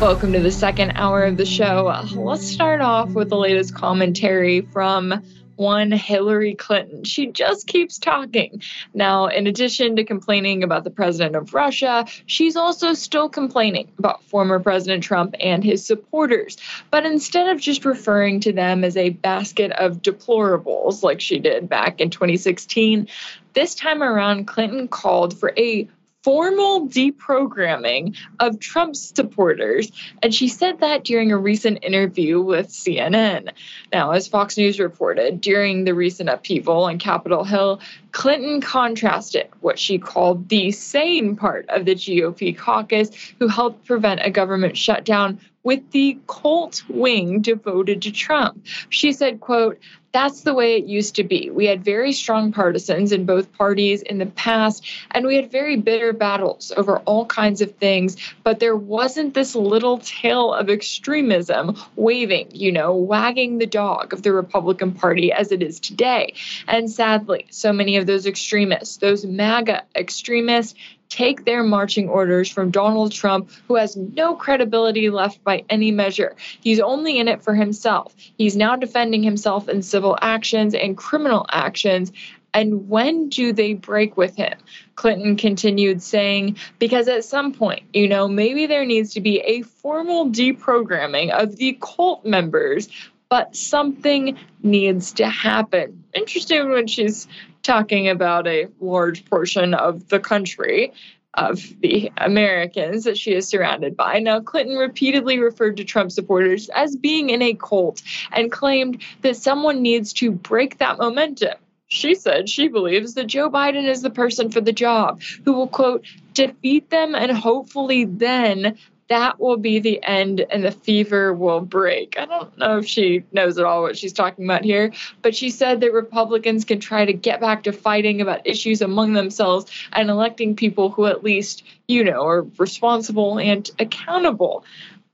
Welcome 0.00 0.32
to 0.32 0.40
the 0.40 0.50
second 0.50 0.92
hour 0.96 1.22
of 1.22 1.36
the 1.36 1.46
show. 1.46 2.04
Let's 2.14 2.46
start 2.46 2.80
off 2.80 3.10
with 3.10 3.30
the 3.30 3.36
latest 3.36 3.74
commentary 3.74 4.60
from 4.60 5.22
one 5.56 5.92
Hillary 5.92 6.54
Clinton. 6.54 7.04
She 7.04 7.28
just 7.28 7.66
keeps 7.66 7.98
talking. 7.98 8.60
Now, 8.92 9.26
in 9.26 9.46
addition 9.46 9.96
to 9.96 10.04
complaining 10.04 10.62
about 10.62 10.84
the 10.84 10.90
president 10.90 11.36
of 11.36 11.54
Russia, 11.54 12.06
she's 12.26 12.56
also 12.56 12.92
still 12.92 13.28
complaining 13.28 13.88
about 13.98 14.22
former 14.24 14.58
President 14.58 15.04
Trump 15.04 15.34
and 15.40 15.62
his 15.62 15.86
supporters. 15.86 16.56
But 16.90 17.06
instead 17.06 17.48
of 17.48 17.60
just 17.60 17.84
referring 17.84 18.40
to 18.40 18.52
them 18.52 18.84
as 18.84 18.96
a 18.96 19.10
basket 19.10 19.70
of 19.72 20.02
deplorables 20.02 21.02
like 21.02 21.20
she 21.20 21.38
did 21.38 21.68
back 21.68 22.00
in 22.00 22.10
2016, 22.10 23.08
this 23.54 23.74
time 23.76 24.02
around, 24.02 24.46
Clinton 24.46 24.88
called 24.88 25.38
for 25.38 25.52
a 25.56 25.88
formal 26.24 26.88
deprogramming 26.88 28.16
of 28.40 28.58
Trump's 28.58 29.12
supporters. 29.14 29.92
And 30.22 30.34
she 30.34 30.48
said 30.48 30.80
that 30.80 31.04
during 31.04 31.30
a 31.30 31.36
recent 31.36 31.84
interview 31.84 32.40
with 32.40 32.68
CNN. 32.68 33.50
Now, 33.92 34.12
as 34.12 34.26
Fox 34.26 34.56
News 34.56 34.80
reported, 34.80 35.42
during 35.42 35.84
the 35.84 35.94
recent 35.94 36.30
upheaval 36.30 36.84
on 36.84 36.98
Capitol 36.98 37.44
Hill, 37.44 37.80
Clinton 38.12 38.62
contrasted 38.62 39.48
what 39.60 39.78
she 39.78 39.98
called 39.98 40.48
the 40.48 40.70
sane 40.70 41.36
part 41.36 41.68
of 41.68 41.84
the 41.84 41.94
GOP 41.94 42.56
caucus 42.56 43.10
who 43.38 43.46
helped 43.46 43.84
prevent 43.84 44.20
a 44.24 44.30
government 44.30 44.78
shutdown 44.78 45.38
with 45.62 45.90
the 45.90 46.18
cult 46.26 46.84
wing 46.88 47.40
devoted 47.40 48.02
to 48.02 48.12
Trump. 48.12 48.64
She 48.88 49.12
said, 49.12 49.40
quote, 49.40 49.78
that's 50.14 50.42
the 50.42 50.54
way 50.54 50.76
it 50.76 50.84
used 50.84 51.16
to 51.16 51.24
be. 51.24 51.50
We 51.50 51.66
had 51.66 51.84
very 51.84 52.12
strong 52.12 52.52
partisans 52.52 53.10
in 53.10 53.26
both 53.26 53.52
parties 53.52 54.00
in 54.00 54.18
the 54.18 54.26
past, 54.26 54.86
and 55.10 55.26
we 55.26 55.34
had 55.34 55.50
very 55.50 55.76
bitter 55.76 56.12
battles 56.12 56.72
over 56.76 56.98
all 56.98 57.26
kinds 57.26 57.60
of 57.60 57.74
things, 57.74 58.16
but 58.44 58.60
there 58.60 58.76
wasn't 58.76 59.34
this 59.34 59.56
little 59.56 59.98
tail 59.98 60.54
of 60.54 60.70
extremism 60.70 61.76
waving, 61.96 62.48
you 62.52 62.70
know, 62.70 62.94
wagging 62.94 63.58
the 63.58 63.66
dog 63.66 64.12
of 64.12 64.22
the 64.22 64.32
Republican 64.32 64.92
Party 64.92 65.32
as 65.32 65.50
it 65.50 65.62
is 65.62 65.80
today. 65.80 66.34
And 66.68 66.88
sadly, 66.88 67.46
so 67.50 67.72
many 67.72 67.96
of 67.96 68.06
those 68.06 68.24
extremists, 68.24 68.98
those 68.98 69.26
MAGA 69.26 69.82
extremists, 69.96 70.76
take 71.14 71.44
their 71.44 71.62
marching 71.62 72.08
orders 72.08 72.50
from 72.50 72.72
Donald 72.72 73.12
Trump, 73.12 73.48
who 73.68 73.76
has 73.76 73.96
no 73.96 74.34
credibility 74.34 75.10
left 75.10 75.44
by 75.44 75.64
any 75.70 75.92
measure. 75.92 76.34
He's 76.60 76.80
only 76.80 77.20
in 77.20 77.28
it 77.28 77.44
for 77.44 77.54
himself. 77.54 78.12
He's 78.36 78.56
now 78.56 78.74
defending 78.74 79.22
himself 79.22 79.68
in 79.68 79.82
civil 79.82 80.18
actions 80.20 80.74
and 80.74 80.96
criminal 80.96 81.46
actions. 81.52 82.10
And 82.52 82.88
when 82.88 83.28
do 83.28 83.52
they 83.52 83.74
break 83.74 84.16
with 84.16 84.34
him? 84.34 84.58
Clinton 84.96 85.36
continued 85.36 86.02
saying, 86.02 86.56
because 86.80 87.06
at 87.06 87.24
some 87.24 87.52
point, 87.52 87.84
you 87.92 88.08
know, 88.08 88.26
maybe 88.26 88.66
there 88.66 88.84
needs 88.84 89.14
to 89.14 89.20
be 89.20 89.38
a 89.40 89.62
formal 89.62 90.30
deprogramming 90.30 91.30
of 91.30 91.56
the 91.56 91.78
cult 91.80 92.24
members, 92.24 92.88
but 93.28 93.56
something 93.56 94.38
needs 94.62 95.12
to 95.14 95.28
happen. 95.28 96.04
Interesting 96.14 96.70
when 96.70 96.86
she's 96.86 97.26
talking 97.62 98.08
about 98.08 98.46
a 98.46 98.68
large 98.80 99.24
portion 99.24 99.74
of 99.74 100.08
the 100.08 100.20
country 100.20 100.92
of 101.36 101.60
the 101.80 102.12
Americans 102.16 103.04
that 103.04 103.18
she 103.18 103.34
is 103.34 103.48
surrounded 103.48 103.96
by. 103.96 104.20
Now, 104.20 104.40
Clinton 104.40 104.76
repeatedly 104.76 105.38
referred 105.38 105.76
to 105.78 105.84
Trump 105.84 106.12
supporters 106.12 106.68
as 106.68 106.96
being 106.96 107.30
in 107.30 107.42
a 107.42 107.54
cult 107.54 108.02
and 108.32 108.52
claimed 108.52 109.02
that 109.22 109.36
someone 109.36 109.82
needs 109.82 110.12
to 110.14 110.30
break 110.30 110.78
that 110.78 110.98
momentum. 110.98 111.58
She 111.88 112.14
said 112.14 112.48
she 112.48 112.68
believes 112.68 113.14
that 113.14 113.26
Joe 113.26 113.50
Biden 113.50 113.88
is 113.88 114.02
the 114.02 114.10
person 114.10 114.50
for 114.50 114.60
the 114.60 114.72
job 114.72 115.22
who 115.44 115.52
will, 115.52 115.68
quote, 115.68 116.06
defeat 116.32 116.90
them 116.90 117.14
and 117.14 117.30
hopefully 117.30 118.04
then 118.04 118.78
that 119.08 119.38
will 119.38 119.56
be 119.56 119.78
the 119.78 120.02
end 120.02 120.44
and 120.50 120.64
the 120.64 120.70
fever 120.70 121.32
will 121.34 121.60
break. 121.60 122.18
I 122.18 122.24
don't 122.24 122.56
know 122.56 122.78
if 122.78 122.86
she 122.86 123.24
knows 123.32 123.58
at 123.58 123.64
all 123.64 123.82
what 123.82 123.98
she's 123.98 124.12
talking 124.12 124.44
about 124.44 124.64
here, 124.64 124.92
but 125.22 125.34
she 125.34 125.50
said 125.50 125.80
that 125.80 125.92
Republicans 125.92 126.64
can 126.64 126.80
try 126.80 127.04
to 127.04 127.12
get 127.12 127.40
back 127.40 127.64
to 127.64 127.72
fighting 127.72 128.20
about 128.20 128.46
issues 128.46 128.80
among 128.80 129.12
themselves 129.12 129.70
and 129.92 130.08
electing 130.08 130.56
people 130.56 130.90
who 130.90 131.06
at 131.06 131.22
least, 131.22 131.64
you 131.86 132.02
know, 132.02 132.26
are 132.26 132.46
responsible 132.58 133.38
and 133.38 133.70
accountable 133.78 134.64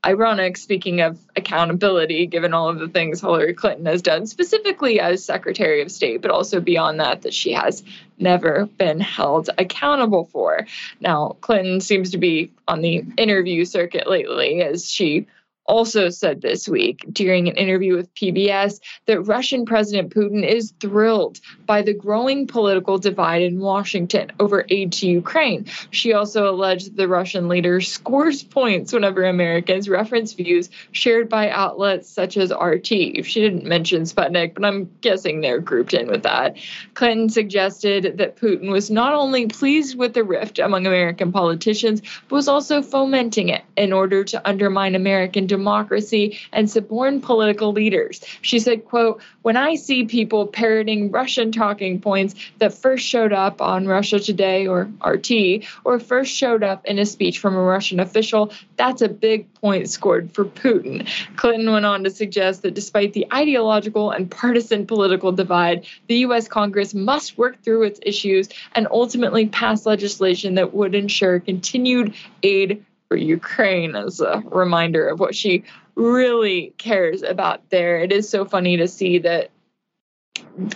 ironic, 0.05 0.57
speaking 0.57 1.01
of 1.01 1.19
accountability, 1.35 2.25
given 2.25 2.53
all 2.53 2.69
of 2.69 2.79
the 2.79 2.87
things 2.87 3.21
Hillary 3.21 3.53
Clinton 3.53 3.85
has 3.85 4.01
done, 4.01 4.25
specifically 4.25 4.99
as 4.99 5.23
Secretary 5.23 5.81
of 5.81 5.91
State, 5.91 6.21
but 6.21 6.31
also 6.31 6.59
beyond 6.59 6.99
that, 6.99 7.21
that 7.21 7.33
she 7.33 7.53
has 7.53 7.83
never 8.17 8.65
been 8.77 8.99
held 8.99 9.49
accountable 9.57 10.25
for. 10.25 10.65
Now, 10.99 11.35
Clinton 11.41 11.81
seems 11.81 12.11
to 12.11 12.17
be 12.17 12.51
on 12.67 12.81
the 12.81 13.03
interview 13.17 13.65
circuit 13.65 14.09
lately 14.09 14.61
as 14.61 14.89
she 14.89 15.27
also 15.65 16.09
said 16.09 16.41
this 16.41 16.67
week 16.67 17.05
during 17.11 17.47
an 17.47 17.55
interview 17.55 17.95
with 17.95 18.13
PBS 18.15 18.79
that 19.05 19.21
Russian 19.21 19.65
President 19.65 20.13
Putin 20.13 20.47
is 20.47 20.73
thrilled 20.81 21.39
by 21.65 21.81
the 21.81 21.93
growing 21.93 22.45
political 22.45 22.97
divide 22.97 23.41
in 23.41 23.59
Washington 23.59 24.31
over 24.39 24.65
aid 24.69 24.91
to 24.93 25.07
Ukraine. 25.07 25.65
She 25.91 26.13
also 26.13 26.49
alleged 26.49 26.97
the 26.97 27.07
Russian 27.07 27.47
leader 27.47 27.79
scores 27.79 28.43
points 28.43 28.91
whenever 28.91 29.23
Americans 29.23 29.87
reference 29.87 30.33
views 30.33 30.69
shared 30.91 31.29
by 31.29 31.49
outlets 31.49 32.09
such 32.09 32.35
as 32.35 32.51
RT. 32.51 32.87
She 32.87 33.21
didn't 33.21 33.65
mention 33.65 34.03
Sputnik, 34.03 34.55
but 34.55 34.65
I'm 34.65 34.91
guessing 34.99 35.39
they're 35.39 35.59
grouped 35.59 35.93
in 35.93 36.07
with 36.07 36.23
that. 36.23 36.57
Clinton 36.95 37.29
suggested 37.29 38.17
that 38.17 38.35
Putin 38.35 38.71
was 38.71 38.91
not 38.91 39.13
only 39.13 39.47
pleased 39.47 39.97
with 39.97 40.13
the 40.13 40.23
rift 40.23 40.59
among 40.59 40.85
American 40.85 41.31
politicians, 41.31 42.01
but 42.27 42.35
was 42.35 42.47
also 42.49 42.81
fomenting 42.81 43.49
it 43.49 43.63
in 43.77 43.93
order 43.93 44.23
to 44.25 44.47
undermine 44.47 44.95
American 44.95 45.47
democracy 45.47 45.60
and 45.65 46.69
suborn 46.69 47.21
political 47.21 47.71
leaders. 47.71 48.21
She 48.41 48.59
said, 48.59 48.85
quote, 48.85 49.21
when 49.41 49.57
I 49.57 49.75
see 49.75 50.05
people 50.05 50.47
parroting 50.47 51.11
Russian 51.11 51.51
talking 51.51 51.99
points 51.99 52.35
that 52.59 52.73
first 52.73 53.05
showed 53.05 53.33
up 53.33 53.61
on 53.61 53.87
Russia 53.87 54.19
Today 54.19 54.67
or 54.67 54.89
RT, 55.05 55.63
or 55.83 55.99
first 55.99 56.33
showed 56.33 56.63
up 56.63 56.85
in 56.85 56.99
a 56.99 57.05
speech 57.05 57.39
from 57.39 57.55
a 57.55 57.61
Russian 57.61 57.99
official, 57.99 58.51
that's 58.77 59.01
a 59.01 59.09
big 59.09 59.51
point 59.55 59.89
scored 59.89 60.31
for 60.31 60.45
Putin. 60.45 61.07
Clinton 61.35 61.71
went 61.71 61.85
on 61.85 62.03
to 62.03 62.09
suggest 62.09 62.61
that 62.61 62.73
despite 62.73 63.13
the 63.13 63.27
ideological 63.33 64.11
and 64.11 64.29
partisan 64.29 64.85
political 64.85 65.31
divide, 65.31 65.85
the 66.07 66.17
U.S. 66.17 66.47
Congress 66.47 66.93
must 66.93 67.37
work 67.37 67.61
through 67.63 67.83
its 67.83 67.99
issues 68.03 68.49
and 68.73 68.87
ultimately 68.91 69.47
pass 69.47 69.85
legislation 69.85 70.55
that 70.55 70.73
would 70.73 70.95
ensure 70.95 71.39
continued 71.39 72.13
aid 72.43 72.85
for 73.11 73.17
Ukraine 73.17 73.93
as 73.93 74.21
a 74.21 74.41
reminder 74.45 75.09
of 75.09 75.19
what 75.19 75.35
she 75.35 75.65
really 75.95 76.73
cares 76.77 77.23
about 77.23 77.69
there. 77.69 77.99
It 77.99 78.13
is 78.13 78.29
so 78.29 78.45
funny 78.45 78.77
to 78.77 78.87
see 78.87 79.19
that 79.19 79.51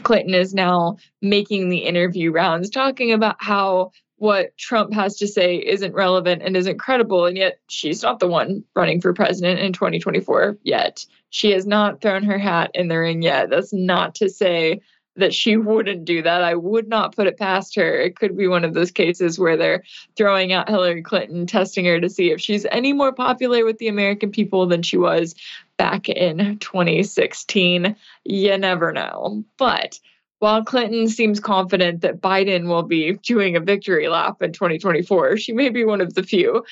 Clinton 0.04 0.34
is 0.34 0.54
now 0.54 0.98
making 1.22 1.70
the 1.70 1.78
interview 1.78 2.34
rounds 2.34 2.70
talking 2.70 3.14
about 3.14 3.38
how 3.40 3.92
what 4.18 4.58
Trump 4.58 4.94
has 4.94 5.16
to 5.20 5.30
say 5.30 5.56
isn't 5.56 5.94
relevant 5.94 6.42
and 6.42 6.58
isn't 6.58 6.78
credible. 6.78 7.26
And 7.26 7.38
yet 7.38 7.58
she's 7.70 8.04
not 8.04 8.20
the 8.20 8.28
one 8.28 8.66
running 8.76 9.00
for 9.00 9.14
president 9.14 9.62
in 9.62 9.72
2024 9.72 10.58
yet. 10.62 11.06
She 11.30 11.52
has 11.52 11.66
not 11.66 12.02
thrown 12.02 12.24
her 12.24 12.38
hat 12.38 12.72
in 12.74 12.90
the 12.90 13.00
ring 13.00 13.22
yet. 13.22 13.50
That's 13.50 13.72
not 13.72 14.16
to 14.16 14.30
say 14.30 14.82
that 15.16 15.34
she 15.34 15.58
wouldn't 15.58 16.06
do 16.06 16.22
that. 16.22 16.44
I 16.44 16.56
would 16.56 16.88
not 16.88 17.16
put 17.16 17.28
it 17.28 17.38
past 17.38 17.76
her. 17.76 18.00
It 18.00 18.18
could 18.18 18.38
be 18.38 18.48
one 18.48 18.64
of 18.64 18.74
those 18.74 18.92
cases 18.92 19.40
where 19.40 19.58
they're 19.58 19.84
throwing 20.16 20.54
out 20.54 20.70
Hillary 20.70 21.02
Clinton, 21.02 21.46
testing 21.46 21.86
her 21.86 22.00
to 22.00 22.10
see 22.10 22.32
if 22.32 22.42
she's 22.42 22.66
any 22.72 22.94
more 22.94 23.14
popular 23.14 23.66
with 23.66 23.78
the 23.78 23.88
American 23.88 24.32
people 24.32 24.66
than 24.66 24.82
she 24.82 24.98
was 24.98 25.36
back 25.78 26.10
in 26.10 26.58
2016. 26.60 27.96
You 28.24 28.58
never 28.58 28.92
know. 28.92 29.44
But 29.58 30.00
while 30.40 30.64
Clinton 30.64 31.08
seems 31.08 31.40
confident 31.40 32.02
that 32.02 32.22
Biden 32.22 32.68
will 32.68 32.84
be 32.84 33.14
doing 33.24 33.56
a 33.56 33.60
victory 33.60 34.08
lap 34.08 34.42
in 34.42 34.52
2024, 34.52 35.38
she 35.38 35.54
may 35.54 35.70
be 35.70 35.86
one 35.86 36.02
of 36.02 36.14
the 36.14 36.24
few 36.24 36.64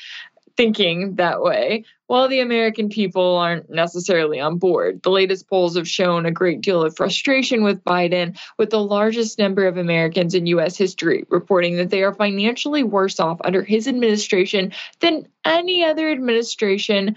thinking 0.55 1.15
that 1.15 1.41
way, 1.41 1.85
while 2.07 2.27
the 2.27 2.41
American 2.41 2.89
people 2.89 3.37
aren't 3.37 3.69
necessarily 3.69 4.39
on 4.39 4.57
board. 4.57 5.01
The 5.01 5.09
latest 5.09 5.49
polls 5.49 5.75
have 5.75 5.87
shown 5.87 6.25
a 6.25 6.31
great 6.31 6.61
deal 6.61 6.83
of 6.83 6.95
frustration 6.95 7.63
with 7.63 7.83
Biden, 7.83 8.37
with 8.57 8.69
the 8.69 8.83
largest 8.83 9.39
number 9.39 9.65
of 9.65 9.77
Americans 9.77 10.35
in 10.35 10.45
U.S. 10.47 10.77
history 10.77 11.25
reporting 11.29 11.77
that 11.77 11.89
they 11.89 12.03
are 12.03 12.13
financially 12.13 12.83
worse 12.83 13.19
off 13.19 13.39
under 13.43 13.63
his 13.63 13.87
administration 13.87 14.73
than 14.99 15.27
any 15.45 15.83
other 15.83 16.09
administration 16.09 17.15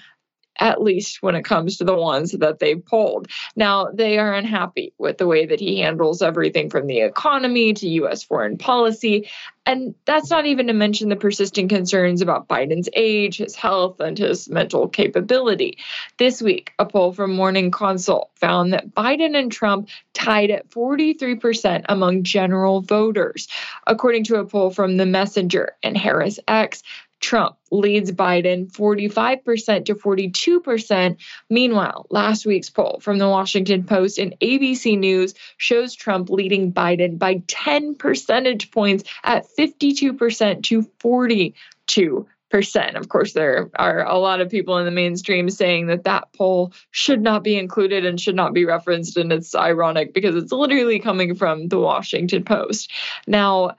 at 0.58 0.82
least 0.82 1.22
when 1.22 1.34
it 1.34 1.44
comes 1.44 1.76
to 1.76 1.84
the 1.84 1.94
ones 1.94 2.32
that 2.32 2.58
they 2.58 2.76
polled. 2.76 3.28
Now, 3.54 3.88
they 3.92 4.18
are 4.18 4.34
unhappy 4.34 4.92
with 4.98 5.18
the 5.18 5.26
way 5.26 5.46
that 5.46 5.60
he 5.60 5.80
handles 5.80 6.22
everything 6.22 6.70
from 6.70 6.86
the 6.86 7.00
economy 7.00 7.72
to 7.74 7.88
U.S. 7.88 8.22
foreign 8.22 8.58
policy. 8.58 9.28
And 9.66 9.96
that's 10.04 10.30
not 10.30 10.46
even 10.46 10.68
to 10.68 10.72
mention 10.72 11.08
the 11.08 11.16
persisting 11.16 11.68
concerns 11.68 12.22
about 12.22 12.46
Biden's 12.46 12.88
age, 12.92 13.38
his 13.38 13.56
health, 13.56 13.98
and 13.98 14.16
his 14.16 14.48
mental 14.48 14.88
capability. 14.88 15.78
This 16.18 16.40
week, 16.40 16.72
a 16.78 16.86
poll 16.86 17.12
from 17.12 17.34
Morning 17.34 17.72
Consult 17.72 18.30
found 18.36 18.72
that 18.72 18.94
Biden 18.94 19.36
and 19.36 19.50
Trump 19.50 19.88
tied 20.14 20.52
at 20.52 20.70
43% 20.70 21.84
among 21.88 22.22
general 22.22 22.80
voters. 22.80 23.48
According 23.88 24.24
to 24.24 24.36
a 24.36 24.44
poll 24.44 24.70
from 24.70 24.96
The 24.96 25.06
Messenger 25.06 25.74
and 25.82 25.96
HarrisX, 25.96 26.82
Trump 27.26 27.56
leads 27.72 28.12
Biden 28.12 28.70
45% 28.70 29.86
to 29.86 29.96
42%. 29.96 31.16
Meanwhile, 31.50 32.06
last 32.08 32.46
week's 32.46 32.70
poll 32.70 33.00
from 33.00 33.18
the 33.18 33.28
Washington 33.28 33.82
Post 33.82 34.18
and 34.18 34.36
ABC 34.40 34.96
News 34.96 35.34
shows 35.56 35.96
Trump 35.96 36.30
leading 36.30 36.72
Biden 36.72 37.18
by 37.18 37.42
10 37.48 37.96
percentage 37.96 38.70
points 38.70 39.02
at 39.24 39.44
52% 39.58 40.62
to 40.62 40.82
42 41.00 42.28
percent. 42.48 42.96
Of 42.96 43.08
course, 43.08 43.32
there 43.32 43.70
are 43.74 44.06
a 44.06 44.18
lot 44.18 44.40
of 44.40 44.48
people 44.48 44.78
in 44.78 44.84
the 44.84 44.92
mainstream 44.92 45.50
saying 45.50 45.88
that 45.88 46.04
that 46.04 46.32
poll 46.32 46.72
should 46.92 47.20
not 47.20 47.42
be 47.42 47.58
included 47.58 48.06
and 48.06 48.20
should 48.20 48.36
not 48.36 48.54
be 48.54 48.64
referenced, 48.64 49.16
and 49.16 49.32
it's 49.32 49.52
ironic 49.52 50.14
because 50.14 50.36
it's 50.36 50.52
literally 50.52 51.00
coming 51.00 51.34
from 51.34 51.66
the 51.66 51.80
Washington 51.80 52.44
Post. 52.44 52.88
Now, 53.26 53.72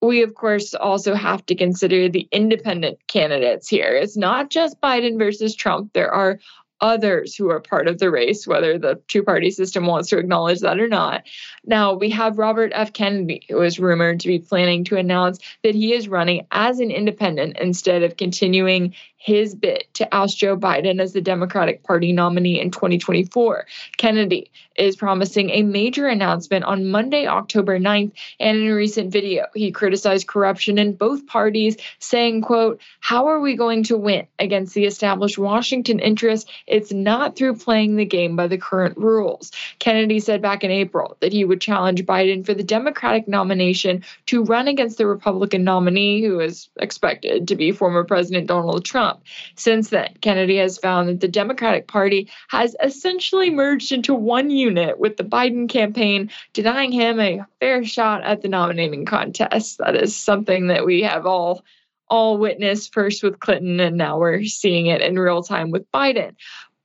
we 0.00 0.22
of 0.22 0.34
course 0.34 0.74
also 0.74 1.14
have 1.14 1.44
to 1.46 1.54
consider 1.54 2.08
the 2.08 2.28
independent 2.32 2.98
candidates 3.08 3.68
here. 3.68 3.96
It's 3.96 4.16
not 4.16 4.50
just 4.50 4.80
Biden 4.80 5.18
versus 5.18 5.54
Trump. 5.54 5.92
There 5.92 6.12
are 6.12 6.38
others 6.80 7.34
who 7.34 7.50
are 7.50 7.60
part 7.60 7.88
of 7.88 7.98
the 7.98 8.10
race, 8.10 8.46
whether 8.46 8.78
the 8.78 9.00
two 9.08 9.22
party 9.22 9.50
system 9.50 9.86
wants 9.86 10.08
to 10.08 10.18
acknowledge 10.18 10.60
that 10.60 10.78
or 10.78 10.88
not. 10.88 11.24
Now, 11.64 11.94
we 11.94 12.10
have 12.10 12.38
Robert 12.38 12.72
F. 12.74 12.92
Kennedy, 12.92 13.44
who 13.48 13.60
is 13.62 13.80
rumored 13.80 14.20
to 14.20 14.28
be 14.28 14.38
planning 14.38 14.84
to 14.84 14.96
announce 14.96 15.38
that 15.62 15.74
he 15.74 15.92
is 15.92 16.08
running 16.08 16.46
as 16.52 16.78
an 16.78 16.90
independent 16.90 17.58
instead 17.58 18.02
of 18.02 18.16
continuing 18.16 18.94
his 19.18 19.54
bid 19.54 19.84
to 19.94 20.08
oust 20.14 20.38
Joe 20.38 20.56
Biden 20.56 21.00
as 21.00 21.12
the 21.12 21.20
Democratic 21.20 21.82
Party 21.82 22.12
nominee 22.12 22.60
in 22.60 22.70
2024. 22.70 23.66
Kennedy 23.96 24.50
is 24.76 24.94
promising 24.94 25.50
a 25.50 25.62
major 25.62 26.06
announcement 26.06 26.64
on 26.64 26.88
Monday, 26.88 27.26
October 27.26 27.80
9th, 27.80 28.12
and 28.38 28.58
in 28.58 28.68
a 28.68 28.74
recent 28.74 29.12
video, 29.12 29.46
he 29.54 29.72
criticized 29.72 30.28
corruption 30.28 30.78
in 30.78 30.94
both 30.94 31.26
parties, 31.26 31.76
saying, 31.98 32.42
quote, 32.42 32.80
"How 33.00 33.26
are 33.26 33.40
we 33.40 33.56
going 33.56 33.82
to 33.84 33.96
win 33.96 34.28
against 34.38 34.74
the 34.74 34.84
established 34.84 35.36
Washington 35.36 35.98
interests? 35.98 36.48
It's 36.68 36.92
not 36.92 37.34
through 37.34 37.56
playing 37.56 37.96
the 37.96 38.04
game 38.04 38.36
by 38.36 38.46
the 38.46 38.56
current 38.56 38.96
rules." 38.96 39.50
Kennedy 39.80 40.20
said 40.20 40.40
back 40.40 40.62
in 40.62 40.70
April 40.70 41.16
that 41.18 41.32
he 41.32 41.44
would 41.44 41.60
challenge 41.60 42.06
Biden 42.06 42.46
for 42.46 42.54
the 42.54 42.62
Democratic 42.62 43.26
nomination 43.26 44.04
to 44.26 44.44
run 44.44 44.68
against 44.68 44.96
the 44.96 45.06
Republican 45.06 45.64
nominee 45.64 46.22
who 46.22 46.38
is 46.38 46.68
expected 46.78 47.48
to 47.48 47.56
be 47.56 47.72
former 47.72 48.04
President 48.04 48.46
Donald 48.46 48.84
Trump. 48.84 49.07
Trump. 49.08 49.24
Since 49.54 49.90
then, 49.90 50.14
Kennedy 50.20 50.56
has 50.56 50.78
found 50.78 51.08
that 51.08 51.20
the 51.20 51.28
Democratic 51.28 51.88
Party 51.88 52.28
has 52.48 52.76
essentially 52.82 53.50
merged 53.50 53.92
into 53.92 54.14
one 54.14 54.50
unit 54.50 54.98
with 54.98 55.16
the 55.16 55.24
Biden 55.24 55.68
campaign, 55.68 56.30
denying 56.52 56.92
him 56.92 57.20
a 57.20 57.44
fair 57.60 57.84
shot 57.84 58.22
at 58.22 58.42
the 58.42 58.48
nominating 58.48 59.04
contest. 59.04 59.78
That 59.78 59.96
is 59.96 60.16
something 60.16 60.68
that 60.68 60.84
we 60.84 61.02
have 61.02 61.26
all 61.26 61.64
all 62.10 62.38
witnessed 62.38 62.94
first 62.94 63.22
with 63.22 63.38
Clinton 63.38 63.78
and 63.80 63.98
now 63.98 64.18
we're 64.18 64.42
seeing 64.44 64.86
it 64.86 65.02
in 65.02 65.18
real 65.18 65.42
time 65.42 65.70
with 65.70 65.90
Biden. 65.92 66.34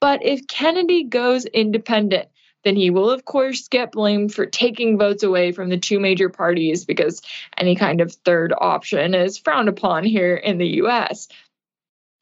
But 0.01 0.21
if 0.21 0.45
Kennedy 0.47 1.05
goes 1.05 1.45
independent, 1.45 2.27
then 2.65 2.75
he 2.75 2.89
will, 2.89 3.09
of 3.09 3.23
course, 3.23 3.69
get 3.69 3.93
blamed 3.93 4.33
for 4.33 4.45
taking 4.45 4.97
votes 4.97 5.23
away 5.23 5.53
from 5.53 5.69
the 5.69 5.77
two 5.77 5.97
major 5.97 6.27
parties 6.27 6.83
because 6.83 7.21
any 7.57 7.73
kind 7.73 8.01
of 8.01 8.11
third 8.11 8.53
option 8.57 9.13
is 9.13 9.37
frowned 9.37 9.69
upon 9.69 10.03
here 10.03 10.35
in 10.35 10.57
the 10.57 10.81
US. 10.81 11.29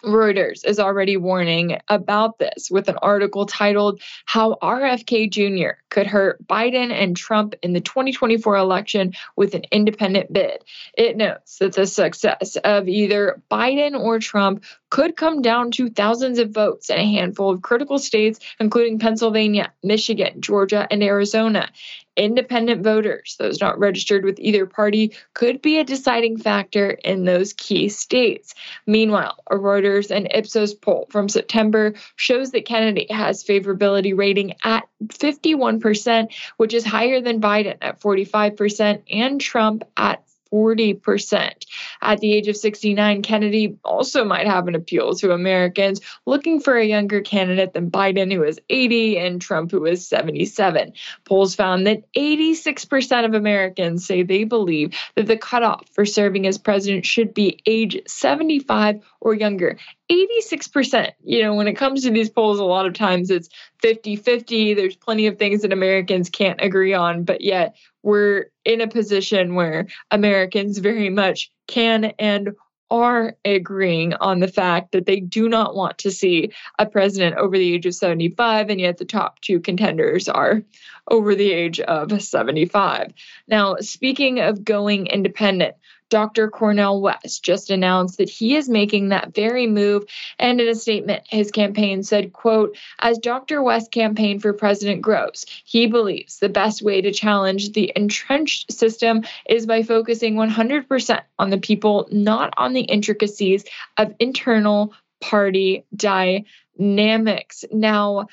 Reuters 0.03 0.65
is 0.65 0.79
already 0.79 1.17
warning 1.17 1.79
about 1.87 2.39
this 2.39 2.69
with 2.71 2.89
an 2.89 2.97
article 3.01 3.45
titled 3.45 4.01
How 4.25 4.57
RFK 4.61 5.29
Jr. 5.29 5.79
Could 5.89 6.07
Hurt 6.07 6.45
Biden 6.47 6.91
and 6.91 7.15
Trump 7.15 7.55
in 7.61 7.73
the 7.73 7.81
2024 7.81 8.55
Election 8.55 9.13
with 9.35 9.53
an 9.53 9.63
Independent 9.71 10.31
Bid. 10.31 10.63
It 10.97 11.17
notes 11.17 11.57
that 11.59 11.73
the 11.73 11.85
success 11.85 12.55
of 12.57 12.87
either 12.87 13.41
Biden 13.51 13.99
or 13.99 14.19
Trump 14.19 14.63
could 14.89 15.15
come 15.15 15.41
down 15.41 15.71
to 15.71 15.89
thousands 15.89 16.39
of 16.39 16.51
votes 16.51 16.89
in 16.89 16.97
a 16.97 17.05
handful 17.05 17.51
of 17.51 17.61
critical 17.61 17.97
states, 17.97 18.39
including 18.59 18.99
Pennsylvania, 18.99 19.71
Michigan, 19.83 20.41
Georgia, 20.41 20.87
and 20.89 21.03
Arizona. 21.03 21.69
Independent 22.17 22.83
voters, 22.83 23.35
those 23.39 23.61
not 23.61 23.79
registered 23.79 24.25
with 24.25 24.39
either 24.39 24.65
party, 24.65 25.13
could 25.33 25.61
be 25.61 25.79
a 25.79 25.83
deciding 25.83 26.37
factor 26.37 26.89
in 26.89 27.23
those 27.23 27.53
key 27.53 27.87
states. 27.89 28.53
Meanwhile, 28.85 29.37
a 29.49 29.55
Reuters 29.55 30.11
and 30.11 30.27
Ipsos 30.33 30.73
poll 30.73 31.07
from 31.09 31.29
September 31.29 31.93
shows 32.15 32.51
that 32.51 32.65
Kennedy 32.65 33.07
has 33.09 33.43
favorability 33.43 34.17
rating 34.17 34.55
at 34.63 34.87
51%, 35.07 36.33
which 36.57 36.73
is 36.73 36.85
higher 36.85 37.21
than 37.21 37.41
Biden 37.41 37.77
at 37.81 38.01
45% 38.01 39.03
and 39.09 39.39
Trump 39.39 39.83
at 39.95 40.23
40%. 40.51 41.65
At 42.01 42.19
the 42.19 42.33
age 42.33 42.47
of 42.47 42.57
69, 42.57 43.21
Kennedy 43.21 43.77
also 43.83 44.25
might 44.25 44.47
have 44.47 44.67
an 44.67 44.75
appeal 44.75 45.13
to 45.15 45.31
Americans 45.31 46.01
looking 46.25 46.59
for 46.59 46.77
a 46.77 46.85
younger 46.85 47.21
candidate 47.21 47.73
than 47.73 47.91
Biden, 47.91 48.33
who 48.33 48.43
is 48.43 48.59
80, 48.69 49.17
and 49.17 49.41
Trump, 49.41 49.71
who 49.71 49.85
is 49.85 50.07
77. 50.07 50.93
Polls 51.25 51.55
found 51.55 51.87
that 51.87 52.03
86% 52.13 53.25
of 53.25 53.33
Americans 53.33 54.05
say 54.05 54.23
they 54.23 54.43
believe 54.43 54.95
that 55.15 55.27
the 55.27 55.37
cutoff 55.37 55.87
for 55.93 56.05
serving 56.05 56.47
as 56.47 56.57
president 56.57 57.05
should 57.05 57.33
be 57.33 57.59
age 57.65 57.99
75 58.07 59.01
or 59.21 59.33
younger. 59.33 59.77
86%. 60.11 61.11
You 61.23 61.43
know, 61.43 61.55
when 61.55 61.67
it 61.67 61.75
comes 61.75 62.03
to 62.03 62.11
these 62.11 62.29
polls, 62.29 62.59
a 62.59 62.65
lot 62.65 62.85
of 62.85 62.93
times 62.93 63.29
it's 63.29 63.49
50 63.81 64.17
50. 64.17 64.73
There's 64.73 64.95
plenty 64.95 65.27
of 65.27 65.37
things 65.37 65.61
that 65.61 65.71
Americans 65.71 66.29
can't 66.29 66.61
agree 66.61 66.93
on, 66.93 67.23
but 67.23 67.41
yet 67.41 67.75
we're 68.03 68.50
in 68.65 68.81
a 68.81 68.87
position 68.87 69.55
where 69.55 69.87
Americans 70.11 70.77
very 70.77 71.09
much 71.09 71.51
can 71.67 72.05
and 72.19 72.51
are 72.91 73.37
agreeing 73.45 74.13
on 74.15 74.41
the 74.41 74.49
fact 74.49 74.91
that 74.91 75.05
they 75.05 75.21
do 75.21 75.47
not 75.47 75.75
want 75.75 75.97
to 75.97 76.11
see 76.11 76.51
a 76.77 76.85
president 76.85 77.37
over 77.37 77.57
the 77.57 77.73
age 77.73 77.85
of 77.85 77.95
75, 77.95 78.69
and 78.69 78.81
yet 78.81 78.97
the 78.97 79.05
top 79.05 79.39
two 79.39 79.61
contenders 79.61 80.27
are 80.27 80.61
over 81.09 81.33
the 81.33 81.53
age 81.53 81.79
of 81.79 82.21
75. 82.21 83.13
Now, 83.47 83.77
speaking 83.79 84.41
of 84.41 84.65
going 84.65 85.07
independent, 85.07 85.75
Dr. 86.11 86.49
Cornel 86.49 87.01
West 87.01 87.41
just 87.41 87.71
announced 87.71 88.17
that 88.17 88.29
he 88.29 88.55
is 88.55 88.69
making 88.69 89.09
that 89.09 89.33
very 89.33 89.65
move. 89.65 90.03
And 90.37 90.59
in 90.59 90.67
a 90.67 90.75
statement, 90.75 91.23
his 91.29 91.49
campaign 91.49 92.03
said, 92.03 92.33
quote, 92.33 92.77
as 92.99 93.17
Dr. 93.17 93.63
West's 93.63 93.89
campaign 93.89 94.39
for 94.39 94.51
president 94.53 95.01
grows, 95.01 95.45
he 95.63 95.87
believes 95.87 96.37
the 96.37 96.49
best 96.49 96.81
way 96.81 97.01
to 97.01 97.13
challenge 97.13 97.71
the 97.71 97.91
entrenched 97.95 98.71
system 98.71 99.23
is 99.49 99.65
by 99.65 99.83
focusing 99.83 100.35
100% 100.35 101.21
on 101.39 101.49
the 101.49 101.57
people, 101.57 102.07
not 102.11 102.53
on 102.57 102.73
the 102.73 102.81
intricacies 102.81 103.63
of 103.97 104.13
internal 104.19 104.93
party 105.21 105.85
dynamics. 105.95 107.63
Now, 107.71 108.27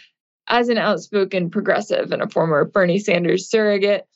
as 0.48 0.68
an 0.68 0.78
outspoken 0.78 1.50
progressive 1.50 2.10
and 2.10 2.22
a 2.22 2.28
former 2.28 2.64
Bernie 2.64 2.98
Sanders 2.98 3.48
surrogate, 3.48 4.06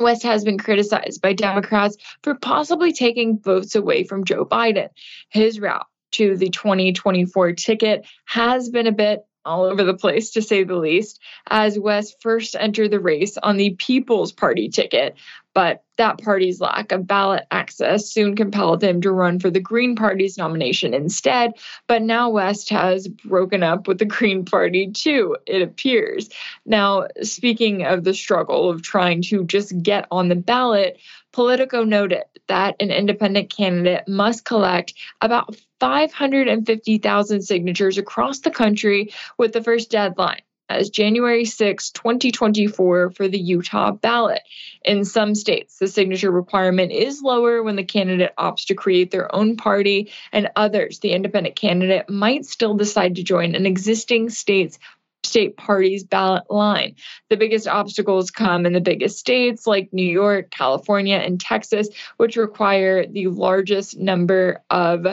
West 0.00 0.22
has 0.22 0.44
been 0.44 0.58
criticized 0.58 1.20
by 1.20 1.34
Democrats 1.34 1.96
for 2.22 2.34
possibly 2.34 2.92
taking 2.92 3.38
votes 3.38 3.74
away 3.74 4.04
from 4.04 4.24
Joe 4.24 4.44
Biden. 4.44 4.88
His 5.28 5.60
route 5.60 5.86
to 6.12 6.36
the 6.36 6.48
2024 6.48 7.52
ticket 7.52 8.06
has 8.24 8.68
been 8.70 8.86
a 8.86 8.92
bit 8.92 9.20
all 9.44 9.64
over 9.64 9.84
the 9.84 9.94
place, 9.94 10.32
to 10.32 10.42
say 10.42 10.64
the 10.64 10.76
least, 10.76 11.20
as 11.48 11.78
West 11.78 12.16
first 12.20 12.54
entered 12.58 12.90
the 12.90 13.00
race 13.00 13.38
on 13.38 13.56
the 13.56 13.74
People's 13.78 14.32
Party 14.32 14.68
ticket. 14.68 15.16
But 15.54 15.82
that 15.96 16.22
party's 16.22 16.60
lack 16.60 16.92
of 16.92 17.06
ballot 17.06 17.44
access 17.50 18.08
soon 18.08 18.36
compelled 18.36 18.82
him 18.82 19.00
to 19.02 19.10
run 19.10 19.38
for 19.38 19.50
the 19.50 19.60
Green 19.60 19.96
Party's 19.96 20.38
nomination 20.38 20.94
instead. 20.94 21.52
But 21.88 22.02
now 22.02 22.30
West 22.30 22.70
has 22.70 23.08
broken 23.08 23.62
up 23.62 23.88
with 23.88 23.98
the 23.98 24.04
Green 24.04 24.44
Party 24.44 24.90
too, 24.92 25.36
it 25.46 25.60
appears. 25.60 26.30
Now, 26.64 27.08
speaking 27.22 27.84
of 27.84 28.04
the 28.04 28.14
struggle 28.14 28.70
of 28.70 28.82
trying 28.82 29.22
to 29.22 29.44
just 29.44 29.82
get 29.82 30.06
on 30.10 30.28
the 30.28 30.36
ballot, 30.36 30.98
Politico 31.32 31.84
noted 31.84 32.22
that 32.46 32.76
an 32.80 32.90
independent 32.90 33.54
candidate 33.54 34.08
must 34.08 34.44
collect 34.44 34.94
about 35.20 35.56
550,000 35.80 37.42
signatures 37.42 37.98
across 37.98 38.40
the 38.40 38.50
country 38.50 39.12
with 39.38 39.52
the 39.52 39.62
first 39.62 39.90
deadline 39.90 40.42
as 40.70 40.88
January 40.88 41.44
6, 41.44 41.90
2024 41.90 43.10
for 43.10 43.28
the 43.28 43.38
Utah 43.38 43.90
ballot. 43.90 44.42
In 44.84 45.04
some 45.04 45.34
states, 45.34 45.78
the 45.78 45.88
signature 45.88 46.30
requirement 46.30 46.92
is 46.92 47.20
lower 47.22 47.62
when 47.62 47.76
the 47.76 47.84
candidate 47.84 48.32
opts 48.38 48.66
to 48.66 48.74
create 48.74 49.10
their 49.10 49.34
own 49.34 49.56
party, 49.56 50.10
and 50.32 50.48
others, 50.54 51.00
the 51.00 51.12
independent 51.12 51.56
candidate 51.56 52.08
might 52.08 52.46
still 52.46 52.74
decide 52.74 53.16
to 53.16 53.24
join 53.24 53.54
an 53.54 53.66
existing 53.66 54.30
state's 54.30 54.78
state 55.22 55.56
party's 55.56 56.02
ballot 56.02 56.50
line. 56.50 56.94
The 57.28 57.36
biggest 57.36 57.68
obstacles 57.68 58.30
come 58.30 58.64
in 58.64 58.72
the 58.72 58.80
biggest 58.80 59.18
states 59.18 59.66
like 59.66 59.92
New 59.92 60.06
York, 60.06 60.50
California, 60.50 61.16
and 61.16 61.38
Texas, 61.38 61.88
which 62.16 62.36
require 62.36 63.06
the 63.06 63.26
largest 63.26 63.98
number 63.98 64.62
of 64.70 65.06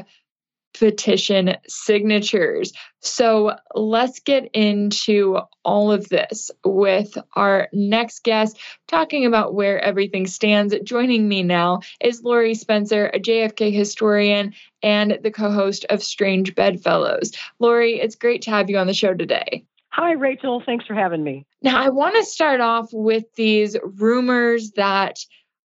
petition 0.79 1.55
signatures. 1.67 2.73
So 3.01 3.55
let's 3.75 4.19
get 4.19 4.49
into 4.53 5.39
all 5.63 5.91
of 5.91 6.09
this 6.09 6.51
with 6.65 7.17
our 7.35 7.69
next 7.71 8.23
guest 8.23 8.57
talking 8.87 9.25
about 9.25 9.53
where 9.53 9.79
everything 9.79 10.27
stands. 10.27 10.75
Joining 10.83 11.27
me 11.27 11.43
now 11.43 11.81
is 12.01 12.23
Lori 12.23 12.53
Spencer, 12.53 13.07
a 13.07 13.19
JFK 13.19 13.73
historian 13.73 14.53
and 14.83 15.19
the 15.21 15.31
co 15.31 15.51
host 15.51 15.85
of 15.89 16.03
Strange 16.03 16.55
Bedfellows. 16.55 17.31
Lori, 17.59 17.99
it's 17.99 18.15
great 18.15 18.41
to 18.43 18.51
have 18.51 18.69
you 18.69 18.77
on 18.77 18.87
the 18.87 18.93
show 18.93 19.13
today. 19.13 19.65
Hi, 19.89 20.11
Rachel. 20.11 20.61
Thanks 20.63 20.85
for 20.85 20.93
having 20.93 21.23
me. 21.23 21.45
Now, 21.63 21.81
I 21.81 21.89
want 21.89 22.15
to 22.17 22.23
start 22.23 22.61
off 22.61 22.89
with 22.93 23.25
these 23.35 23.75
rumors 23.83 24.71
that 24.71 25.17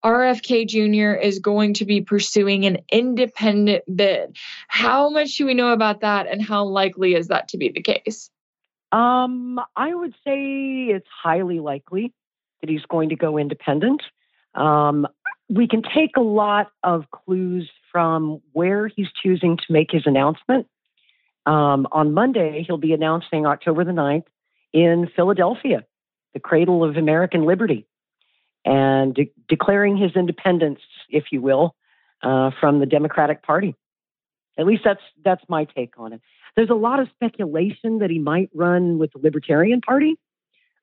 RFK 0.04 0.66
Jr. 0.66 1.18
is 1.20 1.38
going 1.38 1.74
to 1.74 1.84
be 1.84 2.00
pursuing 2.00 2.64
an 2.64 2.78
independent 2.90 3.84
bid. 3.94 4.36
How 4.68 5.10
much 5.10 5.36
do 5.36 5.46
we 5.46 5.54
know 5.54 5.72
about 5.72 6.00
that, 6.00 6.26
and 6.26 6.42
how 6.42 6.64
likely 6.64 7.14
is 7.14 7.28
that 7.28 7.48
to 7.48 7.58
be 7.58 7.68
the 7.68 7.82
case? 7.82 8.30
Um, 8.92 9.60
I 9.76 9.94
would 9.94 10.14
say 10.24 10.86
it's 10.86 11.06
highly 11.22 11.60
likely 11.60 12.12
that 12.60 12.70
he's 12.70 12.84
going 12.88 13.10
to 13.10 13.16
go 13.16 13.38
independent. 13.38 14.02
Um, 14.54 15.06
we 15.48 15.68
can 15.68 15.82
take 15.82 16.16
a 16.16 16.22
lot 16.22 16.70
of 16.82 17.10
clues 17.10 17.70
from 17.92 18.40
where 18.52 18.88
he's 18.88 19.08
choosing 19.22 19.56
to 19.56 19.64
make 19.72 19.90
his 19.90 20.02
announcement. 20.06 20.66
Um, 21.46 21.86
on 21.92 22.14
Monday, 22.14 22.64
he'll 22.66 22.76
be 22.76 22.92
announcing 22.92 23.46
October 23.46 23.84
the 23.84 23.92
9th 23.92 24.26
in 24.72 25.08
Philadelphia, 25.14 25.84
the 26.34 26.40
cradle 26.40 26.84
of 26.84 26.96
American 26.96 27.44
liberty 27.44 27.86
and 28.64 29.14
de- 29.14 29.32
declaring 29.48 29.96
his 29.96 30.12
independence, 30.16 30.80
if 31.08 31.24
you 31.32 31.40
will, 31.40 31.74
uh, 32.22 32.50
from 32.60 32.80
the 32.80 32.86
Democratic 32.86 33.42
Party. 33.42 33.74
At 34.58 34.66
least 34.66 34.82
that's 34.84 35.00
that's 35.24 35.42
my 35.48 35.64
take 35.64 35.94
on 35.98 36.12
it. 36.12 36.20
There's 36.56 36.70
a 36.70 36.74
lot 36.74 37.00
of 37.00 37.08
speculation 37.14 38.00
that 38.00 38.10
he 38.10 38.18
might 38.18 38.50
run 38.54 38.98
with 38.98 39.12
the 39.12 39.18
Libertarian 39.18 39.80
Party. 39.80 40.16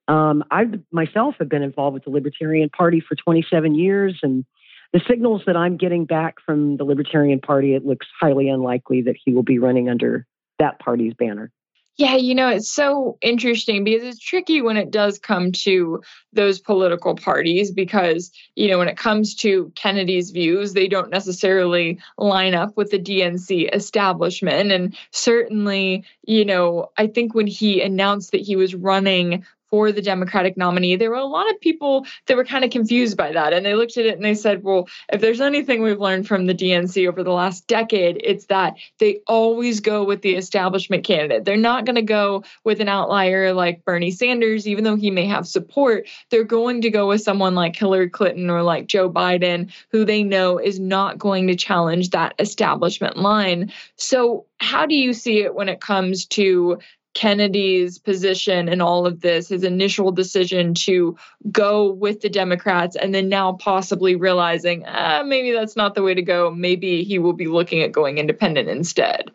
Um, 0.08 0.44
I 0.50 0.66
myself 0.92 1.36
have 1.40 1.50
been 1.50 1.64
involved 1.64 1.94
with 1.94 2.06
the 2.06 2.10
Libertarian 2.10 2.70
Party 2.70 3.02
for 3.02 3.16
27 3.16 3.76
years, 3.76 4.18
and 4.24 4.46
the 4.94 5.02
signals 5.08 5.44
that 5.46 5.58
I'm 5.58 5.78
getting 5.78 6.06
back 6.06 6.36
from 6.46 6.78
the 6.78 6.86
Libertarian 6.86 7.40
Party, 7.40 7.76
it 7.76 7.86
looks 7.86 8.08
highly 8.20 8.50
unlikely 8.50 9.02
that 9.04 9.18
he 9.24 9.34
will 9.34 9.44
be 9.44 9.60
running 9.60 9.90
under 9.90 10.26
that 10.60 10.80
party's 10.80 11.14
banner. 11.14 11.52
Yeah, 11.98 12.16
you 12.16 12.36
know, 12.36 12.50
it's 12.50 12.70
so 12.70 13.18
interesting 13.22 13.84
because 13.84 14.04
it's 14.04 14.20
tricky 14.20 14.62
when 14.62 14.78
it 14.78 14.92
does 14.92 15.18
come 15.18 15.52
to 15.64 16.04
those 16.32 16.60
political 16.60 17.16
parties 17.16 17.72
because, 17.72 18.32
you 18.56 18.68
know, 18.68 18.78
when 18.78 18.88
it 18.88 18.98
comes 18.98 19.34
to 19.38 19.72
Kennedy's 19.74 20.30
views, 20.30 20.74
they 20.74 20.88
don't 20.88 21.10
necessarily 21.10 21.98
line 22.20 22.54
up 22.54 22.78
with 22.78 22.92
the 22.92 23.00
DNC 23.00 23.74
establishment. 23.74 24.72
And 24.72 24.96
certainly, 25.10 26.04
you 26.22 26.46
know, 26.46 26.92
I 26.98 27.08
think 27.08 27.34
when 27.34 27.48
he 27.48 27.82
announced 27.82 28.32
that 28.32 28.42
he 28.42 28.56
was 28.56 28.76
running 28.76 29.44
for 29.70 29.92
the 29.92 30.02
Democratic 30.02 30.58
nominee, 30.58 30.96
there 30.96 31.10
were 31.10 31.16
a 31.16 31.26
lot 31.26 31.50
of 31.50 31.60
people 31.60 32.06
that 32.26 32.38
were 32.38 32.46
kind 32.46 32.64
of 32.64 32.72
confused 32.72 33.18
by 33.18 33.32
that. 33.32 33.54
And 33.54 33.66
they 33.66 33.76
looked 33.76 33.98
at 33.98 34.06
it 34.06 34.16
and 34.16 34.24
they 34.24 34.36
said, 34.36 34.64
well, 34.64 34.88
if 35.12 35.22
there's 35.22 35.42
anything 35.42 35.82
we've 35.82 36.00
learned 36.00 36.28
from 36.28 36.46
the 36.46 36.56
DNC 36.56 37.08
over 37.08 37.24
the 37.24 37.32
last 37.32 37.68
decade, 37.68 38.22
it's 38.24 38.46
that 38.46 38.76
they 39.00 39.20
always 39.28 39.80
go 39.80 40.04
with 40.04 40.22
the 40.22 40.36
establishment 40.36 41.04
candidate. 41.04 41.46
They're 41.46 41.58
not 41.58 41.86
going 41.86 41.96
to 41.96 42.02
go 42.02 42.44
with 42.64 42.80
an 42.80 42.90
outlier 42.90 43.54
like 43.54 43.84
Bernie 43.86 44.12
Sanders, 44.12 44.68
even 44.68 44.84
though 44.84 44.96
he 44.96 45.12
may 45.12 45.26
have 45.26 45.48
support. 45.48 46.08
They're 46.30 46.44
going 46.44 46.82
to 46.82 46.90
go 46.90 47.08
with 47.08 47.22
someone 47.22 47.56
like 47.56 47.76
Hillary 47.76 48.10
Clinton 48.10 48.50
or 48.50 48.64
like 48.64 48.88
Joe 48.88 49.10
Biden, 49.10 49.72
who 49.92 50.06
they 50.06 50.24
know 50.24 50.58
is 50.58 50.80
not 50.80 51.18
going 51.18 51.48
to 51.48 51.56
challenge 51.56 52.12
that 52.12 52.36
establishment 52.40 53.18
line. 53.18 53.72
So, 53.96 54.46
how 54.60 54.88
do 54.88 54.96
you 54.96 55.14
see 55.14 55.42
it 55.42 55.54
when 55.54 55.70
it 55.70 55.82
comes 55.82 56.26
to 56.26 56.80
Kennedy's 57.18 57.98
position 57.98 58.70
in 58.70 58.80
all 58.80 59.08
of 59.08 59.22
this, 59.22 59.50
his 59.50 59.64
initial 59.64 60.12
decision 60.12 60.76
to 60.76 61.18
go 61.52 61.92
with 61.94 62.22
the 62.22 62.30
Democrats, 62.30 62.96
and 62.96 63.16
then 63.16 63.28
now 63.28 63.54
possibly 63.54 64.16
realizing 64.16 64.84
ah, 64.86 65.24
maybe 65.26 65.52
that's 65.52 65.76
not 65.76 65.96
the 65.96 66.04
way 66.04 66.14
to 66.14 66.22
go. 66.22 66.52
Maybe 66.52 67.04
he 67.04 67.18
will 67.18 67.34
be 67.34 67.48
looking 67.48 67.82
at 67.82 67.92
going 67.92 68.20
independent 68.20 68.70
instead. 68.70 69.32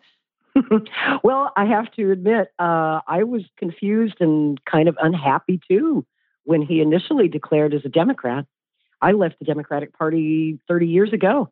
well, 1.25 1.51
I 1.57 1.65
have 1.65 1.91
to 1.97 2.11
admit, 2.11 2.53
uh, 2.57 3.01
I 3.05 3.23
was 3.23 3.43
confused 3.57 4.15
and 4.21 4.63
kind 4.63 4.87
of 4.87 4.95
unhappy 5.01 5.59
too 5.67 6.05
when 6.45 6.61
he 6.61 6.79
initially 6.79 7.27
declared 7.27 7.73
as 7.73 7.81
a 7.83 7.89
Democrat. 7.89 8.45
I 9.01 9.11
left 9.11 9.39
the 9.39 9.45
Democratic 9.45 9.91
Party 9.97 10.57
30 10.69 10.87
years 10.87 11.11
ago. 11.11 11.51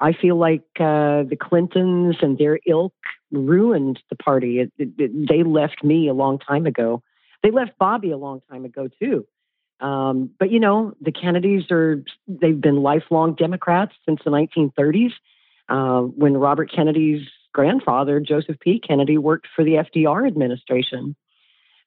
I 0.00 0.12
feel 0.12 0.34
like 0.34 0.64
uh, 0.80 1.22
the 1.22 1.38
Clintons 1.40 2.16
and 2.20 2.36
their 2.36 2.58
ilk 2.66 2.94
ruined 3.32 4.00
the 4.10 4.16
party. 4.16 4.60
It, 4.60 4.72
it, 4.78 4.90
it, 4.98 5.28
they 5.28 5.42
left 5.42 5.82
me 5.82 6.08
a 6.08 6.14
long 6.14 6.38
time 6.38 6.66
ago. 6.66 7.02
They 7.42 7.50
left 7.50 7.72
Bobby 7.78 8.10
a 8.10 8.16
long 8.16 8.40
time 8.50 8.64
ago 8.64 8.88
too. 9.00 9.26
Um, 9.80 10.30
but 10.38 10.50
you 10.50 10.60
know, 10.60 10.94
the 11.00 11.10
Kennedys 11.10 11.70
are, 11.70 12.04
they've 12.28 12.60
been 12.60 12.82
lifelong 12.82 13.34
Democrats 13.34 13.94
since 14.06 14.20
the 14.24 14.30
1930s. 14.30 15.12
Uh, 15.68 16.02
when 16.02 16.36
Robert 16.36 16.70
Kennedy's 16.72 17.26
grandfather, 17.52 18.20
Joseph 18.20 18.58
P. 18.60 18.78
Kennedy, 18.78 19.18
worked 19.18 19.48
for 19.54 19.64
the 19.64 19.72
FDR 19.72 20.26
administration. 20.26 21.16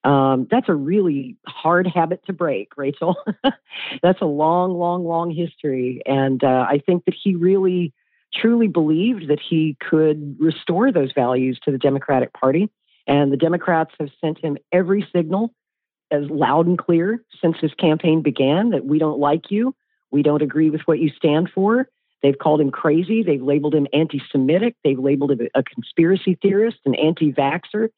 Um, 0.04 0.48
that's 0.52 0.70
a 0.70 0.76
really 0.76 1.36
hard 1.48 1.88
habit 1.88 2.26
to 2.28 2.34
break, 2.34 2.78
Rachel. 2.78 3.16
that's 4.04 4.22
a 4.22 4.26
long, 4.26 4.78
long, 4.78 5.04
long 5.04 5.32
history. 5.32 6.02
And 6.06 6.44
uh, 6.44 6.66
I 6.70 6.80
think 6.86 7.06
that 7.06 7.16
he 7.22 7.36
really 7.36 7.92
truly 8.34 8.68
believed 8.68 9.30
that 9.30 9.40
he 9.40 9.78
could 9.80 10.38
restore 10.40 10.92
those 10.92 11.12
values 11.14 11.60
to 11.64 11.72
the 11.72 11.78
Democratic 11.78 12.34
Party. 12.34 12.70
And 13.08 13.32
the 13.32 13.38
Democrats 13.38 13.92
have 14.00 14.10
sent 14.20 14.40
him 14.40 14.58
every 14.72 15.08
signal 15.16 15.54
as 16.12 16.30
loud 16.30 16.68
and 16.68 16.78
clear 16.78 17.24
since 17.42 17.58
his 17.60 17.74
campaign 17.76 18.22
began 18.22 18.72
that 18.72 18.86
we 18.86 19.00
don't 19.00 19.20
like 19.20 19.52
you. 19.52 19.76
We 20.12 20.24
don't 20.24 20.42
agree 20.42 20.70
with 20.70 20.82
what 20.86 21.00
you 21.00 21.10
stand 21.10 21.50
for. 21.54 21.88
They've 22.22 22.38
called 22.38 22.62
him 22.62 22.72
crazy. 22.72 23.24
They've 23.24 23.42
labeled 23.42 23.76
him 23.76 23.88
anti 23.94 24.22
Semitic. 24.32 24.76
They've 24.84 25.00
labeled 25.00 25.32
him 25.32 25.48
a 25.54 25.64
conspiracy 25.64 26.38
theorist, 26.42 26.78
an 26.86 26.96
anti 26.96 27.32
vaxxer, 27.32 27.90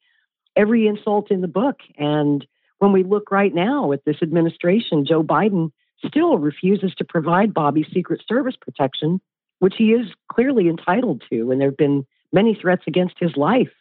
every 0.56 0.86
insult 0.86 1.30
in 1.30 1.40
the 1.40 1.48
book. 1.48 1.76
And 1.96 2.46
when 2.78 2.92
we 2.92 3.04
look 3.04 3.30
right 3.30 3.54
now 3.54 3.92
at 3.92 4.04
this 4.04 4.16
administration, 4.22 5.06
Joe 5.06 5.22
Biden 5.22 5.70
still 6.06 6.38
refuses 6.38 6.94
to 6.96 7.04
provide 7.04 7.54
Bobby 7.54 7.86
Secret 7.92 8.22
Service 8.28 8.54
protection 8.60 9.20
which 9.58 9.74
he 9.76 9.92
is 9.92 10.06
clearly 10.32 10.68
entitled 10.68 11.22
to, 11.30 11.50
and 11.50 11.60
there 11.60 11.68
have 11.68 11.76
been 11.76 12.06
many 12.32 12.54
threats 12.54 12.82
against 12.86 13.16
his 13.18 13.36
life. 13.36 13.72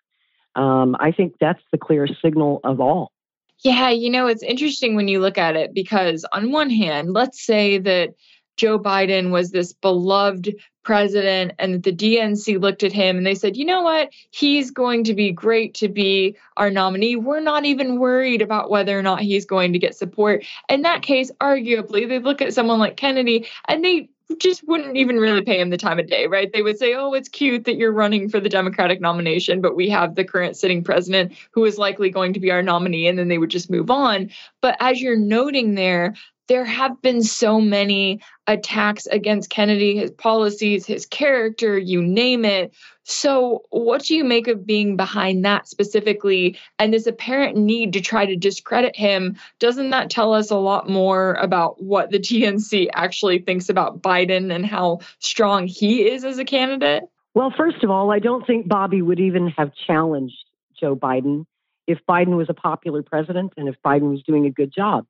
Um, 0.56 0.95
I 0.99 1.12
think 1.12 1.36
that's 1.40 1.62
the 1.72 1.78
clearest 1.78 2.16
signal 2.22 2.60
of 2.64 2.80
all. 2.80 3.12
Yeah, 3.60 3.90
you 3.90 4.10
know, 4.10 4.28
it's 4.28 4.44
interesting 4.44 4.95
when 4.95 5.08
you 5.08 5.20
look 5.20 5.38
at 5.38 5.56
it 5.56 5.74
because, 5.74 6.26
on 6.32 6.52
one 6.52 6.70
hand, 6.70 7.14
let's 7.14 7.44
say 7.44 7.80
that 7.80 8.14
Joe 8.56 8.80
Biden 8.80 9.32
was 9.32 9.52
this 9.52 9.74
beloved 9.74 10.56
president 10.84 11.54
and 11.60 11.84
the 11.84 11.91
DNC 11.91 12.60
looked 12.60 12.82
at 12.84 12.91
him 12.91 13.18
and 13.18 13.26
they 13.26 13.36
said, 13.36 13.56
you 13.58 13.66
know 13.66 13.82
what? 13.82 14.10
He's 14.32 14.72
going 14.72 15.04
to 15.06 15.14
be 15.14 15.32
great 15.32 15.74
to 15.76 15.90
be 15.90 16.38
our 16.56 16.70
nominee. 16.72 17.16
We're 17.16 17.40
not 17.40 17.66
even 17.66 17.99
worried 17.99 18.41
about 18.41 18.70
whether 18.70 18.98
or 18.98 19.04
not 19.04 19.22
he's 19.22 19.45
going 19.45 19.74
to 19.74 19.80
get 19.80 19.95
support. 19.95 20.45
In 20.70 20.84
that 20.84 21.02
case, 21.02 21.30
arguably, 21.41 22.08
they 22.08 22.20
look 22.20 22.41
at 22.41 22.54
someone 22.54 22.80
like 22.80 22.98
Kennedy 22.98 23.48
and 23.68 23.84
they 23.84 24.10
just 24.40 24.68
wouldn't 24.68 24.98
even 24.98 25.18
really 25.18 25.41
pay 25.41 25.60
him 25.60 25.70
the 25.70 25.78
time 25.78 25.99
of 25.99 26.08
day, 26.08 26.28
right? 26.28 26.52
They 26.52 26.62
would 26.62 26.78
say, 26.78 26.94
oh, 26.94 27.14
it's 27.14 27.30
cute 27.30 27.64
that 27.66 27.78
you're 27.78 27.91
running 27.91 28.30
for 28.30 28.40
the 28.40 28.49
Democratic 28.49 28.99
nomination, 28.99 29.62
but 29.62 29.76
we 29.76 29.90
have 29.90 30.16
the 30.16 30.26
current 30.26 30.58
sitting 30.58 30.84
president 30.84 31.34
who 31.52 31.66
is 31.66 31.78
likely 31.78 32.10
going 32.10 32.34
to 32.34 32.40
be 32.40 32.52
our 32.52 32.62
nominee, 32.62 33.08
and 33.08 33.18
then 33.18 33.30
they 33.30 33.38
would 33.38 33.49
just 33.49 33.70
move 33.70 33.90
on. 33.90 34.30
But 34.62 34.76
as 34.80 35.02
you're 35.02 35.18
noting 35.18 35.76
there, 35.76 36.14
there 36.48 36.66
have 36.66 37.02
been 37.02 37.24
so 37.24 37.60
many 37.60 38.22
attacks 38.48 39.06
against 39.08 39.49
Kennedy, 39.49 39.98
his 39.98 40.12
policies, 40.12 40.86
his 40.86 41.06
character, 41.06 41.78
you 41.78 42.02
name 42.02 42.45
it. 42.45 42.74
So, 43.10 43.64
what 43.70 44.04
do 44.04 44.16
you 44.16 44.26
make 44.26 44.50
of 44.50 44.66
being 44.66 44.98
behind 44.98 45.46
that 45.46 45.66
specifically 45.66 46.60
and 46.78 46.94
this 46.94 47.08
apparent 47.08 47.56
need 47.56 47.94
to 47.94 48.02
try 48.02 48.26
to 48.26 48.36
discredit 48.36 48.98
him? 48.98 49.38
Doesn't 49.60 49.92
that 49.92 50.10
tell 50.10 50.34
us 50.34 50.52
a 50.52 50.58
lot 50.58 50.90
more 50.90 51.36
about 51.36 51.82
what 51.82 52.12
the 52.12 52.20
DNC 52.20 52.90
actually 52.94 53.40
thinks 53.40 53.70
about 53.70 54.02
Biden 54.02 54.54
and 54.54 54.66
how 54.66 55.00
strong 55.20 55.68
he 55.68 56.06
is 56.06 56.26
as 56.26 56.38
a 56.38 56.44
candidate? 56.44 57.04
Well, 57.34 57.54
first 57.56 57.82
of 57.82 57.90
all, 57.90 58.12
I 58.12 58.20
don't 58.20 58.46
think 58.46 58.68
Bobby 58.68 59.02
would 59.02 59.22
even 59.22 59.48
have 59.58 59.72
challenged 59.88 60.44
Joe 60.78 60.94
Biden 60.94 61.46
if 61.88 62.00
Biden 62.10 62.36
was 62.36 62.50
a 62.50 62.54
popular 62.54 63.04
president 63.04 63.54
and 63.56 63.70
if 63.70 63.76
Biden 63.86 64.12
was 64.12 64.22
doing 64.24 64.46
a 64.46 64.52
good 64.52 64.74
job. 64.74 65.06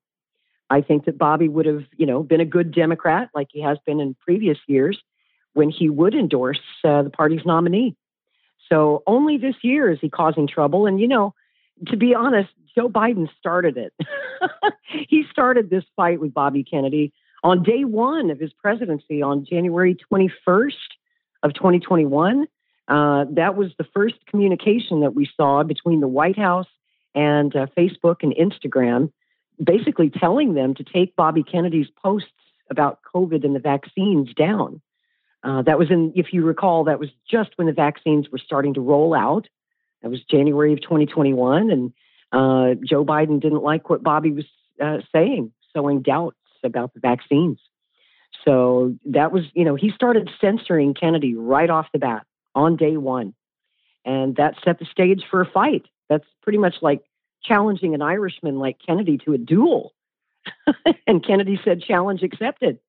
I 0.69 0.81
think 0.81 1.05
that 1.05 1.17
Bobby 1.17 1.47
would 1.47 1.65
have, 1.65 1.85
you 1.95 2.05
know, 2.05 2.21
been 2.21 2.41
a 2.41 2.45
good 2.45 2.75
Democrat 2.75 3.29
like 3.33 3.47
he 3.49 3.61
has 3.63 3.79
been 3.87 3.99
in 3.99 4.15
previous 4.23 4.59
years 4.67 5.01
when 5.57 5.71
he 5.71 5.89
would 5.89 6.13
endorse 6.13 6.61
uh, 6.83 7.01
the 7.01 7.09
party's 7.09 7.45
nominee. 7.45 7.95
So 8.69 9.01
only 9.07 9.37
this 9.37 9.55
year 9.63 9.91
is 9.91 9.97
he 9.99 10.09
causing 10.09 10.47
trouble. 10.47 10.85
And, 10.85 10.99
you 10.99 11.07
know, 11.07 11.33
to 11.87 11.97
be 11.97 12.13
honest, 12.13 12.49
Joe 12.75 12.89
Biden 12.89 13.27
started 13.39 13.75
it. 13.75 13.93
he 15.09 15.23
started 15.31 15.71
this 15.71 15.83
fight 15.95 16.21
with 16.21 16.33
Bobby 16.33 16.63
Kennedy 16.63 17.11
on 17.43 17.63
day 17.63 17.85
one 17.85 18.29
of 18.29 18.39
his 18.39 18.53
presidency 18.53 19.23
on 19.23 19.45
January 19.45 19.97
21st 20.11 20.73
of 21.41 21.55
2021. 21.55 22.45
Uh, 22.87 23.25
that 23.31 23.55
was 23.55 23.71
the 23.79 23.85
first 23.95 24.15
communication 24.27 25.01
that 25.01 25.15
we 25.15 25.27
saw 25.35 25.63
between 25.63 25.99
the 25.99 26.07
White 26.07 26.37
House 26.37 26.67
and 27.15 27.55
uh, 27.55 27.65
Facebook 27.75 28.17
and 28.21 28.35
Instagram 28.35 29.11
basically 29.63 30.11
telling 30.11 30.53
them 30.53 30.75
to 30.75 30.83
take 30.83 31.15
Bobby 31.15 31.41
Kennedy's 31.41 31.89
posts 32.03 32.29
about 32.69 32.99
COVID 33.13 33.43
and 33.43 33.55
the 33.55 33.59
vaccines 33.59 34.33
down. 34.35 34.81
Uh, 35.47 35.61
that 35.61 35.79
was 35.79 35.89
in, 35.89 36.11
if 36.13 36.33
you 36.33 36.43
recall, 36.43 36.83
that 36.83 36.99
was 36.99 37.09
just 37.29 37.51
when 37.55 37.67
the 37.67 37.73
vaccines 37.73 38.29
were 38.29 38.37
starting 38.37 38.73
to 38.73 38.81
roll 38.81 39.13
out. 39.13 39.47
That 40.01 40.11
was 40.11 40.21
January 40.29 40.73
of 40.73 40.81
2021, 40.81 41.71
and 41.71 41.93
uh, 42.33 42.75
Joe 42.85 43.05
Biden 43.05 43.39
didn't 43.39 43.63
like 43.63 43.89
what 43.89 44.03
Bobby 44.03 44.31
was 44.31 44.45
uh, 44.83 44.97
saying, 45.13 45.53
sowing 45.73 46.01
doubts 46.01 46.35
about 46.65 46.93
the 46.93 46.99
vaccines. 46.99 47.59
So 48.43 48.95
that 49.05 49.31
was, 49.31 49.43
you 49.53 49.63
know, 49.63 49.75
he 49.75 49.89
started 49.89 50.29
censoring 50.41 50.93
Kennedy 50.93 51.33
right 51.33 51.69
off 51.69 51.87
the 51.93 51.99
bat 51.99 52.25
on 52.53 52.75
day 52.75 52.97
one. 52.97 53.33
And 54.03 54.35
that 54.35 54.55
set 54.65 54.79
the 54.79 54.85
stage 54.85 55.23
for 55.31 55.41
a 55.41 55.49
fight. 55.49 55.85
That's 56.09 56.27
pretty 56.41 56.57
much 56.57 56.75
like 56.81 57.03
challenging 57.41 57.95
an 57.95 58.01
Irishman 58.01 58.59
like 58.59 58.77
Kennedy 58.85 59.17
to 59.19 59.33
a 59.33 59.37
duel. 59.37 59.93
and 61.07 61.25
Kennedy 61.25 61.59
said, 61.63 61.81
challenge 61.81 62.21
accepted. 62.21 62.79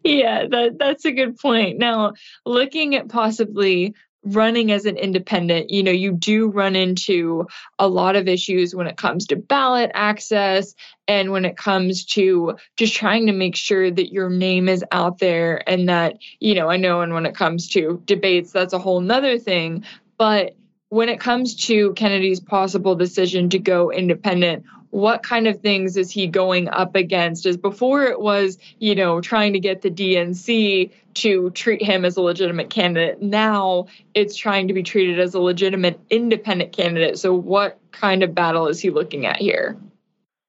Yeah, 0.04 0.46
that, 0.46 0.78
that's 0.78 1.04
a 1.04 1.12
good 1.12 1.38
point. 1.38 1.78
Now, 1.78 2.14
looking 2.46 2.94
at 2.94 3.08
possibly 3.08 3.94
running 4.22 4.70
as 4.70 4.84
an 4.84 4.96
independent, 4.96 5.70
you 5.70 5.82
know, 5.82 5.90
you 5.90 6.12
do 6.12 6.48
run 6.48 6.76
into 6.76 7.46
a 7.78 7.88
lot 7.88 8.16
of 8.16 8.28
issues 8.28 8.74
when 8.74 8.86
it 8.86 8.96
comes 8.96 9.26
to 9.26 9.36
ballot 9.36 9.90
access 9.94 10.74
and 11.08 11.32
when 11.32 11.44
it 11.44 11.56
comes 11.56 12.04
to 12.04 12.56
just 12.76 12.94
trying 12.94 13.26
to 13.26 13.32
make 13.32 13.56
sure 13.56 13.90
that 13.90 14.12
your 14.12 14.28
name 14.28 14.68
is 14.68 14.84
out 14.92 15.18
there 15.18 15.68
and 15.68 15.88
that, 15.88 16.18
you 16.38 16.54
know, 16.54 16.68
I 16.68 16.76
know 16.76 17.00
and 17.00 17.14
when 17.14 17.26
it 17.26 17.34
comes 17.34 17.68
to 17.70 18.02
debates, 18.04 18.52
that's 18.52 18.74
a 18.74 18.78
whole 18.78 19.00
nother 19.00 19.38
thing. 19.38 19.84
But 20.18 20.54
when 20.90 21.08
it 21.08 21.20
comes 21.20 21.54
to 21.66 21.92
Kennedy's 21.94 22.40
possible 22.40 22.96
decision 22.96 23.48
to 23.50 23.58
go 23.58 23.90
independent, 23.90 24.64
what 24.90 25.22
kind 25.22 25.46
of 25.46 25.60
things 25.60 25.96
is 25.96 26.10
he 26.10 26.26
going 26.26 26.68
up 26.68 26.94
against? 26.94 27.46
Is 27.46 27.56
before 27.56 28.04
it 28.04 28.20
was, 28.20 28.58
you 28.78 28.94
know, 28.94 29.20
trying 29.20 29.52
to 29.52 29.60
get 29.60 29.82
the 29.82 29.90
DNC 29.90 30.90
to 31.14 31.50
treat 31.50 31.82
him 31.82 32.04
as 32.04 32.16
a 32.16 32.22
legitimate 32.22 32.70
candidate. 32.70 33.22
Now 33.22 33.86
it's 34.14 34.36
trying 34.36 34.68
to 34.68 34.74
be 34.74 34.82
treated 34.82 35.18
as 35.18 35.34
a 35.34 35.40
legitimate 35.40 35.98
independent 36.10 36.72
candidate. 36.72 37.18
So, 37.18 37.34
what 37.34 37.78
kind 37.92 38.22
of 38.22 38.34
battle 38.34 38.66
is 38.66 38.80
he 38.80 38.90
looking 38.90 39.26
at 39.26 39.36
here? 39.36 39.76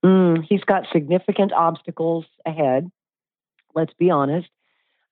Mm, 0.03 0.43
he's 0.47 0.63
got 0.63 0.87
significant 0.91 1.53
obstacles 1.53 2.25
ahead. 2.45 2.89
Let's 3.75 3.93
be 3.93 4.09
honest. 4.09 4.49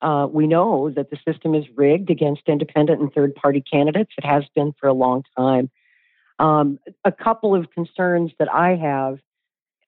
Uh, 0.02 0.26
we 0.30 0.46
know 0.46 0.90
that 0.90 1.10
the 1.10 1.18
system 1.28 1.54
is 1.54 1.64
rigged 1.76 2.10
against 2.10 2.42
independent 2.46 3.00
and 3.00 3.12
third 3.12 3.34
party 3.34 3.62
candidates. 3.62 4.12
It 4.16 4.24
has 4.24 4.44
been 4.54 4.72
for 4.80 4.88
a 4.88 4.94
long 4.94 5.24
time. 5.36 5.70
Um, 6.40 6.78
a 7.04 7.12
couple 7.12 7.54
of 7.54 7.70
concerns 7.70 8.32
that 8.38 8.52
I 8.52 8.74
have 8.74 9.18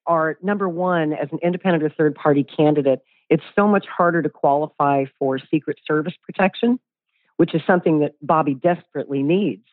are 0.07 0.37
number 0.43 0.69
one, 0.69 1.15
as 1.15 1.29
an 1.33 1.39
independent 1.43 1.83
or 1.83 1.89
third 1.89 2.15
party 2.15 2.45
candidate, 2.45 3.01
it's 3.31 3.43
so 3.57 3.67
much 3.67 3.87
harder 3.87 4.21
to 4.21 4.29
qualify 4.29 5.07
for 5.19 5.39
Secret 5.39 5.79
Service 5.87 6.13
protection, 6.23 6.79
which 7.39 7.55
is 7.55 7.63
something 7.67 8.01
that 8.01 8.13
Bobby 8.21 8.55
desperately 8.55 9.23
needs. 9.23 9.65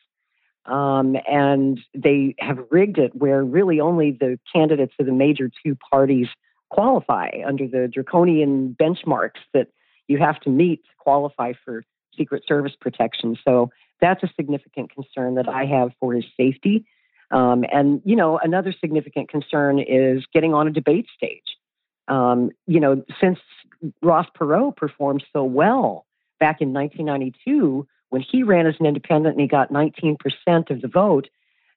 Um, 0.66 1.18
and 1.30 1.80
they 1.94 2.36
have 2.40 2.60
rigged 2.72 2.98
it 2.98 3.14
where 3.14 3.44
really 3.44 3.82
only 3.82 4.12
the 4.12 4.40
candidates 4.54 4.94
of 5.00 5.06
the 5.06 5.12
major 5.12 5.52
two 5.64 5.76
parties 5.92 6.28
qualify 6.70 7.30
under 7.46 7.68
the 7.68 7.90
draconian 7.92 8.78
benchmarks 8.80 9.42
that 9.54 9.68
you 10.08 10.18
have 10.20 10.40
to 10.42 10.50
meet 10.50 10.84
to 10.84 10.92
qualify 10.98 11.54
for 11.66 11.84
Secret 12.16 12.44
Service 12.48 12.74
protection. 12.80 13.38
So 13.44 13.72
that's 14.02 14.24
a 14.24 14.30
significant 14.36 14.92
concern 14.94 15.36
that 15.36 15.48
I 15.48 15.66
have 15.66 15.92
for 16.00 16.14
his 16.14 16.26
safety. 16.38 16.86
Um, 17.32 17.64
and, 17.72 18.02
you 18.06 18.16
know, 18.16 18.40
another 18.42 18.74
significant 18.80 19.30
concern 19.30 19.80
is 19.80 20.26
getting 20.34 20.54
on 20.54 20.68
a 20.68 20.72
debate 20.72 21.08
stage. 21.16 21.44
Um, 22.08 22.50
you 22.66 22.80
know, 22.80 23.04
since 23.22 23.40
Ross 24.02 24.26
Perot 24.38 24.76
performed 24.76 25.24
so 25.32 25.44
well 25.44 26.06
back 26.40 26.62
in 26.62 26.74
1992, 26.74 27.88
when 28.10 28.22
he 28.22 28.42
ran 28.44 28.66
as 28.66 28.76
an 28.80 28.88
independent 28.88 29.36
and 29.36 29.42
he 29.42 29.48
got 29.48 29.72
19% 29.72 30.18
of 30.72 30.82
the 30.82 30.88
vote, 30.88 31.30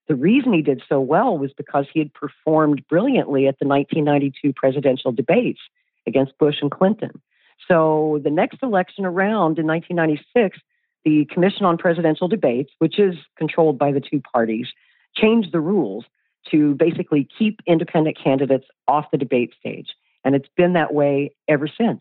the 0.09 0.15
reason 0.15 0.53
he 0.53 0.63
did 0.63 0.83
so 0.89 1.01
well 1.01 1.37
was 1.37 1.53
because 1.53 1.87
he 1.93 2.01
had 2.01 2.13
performed 2.15 2.87
brilliantly 2.89 3.47
at 3.47 3.59
the 3.59 3.67
1992 3.67 4.53
presidential 4.55 5.13
debates 5.13 5.61
against 6.07 6.37
Bush 6.39 6.57
and 6.61 6.71
Clinton. 6.71 7.21
So 7.69 8.21
the 8.25 8.31
next 8.31 8.63
election 8.63 9.05
around 9.05 9.59
in 9.59 9.67
1996, 9.67 10.59
the 11.05 11.27
Commission 11.27 11.65
on 11.65 11.79
Presidential 11.79 12.29
Debates, 12.29 12.71
which 12.79 12.99
is 12.99 13.15
controlled 13.37 13.79
by 13.79 13.93
the 13.93 14.01
two 14.01 14.21
parties, 14.21 14.69
changed 15.17 15.53
the 15.53 15.61
rules 15.61 16.05
to 16.51 16.75
basically 16.75 17.29
keep 17.39 17.61
independent 17.67 18.17
candidates 18.23 18.67
off 18.89 19.07
the 19.11 19.19
debate 19.19 19.53
stage. 19.59 19.89
And 20.25 20.35
it's 20.35 20.49
been 20.57 20.75
that 20.75 20.95
way 20.95 21.35
ever 21.49 21.69
since. 21.69 22.01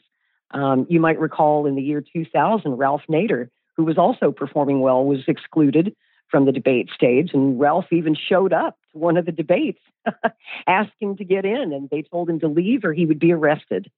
Um, 0.52 0.86
you 0.90 1.00
might 1.00 1.20
recall 1.20 1.66
in 1.66 1.76
the 1.76 1.82
year 1.82 2.04
2000, 2.14 2.74
Ralph 2.74 3.04
Nader, 3.10 3.50
who 3.78 3.84
was 3.84 3.98
also 3.98 4.32
performing 4.32 4.82
well, 4.82 5.04
was 5.06 5.24
excluded 5.28 5.96
from 6.30 6.46
the 6.46 6.52
debate 6.52 6.90
stage. 6.94 7.32
And 7.34 7.60
Ralph 7.60 7.92
even 7.92 8.16
showed 8.16 8.54
up 8.54 8.78
to 8.92 8.98
one 8.98 9.18
of 9.18 9.26
the 9.26 9.32
debates 9.32 9.80
asking 10.68 11.18
to 11.18 11.26
get 11.26 11.46
in, 11.46 11.74
and 11.74 11.90
they 11.90 12.02
told 12.02 12.30
him 12.30 12.40
to 12.42 12.48
leave 12.48 12.84
or 12.84 12.94
he 12.94 13.06
would 13.06 13.20
be 13.20 13.32
arrested. 13.32 13.90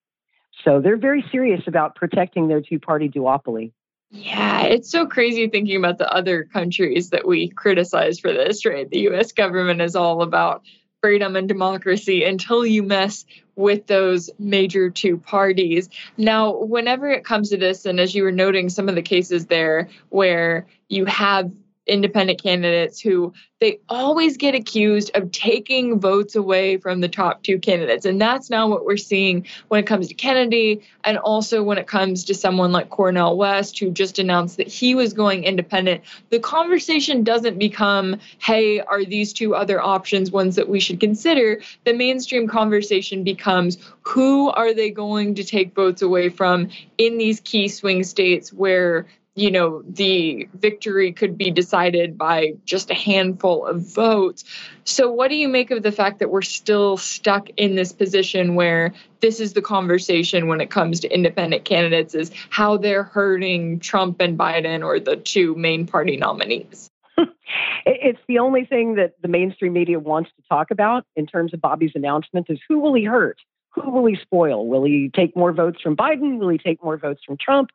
So 0.64 0.82
they're 0.82 0.98
very 0.98 1.26
serious 1.32 1.62
about 1.68 1.96
protecting 1.96 2.48
their 2.48 2.62
two 2.62 2.80
party 2.80 3.10
duopoly. 3.10 3.72
Yeah, 4.16 4.62
it's 4.62 4.92
so 4.92 5.08
crazy 5.08 5.48
thinking 5.48 5.76
about 5.76 5.98
the 5.98 6.12
other 6.14 6.44
countries 6.44 7.10
that 7.10 7.28
we 7.28 7.50
criticize 7.50 8.20
for 8.20 8.32
this, 8.32 8.64
right? 8.64 8.88
The 8.88 9.10
US 9.10 9.32
government 9.32 9.82
is 9.82 9.96
all 9.96 10.22
about 10.22 10.62
freedom 11.02 11.36
and 11.36 11.48
democracy 11.48 12.24
until 12.24 12.64
you 12.64 12.84
mess 12.84 13.26
with 13.56 13.88
those 13.88 14.30
major 14.38 14.92
two 14.92 15.18
parties. 15.18 15.90
Now, 16.16 16.56
whenever 16.58 17.10
it 17.10 17.26
comes 17.26 17.50
to 17.50 17.58
this, 17.58 17.86
and 17.86 18.00
as 18.00 18.14
you 18.14 18.22
were 18.22 18.32
noting, 18.32 18.70
some 18.70 18.88
of 18.88 18.94
the 18.94 19.02
cases 19.02 19.48
there 19.48 19.90
where 20.10 20.68
you 20.90 21.06
have 21.06 21.52
independent 21.86 22.42
candidates 22.42 23.00
who 23.00 23.34
they 23.60 23.80
always 23.88 24.36
get 24.36 24.56
accused 24.56 25.12
of 25.16 25.32
taking 25.32 26.00
votes 26.00 26.36
away 26.36 26.78
from 26.78 27.00
the 27.00 27.08
top 27.08 27.44
two 27.44 27.58
candidates. 27.60 28.06
And 28.06 28.20
that's 28.20 28.50
now 28.50 28.68
what 28.68 28.86
we're 28.86 28.98
seeing 28.98 29.46
when 29.70 29.80
it 29.80 29.88
comes 29.88 30.10
to 30.10 30.14
Kennedy 30.14 30.82
and 31.06 31.18
also 31.18 31.64
when 31.64 31.78
it 31.78 31.88
comes 31.88 32.26
to 32.26 32.34
someone 32.34 32.74
like 32.74 32.90
Cornel 32.90 33.38
West, 33.38 33.80
who 33.80 33.90
just 33.90 34.20
announced 34.20 34.58
that 34.58 34.68
he 34.68 34.96
was 34.96 35.14
going 35.14 35.46
independent. 35.46 36.04
The 36.30 36.40
conversation 36.40 37.24
doesn't 37.24 37.58
become, 37.58 38.20
hey, 38.40 38.82
are 38.82 39.06
these 39.06 39.32
two 39.32 39.56
other 39.56 39.82
options 39.82 40.30
ones 40.30 40.58
that 40.58 40.68
we 40.68 40.82
should 40.82 41.00
consider? 41.00 41.62
The 41.86 41.94
mainstream 41.94 42.48
conversation 42.48 43.24
becomes, 43.24 43.78
who 44.02 44.50
are 44.50 44.74
they 44.74 44.90
going 44.90 45.36
to 45.36 45.44
take 45.44 45.74
votes 45.74 46.02
away 46.02 46.30
from 46.30 46.70
in 46.98 47.18
these 47.18 47.40
key 47.40 47.70
swing 47.70 48.04
states 48.04 48.52
where 48.52 49.06
you 49.36 49.50
know, 49.50 49.82
the 49.88 50.48
victory 50.54 51.12
could 51.12 51.38
be 51.38 51.50
decided 51.50 52.18
by 52.18 52.54
just 52.66 52.92
a 52.92 52.94
handful 52.94 53.66
of 53.66 53.82
votes. 53.82 54.44
So, 54.84 55.12
what 55.12 55.30
do 55.30 55.36
you 55.36 55.48
make 55.48 55.72
of 55.72 55.82
the 55.82 55.92
fact 55.92 56.20
that 56.20 56.30
we're 56.30 56.44
still 56.44 56.98
stuck 56.98 57.50
in 57.58 57.76
this 57.76 57.92
position 57.92 58.54
where 58.54 58.94
this 59.22 59.40
is 59.40 59.54
the 59.54 59.62
conversation 59.62 60.48
when 60.48 60.62
it 60.62 60.70
comes 60.70 61.00
to 61.00 61.12
independent 61.12 61.66
candidates 61.66 62.14
is 62.14 62.32
how 62.50 62.78
they're 62.78 63.04
hurting 63.04 63.80
Trump 63.80 64.22
and 64.22 64.38
Biden 64.38 64.86
or 64.86 65.00
the 65.00 65.16
two 65.16 65.56
main 65.56 65.88
party 65.88 66.16
nominees? 66.16 66.92
it's 67.86 68.22
the 68.28 68.38
only 68.38 68.66
thing 68.66 68.96
that 68.96 69.14
the 69.22 69.28
mainstream 69.28 69.74
media 69.74 70.00
wants 70.00 70.30
to 70.36 70.44
talk 70.48 70.70
about 70.70 71.06
in 71.16 71.26
terms 71.26 71.54
of 71.56 71.62
Bobby's 71.62 71.94
announcement 71.96 72.48
is 72.50 72.60
who 72.68 72.80
will 72.80 72.94
he 72.94 73.04
hurt? 73.04 73.40
Who 73.72 73.90
will 73.90 74.06
he 74.06 74.16
spoil? 74.16 74.68
Will 74.68 74.84
he 74.84 75.10
take 75.16 75.36
more 75.36 75.52
votes 75.52 75.82
from 75.82 75.96
Biden? 75.96 76.38
Will 76.38 76.50
he 76.50 76.60
take 76.60 76.84
more 76.84 76.98
votes 76.98 77.24
from 77.26 77.38
Trump? 77.38 77.72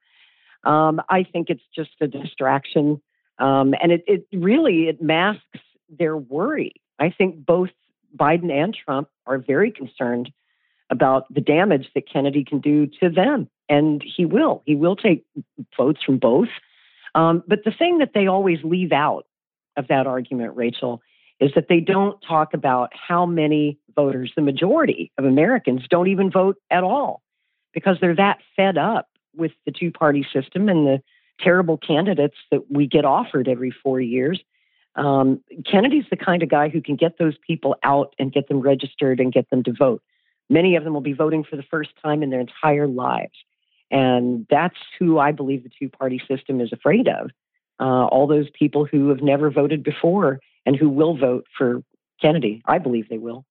Um, 0.65 1.01
I 1.09 1.25
think 1.25 1.51
it's 1.51 1.63
just 1.75 1.91
a 2.01 2.07
distraction, 2.07 3.01
um, 3.39 3.75
and 3.81 3.93
it, 3.93 4.05
it 4.07 4.27
really 4.33 4.89
it 4.89 5.01
masks 5.01 5.43
their 5.89 6.17
worry. 6.17 6.73
I 6.99 7.11
think 7.11 7.47
both 7.47 7.71
Biden 8.17 8.51
and 8.51 8.77
Trump 8.77 9.09
are 9.27 9.39
very 9.39 9.71
concerned 9.71 10.31
about 10.91 11.33
the 11.33 11.41
damage 11.41 11.89
that 11.95 12.11
Kennedy 12.11 12.45
can 12.45 12.61
do 12.61 12.87
to 13.01 13.09
them, 13.09 13.49
and 13.69 14.03
he 14.03 14.25
will. 14.25 14.63
He 14.67 14.75
will 14.75 14.97
take 14.97 15.25
votes 15.77 16.01
from 16.05 16.19
both. 16.19 16.49
Um, 17.15 17.43
but 17.47 17.61
the 17.65 17.73
thing 17.73 17.99
that 17.99 18.13
they 18.15 18.27
always 18.27 18.59
leave 18.65 18.93
out 18.93 19.27
of 19.77 19.89
that 19.89 20.07
argument, 20.07 20.57
Rachel, 20.57 21.01
is 21.41 21.53
that 21.55 21.67
they 21.69 21.81
don't 21.81 22.21
talk 22.27 22.55
about 22.55 22.93
how 22.95 23.27
many 23.27 23.79
voters, 23.95 24.33
the 24.35 24.43
majority 24.43 25.13
of 25.19 25.25
Americans, 25.25 25.83
don't 25.89 26.09
even 26.09 26.31
vote 26.31 26.57
at 26.71 26.83
all 26.83 27.23
because 27.73 27.97
they're 28.01 28.17
that 28.17 28.39
fed 28.57 28.77
up 28.77 29.09
with 29.39 29.53
the 29.65 29.73
two 29.73 29.91
party 29.91 30.27
system 30.33 30.69
and 30.69 30.87
the 30.87 31.03
terrible 31.41 31.79
candidates 31.79 32.37
that 32.51 32.71
we 32.71 32.87
get 32.87 33.05
offered 33.05 33.49
every 33.49 33.71
four 33.71 34.01
years. 34.01 34.41
Um, 34.97 35.41
Kennedy's 35.71 36.07
the 36.11 36.17
kind 36.17 36.43
of 36.43 36.49
guy 36.49 36.69
who 36.69 36.83
can 36.83 36.97
get 36.97 37.19
those 37.19 37.37
people 37.47 37.77
out 37.85 38.15
and 38.19 38.33
get 38.33 38.49
them 38.49 38.61
registered 38.61 39.21
and 39.21 39.33
get 39.33 39.49
them 39.51 39.63
to 39.63 39.73
vote. 39.73 40.03
Many 40.51 40.77
of 40.77 40.85
them 40.85 40.95
will 40.95 41.01
be 41.01 41.13
voting 41.13 41.45
for 41.45 41.57
the 41.57 41.63
first 41.63 41.91
time 42.03 42.23
in 42.23 42.31
their 42.31 42.41
entire 42.41 42.89
lives. 42.89 43.35
And 43.91 44.47
that's 44.51 44.77
who 44.99 45.19
I 45.19 45.33
believe 45.33 45.63
the 45.63 45.71
two 45.79 45.89
party 45.89 46.21
system 46.29 46.61
is 46.61 46.73
afraid 46.73 47.09
of. 47.09 47.31
Uh, 47.81 48.07
all 48.07 48.27
those 48.27 48.51
people 48.51 48.85
who 48.85 49.09
have 49.09 49.23
never 49.23 49.51
voted 49.51 49.85
before 49.85 50.41
and 50.67 50.75
who 50.75 50.89
will 50.89 51.17
vote 51.17 51.47
for 51.57 51.83
Kennedy. 52.21 52.61
I 52.67 52.79
believe 52.79 53.09
they 53.09 53.19
will. 53.19 53.45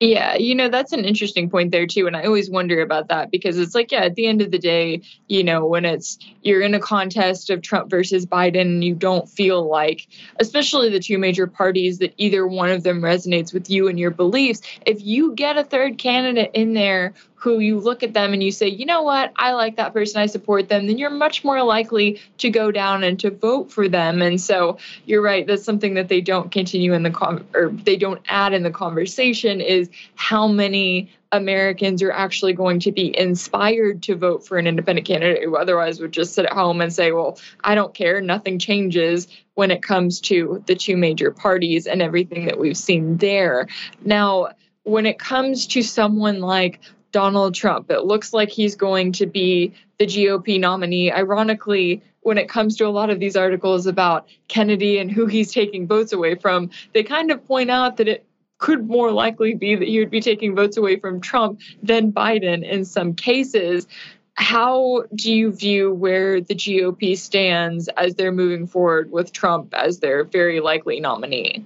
Yeah, 0.00 0.36
you 0.36 0.54
know, 0.54 0.68
that's 0.68 0.92
an 0.92 1.04
interesting 1.04 1.50
point 1.50 1.72
there 1.72 1.88
too. 1.88 2.06
And 2.06 2.16
I 2.16 2.22
always 2.22 2.48
wonder 2.48 2.80
about 2.82 3.08
that 3.08 3.32
because 3.32 3.58
it's 3.58 3.74
like, 3.74 3.90
yeah, 3.90 4.04
at 4.04 4.14
the 4.14 4.28
end 4.28 4.40
of 4.40 4.52
the 4.52 4.58
day, 4.58 5.02
you 5.26 5.42
know, 5.42 5.66
when 5.66 5.84
it's 5.84 6.18
you're 6.42 6.60
in 6.60 6.74
a 6.74 6.78
contest 6.78 7.50
of 7.50 7.62
Trump 7.62 7.90
versus 7.90 8.24
Biden, 8.24 8.80
you 8.84 8.94
don't 8.94 9.28
feel 9.28 9.68
like, 9.68 10.06
especially 10.38 10.88
the 10.90 11.00
two 11.00 11.18
major 11.18 11.48
parties, 11.48 11.98
that 11.98 12.14
either 12.16 12.46
one 12.46 12.70
of 12.70 12.84
them 12.84 13.00
resonates 13.00 13.52
with 13.52 13.70
you 13.70 13.88
and 13.88 13.98
your 13.98 14.12
beliefs. 14.12 14.62
If 14.86 15.02
you 15.02 15.34
get 15.34 15.58
a 15.58 15.64
third 15.64 15.98
candidate 15.98 16.52
in 16.54 16.74
there 16.74 17.14
who 17.38 17.60
you 17.60 17.78
look 17.78 18.02
at 18.02 18.14
them 18.14 18.32
and 18.32 18.42
you 18.42 18.50
say, 18.50 18.66
you 18.66 18.84
know 18.84 19.02
what, 19.02 19.32
I 19.36 19.52
like 19.52 19.76
that 19.76 19.92
person, 19.92 20.20
I 20.20 20.26
support 20.26 20.68
them, 20.68 20.88
then 20.88 20.98
you're 20.98 21.08
much 21.08 21.44
more 21.44 21.62
likely 21.62 22.20
to 22.38 22.50
go 22.50 22.72
down 22.72 23.04
and 23.04 23.18
to 23.20 23.30
vote 23.30 23.70
for 23.70 23.88
them. 23.88 24.20
And 24.20 24.40
so 24.40 24.78
you're 25.06 25.22
right, 25.22 25.46
that's 25.46 25.62
something 25.62 25.94
that 25.94 26.08
they 26.08 26.20
don't 26.20 26.50
continue 26.50 26.94
in 26.94 27.04
the 27.04 27.10
con 27.10 27.46
or 27.54 27.68
they 27.68 27.96
don't 27.96 28.20
add 28.28 28.54
in 28.54 28.64
the 28.64 28.72
conversation 28.72 29.60
is 29.60 29.88
how 30.16 30.48
many 30.48 31.12
Americans 31.30 32.02
are 32.02 32.10
actually 32.10 32.54
going 32.54 32.80
to 32.80 32.90
be 32.90 33.16
inspired 33.16 34.02
to 34.02 34.16
vote 34.16 34.44
for 34.44 34.58
an 34.58 34.66
independent 34.66 35.06
candidate 35.06 35.44
who 35.44 35.56
otherwise 35.56 36.00
would 36.00 36.12
just 36.12 36.34
sit 36.34 36.44
at 36.44 36.52
home 36.52 36.80
and 36.80 36.92
say, 36.92 37.12
well, 37.12 37.38
I 37.62 37.76
don't 37.76 37.94
care, 37.94 38.20
nothing 38.20 38.58
changes 38.58 39.28
when 39.54 39.70
it 39.70 39.82
comes 39.82 40.20
to 40.22 40.64
the 40.66 40.74
two 40.74 40.96
major 40.96 41.30
parties 41.30 41.86
and 41.86 42.02
everything 42.02 42.46
that 42.46 42.58
we've 42.58 42.76
seen 42.76 43.18
there. 43.18 43.68
Now, 44.04 44.48
when 44.82 45.06
it 45.06 45.18
comes 45.18 45.66
to 45.68 45.82
someone 45.82 46.40
like 46.40 46.80
Donald 47.12 47.54
Trump. 47.54 47.90
It 47.90 48.04
looks 48.04 48.32
like 48.32 48.50
he's 48.50 48.76
going 48.76 49.12
to 49.12 49.26
be 49.26 49.74
the 49.98 50.06
GOP 50.06 50.60
nominee. 50.60 51.12
Ironically, 51.12 52.02
when 52.20 52.38
it 52.38 52.48
comes 52.48 52.76
to 52.76 52.86
a 52.86 52.90
lot 52.90 53.10
of 53.10 53.20
these 53.20 53.36
articles 53.36 53.86
about 53.86 54.28
Kennedy 54.48 54.98
and 54.98 55.10
who 55.10 55.26
he's 55.26 55.52
taking 55.52 55.86
votes 55.86 56.12
away 56.12 56.34
from, 56.34 56.70
they 56.92 57.02
kind 57.02 57.30
of 57.30 57.44
point 57.46 57.70
out 57.70 57.96
that 57.96 58.08
it 58.08 58.24
could 58.58 58.86
more 58.86 59.12
likely 59.12 59.54
be 59.54 59.76
that 59.76 59.88
he 59.88 59.98
would 60.00 60.10
be 60.10 60.20
taking 60.20 60.54
votes 60.54 60.76
away 60.76 60.98
from 60.98 61.20
Trump 61.20 61.60
than 61.82 62.12
Biden 62.12 62.68
in 62.68 62.84
some 62.84 63.14
cases. 63.14 63.86
How 64.34 65.04
do 65.14 65.32
you 65.32 65.52
view 65.52 65.92
where 65.92 66.40
the 66.40 66.54
GOP 66.54 67.16
stands 67.16 67.88
as 67.88 68.14
they're 68.14 68.32
moving 68.32 68.66
forward 68.66 69.10
with 69.10 69.32
Trump 69.32 69.74
as 69.74 70.00
their 70.00 70.24
very 70.24 70.60
likely 70.60 71.00
nominee? 71.00 71.64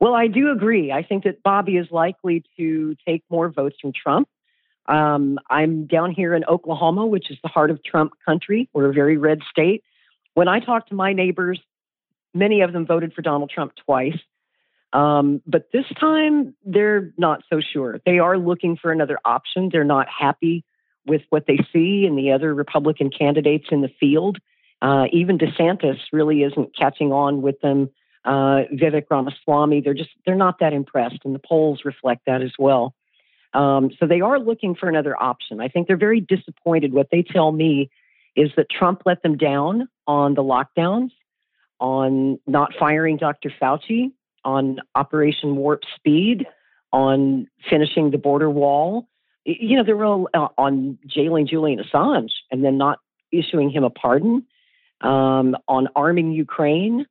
Well, 0.00 0.14
I 0.14 0.28
do 0.28 0.50
agree. 0.50 0.92
I 0.92 1.02
think 1.02 1.24
that 1.24 1.42
Bobby 1.42 1.76
is 1.76 1.90
likely 1.90 2.42
to 2.56 2.96
take 3.06 3.22
more 3.30 3.50
votes 3.50 3.76
from 3.80 3.92
Trump. 3.92 4.28
Um, 4.86 5.38
I'm 5.48 5.86
down 5.86 6.10
here 6.10 6.34
in 6.34 6.44
Oklahoma, 6.44 7.06
which 7.06 7.30
is 7.30 7.38
the 7.42 7.48
heart 7.48 7.70
of 7.70 7.82
Trump 7.84 8.12
country. 8.24 8.68
We're 8.72 8.90
a 8.90 8.92
very 8.92 9.16
red 9.16 9.40
state. 9.50 9.84
When 10.34 10.48
I 10.48 10.60
talk 10.60 10.88
to 10.88 10.94
my 10.94 11.12
neighbors, 11.12 11.60
many 12.34 12.62
of 12.62 12.72
them 12.72 12.86
voted 12.86 13.12
for 13.12 13.22
Donald 13.22 13.50
Trump 13.50 13.72
twice. 13.84 14.18
Um, 14.92 15.40
but 15.46 15.68
this 15.72 15.84
time, 16.00 16.54
they're 16.64 17.12
not 17.16 17.42
so 17.48 17.60
sure. 17.60 18.00
They 18.04 18.18
are 18.18 18.36
looking 18.36 18.76
for 18.76 18.90
another 18.90 19.18
option. 19.24 19.68
They're 19.70 19.84
not 19.84 20.08
happy 20.08 20.64
with 21.06 21.22
what 21.30 21.46
they 21.46 21.58
see 21.72 22.04
in 22.06 22.16
the 22.16 22.32
other 22.32 22.54
Republican 22.54 23.10
candidates 23.10 23.66
in 23.70 23.82
the 23.82 23.90
field. 24.00 24.38
Uh, 24.82 25.04
even 25.12 25.38
DeSantis 25.38 25.98
really 26.12 26.42
isn't 26.42 26.76
catching 26.76 27.12
on 27.12 27.42
with 27.42 27.60
them. 27.60 27.90
Uh, 28.24 28.64
Vivek 28.72 29.04
Ramaswamy, 29.10 29.80
they're 29.80 29.94
just 29.94 30.10
they're 30.26 30.34
not 30.34 30.58
that 30.60 30.72
impressed, 30.72 31.20
and 31.24 31.34
the 31.34 31.40
polls 31.40 31.82
reflect 31.84 32.22
that 32.26 32.42
as 32.42 32.52
well. 32.58 32.94
Um, 33.52 33.90
so 33.98 34.06
they 34.06 34.20
are 34.20 34.38
looking 34.38 34.74
for 34.74 34.88
another 34.88 35.20
option. 35.20 35.60
I 35.60 35.68
think 35.68 35.88
they're 35.88 35.96
very 35.96 36.20
disappointed. 36.20 36.92
What 36.92 37.08
they 37.10 37.22
tell 37.22 37.50
me 37.52 37.90
is 38.36 38.50
that 38.56 38.70
Trump 38.70 39.02
let 39.06 39.22
them 39.22 39.36
down 39.36 39.88
on 40.06 40.34
the 40.34 40.42
lockdowns, 40.42 41.10
on 41.80 42.38
not 42.46 42.72
firing 42.78 43.16
Dr. 43.16 43.52
Fauci, 43.60 44.12
on 44.44 44.78
Operation 44.94 45.56
Warp 45.56 45.82
Speed, 45.96 46.46
on 46.92 47.48
finishing 47.68 48.10
the 48.10 48.18
border 48.18 48.48
wall. 48.48 49.08
You 49.44 49.76
know, 49.76 49.84
they 49.84 49.92
were 49.92 50.26
uh, 50.34 50.48
on 50.56 50.98
jailing 51.06 51.48
Julian 51.48 51.80
Assange 51.80 52.30
and 52.50 52.64
then 52.64 52.78
not 52.78 52.98
issuing 53.32 53.70
him 53.70 53.84
a 53.84 53.90
pardon, 53.90 54.46
um, 55.00 55.56
on 55.66 55.88
arming 55.96 56.32
Ukraine. 56.32 57.06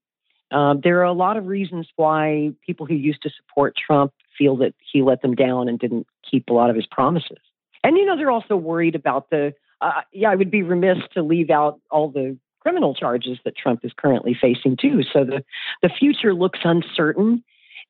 Um, 0.51 0.81
there 0.83 0.99
are 0.99 1.05
a 1.05 1.13
lot 1.13 1.37
of 1.37 1.47
reasons 1.47 1.87
why 1.95 2.51
people 2.65 2.85
who 2.85 2.95
used 2.95 3.23
to 3.23 3.29
support 3.29 3.75
Trump 3.75 4.13
feel 4.39 4.55
that 4.57 4.73
he 4.91 5.03
let 5.03 5.21
them 5.21 5.35
down 5.35 5.69
and 5.69 5.77
didn't 5.77 6.07
keep 6.29 6.49
a 6.49 6.53
lot 6.53 6.71
of 6.71 6.75
his 6.75 6.87
promises. 6.87 7.37
And, 7.83 7.97
you 7.97 8.05
know, 8.05 8.17
they're 8.17 8.31
also 8.31 8.55
worried 8.55 8.95
about 8.95 9.29
the, 9.29 9.53
uh, 9.81 10.01
yeah, 10.11 10.31
I 10.31 10.35
would 10.35 10.49
be 10.49 10.63
remiss 10.63 10.97
to 11.13 11.21
leave 11.21 11.51
out 11.51 11.79
all 11.91 12.09
the 12.09 12.37
criminal 12.61 12.95
charges 12.95 13.37
that 13.45 13.55
Trump 13.55 13.85
is 13.85 13.91
currently 13.95 14.35
facing, 14.39 14.77
too. 14.77 15.03
So 15.13 15.23
the, 15.23 15.43
the 15.81 15.89
future 15.89 16.33
looks 16.33 16.59
uncertain. 16.63 17.43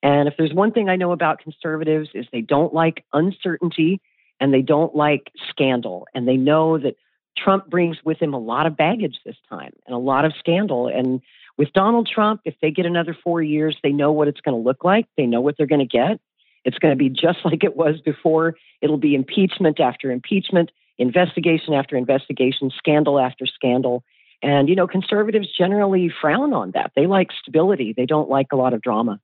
And 0.04 0.28
if 0.28 0.36
there's 0.38 0.54
one 0.54 0.72
thing 0.72 0.90
I 0.90 0.96
know 0.96 1.12
about 1.12 1.40
conservatives 1.40 2.10
is 2.14 2.26
they 2.32 2.42
don't 2.42 2.74
like 2.74 3.06
uncertainty 3.14 4.02
and 4.40 4.54
they 4.54 4.62
don't 4.62 4.96
like 4.96 5.32
scandal. 5.50 6.08
And 6.14 6.28
they 6.28 6.38
know 6.38 6.78
that 6.78 6.96
Trump 7.38 7.70
brings 7.70 7.98
with 8.04 8.22
him 8.22 8.34
a 8.34 8.40
lot 8.40 8.66
of 8.66 8.78
baggage 8.78 9.20
this 9.26 9.36
time 9.50 9.72
and 9.86 9.96
a 9.96 10.00
lot 10.00 10.26
of 10.26 10.34
scandal. 10.38 10.88
And 10.88 11.22
with 11.58 11.74
Donald 11.74 12.08
Trump, 12.08 12.42
if 12.46 12.56
they 12.62 12.72
get 12.72 12.86
another 12.86 13.18
four 13.24 13.42
years, 13.42 13.78
they 13.84 13.92
know 13.92 14.12
what 14.12 14.28
it's 14.28 14.42
going 14.42 14.56
to 14.56 14.66
look 14.66 14.84
like. 14.84 15.08
They 15.18 15.26
know 15.26 15.42
what 15.42 15.56
they're 15.58 15.68
going 15.68 15.80
to 15.80 15.98
get. 15.98 16.20
It's 16.66 16.78
going 16.78 16.92
to 16.92 16.98
be 16.98 17.10
just 17.10 17.40
like 17.46 17.64
it 17.64 17.76
was 17.76 18.02
before. 18.02 18.56
It'll 18.82 18.98
be 18.98 19.16
impeachment 19.16 19.80
after 19.80 20.12
impeachment, 20.12 20.72
investigation 20.98 21.74
after 21.74 21.96
investigation, 21.96 22.72
scandal 22.78 23.20
after 23.20 23.46
scandal. 23.46 24.04
And, 24.42 24.70
you 24.70 24.76
know, 24.76 24.88
conservatives 24.88 25.50
generally 25.58 26.12
frown 26.22 26.54
on 26.54 26.72
that. 26.72 26.92
They 26.96 27.08
like 27.08 27.30
stability, 27.42 27.94
they 27.96 28.06
don't 28.06 28.30
like 28.30 28.48
a 28.52 28.56
lot 28.56 28.74
of 28.74 28.82
drama. 28.82 29.20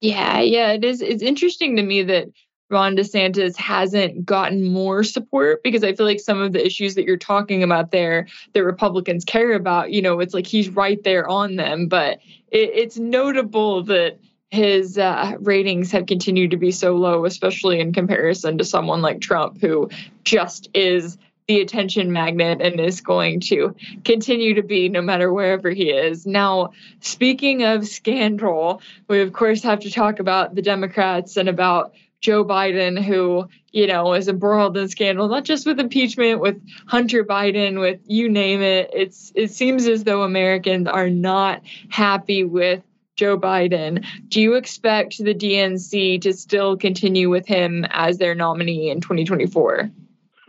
Yeah, 0.00 0.40
yeah, 0.40 0.72
it 0.72 0.84
is. 0.84 1.00
It's 1.00 1.22
interesting 1.22 1.76
to 1.76 1.82
me 1.82 2.02
that 2.02 2.28
Ron 2.68 2.96
DeSantis 2.96 3.56
hasn't 3.56 4.26
gotten 4.26 4.64
more 4.64 5.04
support 5.04 5.62
because 5.62 5.84
I 5.84 5.94
feel 5.94 6.04
like 6.04 6.20
some 6.20 6.40
of 6.40 6.52
the 6.52 6.64
issues 6.64 6.96
that 6.96 7.04
you're 7.04 7.16
talking 7.16 7.62
about 7.62 7.92
there 7.92 8.26
that 8.54 8.64
Republicans 8.64 9.24
care 9.24 9.52
about, 9.52 9.92
you 9.92 10.02
know, 10.02 10.18
it's 10.18 10.34
like 10.34 10.46
he's 10.46 10.68
right 10.68 11.02
there 11.04 11.28
on 11.28 11.56
them. 11.56 11.86
But 11.86 12.18
it, 12.48 12.70
it's 12.74 12.98
notable 12.98 13.84
that 13.84 14.18
his 14.56 14.96
uh, 14.96 15.34
ratings 15.40 15.92
have 15.92 16.06
continued 16.06 16.50
to 16.52 16.56
be 16.56 16.70
so 16.70 16.96
low, 16.96 17.26
especially 17.26 17.78
in 17.78 17.92
comparison 17.92 18.56
to 18.56 18.64
someone 18.64 19.02
like 19.02 19.20
Trump, 19.20 19.60
who 19.60 19.90
just 20.24 20.70
is 20.72 21.18
the 21.46 21.60
attention 21.60 22.10
magnet 22.10 22.62
and 22.62 22.80
is 22.80 23.02
going 23.02 23.38
to 23.38 23.76
continue 24.04 24.54
to 24.54 24.62
be 24.62 24.88
no 24.88 25.02
matter 25.02 25.30
wherever 25.30 25.70
he 25.70 25.90
is. 25.90 26.26
Now, 26.26 26.72
speaking 27.00 27.64
of 27.64 27.86
scandal, 27.86 28.80
we 29.08 29.20
of 29.20 29.34
course 29.34 29.62
have 29.62 29.80
to 29.80 29.90
talk 29.90 30.20
about 30.20 30.54
the 30.54 30.62
Democrats 30.62 31.36
and 31.36 31.50
about 31.50 31.92
Joe 32.22 32.42
Biden, 32.42 33.00
who, 33.00 33.46
you 33.72 33.86
know, 33.86 34.14
is 34.14 34.26
embroiled 34.26 34.76
in 34.78 34.88
scandal, 34.88 35.28
not 35.28 35.44
just 35.44 35.66
with 35.66 35.78
impeachment, 35.78 36.40
with 36.40 36.60
Hunter 36.86 37.24
Biden, 37.24 37.78
with 37.78 38.00
you 38.06 38.30
name 38.30 38.62
it. 38.62 38.90
It's 38.94 39.32
it 39.34 39.50
seems 39.50 39.86
as 39.86 40.02
though 40.02 40.22
Americans 40.22 40.88
are 40.88 41.10
not 41.10 41.60
happy 41.90 42.42
with 42.42 42.82
Joe 43.16 43.38
Biden. 43.38 44.04
Do 44.28 44.40
you 44.40 44.54
expect 44.54 45.18
the 45.18 45.34
DNC 45.34 46.20
to 46.22 46.32
still 46.32 46.76
continue 46.76 47.30
with 47.30 47.46
him 47.46 47.86
as 47.90 48.18
their 48.18 48.34
nominee 48.34 48.90
in 48.90 49.00
2024? 49.00 49.90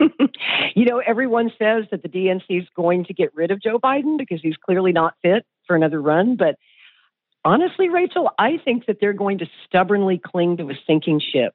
you 0.74 0.84
know, 0.84 0.98
everyone 0.98 1.50
says 1.58 1.86
that 1.90 2.02
the 2.02 2.08
DNC 2.08 2.44
is 2.48 2.68
going 2.76 3.04
to 3.06 3.14
get 3.14 3.34
rid 3.34 3.50
of 3.50 3.60
Joe 3.60 3.78
Biden 3.78 4.18
because 4.18 4.40
he's 4.40 4.56
clearly 4.56 4.92
not 4.92 5.14
fit 5.22 5.44
for 5.66 5.74
another 5.74 6.00
run. 6.00 6.36
But 6.36 6.56
honestly, 7.44 7.88
Rachel, 7.88 8.30
I 8.38 8.58
think 8.64 8.86
that 8.86 8.98
they're 9.00 9.12
going 9.12 9.38
to 9.38 9.46
stubbornly 9.66 10.18
cling 10.18 10.58
to 10.58 10.70
a 10.70 10.74
sinking 10.86 11.20
ship 11.20 11.54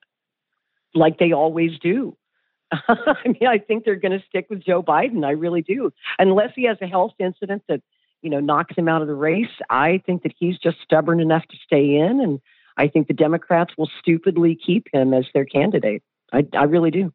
like 0.94 1.20
they 1.20 1.32
always 1.32 1.80
do. 1.80 2.18
I 2.72 3.16
mean, 3.26 3.48
I 3.48 3.60
think 3.60 3.86
they're 3.86 3.96
going 3.96 4.18
to 4.18 4.26
stick 4.28 4.48
with 4.50 4.64
Joe 4.64 4.82
Biden. 4.82 5.26
I 5.26 5.32
really 5.32 5.62
do. 5.62 5.92
Unless 6.18 6.52
he 6.56 6.66
has 6.66 6.78
a 6.82 6.88
health 6.88 7.14
incident 7.20 7.64
that 7.70 7.82
you 8.24 8.30
know, 8.30 8.40
knocks 8.40 8.76
him 8.76 8.88
out 8.88 9.02
of 9.02 9.08
the 9.08 9.14
race. 9.14 9.52
I 9.70 10.02
think 10.06 10.24
that 10.24 10.34
he's 10.38 10.58
just 10.58 10.78
stubborn 10.84 11.20
enough 11.20 11.46
to 11.50 11.58
stay 11.66 11.98
in, 11.98 12.20
and 12.22 12.40
I 12.78 12.88
think 12.88 13.08
the 13.08 13.14
Democrats 13.14 13.74
will 13.78 13.90
stupidly 14.00 14.58
keep 14.66 14.88
him 14.92 15.14
as 15.14 15.26
their 15.34 15.46
candidate. 15.46 16.02
I, 16.32 16.48
I 16.54 16.64
really 16.64 16.90
do. 16.90 17.14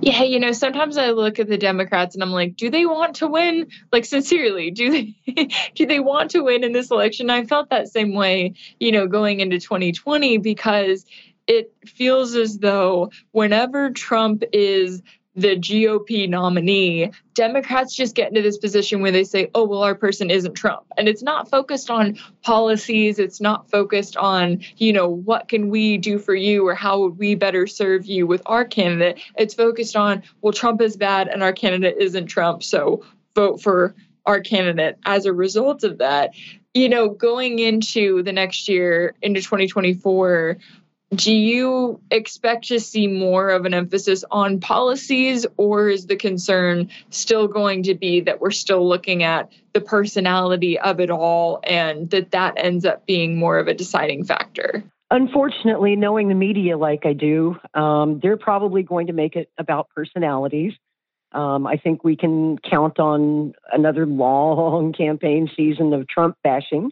Yeah, 0.00 0.22
you 0.22 0.40
know, 0.40 0.50
sometimes 0.50 0.96
I 0.96 1.10
look 1.10 1.38
at 1.38 1.46
the 1.46 1.58
Democrats 1.58 2.16
and 2.16 2.24
I'm 2.24 2.32
like, 2.32 2.56
do 2.56 2.70
they 2.70 2.86
want 2.86 3.16
to 3.16 3.28
win? 3.28 3.68
Like 3.92 4.04
sincerely, 4.04 4.72
do 4.72 4.90
they 4.90 5.48
do 5.74 5.86
they 5.86 6.00
want 6.00 6.32
to 6.32 6.40
win 6.40 6.64
in 6.64 6.72
this 6.72 6.90
election? 6.90 7.30
I 7.30 7.44
felt 7.44 7.70
that 7.70 7.88
same 7.88 8.14
way, 8.14 8.54
you 8.80 8.90
know, 8.90 9.06
going 9.06 9.38
into 9.38 9.60
2020 9.60 10.38
because 10.38 11.04
it 11.46 11.72
feels 11.86 12.34
as 12.34 12.58
though 12.58 13.10
whenever 13.30 13.90
Trump 13.90 14.42
is 14.52 15.02
the 15.34 15.56
GOP 15.56 16.28
nominee, 16.28 17.10
Democrats 17.34 17.94
just 17.94 18.14
get 18.14 18.28
into 18.28 18.42
this 18.42 18.58
position 18.58 19.00
where 19.00 19.10
they 19.10 19.24
say, 19.24 19.50
oh, 19.54 19.64
well, 19.64 19.82
our 19.82 19.94
person 19.94 20.30
isn't 20.30 20.54
Trump. 20.54 20.84
And 20.98 21.08
it's 21.08 21.22
not 21.22 21.48
focused 21.48 21.90
on 21.90 22.18
policies. 22.42 23.18
It's 23.18 23.40
not 23.40 23.70
focused 23.70 24.16
on, 24.16 24.60
you 24.76 24.92
know, 24.92 25.08
what 25.08 25.48
can 25.48 25.70
we 25.70 25.96
do 25.96 26.18
for 26.18 26.34
you 26.34 26.68
or 26.68 26.74
how 26.74 27.00
would 27.00 27.18
we 27.18 27.34
better 27.34 27.66
serve 27.66 28.04
you 28.04 28.26
with 28.26 28.42
our 28.44 28.64
candidate. 28.64 29.20
It's 29.36 29.54
focused 29.54 29.96
on, 29.96 30.22
well, 30.42 30.52
Trump 30.52 30.82
is 30.82 30.96
bad 30.96 31.28
and 31.28 31.42
our 31.42 31.52
candidate 31.52 31.96
isn't 31.98 32.26
Trump. 32.26 32.62
So 32.62 33.04
vote 33.34 33.62
for 33.62 33.94
our 34.26 34.40
candidate. 34.40 34.98
As 35.04 35.24
a 35.24 35.32
result 35.32 35.82
of 35.82 35.98
that, 35.98 36.34
you 36.74 36.88
know, 36.88 37.08
going 37.08 37.58
into 37.58 38.22
the 38.22 38.32
next 38.32 38.68
year, 38.68 39.14
into 39.20 39.40
2024, 39.40 40.58
do 41.14 41.34
you 41.34 42.00
expect 42.10 42.68
to 42.68 42.80
see 42.80 43.06
more 43.06 43.50
of 43.50 43.66
an 43.66 43.74
emphasis 43.74 44.24
on 44.30 44.60
policies, 44.60 45.46
or 45.56 45.88
is 45.88 46.06
the 46.06 46.16
concern 46.16 46.88
still 47.10 47.48
going 47.48 47.82
to 47.84 47.94
be 47.94 48.20
that 48.22 48.40
we're 48.40 48.50
still 48.50 48.88
looking 48.88 49.22
at 49.22 49.52
the 49.74 49.80
personality 49.80 50.78
of 50.78 51.00
it 51.00 51.10
all 51.10 51.60
and 51.64 52.08
that 52.10 52.30
that 52.30 52.54
ends 52.56 52.86
up 52.86 53.06
being 53.06 53.36
more 53.36 53.58
of 53.58 53.68
a 53.68 53.74
deciding 53.74 54.24
factor? 54.24 54.82
Unfortunately, 55.10 55.96
knowing 55.96 56.28
the 56.28 56.34
media 56.34 56.78
like 56.78 57.04
I 57.04 57.12
do, 57.12 57.58
um, 57.74 58.18
they're 58.22 58.38
probably 58.38 58.82
going 58.82 59.08
to 59.08 59.12
make 59.12 59.36
it 59.36 59.50
about 59.58 59.90
personalities. 59.94 60.72
Um, 61.32 61.66
I 61.66 61.76
think 61.76 62.04
we 62.04 62.16
can 62.16 62.58
count 62.58 62.98
on 62.98 63.52
another 63.70 64.06
long 64.06 64.92
campaign 64.96 65.50
season 65.54 65.92
of 65.92 66.08
Trump 66.08 66.36
bashing 66.42 66.90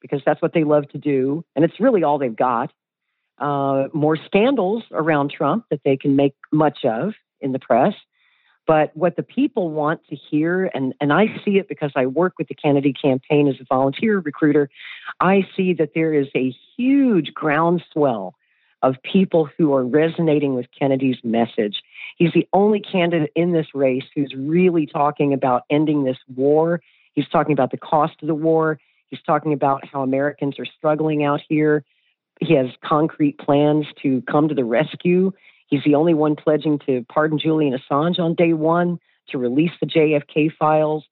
because 0.00 0.20
that's 0.26 0.42
what 0.42 0.52
they 0.52 0.64
love 0.64 0.88
to 0.88 0.98
do. 0.98 1.44
And 1.54 1.64
it's 1.64 1.78
really 1.78 2.02
all 2.02 2.18
they've 2.18 2.34
got 2.34 2.72
uh, 3.42 3.88
more 3.92 4.16
scandals 4.16 4.84
around 4.92 5.30
Trump 5.30 5.66
that 5.70 5.80
they 5.84 5.96
can 5.96 6.16
make 6.16 6.34
much 6.52 6.84
of 6.84 7.12
in 7.40 7.52
the 7.52 7.58
press. 7.58 7.94
But 8.66 8.96
what 8.96 9.16
the 9.16 9.24
people 9.24 9.70
want 9.70 10.06
to 10.08 10.14
hear, 10.16 10.70
and, 10.72 10.94
and 11.00 11.12
I 11.12 11.26
see 11.44 11.58
it 11.58 11.68
because 11.68 11.90
I 11.96 12.06
work 12.06 12.34
with 12.38 12.46
the 12.46 12.54
Kennedy 12.54 12.92
campaign 12.92 13.48
as 13.48 13.56
a 13.60 13.64
volunteer 13.68 14.20
recruiter, 14.20 14.70
I 15.18 15.42
see 15.56 15.74
that 15.74 15.90
there 15.94 16.14
is 16.14 16.28
a 16.36 16.54
huge 16.76 17.34
groundswell 17.34 18.36
of 18.82 18.94
people 19.02 19.48
who 19.58 19.74
are 19.74 19.84
resonating 19.84 20.54
with 20.54 20.66
Kennedy's 20.78 21.18
message. 21.24 21.82
He's 22.16 22.32
the 22.32 22.48
only 22.52 22.80
candidate 22.80 23.32
in 23.34 23.52
this 23.52 23.66
race 23.74 24.04
who's 24.14 24.32
really 24.36 24.86
talking 24.86 25.32
about 25.32 25.64
ending 25.68 26.04
this 26.04 26.18
war. 26.34 26.80
He's 27.14 27.28
talking 27.28 27.52
about 27.52 27.72
the 27.72 27.76
cost 27.76 28.14
of 28.22 28.28
the 28.28 28.34
war. 28.34 28.78
He's 29.08 29.22
talking 29.22 29.52
about 29.52 29.86
how 29.86 30.02
Americans 30.02 30.58
are 30.58 30.64
struggling 30.64 31.24
out 31.24 31.40
here. 31.48 31.84
He 32.42 32.54
has 32.54 32.66
concrete 32.84 33.38
plans 33.38 33.86
to 34.02 34.22
come 34.22 34.48
to 34.48 34.54
the 34.54 34.64
rescue. 34.64 35.32
He's 35.68 35.84
the 35.84 35.94
only 35.94 36.14
one 36.14 36.36
pledging 36.36 36.78
to 36.86 37.04
pardon 37.08 37.38
Julian 37.38 37.78
Assange 37.78 38.18
on 38.18 38.34
day 38.34 38.52
one, 38.52 38.98
to 39.28 39.38
release 39.38 39.70
the 39.80 39.86
JFK 39.86 40.50
files, 40.58 41.04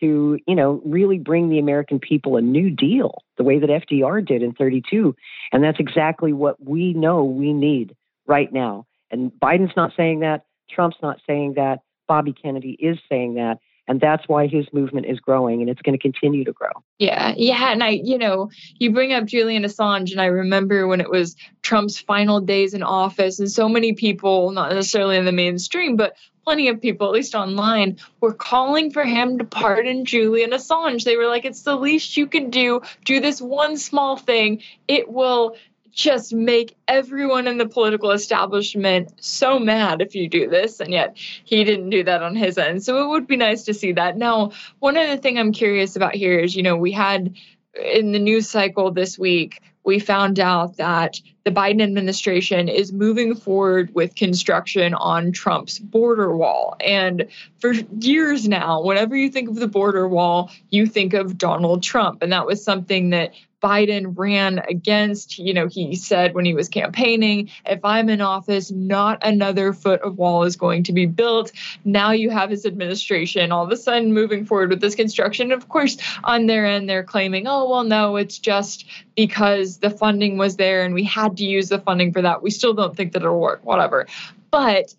to, 0.00 0.38
you 0.46 0.54
know, 0.54 0.80
really 0.84 1.18
bring 1.18 1.50
the 1.50 1.58
American 1.58 1.98
people 1.98 2.36
a 2.36 2.40
new 2.40 2.70
deal, 2.70 3.22
the 3.36 3.44
way 3.44 3.58
that 3.58 3.68
FDR 3.68 4.26
did 4.26 4.42
in 4.42 4.54
32. 4.54 5.14
And 5.52 5.62
that's 5.62 5.78
exactly 5.78 6.32
what 6.32 6.56
we 6.64 6.94
know 6.94 7.24
we 7.24 7.52
need 7.52 7.94
right 8.26 8.52
now. 8.52 8.86
And 9.10 9.30
Biden's 9.30 9.76
not 9.76 9.92
saying 9.96 10.20
that. 10.20 10.46
Trump's 10.70 10.98
not 11.02 11.20
saying 11.26 11.54
that. 11.54 11.80
Bobby 12.06 12.32
Kennedy 12.32 12.76
is 12.80 12.98
saying 13.10 13.34
that. 13.34 13.58
And 13.88 14.00
that's 14.00 14.28
why 14.28 14.46
his 14.46 14.66
movement 14.72 15.06
is 15.06 15.18
growing 15.18 15.62
and 15.62 15.70
it's 15.70 15.82
going 15.82 15.98
to 15.98 16.02
continue 16.02 16.44
to 16.44 16.52
grow. 16.52 16.70
Yeah. 16.98 17.32
Yeah. 17.36 17.72
And 17.72 17.82
I, 17.82 17.88
you 17.88 18.18
know, 18.18 18.50
you 18.78 18.92
bring 18.92 19.14
up 19.14 19.24
Julian 19.24 19.64
Assange, 19.64 20.12
and 20.12 20.20
I 20.20 20.26
remember 20.26 20.86
when 20.86 21.00
it 21.00 21.10
was 21.10 21.34
Trump's 21.62 21.98
final 21.98 22.40
days 22.40 22.74
in 22.74 22.82
office, 22.82 23.40
and 23.40 23.50
so 23.50 23.68
many 23.68 23.94
people, 23.94 24.50
not 24.50 24.72
necessarily 24.72 25.16
in 25.16 25.24
the 25.24 25.32
mainstream, 25.32 25.96
but 25.96 26.16
plenty 26.44 26.68
of 26.68 26.80
people, 26.80 27.06
at 27.06 27.12
least 27.12 27.34
online, 27.34 27.98
were 28.20 28.32
calling 28.32 28.90
for 28.90 29.04
him 29.04 29.38
to 29.38 29.44
pardon 29.44 30.04
Julian 30.04 30.50
Assange. 30.50 31.04
They 31.04 31.16
were 31.16 31.26
like, 31.26 31.44
it's 31.44 31.62
the 31.62 31.76
least 31.76 32.16
you 32.16 32.26
can 32.26 32.50
do. 32.50 32.82
Do 33.04 33.20
this 33.20 33.40
one 33.40 33.76
small 33.76 34.16
thing. 34.16 34.62
It 34.86 35.10
will 35.10 35.56
just 35.98 36.32
make 36.32 36.76
everyone 36.86 37.48
in 37.48 37.58
the 37.58 37.66
political 37.66 38.12
establishment 38.12 39.12
so 39.18 39.58
mad 39.58 40.00
if 40.00 40.14
you 40.14 40.28
do 40.28 40.48
this 40.48 40.78
and 40.78 40.92
yet 40.92 41.16
he 41.16 41.64
didn't 41.64 41.90
do 41.90 42.04
that 42.04 42.22
on 42.22 42.36
his 42.36 42.56
end 42.56 42.80
so 42.80 43.02
it 43.02 43.08
would 43.08 43.26
be 43.26 43.36
nice 43.36 43.64
to 43.64 43.74
see 43.74 43.90
that 43.90 44.16
now 44.16 44.52
one 44.78 44.96
other 44.96 45.16
thing 45.16 45.36
i'm 45.36 45.50
curious 45.50 45.96
about 45.96 46.14
here 46.14 46.38
is 46.38 46.54
you 46.54 46.62
know 46.62 46.76
we 46.76 46.92
had 46.92 47.34
in 47.74 48.12
the 48.12 48.18
news 48.20 48.48
cycle 48.48 48.92
this 48.92 49.18
week 49.18 49.60
we 49.82 49.98
found 49.98 50.38
out 50.38 50.76
that 50.76 51.20
the 51.44 51.50
Biden 51.50 51.82
administration 51.82 52.68
is 52.68 52.92
moving 52.92 53.34
forward 53.34 53.94
with 53.94 54.14
construction 54.14 54.92
on 54.92 55.32
Trump's 55.32 55.78
border 55.78 56.36
wall. 56.36 56.76
And 56.84 57.26
for 57.58 57.72
years 57.72 58.46
now, 58.46 58.82
whenever 58.82 59.16
you 59.16 59.30
think 59.30 59.48
of 59.48 59.54
the 59.54 59.66
border 59.66 60.06
wall, 60.06 60.50
you 60.68 60.84
think 60.84 61.14
of 61.14 61.38
Donald 61.38 61.82
Trump. 61.82 62.22
And 62.22 62.30
that 62.32 62.44
was 62.44 62.62
something 62.62 63.08
that 63.10 63.32
Biden 63.62 64.14
ran 64.16 64.60
against. 64.60 65.38
You 65.38 65.54
know, 65.54 65.66
he 65.66 65.96
said 65.96 66.34
when 66.34 66.44
he 66.44 66.54
was 66.54 66.68
campaigning, 66.68 67.50
if 67.66 67.84
I'm 67.84 68.08
in 68.08 68.20
office, 68.20 68.70
not 68.70 69.18
another 69.22 69.72
foot 69.72 70.00
of 70.02 70.18
wall 70.18 70.44
is 70.44 70.56
going 70.56 70.84
to 70.84 70.92
be 70.92 71.06
built. 71.06 71.52
Now 71.84 72.12
you 72.12 72.30
have 72.30 72.50
his 72.50 72.64
administration 72.64 73.52
all 73.52 73.64
of 73.64 73.72
a 73.72 73.76
sudden 73.76 74.12
moving 74.12 74.44
forward 74.44 74.70
with 74.70 74.80
this 74.80 74.94
construction. 74.94 75.52
Of 75.52 75.68
course, 75.68 75.96
on 76.24 76.46
their 76.46 76.66
end, 76.66 76.88
they're 76.88 77.04
claiming, 77.04 77.46
oh, 77.46 77.68
well, 77.68 77.84
no, 77.84 78.16
it's 78.16 78.38
just 78.38 78.84
because 79.16 79.78
the 79.78 79.90
funding 79.90 80.38
was 80.38 80.56
there 80.56 80.84
and 80.84 80.94
we 80.94 81.04
had 81.04 81.36
to 81.38 81.44
use 81.44 81.68
the 81.68 81.80
funding 81.80 82.12
for 82.12 82.22
that. 82.22 82.42
We 82.42 82.50
still 82.50 82.74
don't 82.74 82.96
think 82.96 83.12
that 83.12 83.22
it'll 83.22 83.40
work, 83.40 83.64
whatever. 83.64 84.06
But 84.50 84.94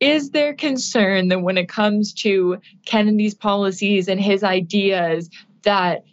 is 0.00 0.30
there 0.30 0.54
concern 0.54 1.28
that 1.28 1.42
when 1.42 1.58
it 1.58 1.68
comes 1.68 2.12
to 2.14 2.60
Kennedy's 2.86 3.34
policies 3.34 4.08
and 4.08 4.20
his 4.20 4.42
ideas 4.42 5.28
that 5.62 6.04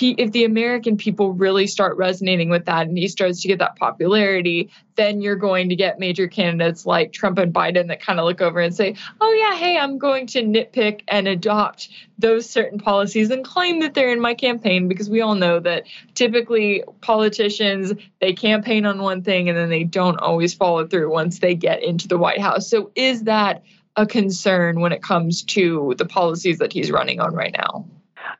if 0.00 0.32
the 0.32 0.44
American 0.44 0.96
people 0.96 1.32
really 1.32 1.66
start 1.66 1.96
resonating 1.96 2.48
with 2.48 2.64
that 2.64 2.88
and 2.88 2.98
he 2.98 3.06
starts 3.06 3.40
to 3.42 3.48
get 3.48 3.60
that 3.60 3.76
popularity, 3.76 4.70
then 4.96 5.20
you're 5.20 5.36
going 5.36 5.68
to 5.68 5.76
get 5.76 6.00
major 6.00 6.26
candidates 6.26 6.84
like 6.84 7.12
Trump 7.12 7.38
and 7.38 7.54
Biden 7.54 7.86
that 7.88 8.02
kind 8.02 8.18
of 8.18 8.26
look 8.26 8.40
over 8.40 8.60
and 8.60 8.74
say, 8.74 8.96
oh, 9.20 9.32
yeah, 9.32 9.56
hey, 9.56 9.78
I'm 9.78 9.98
going 9.98 10.26
to 10.28 10.42
nitpick 10.42 11.02
and 11.08 11.28
adopt 11.28 11.88
those 12.18 12.48
certain 12.48 12.78
policies 12.78 13.30
and 13.30 13.44
claim 13.44 13.80
that 13.80 13.94
they're 13.94 14.12
in 14.12 14.20
my 14.20 14.34
campaign 14.34 14.88
because 14.88 15.08
we 15.08 15.20
all 15.20 15.36
know 15.36 15.60
that 15.60 15.84
typically 16.14 16.82
politicians, 17.00 17.92
they 18.20 18.32
campaign 18.32 18.86
on 18.86 19.00
one 19.00 19.22
thing 19.22 19.48
and 19.48 19.56
then 19.56 19.70
they 19.70 19.84
don't 19.84 20.18
always 20.18 20.54
follow 20.54 20.86
through 20.86 21.10
once 21.10 21.38
they 21.38 21.54
get 21.54 21.82
into 21.82 22.08
the 22.08 22.18
White 22.18 22.40
House. 22.40 22.68
So 22.68 22.90
is 22.96 23.24
that 23.24 23.62
a 23.96 24.06
concern 24.06 24.80
when 24.80 24.90
it 24.90 25.02
comes 25.02 25.42
to 25.42 25.94
the 25.98 26.04
policies 26.04 26.58
that 26.58 26.72
he's 26.72 26.90
running 26.90 27.20
on 27.20 27.32
right 27.32 27.54
now? 27.56 27.86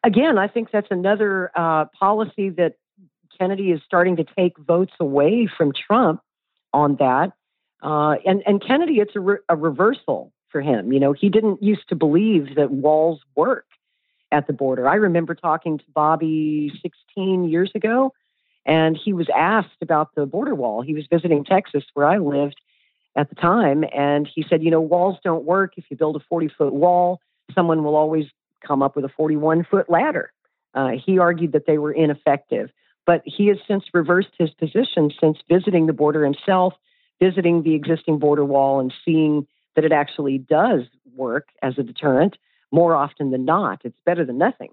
Again, 0.03 0.39
I 0.39 0.49
think 0.49 0.71
that's 0.71 0.89
another 0.91 1.51
uh, 1.55 1.87
policy 1.99 2.51
that 2.51 2.75
Kennedy 3.39 3.71
is 3.71 3.81
starting 3.85 4.17
to 4.17 4.25
take 4.37 4.57
votes 4.59 4.93
away 5.01 5.49
from 5.57 5.73
Trump 5.73 6.21
on 6.73 6.97
that. 6.97 7.33
Uh, 7.83 8.17
and, 8.25 8.43
and 8.47 8.65
Kennedy, 8.65 8.95
it's 8.95 9.15
a, 9.17 9.21
re- 9.21 9.39
a 9.49 9.57
reversal 9.57 10.33
for 10.51 10.61
him. 10.61 10.93
You 10.93 11.01
know, 11.01 11.13
he 11.13 11.29
didn't 11.29 11.63
used 11.63 11.89
to 11.89 11.97
believe 11.97 12.55
that 12.57 12.71
walls 12.71 13.21
work 13.37 13.67
at 14.33 14.47
the 14.47 14.53
border. 14.53 14.89
I 14.89 14.95
remember 14.95 15.35
talking 15.35 15.79
to 15.79 15.85
Bobby 15.95 16.73
16 16.83 17.45
years 17.45 17.71
ago, 17.75 18.13
and 18.65 18.99
he 19.03 19.13
was 19.13 19.29
asked 19.35 19.83
about 19.83 20.15
the 20.15 20.27
border 20.27 20.55
wall. 20.55 20.83
He 20.83 20.95
was 20.95 21.05
visiting 21.11 21.45
Texas, 21.45 21.85
where 21.95 22.07
I 22.07 22.19
lived 22.19 22.61
at 23.17 23.29
the 23.29 23.37
time, 23.37 23.85
and 23.95 24.29
he 24.33 24.45
said, 24.49 24.63
You 24.63 24.71
know, 24.71 24.81
walls 24.81 25.19
don't 25.23 25.45
work. 25.45 25.75
If 25.77 25.85
you 25.91 25.97
build 25.97 26.17
a 26.17 26.21
40 26.29 26.49
foot 26.57 26.73
wall, 26.73 27.21
someone 27.55 27.85
will 27.85 27.97
always 27.97 28.27
come 28.67 28.83
up 28.83 28.97
with 28.97 29.05
a 29.05 29.11
41 29.11 29.67
foot 29.71 29.89
ladder. 29.89 30.33
Uh, 30.75 30.93
he 31.05 31.19
argued 31.19 31.53
that 31.53 31.67
they 31.67 31.79
were 31.79 31.93
ineffective, 31.93 32.71
but 33.07 33.23
he 33.25 33.47
has 33.49 33.59
since 33.69 33.85
reversed 33.93 34.33
his 34.39 34.51
position 34.51 35.11
since 35.21 35.39
visiting 35.49 35.87
the 35.87 35.93
border 35.93 36.25
himself, 36.25 36.75
visiting 37.21 37.63
the 37.63 37.75
existing 37.75 38.19
border 38.19 38.45
wall, 38.45 38.81
and 38.81 38.93
seeing 39.05 39.47
that 39.77 39.85
it 39.85 39.93
actually 39.93 40.39
does 40.39 40.83
work 41.15 41.49
as 41.63 41.79
a 41.79 41.83
deterrent 41.83 42.37
more 42.73 42.95
often 42.95 43.31
than 43.31 43.45
not. 43.45 43.81
It's 43.85 43.99
better 44.05 44.25
than 44.25 44.39
nothing. 44.39 44.71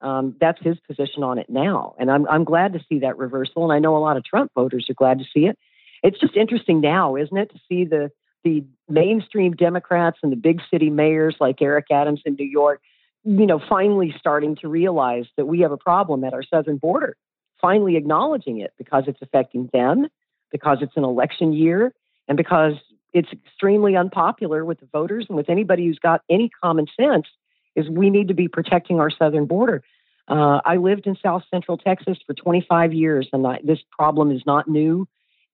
Um, 0.00 0.36
that's 0.40 0.62
his 0.62 0.78
position 0.86 1.22
on 1.22 1.38
it 1.38 1.48
now. 1.48 1.94
And 1.98 2.10
I'm, 2.10 2.28
I'm 2.28 2.44
glad 2.44 2.74
to 2.74 2.84
see 2.88 3.00
that 3.00 3.18
reversal. 3.18 3.64
And 3.64 3.72
I 3.72 3.78
know 3.78 3.96
a 3.96 3.98
lot 3.98 4.16
of 4.16 4.24
Trump 4.24 4.52
voters 4.54 4.86
are 4.88 4.94
glad 4.94 5.18
to 5.18 5.24
see 5.24 5.46
it. 5.46 5.58
It's 6.02 6.20
just 6.20 6.36
interesting 6.36 6.80
now, 6.80 7.16
isn't 7.16 7.36
it, 7.36 7.50
to 7.50 7.60
see 7.68 7.84
the, 7.84 8.12
the 8.44 8.64
mainstream 8.88 9.54
Democrats 9.54 10.18
and 10.22 10.30
the 10.30 10.36
big 10.36 10.60
city 10.70 10.90
mayors 10.90 11.36
like 11.40 11.60
Eric 11.60 11.86
Adams 11.90 12.22
in 12.24 12.34
New 12.34 12.46
York 12.46 12.80
you 13.24 13.46
know, 13.46 13.60
finally 13.68 14.14
starting 14.18 14.56
to 14.56 14.68
realize 14.68 15.26
that 15.36 15.46
we 15.46 15.60
have 15.60 15.72
a 15.72 15.76
problem 15.76 16.24
at 16.24 16.34
our 16.34 16.42
southern 16.42 16.76
border, 16.76 17.16
finally 17.60 17.96
acknowledging 17.96 18.60
it 18.60 18.72
because 18.78 19.04
it's 19.06 19.20
affecting 19.22 19.68
them, 19.72 20.06
because 20.50 20.78
it's 20.80 20.96
an 20.96 21.04
election 21.04 21.52
year, 21.52 21.92
and 22.26 22.36
because 22.36 22.74
it's 23.12 23.28
extremely 23.32 23.96
unpopular 23.96 24.64
with 24.64 24.80
the 24.80 24.86
voters 24.92 25.26
and 25.28 25.36
with 25.36 25.48
anybody 25.48 25.86
who's 25.86 25.98
got 25.98 26.22
any 26.28 26.48
common 26.62 26.86
sense 26.98 27.26
is 27.74 27.88
we 27.88 28.10
need 28.10 28.28
to 28.28 28.34
be 28.34 28.48
protecting 28.48 29.00
our 29.00 29.10
southern 29.10 29.46
border. 29.46 29.82
Uh, 30.26 30.60
I 30.64 30.76
lived 30.76 31.06
in 31.06 31.16
South 31.22 31.42
Central 31.50 31.78
Texas 31.78 32.18
for 32.26 32.34
25 32.34 32.92
years, 32.92 33.28
and 33.32 33.46
I, 33.46 33.60
this 33.64 33.78
problem 33.90 34.30
is 34.30 34.42
not 34.46 34.68
new. 34.68 35.08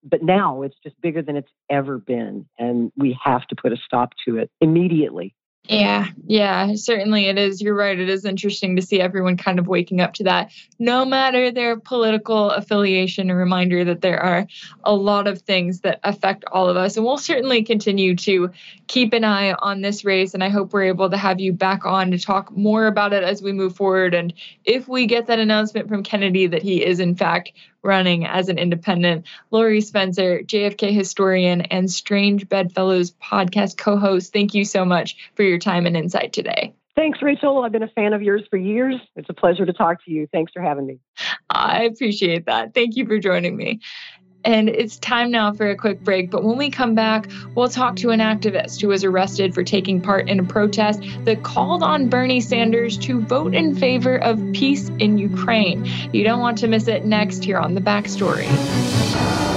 But 0.07 0.23
now 0.23 0.63
it's 0.63 0.77
just 0.83 1.01
bigger 1.01 1.23
than 1.23 1.37
it's 1.37 1.51
ever 1.71 1.97
been, 1.97 2.47
and 2.59 2.93
we 2.95 3.19
have 3.25 3.47
to 3.47 3.57
put 3.57 3.73
a 3.73 3.77
stop 3.77 4.13
to 4.27 4.37
it 4.37 4.51
immediately. 4.61 5.35
Yeah, 5.67 6.09
yeah, 6.27 6.75
certainly 6.75 7.25
it 7.25 7.39
is. 7.39 7.63
You're 7.63 7.75
right. 7.75 7.99
It 7.99 8.11
is 8.11 8.27
interesting 8.27 8.77
to 8.77 8.83
see 8.83 9.01
everyone 9.01 9.39
kind 9.39 9.59
of 9.59 9.67
waking 9.67 9.99
up 9.99 10.13
to 10.15 10.25
that, 10.25 10.51
no 10.79 11.07
matter 11.07 11.51
their 11.51 11.81
political 11.81 12.51
affiliation. 12.51 13.31
A 13.31 13.35
reminder 13.35 13.83
that 13.85 14.03
there 14.03 14.21
are 14.21 14.47
a 14.85 14.95
lot 14.95 15.27
of 15.27 15.41
things 15.41 15.81
that 15.81 16.01
affect 16.05 16.45
all 16.53 16.69
of 16.69 16.77
us. 16.77 16.99
And 16.99 17.07
we'll 17.07 17.17
certainly 17.17 17.63
continue 17.63 18.15
to 18.17 18.51
keep 18.89 19.15
an 19.15 19.25
eye 19.25 19.55
on 19.55 19.81
this 19.81 20.05
race. 20.05 20.35
And 20.35 20.45
I 20.45 20.51
hope 20.51 20.75
we're 20.75 20.85
able 20.85 21.09
to 21.09 21.17
have 21.17 21.41
you 21.41 21.55
back 21.55 21.87
on 21.87 22.11
to 22.11 22.19
talk 22.19 22.55
more 22.55 22.87
about 22.87 23.15
it 23.15 23.25
as 23.25 23.41
we 23.41 23.53
move 23.53 23.75
forward. 23.75 24.13
And 24.13 24.35
if 24.67 24.87
we 24.87 25.07
get 25.07 25.27
that 25.29 25.39
announcement 25.39 25.89
from 25.89 26.03
Kennedy 26.03 26.47
that 26.47 26.63
he 26.63 26.85
is, 26.85 27.01
in 27.01 27.15
fact, 27.15 27.53
running 27.85 28.27
as 28.27 28.49
an 28.49 28.59
independent. 28.59 29.27
Lori 29.51 29.81
Spencer, 29.81 30.41
JFK 30.41 30.93
historian 30.93 31.63
and 31.63 31.91
Strange 31.91 32.49
Bedfellows 32.49 33.13
podcast 33.13 33.77
co 33.77 33.97
host, 33.97 34.33
thank 34.33 34.55
you 34.55 34.65
so 34.65 34.85
much 34.85 35.17
for 35.35 35.43
your 35.43 35.59
time 35.59 35.87
and 35.87 35.97
insight 35.97 36.33
today. 36.33 36.75
Thanks, 36.97 37.21
Rachel. 37.23 37.65
I've 37.65 37.73
been 37.73 37.83
a 37.83 37.89
fan 37.89 38.13
of 38.13 38.23
yours 38.23 38.45
for 38.49 38.57
years. 38.57 38.95
It's 39.17 39.29
a 39.29 39.35
pleasure 39.35 39.67
to 39.67 39.73
talk 39.73 40.05
to 40.05 40.13
you. 40.13 40.29
Thanks 40.33 40.53
for 40.53 40.63
having 40.63 40.87
me. 40.87 41.01
I 41.51 41.83
appreciate 41.85 42.47
that. 42.47 42.73
Thank 42.73 42.97
you 42.97 43.05
for 43.05 43.19
joining 43.19 43.57
me. 43.57 43.81
And 44.45 44.69
it's 44.69 44.99
time 44.99 45.31
now 45.31 45.53
for 45.53 45.71
a 45.71 45.77
quick 45.77 46.01
break. 46.01 46.31
But 46.31 46.45
when 46.45 46.59
we 46.59 46.71
come 46.71 46.95
back, 46.95 47.31
we'll 47.55 47.69
talk 47.69 47.97
to 47.97 48.11
an 48.11 48.21
activist 48.21 48.81
who 48.81 48.89
was 48.89 49.05
arrested 49.05 49.55
for 49.55 49.65
taking 49.65 50.01
part 50.01 50.29
in 50.29 50.39
a 50.39 50.45
protest 50.45 51.03
that 51.25 51.43
called 51.43 51.83
on 51.83 52.09
Bernie 52.09 52.41
Sanders 52.41 52.99
to 52.99 53.21
vote 53.21 53.55
in 53.55 53.75
favor 53.75 54.17
of 54.17 54.39
peace 54.53 54.91
in 54.99 55.19
Ukraine. 55.19 55.89
You 56.13 56.25
don't 56.25 56.41
want 56.41 56.59
to 56.59 56.69
miss 56.69 56.89
it 56.89 57.05
next 57.05 57.45
here 57.45 57.59
on 57.59 57.75
The 57.75 57.81
Backstory. 57.81 59.54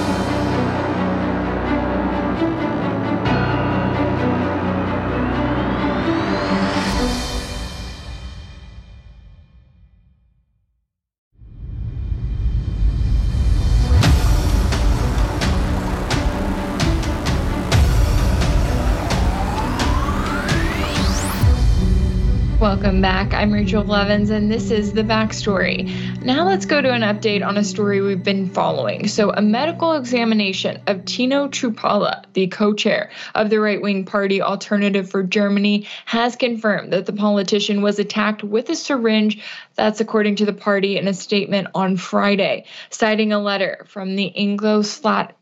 Welcome 22.88 23.02
back. 23.02 23.34
I'm 23.34 23.52
Rachel 23.52 23.84
Blevins, 23.84 24.30
and 24.30 24.50
this 24.50 24.70
is 24.70 24.94
the 24.94 25.02
backstory. 25.02 26.22
Now 26.22 26.46
let's 26.46 26.64
go 26.64 26.80
to 26.80 26.90
an 26.90 27.02
update 27.02 27.46
on 27.46 27.58
a 27.58 27.62
story 27.62 28.00
we've 28.00 28.24
been 28.24 28.48
following. 28.48 29.08
So, 29.08 29.30
a 29.30 29.42
medical 29.42 29.92
examination 29.92 30.80
of 30.86 31.04
Tino 31.04 31.48
Chrupalla, 31.48 32.24
the 32.32 32.46
co-chair 32.46 33.10
of 33.34 33.50
the 33.50 33.60
right-wing 33.60 34.06
party 34.06 34.40
Alternative 34.40 35.06
for 35.06 35.22
Germany, 35.22 35.86
has 36.06 36.34
confirmed 36.34 36.94
that 36.94 37.04
the 37.04 37.12
politician 37.12 37.82
was 37.82 37.98
attacked 37.98 38.42
with 38.42 38.70
a 38.70 38.74
syringe. 38.74 39.42
That's 39.74 40.00
according 40.00 40.36
to 40.36 40.46
the 40.46 40.54
party 40.54 40.96
in 40.96 41.08
a 41.08 41.12
statement 41.12 41.68
on 41.74 41.98
Friday, 41.98 42.64
citing 42.88 43.34
a 43.34 43.38
letter 43.38 43.84
from 43.86 44.16
the 44.16 44.24
Ingolstadt 44.24 45.37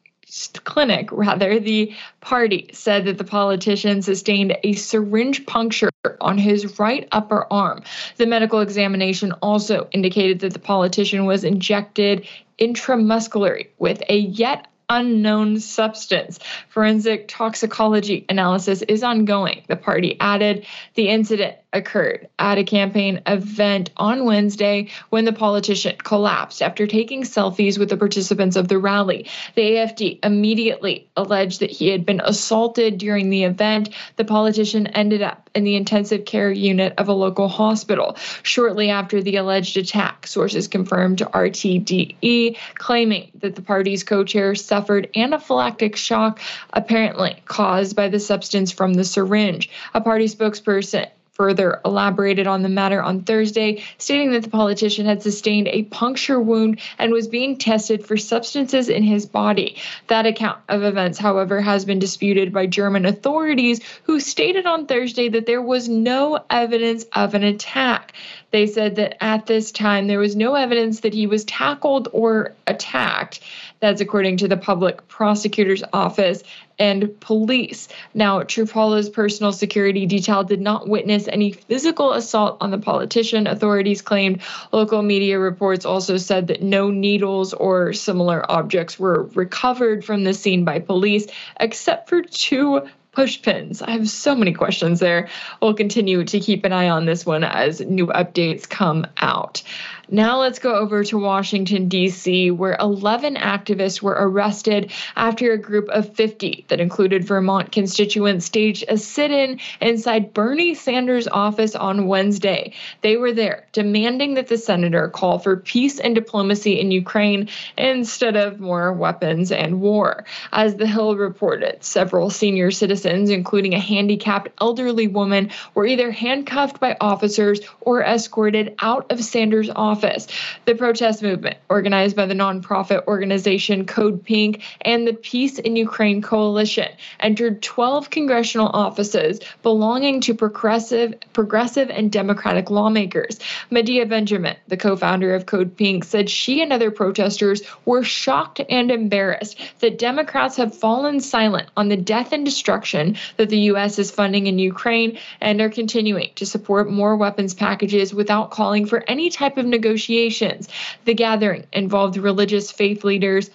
clinic, 0.65 1.11
rather, 1.13 1.61
the 1.61 1.95
party 2.21 2.69
said 2.73 3.05
that 3.05 3.19
the 3.19 3.25
politician 3.25 4.03
sustained 4.03 4.57
a 4.65 4.73
syringe 4.73 5.47
puncture 5.47 5.91
on 6.21 6.39
his 6.39 6.79
right 6.79 7.09
upper 7.13 7.47
arm. 7.53 7.83
The 8.17 8.27
medical 8.27 8.61
examination 8.61 9.33
also 9.43 9.89
indicated 9.93 10.41
that 10.41 10.53
the 10.53 10.59
politician 10.59 11.27
was 11.27 11.45
injected 11.45 12.27
intramuscularly 12.59 13.69
with 13.79 14.03
a 14.09 14.19
yet 14.19 14.67
unknown 14.89 15.59
substance. 15.59 16.39
Forensic 16.69 17.27
toxicology 17.29 18.25
analysis 18.29 18.83
is 18.83 19.03
ongoing. 19.03 19.63
The 19.69 19.77
party 19.77 20.17
added 20.21 20.67
the 20.95 21.09
incident 21.09 21.57
occurred 21.73 22.29
at 22.39 22.59
a 22.59 22.65
campaign 22.65 23.21
event 23.27 23.91
on 23.97 24.25
Wednesday 24.25 24.89
when 25.11 25.25
the 25.25 25.33
politician 25.33 25.95
collapsed 25.99 26.63
after 26.63 26.87
taking 26.87 27.23
selfies 27.23 27.79
with 27.79 27.91
the 27.91 27.97
participants 27.97 28.57
of 28.57 28.69
the 28.69 28.79
rally. 28.79 29.29
The 29.55 29.63
AFD 29.63 30.25
immediately 30.25 31.09
alleged 31.17 31.61
that 31.61 31.71
he 31.71 31.89
had 31.89 32.07
been 32.07 32.23
assaulted 32.25 32.99
during 32.99 33.29
the 33.29 33.45
event. 33.45 33.91
The 34.17 34.25
politician 34.25 34.87
ended 34.89 35.23
up 35.23 35.51
in 35.55 35.65
the 35.65 35.77
intensive 35.77 36.25
care 36.25 36.51
unit 36.51 36.95
of 36.99 37.09
a 37.09 37.13
local 37.13 37.49
hospital 37.49 38.17
shortly 38.43 38.91
after 38.91 39.23
the 39.23 39.37
alleged 39.37 39.77
attack. 39.77 40.27
Sources 40.27 40.69
confirmed 40.69 41.19
to 41.19 41.27
RTDE, 41.27 42.57
claiming 42.75 43.31
that 43.41 43.55
the 43.55 43.63
party's 43.63 44.03
co 44.03 44.25
chair 44.25 44.55
suffered 44.77 45.09
anaphylactic 45.17 45.97
shock, 45.97 46.39
apparently 46.71 47.35
caused 47.47 47.97
by 47.97 48.11
the 48.11 48.21
substance 48.21 48.71
from 48.71 48.93
the 48.93 49.05
syringe. 49.05 49.71
A 49.95 50.03
party 50.03 50.27
spokesperson 50.27 51.09
further 51.33 51.81
elaborated 51.85 52.47
on 52.47 52.63
the 52.63 52.69
matter 52.69 53.03
on 53.03 53.23
Thursday, 53.23 53.83
stating 53.99 54.33
that 54.33 54.43
the 54.43 54.51
politician 54.51 55.05
had 55.05 55.23
sustained 55.23 55.69
a 55.69 55.83
puncture 55.85 56.41
wound 56.41 56.81
and 56.99 57.13
was 57.13 57.29
being 57.29 57.59
tested 57.59 58.07
for 58.07 58.17
substances 58.17 58.89
in 58.89 59.03
his 59.03 59.27
body. 59.27 59.77
That 60.09 60.25
account 60.25 60.59
of 60.69 60.83
events, 60.83 61.19
however, 61.19 61.61
has 61.61 61.85
been 61.85 61.99
disputed 61.99 62.55
by 62.55 62.67
German 62.67 63.05
authorities, 63.05 63.81
who 64.05 64.19
stated 64.19 64.67
on 64.67 64.87
Thursday 64.87 65.29
that 65.29 65.45
there 65.45 65.63
was 65.63 65.91
no 65.91 66.39
evidence 66.49 67.05
of 67.13 67.35
an 67.35 67.45
attack. 67.45 68.15
They 68.51 68.67
said 68.67 68.97
that 68.97 69.23
at 69.23 69.45
this 69.45 69.73
time 69.73 70.07
there 70.07 70.19
was 70.19 70.37
no 70.37 70.55
evidence 70.55 71.01
that 71.01 71.13
he 71.13 71.27
was 71.27 71.45
tackled 71.45 72.09
or 72.13 72.55
attacked. 72.67 73.41
That's 73.81 74.01
according 74.01 74.39
to 74.39 74.49
the 74.49 74.57
public 74.57 75.07
prosecutor's 75.09 75.85
office 75.93 76.43
and 76.79 77.19
police. 77.21 77.89
Now, 78.15 78.43
Chrupalla's 78.43 79.09
personal 79.09 79.53
security 79.53 80.07
detail 80.07 80.45
did 80.45 80.61
not 80.61 80.89
witness 80.89 81.29
any 81.29 81.53
physical 81.53 82.13
assault 82.13 82.59
on 82.61 82.71
the 82.71 82.79
politician, 82.79 83.47
authorities 83.47 84.03
claimed. 84.03 84.43
Local 84.73 85.03
media 85.03 85.39
reports 85.39 85.85
also 85.85 86.17
said 86.17 86.49
that 86.49 86.63
no 86.63 86.91
needles 86.91 87.53
or 87.55 87.93
similar 87.93 88.51
objects 88.51 88.99
were 88.99 89.25
recovered 89.35 90.05
from 90.05 90.25
the 90.25 90.35
scene 90.35 90.65
by 90.65 90.79
police, 90.79 91.27
except 91.61 92.09
for 92.09 92.23
two 92.23 92.83
push 93.17 93.41
pins. 93.41 93.81
I 93.81 93.93
have 93.93 94.11
so 94.11 94.35
many 94.35 94.53
questions 94.53 95.01
there. 95.01 95.31
We'll 95.63 95.73
continue 95.73 96.23
to 96.25 96.39
keep 96.39 96.67
an 96.67 96.75
eye 96.75 96.91
on 96.91 97.07
this 97.07 97.25
one 97.25 97.45
as 97.45 97.81
new 97.81 98.09
updates 98.09 98.69
come 98.69 99.07
out. 99.17 99.63
Now 100.09 100.39
let's 100.39 100.61
go 100.61 100.73
over 100.73 101.03
to 101.03 101.19
Washington, 101.19 101.89
D.C., 101.89 102.53
where 102.53 102.77
11 102.79 103.35
activists 103.35 104.01
were 104.01 104.17
arrested 104.17 104.93
after 105.17 105.53
a 105.53 105.59
group 105.59 105.89
of 105.89 106.15
50 106.15 106.65
that 106.69 106.79
included 106.79 107.25
Vermont 107.25 107.73
constituents 107.73 108.45
staged 108.45 108.85
a 108.89 108.99
sit 108.99 109.33
in 109.33 109.59
inside 109.81 110.33
Bernie 110.33 110.75
Sanders' 110.75 111.27
office 111.27 111.75
on 111.75 112.07
Wednesday. 112.07 112.73
They 113.03 113.17
were 113.17 113.33
there 113.33 113.67
demanding 113.73 114.35
that 114.35 114.47
the 114.47 114.59
senator 114.59 115.09
call 115.09 115.41
for 115.41 115.57
peace 115.57 115.99
and 115.99 116.15
diplomacy 116.15 116.79
in 116.79 116.93
Ukraine 116.93 117.49
instead 117.77 118.37
of 118.37 118.61
more 118.61 118.93
weapons 118.93 119.51
and 119.51 119.81
war. 119.81 120.25
As 120.53 120.77
The 120.77 120.87
Hill 120.87 121.17
reported, 121.17 121.83
several 121.83 122.31
senior 122.31 122.71
citizens, 122.71 123.31
including 123.31 123.75
a 123.75 123.81
handicapped 123.81 124.51
elderly 124.61 125.09
woman, 125.09 125.51
were 125.75 125.85
either 125.85 126.13
handcuffed 126.13 126.79
by 126.79 126.97
officers 127.01 127.61
or 127.81 128.05
escorted 128.05 128.77
out 128.79 129.11
of 129.11 129.25
Sanders' 129.25 129.69
office 129.69 129.96
office. 129.97 130.27
The 130.67 130.75
protest 130.75 131.23
movement, 131.23 131.57
organized 131.71 132.17
by 132.17 132.27
the 132.27 132.35
nonprofit 132.35 133.07
organization 133.07 133.87
Code 133.87 134.23
Pink 134.23 134.63
and 134.83 135.07
the 135.07 135.15
Peace 135.15 135.59
in 135.59 135.75
Ukraine 135.75 136.21
Coalition, 136.21 136.89
entered 137.21 137.63
12 137.63 138.11
congressional 138.11 138.69
offices 138.69 139.41
belonging 139.63 140.21
to 140.21 140.35
progressive, 140.35 141.15
progressive 141.33 141.89
and 141.89 142.13
democratic 142.13 142.69
lawmakers. 142.69 143.39
Medea 143.71 144.05
Benjamin, 144.05 144.57
the 144.69 144.77
co-founder 144.77 145.35
of 145.35 145.47
Code 145.47 145.75
Pink, 145.77 146.05
said 146.05 146.29
she 146.29 146.61
and 146.61 146.75
other 146.75 146.91
protesters 146.91 147.63
were 147.87 148.03
shocked 148.03 148.61
and 148.69 148.91
embarrassed 148.91 149.59
that 149.81 149.99
Democrats 149.99 150.57
have 150.57 150.77
fallen 150.77 151.21
silent 151.21 151.71
on 151.75 151.89
the 151.89 151.97
death 151.97 152.33
and 152.33 152.45
destruction 152.45 153.17
that 153.39 153.49
the 153.49 153.61
U.S. 153.73 153.99
is 153.99 154.11
funding 154.11 154.47
in 154.47 154.59
Ukraine 154.59 155.19
and 155.41 155.61
are 155.63 155.71
continuing 155.71 156.31
to 156.35 156.45
support 156.45 156.91
more 156.91 157.17
weapons 157.17 157.55
packages 157.55 158.13
without 158.13 158.51
calling 158.51 158.85
for 158.85 159.03
any 159.09 159.31
type 159.31 159.57
of 159.57 159.65
negotiation 159.65 159.86
negotiations. 159.87 160.69
The 161.05 161.15
gathering 161.15 161.67
involved 161.73 162.17
religious 162.17 162.73
faith 162.73 163.05
leaders, 163.05 163.51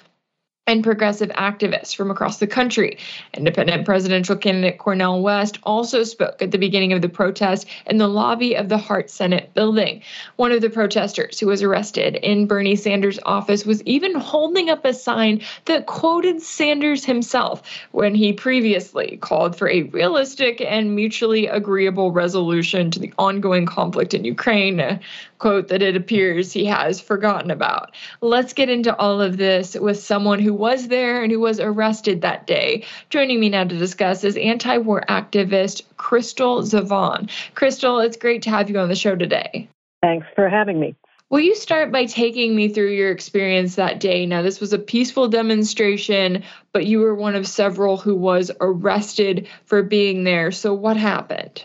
and 0.68 0.84
progressive 0.84 1.30
activists 1.30 1.95
from 1.95 2.12
across 2.12 2.38
the 2.38 2.48
country. 2.48 2.98
Independent 3.34 3.84
presidential 3.84 4.36
candidate 4.36 4.78
Cornel 4.78 5.22
West 5.22 5.58
also 5.64 6.03
spoke 6.03 6.41
at 6.41 6.52
the 6.52 6.58
beginning 6.58 6.94
of 6.94 7.02
the 7.02 7.10
protest 7.10 7.68
in 7.88 7.98
the 7.98 8.08
lobby 8.08 8.56
of 8.56 8.70
the 8.70 8.78
Hart 8.78 9.10
Senate 9.10 9.53
building. 9.56 10.03
One 10.36 10.52
of 10.52 10.62
the 10.62 10.70
protesters 10.70 11.40
who 11.40 11.48
was 11.48 11.64
arrested 11.64 12.16
in 12.16 12.45
Bernie 12.45 12.76
Sanders' 12.76 13.20
office 13.26 13.66
was 13.66 13.84
even 13.84 14.14
holding 14.16 14.70
up 14.70 14.86
a 14.86 14.94
sign 14.94 15.41
that 15.66 15.88
quoted 15.88 16.41
Sanders 16.41 17.03
himself 17.03 17.64
when 17.91 18.14
he 18.14 18.32
previously 18.32 19.18
called 19.18 19.56
for 19.56 19.68
a 19.68 19.84
realistic 19.84 20.62
and 20.62 20.95
mutually 20.95 21.48
agreeable 21.48 22.12
resolution 22.12 22.91
to 22.91 22.99
the 22.99 23.14
ongoing 23.18 23.66
conflict 23.66 24.14
in 24.14 24.24
Ukraine 24.24 24.99
quote 25.42 25.70
that 25.70 25.82
it 25.82 25.96
appears 25.96 26.54
he 26.54 26.66
has 26.66 27.02
forgotten 27.02 27.50
about. 27.50 27.96
Let's 28.22 28.54
get 28.54 28.70
into 28.70 28.96
all 28.96 29.20
of 29.20 29.38
this 29.38 29.74
with 29.74 29.98
someone 29.98 30.38
who 30.38 30.54
was 30.54 30.88
there 30.88 31.24
and 31.24 31.32
who 31.32 31.40
was 31.40 31.60
arrested 31.60 32.22
that 32.22 32.46
day. 32.46 32.86
Joining 33.10 33.40
me 33.40 33.50
now 33.50 33.64
to 33.64 33.78
discuss 33.78 34.24
is 34.24 34.38
anti 34.38 34.78
war 34.78 35.04
activist 35.10 35.82
Crystal 35.98 36.62
Zevon. 36.62 37.30
Crystal, 37.56 38.00
it's 38.00 38.18
great 38.18 38.44
to 38.44 38.52
have 38.52 38.70
you 38.70 38.78
on 38.78 38.88
the 38.88 38.96
show 38.96 39.16
today. 39.16 39.68
Thanks 40.04 40.28
for 40.36 40.48
having 40.48 40.80
me. 40.80 40.96
Will 41.32 41.40
you 41.40 41.56
start 41.56 41.92
by 41.92 42.06
taking 42.06 42.56
me 42.56 42.70
through 42.70 42.92
your 42.92 43.10
experience 43.10 43.76
that 43.76 44.00
day? 44.00 44.28
Now, 44.28 44.44
this 44.44 44.60
was 44.60 44.74
a 44.74 44.80
peaceful 44.80 45.28
demonstration, 45.28 46.44
but 46.72 46.86
you 46.86 47.00
were 47.00 47.16
one 47.16 47.36
of 47.36 47.48
several 47.48 47.98
who 47.98 48.16
was 48.16 48.52
arrested 48.60 49.48
for 49.66 49.82
being 49.82 50.24
there. 50.24 50.52
So, 50.52 50.74
what 50.74 50.98
happened? 50.98 51.64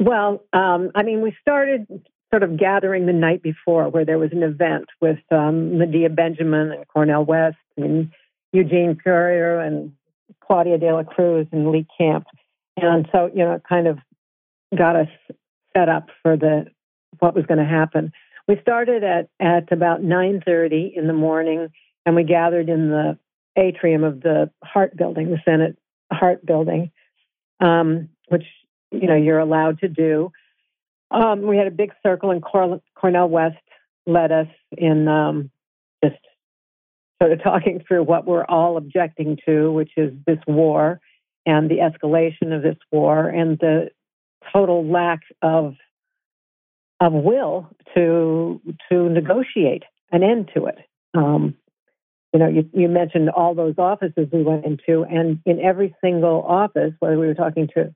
Well, 0.00 0.44
um, 0.52 0.90
I 0.94 1.04
mean, 1.04 1.22
we 1.22 1.34
started 1.40 1.86
sort 2.34 2.42
of 2.42 2.58
gathering 2.58 3.06
the 3.06 3.12
night 3.12 3.44
before 3.44 3.88
where 3.88 4.04
there 4.04 4.18
was 4.18 4.32
an 4.32 4.42
event 4.42 4.86
with 5.00 5.20
um, 5.30 5.78
Medea 5.78 6.10
Benjamin 6.10 6.72
and 6.72 6.88
Cornel 6.88 7.24
West 7.24 7.56
and 7.76 8.10
Eugene 8.52 8.96
Puryear 9.00 9.60
and 9.60 9.92
Claudia 10.40 10.78
De 10.78 10.92
La 10.92 11.04
Cruz 11.04 11.46
and 11.52 11.70
Lee 11.70 11.86
Camp. 11.96 12.26
And 12.76 13.08
so, 13.12 13.30
you 13.32 13.44
know, 13.44 13.52
it 13.52 13.62
kind 13.68 13.86
of 13.86 13.98
got 14.76 14.96
us 14.96 15.06
set 15.76 15.88
up 15.88 16.08
for 16.24 16.36
the 16.36 16.66
what 17.20 17.36
was 17.36 17.46
going 17.46 17.58
to 17.58 17.64
happen. 17.64 18.12
We 18.48 18.58
started 18.60 19.04
at, 19.04 19.28
at 19.38 19.70
about 19.70 20.02
9.30 20.02 20.96
in 20.96 21.06
the 21.06 21.12
morning, 21.12 21.68
and 22.04 22.16
we 22.16 22.24
gathered 22.24 22.68
in 22.68 22.90
the 22.90 23.16
atrium 23.56 24.02
of 24.02 24.22
the 24.22 24.50
Hart 24.64 24.96
Building, 24.96 25.30
the 25.30 25.38
Senate 25.44 25.78
Hart 26.12 26.44
Building, 26.44 26.90
um, 27.60 28.08
which, 28.26 28.44
you 28.90 29.06
know, 29.06 29.14
you're 29.14 29.38
allowed 29.38 29.78
to 29.82 29.88
do. 29.88 30.32
Um, 31.14 31.42
we 31.42 31.56
had 31.56 31.68
a 31.68 31.70
big 31.70 31.92
circle, 32.02 32.30
and 32.30 32.42
Cor- 32.42 32.82
Cornel 32.96 33.28
West 33.28 33.56
led 34.04 34.32
us 34.32 34.48
in 34.76 35.06
um, 35.06 35.50
just 36.04 36.16
sort 37.22 37.32
of 37.32 37.42
talking 37.42 37.82
through 37.86 38.02
what 38.02 38.26
we're 38.26 38.44
all 38.44 38.76
objecting 38.76 39.38
to, 39.46 39.72
which 39.72 39.92
is 39.96 40.12
this 40.26 40.38
war 40.46 41.00
and 41.46 41.70
the 41.70 41.76
escalation 41.76 42.54
of 42.54 42.62
this 42.62 42.78
war 42.90 43.28
and 43.28 43.58
the 43.58 43.90
total 44.52 44.84
lack 44.86 45.20
of 45.42 45.74
of 47.00 47.12
will 47.12 47.68
to 47.94 48.60
to 48.90 49.08
negotiate 49.08 49.84
an 50.10 50.22
end 50.22 50.50
to 50.54 50.66
it. 50.66 50.78
Um, 51.14 51.54
you 52.32 52.40
know, 52.40 52.48
you, 52.48 52.68
you 52.72 52.88
mentioned 52.88 53.30
all 53.30 53.54
those 53.54 53.74
offices 53.78 54.26
we 54.32 54.42
went 54.42 54.64
into, 54.64 55.04
and 55.04 55.38
in 55.46 55.60
every 55.60 55.94
single 56.02 56.42
office, 56.42 56.92
whether 56.98 57.18
we 57.18 57.26
were 57.26 57.34
talking 57.34 57.68
to 57.74 57.94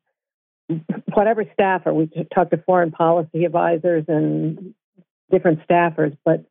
whatever 1.12 1.44
staffer, 1.52 1.92
we 1.92 2.10
talked 2.34 2.50
to 2.50 2.58
foreign 2.58 2.90
policy 2.90 3.44
advisors 3.44 4.04
and 4.08 4.74
different 5.30 5.66
staffers, 5.68 6.16
but 6.24 6.44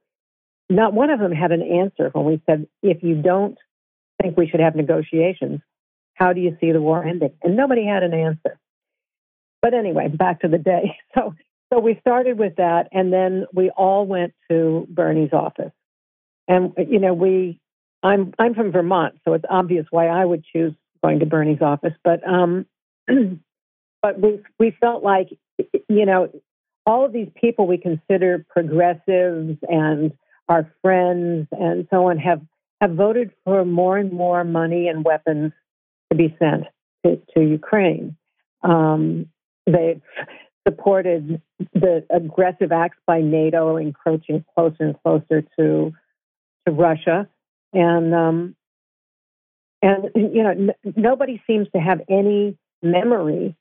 not 0.70 0.94
one 0.94 1.10
of 1.10 1.20
them 1.20 1.32
had 1.32 1.52
an 1.52 1.62
answer 1.62 2.10
when 2.12 2.26
we 2.26 2.42
said, 2.46 2.68
if 2.82 3.04
you 3.04 3.22
don't 3.22 3.58
think 4.22 4.38
we 4.38 4.48
should 4.48 4.60
have 4.60 4.76
negotiations, 4.76 5.62
how 6.14 6.34
do 6.34 6.42
you 6.42 6.58
see 6.60 6.72
the 6.72 6.82
war 6.82 7.04
ending? 7.04 7.34
And 7.44 7.56
nobody 7.56 7.86
had 7.86 8.04
an 8.04 8.14
answer. 8.14 8.60
But 9.62 9.74
anyway, 9.74 10.08
back 10.08 10.42
to 10.42 10.48
the 10.48 10.58
day. 10.58 10.96
So, 11.16 11.34
so 11.74 11.80
we 11.80 11.98
started 12.00 12.40
with 12.40 12.58
that, 12.58 12.88
and 12.94 13.12
then 13.12 13.46
we 13.54 13.72
all 13.72 14.06
went 14.06 14.34
to 14.50 14.88
Bernie's 14.90 15.34
office. 15.34 15.74
And, 16.48 16.74
you 16.78 17.00
know, 17.00 17.14
we 17.14 17.60
I'm 18.04 18.34
I'm 18.38 18.54
from 18.54 18.72
Vermont, 18.72 19.16
so 19.26 19.34
it's 19.34 19.46
obvious 19.50 19.86
why 19.90 20.08
I 20.08 20.24
would 20.24 20.44
choose 20.46 20.74
going 21.04 21.20
to 21.20 21.26
Bernie's 21.26 21.62
office. 21.62 21.94
But 22.04 22.28
um, 22.28 22.66
but 24.02 24.20
we 24.20 24.40
we 24.60 24.76
felt 24.80 25.04
like 25.04 25.30
you 25.90 26.06
know 26.06 26.30
all 26.86 27.06
of 27.06 27.14
these 27.14 27.30
people 27.40 27.68
we 27.68 27.78
consider 27.78 28.46
progressives 28.50 29.58
and 29.68 30.14
our 30.48 30.72
friends 30.82 31.48
and 31.52 31.88
so 31.90 32.10
on 32.10 32.18
have 32.18 32.42
have 32.82 32.92
voted 32.92 33.32
for 33.44 33.66
more 33.66 33.98
and 33.98 34.12
more 34.12 34.44
money 34.44 34.88
and 34.88 35.04
weapons 35.04 35.52
to 36.12 36.18
be 36.18 36.36
sent 36.40 36.66
to, 37.06 37.20
to 37.34 37.44
Ukraine. 37.44 38.16
Um, 38.64 39.28
they've 39.66 40.02
supported 40.68 41.42
the 41.74 42.06
aggressive 42.10 42.72
acts 42.72 42.98
by 43.06 43.22
NATO, 43.22 43.78
encroaching 43.78 44.46
closer 44.54 44.84
and 44.84 44.96
closer 45.02 45.42
to 45.58 45.94
to 46.66 46.72
Russia, 46.74 47.28
and 47.74 48.14
um, 48.14 48.56
and 49.82 50.10
you 50.16 50.44
know 50.44 50.52
n- 50.52 50.94
nobody 50.96 51.42
seems 51.48 51.68
to 51.74 51.80
have 51.80 52.02
any 52.10 52.58
memory 52.82 53.56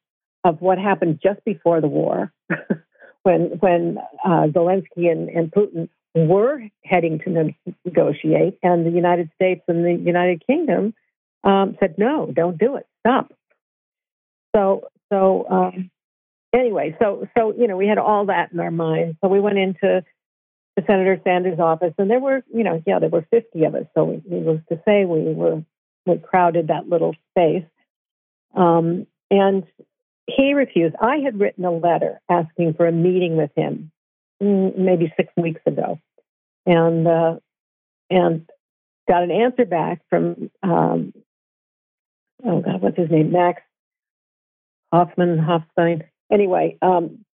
of 0.47 0.61
what 0.61 0.79
happened 0.79 1.19
just 1.21 1.45
before 1.45 1.81
the 1.81 1.89
war, 1.89 2.33
when 3.25 3.59
when 3.59 3.99
uh, 4.25 4.47
Zelensky 4.49 5.11
and, 5.11 5.29
and 5.29 5.51
Putin 5.51 5.89
were 6.15 6.63
heading 6.85 7.19
to 7.25 7.53
negotiate, 7.85 8.59
and 8.63 8.87
the 8.87 8.91
United 8.91 9.31
States 9.35 9.63
and 9.67 9.85
the 9.85 9.95
United 9.95 10.47
Kingdom 10.47 10.95
um, 11.43 11.77
said 11.81 11.97
no, 11.99 12.31
don't 12.33 12.59
do 12.59 12.77
it, 12.77 12.87
stop. 13.01 13.33
So 14.55 14.89
so 15.13 15.47
um, 15.51 15.91
anyway, 16.55 16.97
so 17.03 17.27
so 17.37 17.53
you 17.59 17.67
know 17.67 17.77
we 17.77 17.89
had 17.89 17.99
all 17.99 18.27
that 18.27 18.53
in 18.53 18.61
our 18.61 18.71
minds. 18.71 19.19
So 19.23 19.29
we 19.29 19.41
went 19.41 19.59
into 19.59 20.05
the 20.77 20.85
Senator 20.87 21.21
Sanders' 21.25 21.59
office, 21.59 21.95
and 21.99 22.09
there 22.09 22.21
were 22.21 22.45
you 22.55 22.63
know 22.63 22.81
yeah 22.87 23.01
there 23.01 23.09
were 23.09 23.27
fifty 23.33 23.65
of 23.65 23.75
us. 23.75 23.87
So 23.97 24.23
needless 24.25 24.61
to 24.69 24.81
say, 24.87 25.05
we 25.07 25.35
were 25.35 25.65
we 26.07 26.19
crowded 26.19 26.69
that 26.69 26.89
little 26.89 27.17
space. 27.33 27.67
Um, 28.55 29.09
and 29.29 29.65
he 30.27 30.55
refused. 30.55 30.97
I 31.01 31.19
had 31.19 31.39
written 31.39 31.65
a 31.65 31.71
letter 31.71 32.21
asking 32.29 32.75
for 32.75 32.87
a 32.87 32.93
meeting 32.93 33.37
with 33.37 33.51
him 33.55 33.91
mm, 34.43 34.77
maybe 34.77 35.13
six 35.17 35.33
weeks 35.37 35.61
ago, 35.67 36.01
and 36.65 37.07
uh, 37.07 37.37
and 38.11 38.49
got 39.09 39.23
an 39.23 39.31
answer 39.31 39.65
back 39.65 40.03
from 40.11 40.51
um, 40.63 41.13
oh 42.45 42.61
god, 42.61 42.83
what's 42.83 42.99
his 42.99 43.11
name, 43.11 43.33
Max 43.33 43.63
Hoffman 44.93 45.39
Hoffstein. 45.39 46.03
Anyway, 46.31 46.77
um, 46.83 47.25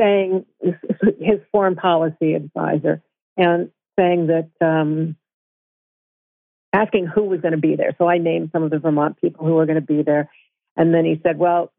saying 0.00 0.46
his 0.60 1.40
foreign 1.52 1.76
policy 1.76 2.34
advisor 2.34 3.02
and 3.36 3.70
saying 3.98 4.28
that 4.28 4.50
um, 4.60 5.16
asking 6.72 7.06
who 7.06 7.24
was 7.24 7.40
going 7.40 7.52
to 7.52 7.58
be 7.58 7.76
there. 7.76 7.94
So 7.98 8.08
I 8.08 8.18
named 8.18 8.50
some 8.52 8.62
of 8.62 8.70
the 8.70 8.78
Vermont 8.78 9.20
people 9.20 9.46
who 9.46 9.54
were 9.54 9.66
going 9.66 9.80
to 9.80 9.82
be 9.82 10.02
there, 10.02 10.30
and 10.76 10.94
then 10.94 11.04
he 11.04 11.20
said, 11.22 11.38
"Well, 11.38 11.72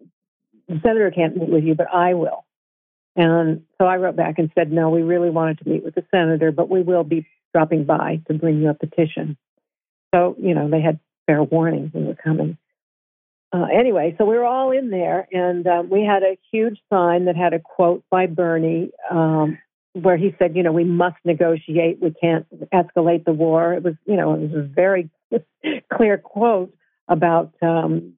the 0.67 0.79
senator 0.83 1.11
can't 1.11 1.37
meet 1.37 1.49
with 1.49 1.63
you, 1.63 1.75
but 1.75 1.87
I 1.93 2.13
will." 2.13 2.45
And 3.15 3.63
so 3.77 3.85
I 3.85 3.97
wrote 3.97 4.15
back 4.15 4.37
and 4.37 4.51
said, 4.55 4.71
"No, 4.71 4.89
we 4.89 5.01
really 5.01 5.29
wanted 5.29 5.59
to 5.59 5.69
meet 5.69 5.83
with 5.83 5.95
the 5.95 6.05
senator, 6.11 6.51
but 6.51 6.69
we 6.69 6.81
will 6.81 7.03
be 7.03 7.27
dropping 7.53 7.85
by 7.85 8.21
to 8.27 8.33
bring 8.33 8.61
you 8.61 8.69
a 8.69 8.73
petition." 8.73 9.37
So 10.13 10.35
you 10.39 10.53
know 10.53 10.69
they 10.69 10.81
had 10.81 10.99
fair 11.25 11.43
warning 11.43 11.91
we 11.93 12.03
were 12.03 12.15
coming 12.15 12.57
uh, 13.53 13.65
anyway, 13.73 14.13
so 14.17 14.25
we 14.25 14.35
were 14.35 14.45
all 14.45 14.71
in 14.71 14.89
there, 14.89 15.27
and 15.31 15.65
um, 15.67 15.89
we 15.89 16.03
had 16.03 16.21
a 16.21 16.37
huge 16.51 16.79
sign 16.91 17.25
that 17.25 17.37
had 17.37 17.53
a 17.53 17.59
quote 17.59 18.03
by 18.09 18.27
Bernie, 18.27 18.91
um, 19.09 19.57
where 19.93 20.17
he 20.17 20.35
said, 20.37 20.55
"You 20.55 20.63
know, 20.63 20.73
we 20.73 20.83
must 20.83 21.15
negotiate. 21.23 21.99
We 22.01 22.11
can't 22.11 22.45
escalate 22.71 23.23
the 23.23 23.31
war." 23.31 23.73
It 23.73 23.83
was, 23.83 23.95
you 24.05 24.17
know, 24.17 24.33
it 24.33 24.51
was 24.51 24.53
a 24.53 24.61
very 24.63 25.09
clear 25.93 26.17
quote 26.17 26.73
about 27.07 27.53
um, 27.61 28.15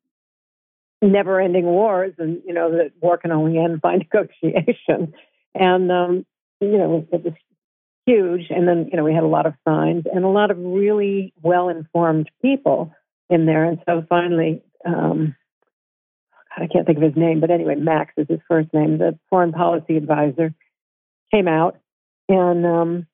never-ending 1.01 1.65
wars, 1.65 2.13
and 2.17 2.41
you 2.45 2.53
know 2.53 2.71
that 2.71 2.91
war 3.01 3.17
can 3.17 3.31
only 3.31 3.57
end 3.57 3.81
by 3.81 3.95
negotiation. 3.97 5.13
And 5.55 5.91
um, 5.91 6.25
you 6.61 6.77
know, 6.77 7.07
it 7.11 7.23
was 7.23 7.33
huge. 8.09 8.47
And 8.49 8.67
then, 8.67 8.89
you 8.91 8.97
know, 8.97 9.03
we 9.03 9.13
had 9.13 9.23
a 9.23 9.27
lot 9.27 9.45
of 9.45 9.53
signs 9.67 10.05
and 10.11 10.23
a 10.23 10.29
lot 10.29 10.51
of 10.51 10.57
really 10.57 11.33
well-informed 11.41 12.29
people 12.41 12.93
in 13.29 13.45
there. 13.45 13.65
And 13.65 13.79
so 13.87 14.03
finally, 14.09 14.63
um, 14.85 15.35
God, 16.49 16.63
I 16.63 16.67
can't 16.67 16.85
think 16.85 16.97
of 16.97 17.03
his 17.03 17.15
name, 17.15 17.39
but 17.39 17.51
anyway, 17.51 17.75
Max 17.75 18.13
is 18.17 18.27
his 18.27 18.39
first 18.47 18.73
name, 18.73 18.97
the 18.97 19.17
foreign 19.29 19.51
policy 19.51 19.97
advisor, 19.97 20.53
came 21.33 21.47
out 21.47 21.77
and, 22.27 22.65
um, 22.65 23.07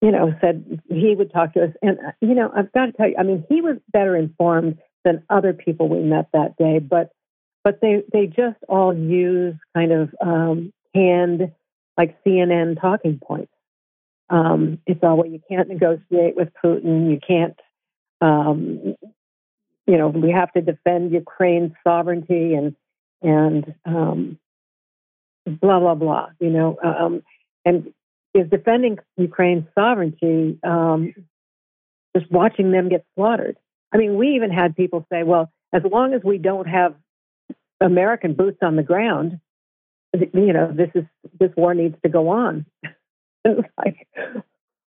you 0.00 0.12
know, 0.12 0.32
said 0.40 0.80
he 0.88 1.14
would 1.14 1.32
talk 1.32 1.54
to 1.54 1.64
us. 1.64 1.70
And, 1.82 1.98
uh, 1.98 2.12
you 2.20 2.34
know, 2.34 2.50
I've 2.54 2.72
got 2.72 2.86
to 2.86 2.92
tell 2.92 3.08
you, 3.08 3.16
I 3.18 3.24
mean, 3.24 3.44
he 3.48 3.60
was 3.60 3.76
better 3.92 4.16
informed 4.16 4.78
than 5.08 5.24
other 5.30 5.52
people 5.52 5.88
we 5.88 6.00
met 6.00 6.28
that 6.32 6.56
day, 6.56 6.78
but 6.78 7.10
but 7.64 7.80
they 7.80 8.02
they 8.12 8.26
just 8.26 8.58
all 8.68 8.94
use 8.94 9.54
kind 9.74 9.92
of 9.92 10.14
um, 10.20 10.72
canned 10.94 11.52
like 11.96 12.22
CNN 12.24 12.80
talking 12.80 13.18
points. 13.22 13.52
Um, 14.30 14.78
it's 14.86 15.00
all 15.02 15.16
well, 15.16 15.26
you 15.26 15.40
can't 15.50 15.68
negotiate 15.68 16.36
with 16.36 16.50
Putin. 16.62 17.10
You 17.10 17.18
can't 17.26 17.58
um, 18.20 18.96
you 19.86 19.96
know, 19.96 20.08
we 20.08 20.30
have 20.32 20.52
to 20.52 20.60
defend 20.60 21.12
Ukraine's 21.12 21.72
sovereignty 21.82 22.54
and 22.54 22.76
and 23.22 23.74
um, 23.86 24.38
blah 25.46 25.80
blah 25.80 25.94
blah. 25.94 26.28
You 26.40 26.50
know, 26.50 26.78
um, 26.84 27.22
and 27.64 27.92
is 28.34 28.50
defending 28.50 28.98
Ukraine's 29.16 29.64
sovereignty 29.74 30.58
um, 30.62 31.14
just 32.14 32.30
watching 32.30 32.70
them 32.70 32.90
get 32.90 33.04
slaughtered. 33.14 33.56
I 33.92 33.96
mean, 33.96 34.16
we 34.16 34.36
even 34.36 34.50
had 34.50 34.76
people 34.76 35.06
say, 35.10 35.22
"Well, 35.22 35.50
as 35.72 35.82
long 35.84 36.14
as 36.14 36.22
we 36.22 36.38
don't 36.38 36.68
have 36.68 36.94
American 37.80 38.34
boots 38.34 38.58
on 38.62 38.76
the 38.76 38.82
ground, 38.82 39.40
you 40.12 40.52
know, 40.52 40.72
this 40.72 40.90
is 40.94 41.04
this 41.38 41.50
war 41.56 41.74
needs 41.74 41.96
to 42.02 42.08
go 42.08 42.28
on." 42.28 42.66
like, 43.44 44.06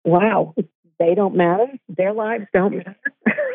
wow, 0.03 0.53
they 0.99 1.15
don't 1.15 1.35
matter. 1.35 1.67
Their 1.87 2.13
lives 2.13 2.45
don't 2.53 2.75
matter. 2.77 2.97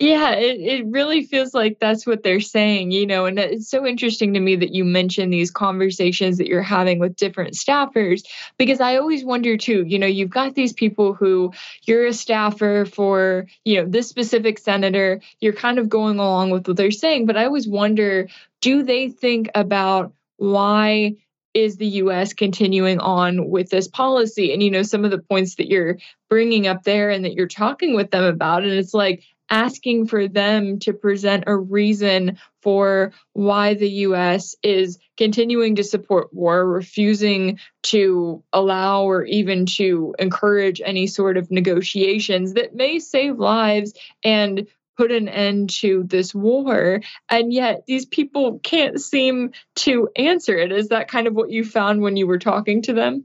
Yeah, 0.00 0.30
it, 0.34 0.60
it 0.60 0.86
really 0.86 1.24
feels 1.24 1.52
like 1.52 1.78
that's 1.80 2.06
what 2.06 2.22
they're 2.22 2.38
saying, 2.38 2.92
you 2.92 3.04
know, 3.04 3.26
and 3.26 3.36
it's 3.36 3.68
so 3.68 3.84
interesting 3.84 4.34
to 4.34 4.40
me 4.40 4.54
that 4.54 4.72
you 4.72 4.84
mention 4.84 5.30
these 5.30 5.50
conversations 5.50 6.38
that 6.38 6.46
you're 6.46 6.62
having 6.62 7.00
with 7.00 7.16
different 7.16 7.54
staffers 7.54 8.22
because 8.58 8.80
I 8.80 8.96
always 8.98 9.24
wonder 9.24 9.56
too, 9.56 9.82
you 9.84 9.98
know, 9.98 10.06
you've 10.06 10.30
got 10.30 10.54
these 10.54 10.72
people 10.72 11.14
who 11.14 11.52
you're 11.84 12.06
a 12.06 12.12
staffer 12.12 12.84
for, 12.84 13.46
you 13.64 13.82
know, 13.82 13.88
this 13.88 14.08
specific 14.08 14.60
senator, 14.60 15.20
you're 15.40 15.52
kind 15.52 15.80
of 15.80 15.88
going 15.88 16.20
along 16.20 16.50
with 16.50 16.68
what 16.68 16.76
they're 16.76 16.92
saying, 16.92 17.26
but 17.26 17.36
I 17.36 17.46
always 17.46 17.66
wonder 17.66 18.28
do 18.60 18.84
they 18.84 19.08
think 19.08 19.50
about 19.56 20.12
why 20.36 21.16
is 21.54 21.76
the 21.76 21.86
US 21.86 22.34
continuing 22.34 23.00
on 23.00 23.48
with 23.48 23.70
this 23.70 23.88
policy? 23.88 24.52
And, 24.52 24.62
you 24.62 24.70
know, 24.70 24.82
some 24.82 25.04
of 25.04 25.10
the 25.10 25.18
points 25.18 25.56
that 25.56 25.68
you're 25.68 25.98
bringing 26.30 26.68
up 26.68 26.84
there 26.84 27.10
and 27.10 27.24
that 27.24 27.34
you're 27.34 27.48
talking 27.48 27.96
with 27.96 28.12
them 28.12 28.22
about, 28.22 28.62
and 28.62 28.72
it's 28.72 28.94
like, 28.94 29.24
asking 29.50 30.06
for 30.06 30.28
them 30.28 30.78
to 30.80 30.92
present 30.92 31.44
a 31.46 31.56
reason 31.56 32.38
for 32.62 33.12
why 33.32 33.74
the 33.74 33.88
US 33.88 34.54
is 34.62 34.98
continuing 35.16 35.76
to 35.76 35.84
support 35.84 36.32
war, 36.32 36.66
refusing 36.66 37.58
to 37.84 38.42
allow 38.52 39.04
or 39.04 39.24
even 39.24 39.66
to 39.66 40.14
encourage 40.18 40.80
any 40.84 41.06
sort 41.06 41.36
of 41.36 41.50
negotiations 41.50 42.54
that 42.54 42.74
may 42.74 42.98
save 42.98 43.38
lives 43.38 43.94
and 44.22 44.66
put 44.98 45.12
an 45.12 45.28
end 45.28 45.70
to 45.70 46.02
this 46.02 46.34
war. 46.34 47.00
And 47.30 47.52
yet 47.52 47.84
these 47.86 48.04
people 48.04 48.58
can't 48.58 49.00
seem 49.00 49.52
to 49.76 50.08
answer 50.16 50.56
it. 50.56 50.72
Is 50.72 50.88
that 50.88 51.08
kind 51.08 51.26
of 51.26 51.34
what 51.34 51.50
you 51.50 51.64
found 51.64 52.02
when 52.02 52.16
you 52.16 52.26
were 52.26 52.38
talking 52.38 52.82
to 52.82 52.92
them? 52.92 53.24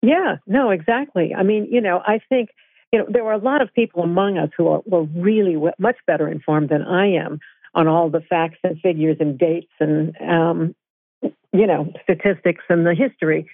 Yeah, 0.00 0.36
no, 0.46 0.70
exactly. 0.70 1.34
I 1.34 1.42
mean, 1.42 1.68
you 1.70 1.80
know, 1.80 2.00
I 2.04 2.20
think 2.28 2.50
you 2.92 2.98
know, 2.98 3.06
there 3.08 3.24
were 3.24 3.32
a 3.32 3.38
lot 3.38 3.62
of 3.62 3.72
people 3.74 4.02
among 4.02 4.36
us 4.38 4.50
who 4.56 4.68
are, 4.68 4.82
were 4.84 5.04
really 5.04 5.56
much 5.78 5.96
better 6.06 6.28
informed 6.28 6.68
than 6.68 6.82
I 6.82 7.14
am 7.14 7.40
on 7.74 7.88
all 7.88 8.10
the 8.10 8.20
facts 8.20 8.58
and 8.62 8.78
figures 8.80 9.16
and 9.18 9.38
dates 9.38 9.72
and, 9.80 10.14
um, 10.20 10.74
you 11.22 11.66
know, 11.66 11.90
statistics 12.02 12.62
and 12.68 12.86
the 12.86 12.94
history. 12.94 13.48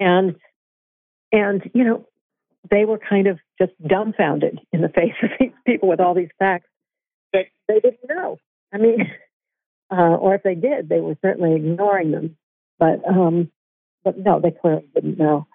And, 0.00 0.36
and, 1.32 1.70
you 1.74 1.84
know, 1.84 2.06
they 2.70 2.86
were 2.86 2.98
kind 2.98 3.26
of 3.26 3.38
just 3.60 3.72
dumbfounded 3.86 4.60
in 4.72 4.80
the 4.80 4.88
face 4.94 5.14
of 5.22 5.30
these 5.38 5.52
people 5.66 5.88
with 5.88 6.00
all 6.00 6.14
these 6.14 6.30
facts 6.38 6.68
that 7.34 7.46
they 7.68 7.80
didn't 7.80 8.08
know. 8.08 8.38
I 8.72 8.78
mean, 8.78 9.12
uh, 9.90 10.16
or 10.16 10.34
if 10.34 10.42
they 10.42 10.54
did, 10.54 10.88
they 10.88 11.00
were 11.00 11.16
certainly 11.20 11.56
ignoring 11.56 12.10
them. 12.10 12.38
But, 12.78 13.06
um, 13.06 13.50
but 14.02 14.16
no, 14.16 14.40
they 14.40 14.52
clearly 14.52 14.88
didn't 14.94 15.18
know 15.18 15.47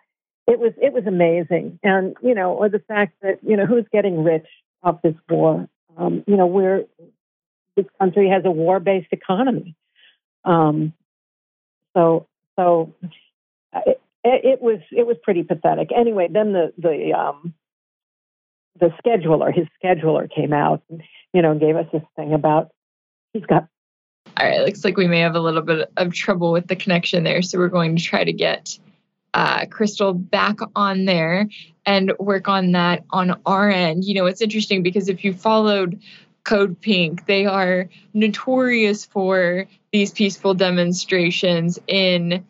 it 0.48 0.60
was 0.60 0.74
it 0.82 0.94
was 0.94 1.06
amazing, 1.06 1.80
and 1.84 2.16
you 2.22 2.36
know, 2.36 2.54
or 2.54 2.70
the 2.70 2.80
fact 2.80 3.16
that 3.22 3.40
you 3.42 3.58
know 3.58 3.66
who's 3.66 3.86
getting 3.92 4.24
rich 4.24 4.48
off 4.84 5.02
this 5.02 5.16
war. 5.30 5.68
Um, 5.96 6.24
you 6.26 6.36
know, 6.38 6.48
where 6.48 6.86
this 7.76 7.86
country 8.00 8.28
has 8.30 8.44
a 8.46 8.52
war-based 8.52 9.10
economy. 9.12 9.76
Um, 10.44 10.94
so 11.94 12.28
so 12.56 12.94
it, 13.74 14.00
it, 14.24 14.62
was 14.62 14.80
it 14.92 15.06
was 15.06 15.18
pretty 15.24 15.44
pathetic. 15.44 15.90
Anyway, 15.96 16.28
then 16.30 16.54
the 16.54 16.74
the 16.78 17.14
um, 17.14 17.54
the 18.80 18.92
scheduler, 19.04 19.54
his 19.54 19.68
scheduler 19.84 20.30
came 20.34 20.54
out, 20.54 20.82
and, 20.90 21.04
you 21.34 21.42
know, 21.42 21.58
gave 21.58 21.76
us 21.76 21.88
this 21.92 22.04
thing 22.16 22.34
about 22.34 22.72
he's 23.34 23.46
got. 23.46 23.68
All 24.38 24.48
right, 24.48 24.66
looks 24.66 24.84
like 24.84 24.98
we 24.98 25.08
may 25.08 25.20
have 25.20 25.36
a 25.36 25.40
little 25.40 25.62
bit 25.62 25.92
of 25.98 26.14
trouble 26.14 26.52
with 26.52 26.68
the 26.68 26.76
connection 26.76 27.24
there, 27.24 27.42
so 27.42 27.60
we're 27.60 27.68
going 27.68 27.96
to 27.96 28.04
try 28.04 28.24
to 28.24 28.34
get 28.34 28.78
uh, 29.34 29.66
Crystal 29.66 30.14
back 30.14 30.60
on 30.76 31.06
there 31.06 31.48
and 31.86 32.14
work 32.20 32.48
on 32.48 32.72
that 32.74 33.04
on 33.12 33.40
our 33.46 33.70
end. 33.70 34.06
You 34.06 34.16
know, 34.16 34.26
it's 34.26 34.42
interesting 34.42 34.84
because 34.84 35.10
if 35.10 35.24
you 35.24 35.34
followed 35.34 36.02
Code 36.44 36.80
Pink, 36.82 37.26
they 37.26 37.46
are 37.46 37.90
notorious 38.14 39.06
for 39.06 39.66
these 39.92 40.12
peaceful 40.12 40.54
demonstrations 40.54 41.80
in 41.88 42.46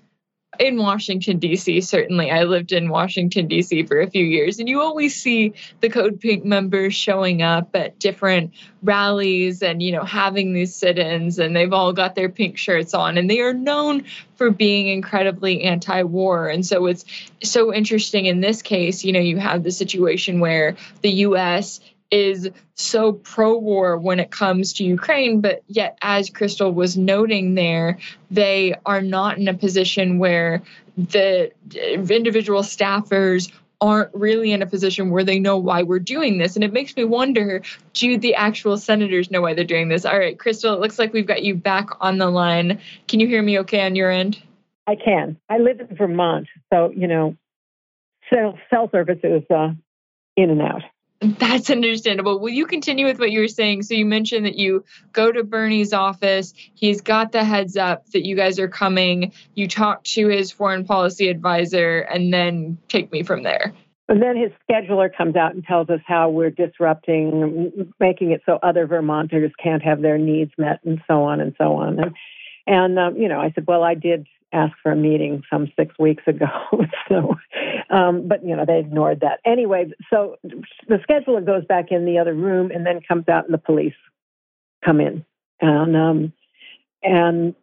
in 0.59 0.77
Washington, 0.77 1.39
D.C., 1.39 1.81
certainly. 1.81 2.29
I 2.31 2.43
lived 2.43 2.71
in 2.71 2.89
Washington, 2.89 3.47
D.C. 3.47 3.83
for 3.83 4.01
a 4.01 4.09
few 4.09 4.23
years, 4.23 4.59
and 4.59 4.69
you 4.69 4.81
always 4.81 5.15
see 5.15 5.53
the 5.81 5.89
Code 5.89 6.19
Pink 6.19 6.45
members 6.45 6.93
showing 6.93 7.41
up 7.41 7.75
at 7.75 7.99
different 7.99 8.53
rallies 8.83 9.63
and, 9.63 9.81
you 9.81 9.91
know, 9.91 10.03
having 10.03 10.53
these 10.53 10.75
sit 10.75 10.99
ins, 10.99 11.39
and 11.39 11.55
they've 11.55 11.73
all 11.73 11.93
got 11.93 12.15
their 12.15 12.29
pink 12.29 12.57
shirts 12.57 12.93
on, 12.93 13.17
and 13.17 13.29
they 13.29 13.39
are 13.39 13.53
known 13.53 14.03
for 14.35 14.51
being 14.51 14.87
incredibly 14.87 15.63
anti 15.63 16.03
war. 16.03 16.47
And 16.47 16.65
so 16.65 16.85
it's 16.85 17.05
so 17.41 17.73
interesting 17.73 18.25
in 18.25 18.41
this 18.41 18.61
case, 18.61 19.03
you 19.03 19.11
know, 19.11 19.19
you 19.19 19.37
have 19.37 19.63
the 19.63 19.71
situation 19.71 20.39
where 20.39 20.75
the 21.01 21.11
U.S 21.11 21.79
is 22.13 22.51
so 22.75 23.11
pro 23.11 23.57
war 23.57 23.97
when 23.97 24.19
it 24.19 24.29
comes 24.29 24.73
to 24.73 24.83
Ukraine, 24.83 25.41
but 25.41 25.63
yet, 25.67 25.97
as 25.99 26.29
Crystal 26.29 26.71
was 26.71 26.95
noting 26.95 27.55
there, 27.55 27.97
they 28.29 28.75
are 28.85 29.01
not 29.01 29.39
in 29.39 29.47
a 29.47 29.53
position 29.55 30.19
where 30.19 30.61
the 30.95 31.51
individual 31.73 32.61
staffers 32.61 33.51
aren't 33.81 34.13
really 34.13 34.51
in 34.51 34.61
a 34.61 34.67
position 34.67 35.09
where 35.09 35.23
they 35.23 35.39
know 35.39 35.57
why 35.57 35.81
we're 35.81 35.97
doing 35.97 36.37
this. 36.37 36.55
And 36.55 36.63
it 36.63 36.71
makes 36.71 36.95
me 36.95 37.03
wonder 37.03 37.63
do 37.93 38.17
the 38.19 38.35
actual 38.35 38.77
senators 38.77 39.31
know 39.31 39.41
why 39.41 39.55
they're 39.55 39.65
doing 39.65 39.89
this? 39.89 40.05
All 40.05 40.17
right, 40.17 40.37
Crystal, 40.37 40.75
it 40.75 40.79
looks 40.79 40.99
like 40.99 41.13
we've 41.13 41.25
got 41.25 41.41
you 41.41 41.55
back 41.55 41.89
on 41.99 42.19
the 42.19 42.29
line. 42.29 42.79
Can 43.07 43.21
you 43.21 43.27
hear 43.27 43.41
me 43.41 43.59
okay 43.61 43.83
on 43.83 43.95
your 43.95 44.11
end? 44.11 44.39
I 44.85 44.95
can. 44.95 45.37
I 45.49 45.57
live 45.57 45.79
in 45.79 45.95
Vermont, 45.97 46.47
so, 46.71 46.91
you 46.95 47.07
know, 47.07 47.35
cell, 48.31 48.59
cell 48.69 48.87
service 48.91 49.19
is 49.23 49.43
uh, 49.49 49.71
in 50.37 50.51
and 50.51 50.61
out. 50.61 50.83
That's 51.23 51.69
understandable. 51.69 52.39
Will 52.39 52.49
you 52.49 52.65
continue 52.65 53.05
with 53.05 53.17
what 53.17 53.31
you 53.31 53.39
were 53.39 53.47
saying? 53.47 53.83
So 53.83 53.93
you 53.93 54.05
mentioned 54.05 54.45
that 54.45 54.55
you 54.55 54.83
go 55.13 55.31
to 55.31 55.43
Bernie's 55.43 55.93
office. 55.93 56.53
He's 56.75 56.99
got 56.99 57.31
the 57.31 57.45
heads 57.45 57.77
up 57.77 58.05
that 58.11 58.25
you 58.25 58.35
guys 58.35 58.59
are 58.59 58.67
coming. 58.67 59.31
You 59.55 59.67
talk 59.67 60.03
to 60.03 60.27
his 60.27 60.51
foreign 60.51 60.85
policy 60.85 61.29
advisor, 61.29 61.99
and 61.99 62.33
then 62.33 62.77
take 62.89 63.11
me 63.11 63.23
from 63.23 63.43
there. 63.43 63.73
And 64.09 64.21
then 64.21 64.35
his 64.35 64.51
scheduler 64.69 65.09
comes 65.15 65.37
out 65.37 65.55
and 65.55 65.63
tells 65.63 65.89
us 65.89 66.01
how 66.05 66.29
we're 66.29 66.49
disrupting, 66.49 67.93
making 68.01 68.31
it 68.31 68.41
so 68.45 68.59
other 68.61 68.85
Vermonters 68.85 69.53
can't 69.63 69.81
have 69.81 70.01
their 70.01 70.17
needs 70.17 70.51
met, 70.57 70.81
and 70.83 71.01
so 71.07 71.23
on 71.23 71.39
and 71.39 71.55
so 71.57 71.75
on. 71.75 71.99
And, 71.99 72.15
and 72.67 72.99
um, 72.99 73.15
you 73.15 73.29
know, 73.29 73.39
I 73.39 73.51
said, 73.55 73.65
well, 73.65 73.81
I 73.81 73.95
did 73.95 74.27
ask 74.53 74.73
for 74.81 74.91
a 74.91 74.95
meeting 74.95 75.43
some 75.51 75.71
six 75.77 75.97
weeks 75.99 76.23
ago. 76.27 76.45
so, 77.09 77.35
um, 77.89 78.27
but 78.27 78.45
you 78.45 78.55
know, 78.55 78.65
they 78.65 78.79
ignored 78.79 79.21
that. 79.21 79.39
Anyway, 79.45 79.91
so 80.09 80.37
the 80.43 80.99
scheduler 81.09 81.45
goes 81.45 81.65
back 81.65 81.91
in 81.91 82.05
the 82.05 82.19
other 82.19 82.33
room 82.33 82.71
and 82.71 82.85
then 82.85 83.01
comes 83.07 83.27
out 83.27 83.45
and 83.45 83.53
the 83.53 83.57
police 83.57 83.93
come 84.85 84.99
in 84.99 85.25
and, 85.59 85.95
um, 85.95 86.33
and 87.01 87.55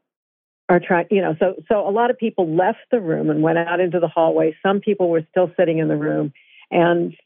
are 0.68 0.80
trying, 0.80 1.06
you 1.10 1.20
know, 1.20 1.34
so, 1.38 1.54
so 1.68 1.88
a 1.88 1.90
lot 1.90 2.10
of 2.10 2.18
people 2.18 2.54
left 2.54 2.78
the 2.90 3.00
room 3.00 3.30
and 3.30 3.42
went 3.42 3.58
out 3.58 3.80
into 3.80 3.98
the 3.98 4.08
hallway. 4.08 4.56
Some 4.62 4.80
people 4.80 5.08
were 5.08 5.26
still 5.30 5.50
sitting 5.56 5.78
in 5.78 5.88
the 5.88 5.96
room 5.96 6.32
and 6.70 7.16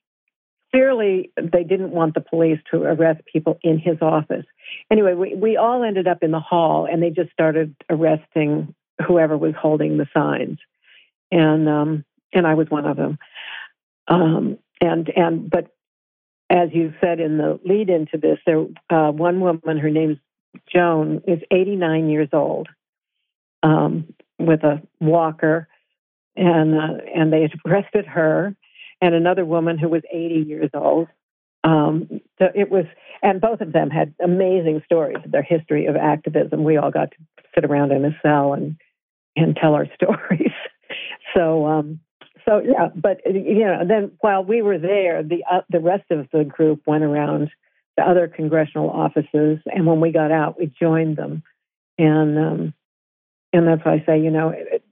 clearly 0.74 1.30
they 1.36 1.62
didn't 1.62 1.90
want 1.90 2.14
the 2.14 2.20
police 2.20 2.58
to 2.70 2.82
arrest 2.82 3.22
people 3.30 3.58
in 3.62 3.78
his 3.78 3.98
office. 4.00 4.44
Anyway, 4.90 5.14
we, 5.14 5.34
we 5.34 5.56
all 5.56 5.84
ended 5.84 6.08
up 6.08 6.22
in 6.22 6.32
the 6.32 6.40
hall 6.40 6.88
and 6.90 7.02
they 7.02 7.10
just 7.10 7.30
started 7.32 7.76
arresting 7.88 8.74
whoever 9.06 9.36
was 9.36 9.54
holding 9.60 9.98
the 9.98 10.06
signs, 10.14 10.58
and 11.30 11.68
um, 11.68 12.04
and 12.32 12.46
I 12.46 12.54
was 12.54 12.68
one 12.70 12.86
of 12.86 12.96
them. 12.96 13.18
Um, 14.08 14.58
and 14.80 15.08
and 15.16 15.50
but 15.50 15.68
as 16.50 16.70
you 16.72 16.92
said 17.00 17.20
in 17.20 17.38
the 17.38 17.58
lead 17.64 17.90
into 17.90 18.18
this, 18.18 18.38
there 18.46 18.64
uh, 18.90 19.10
one 19.10 19.40
woman, 19.40 19.78
her 19.78 19.90
name's 19.90 20.18
Joan, 20.72 21.22
is 21.26 21.40
89 21.50 22.10
years 22.10 22.28
old, 22.32 22.68
um, 23.62 24.12
with 24.38 24.62
a 24.62 24.82
walker, 25.00 25.68
and 26.36 26.74
uh, 26.74 26.98
and 27.14 27.32
they 27.32 27.50
arrested 27.66 28.06
her, 28.06 28.54
and 29.00 29.14
another 29.14 29.44
woman 29.44 29.78
who 29.78 29.88
was 29.88 30.02
80 30.12 30.44
years 30.46 30.70
old. 30.74 31.08
Um, 31.64 32.20
so 32.38 32.48
it 32.54 32.70
was, 32.70 32.84
and 33.24 33.40
both 33.40 33.62
of 33.62 33.72
them 33.72 33.90
had 33.90 34.14
amazing 34.22 34.82
stories 34.84 35.16
of 35.24 35.32
their 35.32 35.42
history 35.42 35.86
of 35.86 35.96
activism. 35.96 36.62
We 36.62 36.76
all 36.76 36.90
got 36.90 37.10
to 37.12 37.16
sit 37.54 37.64
around 37.64 37.90
in 37.90 38.04
a 38.04 38.16
cell 38.22 38.52
and 38.52 38.76
and 39.34 39.56
tell 39.56 39.74
our 39.74 39.86
stories. 39.94 40.52
so, 41.34 41.66
um, 41.66 42.00
so 42.46 42.60
yeah, 42.60 42.90
but 42.94 43.22
you 43.24 43.64
know, 43.64 43.82
then 43.88 44.12
while 44.20 44.44
we 44.44 44.62
were 44.62 44.78
there, 44.78 45.22
the 45.22 45.42
uh, 45.50 45.62
the 45.70 45.80
rest 45.80 46.04
of 46.10 46.28
the 46.32 46.44
group 46.44 46.82
went 46.86 47.02
around 47.02 47.50
the 47.96 48.02
other 48.02 48.28
congressional 48.28 48.90
offices, 48.90 49.58
and 49.66 49.86
when 49.86 50.00
we 50.00 50.12
got 50.12 50.30
out, 50.30 50.58
we 50.58 50.70
joined 50.78 51.16
them, 51.16 51.42
and 51.96 52.38
um, 52.38 52.74
and 53.54 53.66
that's 53.66 53.84
why 53.84 53.94
I 53.94 54.04
say, 54.04 54.20
you 54.20 54.30
know, 54.30 54.50
it, 54.50 54.84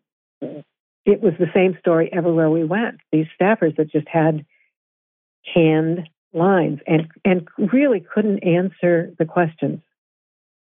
it 1.04 1.20
was 1.20 1.34
the 1.38 1.50
same 1.52 1.76
story 1.80 2.08
everywhere 2.10 2.48
we 2.48 2.64
went. 2.64 3.00
These 3.10 3.26
staffers 3.38 3.76
that 3.76 3.92
just 3.92 4.08
had 4.08 4.46
canned 5.52 6.08
lines 6.32 6.80
and 6.86 7.08
and 7.24 7.48
really 7.58 8.00
couldn't 8.00 8.40
answer 8.40 9.12
the 9.18 9.24
questions. 9.24 9.80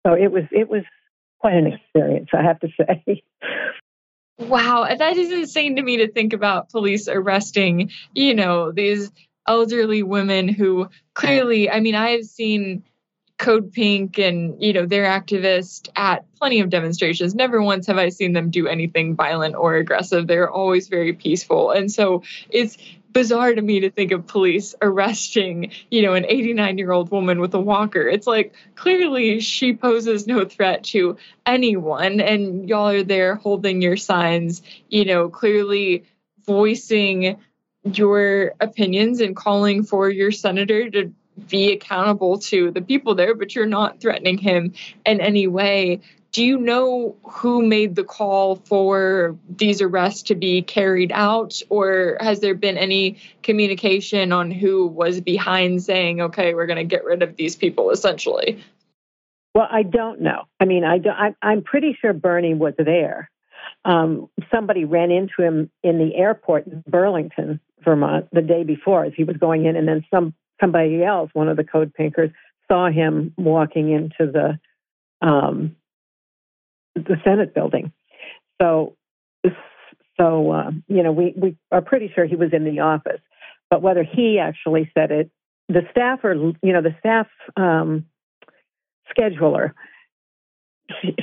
So 0.05 0.13
it 0.13 0.31
was 0.31 0.43
it 0.51 0.69
was 0.69 0.83
quite 1.39 1.55
an 1.55 1.67
experience, 1.67 2.29
I 2.33 2.43
have 2.43 2.59
to 2.59 2.69
say. 2.77 3.23
Wow, 4.39 4.87
that 4.97 5.17
is 5.17 5.31
insane 5.31 5.75
to 5.75 5.81
me 5.81 5.97
to 5.97 6.09
think 6.09 6.31
about 6.31 6.69
police 6.69 7.09
arresting, 7.09 7.91
you 8.13 8.33
know, 8.33 8.71
these 8.71 9.11
elderly 9.45 10.01
women 10.01 10.47
who 10.47 10.89
clearly, 11.13 11.69
I 11.69 11.81
mean, 11.81 11.95
I 11.95 12.11
have 12.11 12.23
seen 12.23 12.83
Code 13.37 13.73
Pink 13.73 14.17
and, 14.17 14.61
you 14.61 14.71
know, 14.73 14.85
their 14.85 15.05
activists 15.05 15.89
at 15.95 16.25
plenty 16.37 16.59
of 16.59 16.69
demonstrations. 16.69 17.35
Never 17.35 17.61
once 17.61 17.87
have 17.87 17.97
I 17.97 18.09
seen 18.09 18.33
them 18.33 18.49
do 18.49 18.67
anything 18.67 19.15
violent 19.15 19.55
or 19.55 19.75
aggressive. 19.75 20.27
They're 20.27 20.49
always 20.49 20.87
very 20.87 21.13
peaceful. 21.13 21.71
And 21.71 21.91
so 21.91 22.23
it's 22.49 22.77
bizarre 23.11 23.53
to 23.53 23.61
me 23.61 23.81
to 23.81 23.89
think 23.89 24.11
of 24.11 24.27
police 24.27 24.75
arresting, 24.81 25.71
you 25.89 26.01
know, 26.01 26.13
an 26.13 26.25
89 26.27 26.77
year 26.77 26.91
old 26.91 27.11
woman 27.11 27.39
with 27.39 27.53
a 27.53 27.59
walker. 27.59 28.07
It's 28.07 28.27
like 28.27 28.53
clearly 28.75 29.39
she 29.39 29.73
poses 29.73 30.27
no 30.27 30.45
threat 30.45 30.83
to 30.85 31.17
anyone, 31.45 32.19
and 32.21 32.67
y'all 32.69 32.89
are 32.89 33.03
there 33.03 33.35
holding 33.35 33.81
your 33.81 33.97
signs, 33.97 34.61
you 34.89 35.05
know, 35.05 35.29
clearly 35.29 36.05
voicing 36.45 37.37
your 37.83 38.53
opinions 38.59 39.21
and 39.21 39.35
calling 39.35 39.83
for 39.83 40.09
your 40.09 40.31
senator 40.31 40.89
to 40.89 41.13
be 41.47 41.71
accountable 41.71 42.39
to 42.39 42.71
the 42.71 42.81
people 42.81 43.15
there, 43.15 43.33
but 43.33 43.55
you're 43.55 43.65
not 43.65 44.01
threatening 44.01 44.37
him 44.37 44.73
in 45.05 45.21
any 45.21 45.47
way 45.47 46.01
do 46.31 46.45
you 46.45 46.57
know 46.57 47.15
who 47.23 47.65
made 47.65 47.95
the 47.95 48.03
call 48.03 48.55
for 48.55 49.35
these 49.49 49.81
arrests 49.81 50.23
to 50.23 50.35
be 50.35 50.61
carried 50.61 51.11
out? 51.11 51.61
Or 51.69 52.17
has 52.19 52.39
there 52.39 52.53
been 52.53 52.77
any 52.77 53.17
communication 53.41 54.31
on 54.31 54.51
who 54.51 54.85
was 54.87 55.21
behind 55.21 55.81
saying 55.81 56.21
okay 56.21 56.53
we're 56.53 56.67
going 56.67 56.77
to 56.77 56.83
get 56.83 57.03
rid 57.03 57.23
of 57.23 57.35
these 57.35 57.55
people 57.55 57.89
essentially? 57.89 58.63
Well 59.55 59.67
i 59.69 59.83
don't 59.83 60.21
know. 60.21 60.43
I 60.59 60.65
mean 60.65 60.83
i 60.83 60.99
don't, 60.99 61.15
I, 61.15 61.35
i'm 61.41 61.63
pretty 61.63 61.97
sure 61.99 62.13
bernie 62.13 62.53
was 62.53 62.75
there. 62.77 63.29
Um, 63.85 64.29
somebody 64.51 64.83
ran 64.83 65.09
into 65.09 65.41
him 65.41 65.71
in 65.83 65.97
the 65.97 66.15
airport 66.15 66.67
in 66.67 66.83
burlington 66.87 67.59
vermont 67.83 68.27
the 68.31 68.41
day 68.41 68.63
before 68.63 69.05
as 69.05 69.13
he 69.15 69.23
was 69.23 69.37
going 69.37 69.65
in 69.65 69.75
and 69.75 69.87
then 69.87 70.05
some 70.13 70.33
somebody 70.59 71.03
else 71.03 71.29
one 71.33 71.47
of 71.47 71.57
the 71.57 71.63
code 71.63 71.93
pinkers 71.93 72.29
saw 72.67 72.89
him 72.89 73.33
walking 73.37 73.89
into 73.91 74.31
the 74.31 74.59
um, 75.25 75.75
the 76.95 77.17
Senate 77.23 77.53
building. 77.53 77.91
So, 78.61 78.95
so 80.19 80.51
uh, 80.51 80.71
you 80.87 81.03
know, 81.03 81.11
we 81.11 81.33
we 81.35 81.57
are 81.71 81.81
pretty 81.81 82.11
sure 82.13 82.25
he 82.25 82.35
was 82.35 82.53
in 82.53 82.65
the 82.65 82.79
office, 82.79 83.21
but 83.69 83.81
whether 83.81 84.03
he 84.03 84.39
actually 84.39 84.91
said 84.93 85.11
it, 85.11 85.31
the 85.67 85.81
staffer, 85.91 86.33
you 86.33 86.73
know, 86.73 86.81
the 86.81 86.95
staff 86.99 87.27
um, 87.55 88.05
scheduler 89.17 89.73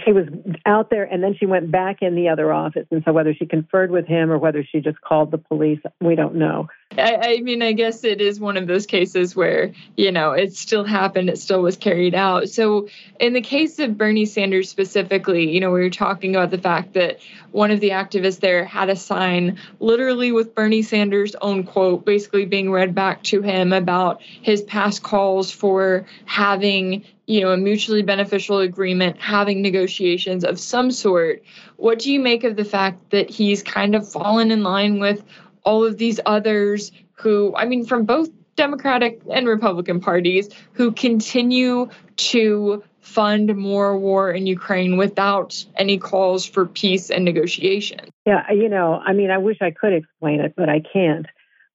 she, 0.04 0.12
was 0.12 0.26
out 0.64 0.90
there 0.90 1.04
and 1.04 1.22
then 1.22 1.34
she 1.34 1.46
went 1.46 1.70
back 1.70 2.02
in 2.02 2.14
the 2.14 2.28
other 2.28 2.52
office. 2.52 2.86
And 2.90 3.02
so 3.04 3.12
whether 3.12 3.34
she 3.34 3.46
conferred 3.46 3.90
with 3.90 4.06
him 4.06 4.30
or 4.30 4.38
whether 4.38 4.64
she 4.64 4.80
just 4.80 5.00
called 5.00 5.30
the 5.30 5.38
police, 5.38 5.80
we 6.00 6.14
don't 6.14 6.36
know. 6.36 6.68
I, 6.96 7.18
I, 7.20 7.40
mean, 7.40 7.62
I 7.62 7.72
guess 7.72 8.04
it 8.04 8.20
is 8.20 8.38
one 8.38 8.56
of 8.56 8.66
those 8.66 8.86
cases 8.86 9.34
where, 9.34 9.72
you 9.96 10.12
know, 10.12 10.32
it 10.32 10.54
still 10.54 10.84
happened, 10.84 11.28
it 11.28 11.38
still 11.38 11.60
was 11.60 11.76
carried 11.76 12.14
out. 12.14 12.48
So, 12.48 12.88
in 13.18 13.32
the 13.32 13.40
case 13.40 13.78
of 13.80 13.98
Bernie 13.98 14.24
Sanders 14.24 14.70
specifically, 14.70 15.50
you 15.50 15.60
know, 15.60 15.72
we 15.72 15.80
were 15.80 15.90
talking 15.90 16.34
about 16.34 16.50
the 16.50 16.58
fact 16.58 16.94
that 16.94 17.18
one 17.50 17.70
of 17.70 17.80
the 17.80 17.90
activists 17.90 18.40
there 18.40 18.64
had 18.64 18.88
a 18.88 18.96
sign 18.96 19.58
literally 19.80 20.30
with 20.30 20.54
Bernie 20.54 20.82
Sanders' 20.82 21.34
own 21.40 21.64
quote 21.64 22.04
basically 22.04 22.46
being 22.46 22.70
read 22.70 22.94
back 22.94 23.22
to 23.24 23.42
him 23.42 23.72
about 23.72 24.22
his 24.22 24.62
past 24.62 25.02
calls 25.02 25.50
for 25.50 26.06
having 26.24 27.04
you 27.26 27.40
know 27.40 27.50
a 27.50 27.56
mutually 27.56 28.02
beneficial 28.02 28.58
agreement 28.58 29.20
having 29.20 29.60
negotiations 29.60 30.44
of 30.44 30.58
some 30.58 30.90
sort 30.90 31.42
what 31.76 31.98
do 31.98 32.12
you 32.12 32.20
make 32.20 32.44
of 32.44 32.56
the 32.56 32.64
fact 32.64 33.10
that 33.10 33.28
he's 33.28 33.62
kind 33.62 33.94
of 33.94 34.08
fallen 34.08 34.50
in 34.50 34.62
line 34.62 34.98
with 34.98 35.22
all 35.64 35.84
of 35.84 35.98
these 35.98 36.20
others 36.24 36.92
who 37.12 37.54
i 37.56 37.64
mean 37.64 37.84
from 37.84 38.04
both 38.04 38.28
democratic 38.56 39.20
and 39.30 39.46
republican 39.46 40.00
parties 40.00 40.48
who 40.72 40.92
continue 40.92 41.88
to 42.16 42.82
fund 43.00 43.54
more 43.56 43.96
war 43.98 44.30
in 44.30 44.46
ukraine 44.46 44.96
without 44.96 45.64
any 45.76 45.98
calls 45.98 46.44
for 46.44 46.66
peace 46.66 47.08
and 47.08 47.24
negotiation? 47.24 48.00
Yeah 48.24 48.50
you 48.50 48.68
know 48.68 48.94
i 49.04 49.12
mean 49.12 49.30
i 49.30 49.38
wish 49.38 49.58
i 49.60 49.70
could 49.70 49.92
explain 49.92 50.40
it 50.40 50.54
but 50.56 50.68
i 50.68 50.80
can't. 50.80 51.26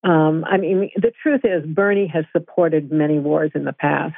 Um, 0.04 0.44
i 0.46 0.58
mean 0.58 0.90
the 0.96 1.12
truth 1.22 1.42
is 1.44 1.66
bernie 1.66 2.08
has 2.08 2.26
supported 2.32 2.92
many 2.92 3.20
wars 3.20 3.52
in 3.54 3.66
the 3.66 3.74
past 3.74 4.16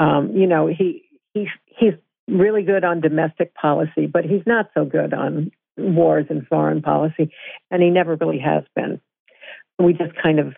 um, 0.00 0.34
you 0.34 0.46
know, 0.46 0.66
he 0.66 1.04
he 1.34 1.46
he's 1.66 1.92
really 2.26 2.62
good 2.62 2.84
on 2.84 3.02
domestic 3.02 3.54
policy, 3.54 4.06
but 4.06 4.24
he's 4.24 4.42
not 4.46 4.70
so 4.74 4.84
good 4.84 5.12
on 5.12 5.52
wars 5.76 6.26
and 6.30 6.46
foreign 6.46 6.80
policy, 6.80 7.30
and 7.70 7.82
he 7.82 7.90
never 7.90 8.16
really 8.16 8.38
has 8.38 8.64
been. 8.74 9.00
We 9.78 9.92
just 9.92 10.14
kind 10.20 10.38
of 10.40 10.54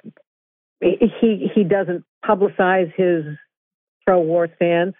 he 0.81 1.51
he 1.52 1.64
doesn't 1.64 2.05
publicize 2.24 2.93
his 2.94 3.24
pro-war 4.06 4.48
stance, 4.56 4.94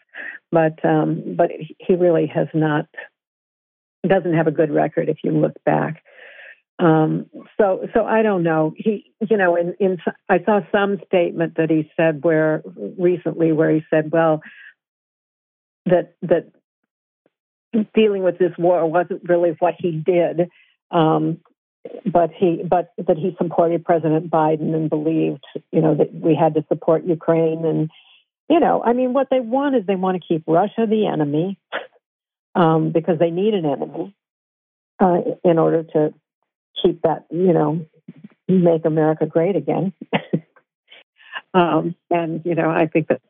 but 0.51 0.85
um, 0.85 1.37
but 1.37 1.51
he 1.79 1.95
really 1.95 2.27
has 2.27 2.49
not 2.53 2.87
doesn't 4.07 4.35
have 4.35 4.49
a 4.49 4.53
good 4.53 4.73
record 4.73 5.09
if 5.09 5.19
you 5.23 5.31
look 5.31 5.53
back. 5.65 6.03
Um, 6.83 7.27
so, 7.61 7.87
so 7.95 8.05
I 8.05 8.23
don't 8.23 8.43
know. 8.43 8.75
He, 8.77 9.13
you 9.31 9.37
know, 9.37 9.55
in, 9.55 9.77
in 9.79 9.99
I 10.29 10.43
saw 10.45 10.63
some 10.73 10.99
statement 11.07 11.55
that 11.57 11.71
he 11.71 11.89
said 11.97 12.25
where 12.25 12.65
recently 12.99 13.53
where 13.53 13.71
he 13.71 13.85
said, 13.89 14.11
well, 14.11 14.43
that 15.87 16.17
that 16.23 16.51
dealing 17.95 18.25
with 18.25 18.39
this 18.39 18.51
war 18.59 18.85
wasn't 18.91 19.29
really 19.29 19.55
what 19.61 19.75
he 19.79 19.93
did, 19.93 20.49
um, 20.91 21.39
but 22.05 22.31
he 22.37 22.65
but 22.69 22.93
that 22.99 23.17
he 23.17 23.37
supported 23.41 23.85
President 23.85 24.29
Biden 24.29 24.75
and 24.75 24.91
believed, 24.91 25.45
you 25.71 25.83
know, 25.83 25.95
that 25.95 26.13
we 26.13 26.35
had 26.35 26.55
to 26.55 26.65
support 26.69 27.05
Ukraine 27.05 27.65
and, 27.65 27.91
you 28.51 28.59
know, 28.59 28.83
I 28.83 28.93
mean, 28.93 29.13
what 29.13 29.29
they 29.31 29.39
want 29.39 29.77
is 29.77 29.87
they 29.87 29.95
want 29.95 30.21
to 30.21 30.27
keep 30.27 30.43
Russia 30.49 30.85
the 30.89 31.07
enemy 31.07 31.61
um, 32.57 32.91
because 32.91 33.21
they 33.21 33.31
need 33.31 33.55
an 33.55 33.67
enemy 33.67 34.17
uh, 34.99 35.19
in 35.45 35.61
order 35.61 35.85
to 35.85 36.13
keep 36.81 37.03
that, 37.03 37.27
you 37.31 37.53
know, 37.53 37.87
make 38.49 38.85
America 38.85 39.27
great 39.27 39.57
again. 39.57 39.93
um, 41.55 41.95
and, 42.11 42.43
you 42.45 42.55
know, 42.55 42.71
I 42.71 42.87
think 42.87 43.09
that. 43.09 43.21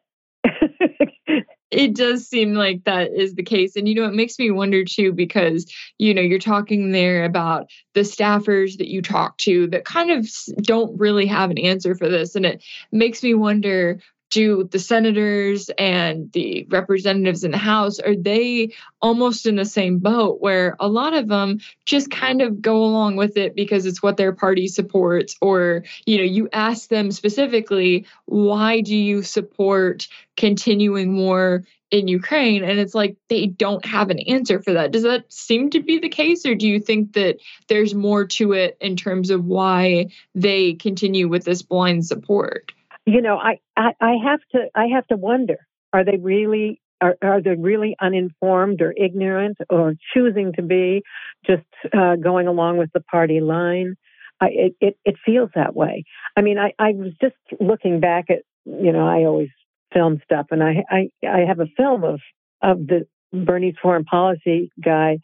it 1.70 1.94
does 1.94 2.28
seem 2.28 2.54
like 2.54 2.84
that 2.84 3.12
is 3.12 3.34
the 3.34 3.42
case. 3.42 3.76
And, 3.76 3.88
you 3.88 3.94
know, 3.94 4.04
it 4.04 4.14
makes 4.14 4.38
me 4.38 4.50
wonder 4.50 4.84
too, 4.84 5.12
because, 5.12 5.72
you 5.98 6.12
know, 6.12 6.20
you're 6.20 6.38
talking 6.38 6.92
there 6.92 7.24
about 7.24 7.70
the 7.94 8.00
staffers 8.00 8.76
that 8.76 8.88
you 8.88 9.00
talk 9.00 9.38
to 9.38 9.66
that 9.68 9.84
kind 9.84 10.10
of 10.10 10.28
don't 10.62 10.98
really 10.98 11.26
have 11.26 11.50
an 11.50 11.58
answer 11.58 11.94
for 11.94 12.08
this. 12.08 12.34
And 12.34 12.44
it 12.44 12.62
makes 12.90 13.22
me 13.22 13.32
wonder 13.34 14.00
do 14.32 14.64
the 14.64 14.78
senators 14.78 15.70
and 15.78 16.32
the 16.32 16.66
representatives 16.70 17.44
in 17.44 17.50
the 17.50 17.58
House, 17.58 17.98
are 17.98 18.16
they 18.16 18.72
almost 19.02 19.46
in 19.46 19.56
the 19.56 19.66
same 19.66 19.98
boat 19.98 20.40
where 20.40 20.74
a 20.80 20.88
lot 20.88 21.12
of 21.12 21.28
them 21.28 21.60
just 21.84 22.10
kind 22.10 22.40
of 22.40 22.62
go 22.62 22.82
along 22.82 23.16
with 23.16 23.36
it 23.36 23.54
because 23.54 23.84
it's 23.84 24.02
what 24.02 24.16
their 24.16 24.32
party 24.32 24.68
supports? 24.68 25.36
Or, 25.42 25.84
you 26.06 26.16
know, 26.16 26.24
you 26.24 26.48
ask 26.50 26.88
them 26.88 27.12
specifically, 27.12 28.06
why 28.24 28.80
do 28.80 28.96
you 28.96 29.22
support 29.22 30.08
continuing 30.34 31.18
war 31.18 31.64
in 31.90 32.08
Ukraine? 32.08 32.64
And 32.64 32.78
it's 32.80 32.94
like 32.94 33.18
they 33.28 33.48
don't 33.48 33.84
have 33.84 34.08
an 34.08 34.20
answer 34.20 34.62
for 34.62 34.72
that. 34.72 34.92
Does 34.92 35.02
that 35.02 35.30
seem 35.30 35.68
to 35.70 35.82
be 35.82 35.98
the 35.98 36.08
case? 36.08 36.46
Or 36.46 36.54
do 36.54 36.66
you 36.66 36.80
think 36.80 37.12
that 37.12 37.36
there's 37.68 37.94
more 37.94 38.24
to 38.28 38.52
it 38.52 38.78
in 38.80 38.96
terms 38.96 39.28
of 39.28 39.44
why 39.44 40.06
they 40.34 40.72
continue 40.72 41.28
with 41.28 41.44
this 41.44 41.60
blind 41.60 42.06
support? 42.06 42.72
You 43.06 43.22
know, 43.22 43.36
I, 43.36 43.58
I, 43.76 43.92
I 44.00 44.14
have 44.24 44.40
to 44.52 44.66
I 44.74 44.86
have 44.94 45.06
to 45.08 45.16
wonder: 45.16 45.58
Are 45.92 46.04
they 46.04 46.18
really 46.18 46.80
are, 47.00 47.16
are 47.22 47.42
they 47.42 47.56
really 47.56 47.96
uninformed 48.00 48.80
or 48.80 48.94
ignorant 48.96 49.58
or 49.70 49.94
choosing 50.14 50.52
to 50.54 50.62
be 50.62 51.02
just 51.46 51.64
uh, 51.92 52.16
going 52.16 52.46
along 52.46 52.78
with 52.78 52.90
the 52.92 53.00
party 53.00 53.40
line? 53.40 53.96
I, 54.40 54.46
it, 54.50 54.74
it 54.80 54.98
it 55.04 55.16
feels 55.24 55.50
that 55.54 55.74
way. 55.74 56.04
I 56.36 56.42
mean, 56.42 56.58
I 56.58 56.72
I 56.78 56.92
was 56.92 57.12
just 57.20 57.36
looking 57.60 58.00
back 58.00 58.26
at 58.30 58.40
you 58.64 58.92
know 58.92 59.06
I 59.06 59.24
always 59.24 59.50
film 59.92 60.20
stuff, 60.24 60.46
and 60.50 60.62
I 60.62 60.84
I 60.90 61.10
I 61.26 61.40
have 61.46 61.60
a 61.60 61.66
film 61.76 62.04
of 62.04 62.20
of 62.62 62.86
the 62.86 63.06
Bernie's 63.32 63.76
foreign 63.82 64.04
policy 64.04 64.70
guy, 64.82 65.18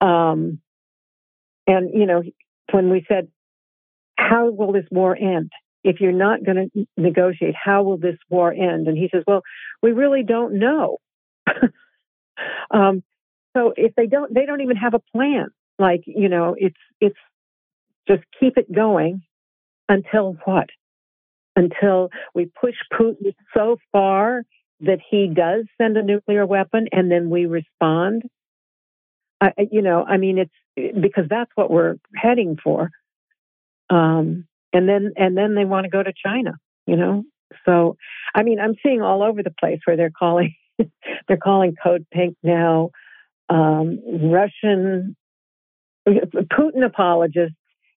um, 0.00 0.60
and 1.66 1.90
you 1.94 2.06
know 2.06 2.22
when 2.72 2.90
we 2.90 3.04
said 3.08 3.28
how 4.16 4.50
will 4.50 4.72
this 4.72 4.86
war 4.90 5.16
end? 5.16 5.50
If 5.84 6.00
you're 6.00 6.12
not 6.12 6.44
going 6.44 6.70
to 6.74 6.86
negotiate, 6.96 7.54
how 7.60 7.82
will 7.82 7.96
this 7.96 8.18
war 8.28 8.52
end? 8.52 8.86
And 8.88 8.96
he 8.96 9.08
says, 9.12 9.24
well, 9.26 9.42
we 9.82 9.92
really 9.92 10.22
don't 10.22 10.58
know. 10.58 10.98
um, 12.70 13.02
so 13.56 13.72
if 13.76 13.94
they 13.96 14.06
don't, 14.06 14.32
they 14.32 14.46
don't 14.46 14.60
even 14.60 14.76
have 14.76 14.94
a 14.94 15.02
plan. 15.14 15.48
Like, 15.78 16.02
you 16.06 16.28
know, 16.28 16.54
it's, 16.56 16.76
it's 17.00 17.18
just 18.08 18.22
keep 18.38 18.56
it 18.56 18.72
going 18.72 19.22
until 19.88 20.36
what? 20.44 20.68
Until 21.56 22.10
we 22.34 22.50
push 22.60 22.74
Putin 22.92 23.34
so 23.54 23.76
far 23.90 24.42
that 24.80 24.98
he 25.10 25.28
does 25.28 25.64
send 25.80 25.96
a 25.96 26.02
nuclear 26.02 26.46
weapon 26.46 26.88
and 26.92 27.10
then 27.10 27.30
we 27.30 27.46
respond. 27.46 28.22
I, 29.40 29.52
you 29.70 29.82
know, 29.82 30.04
I 30.04 30.16
mean, 30.16 30.38
it's 30.38 30.94
because 31.00 31.24
that's 31.28 31.50
what 31.54 31.70
we're 31.70 31.96
heading 32.14 32.56
for. 32.62 32.90
Um, 33.90 34.46
and 34.72 34.88
then 34.88 35.12
and 35.16 35.36
then 35.36 35.54
they 35.54 35.64
want 35.64 35.84
to 35.84 35.90
go 35.90 36.02
to 36.02 36.12
China, 36.24 36.52
you 36.86 36.96
know. 36.96 37.24
So, 37.66 37.96
I 38.34 38.42
mean, 38.42 38.58
I'm 38.58 38.74
seeing 38.82 39.02
all 39.02 39.22
over 39.22 39.42
the 39.42 39.54
place 39.58 39.80
where 39.84 39.96
they're 39.96 40.10
calling 40.10 40.54
they're 41.28 41.36
calling 41.36 41.76
Code 41.82 42.06
Pink 42.12 42.36
now 42.42 42.90
um, 43.48 44.00
Russian 44.06 45.16
Putin 46.08 46.84
apologists 46.84 47.56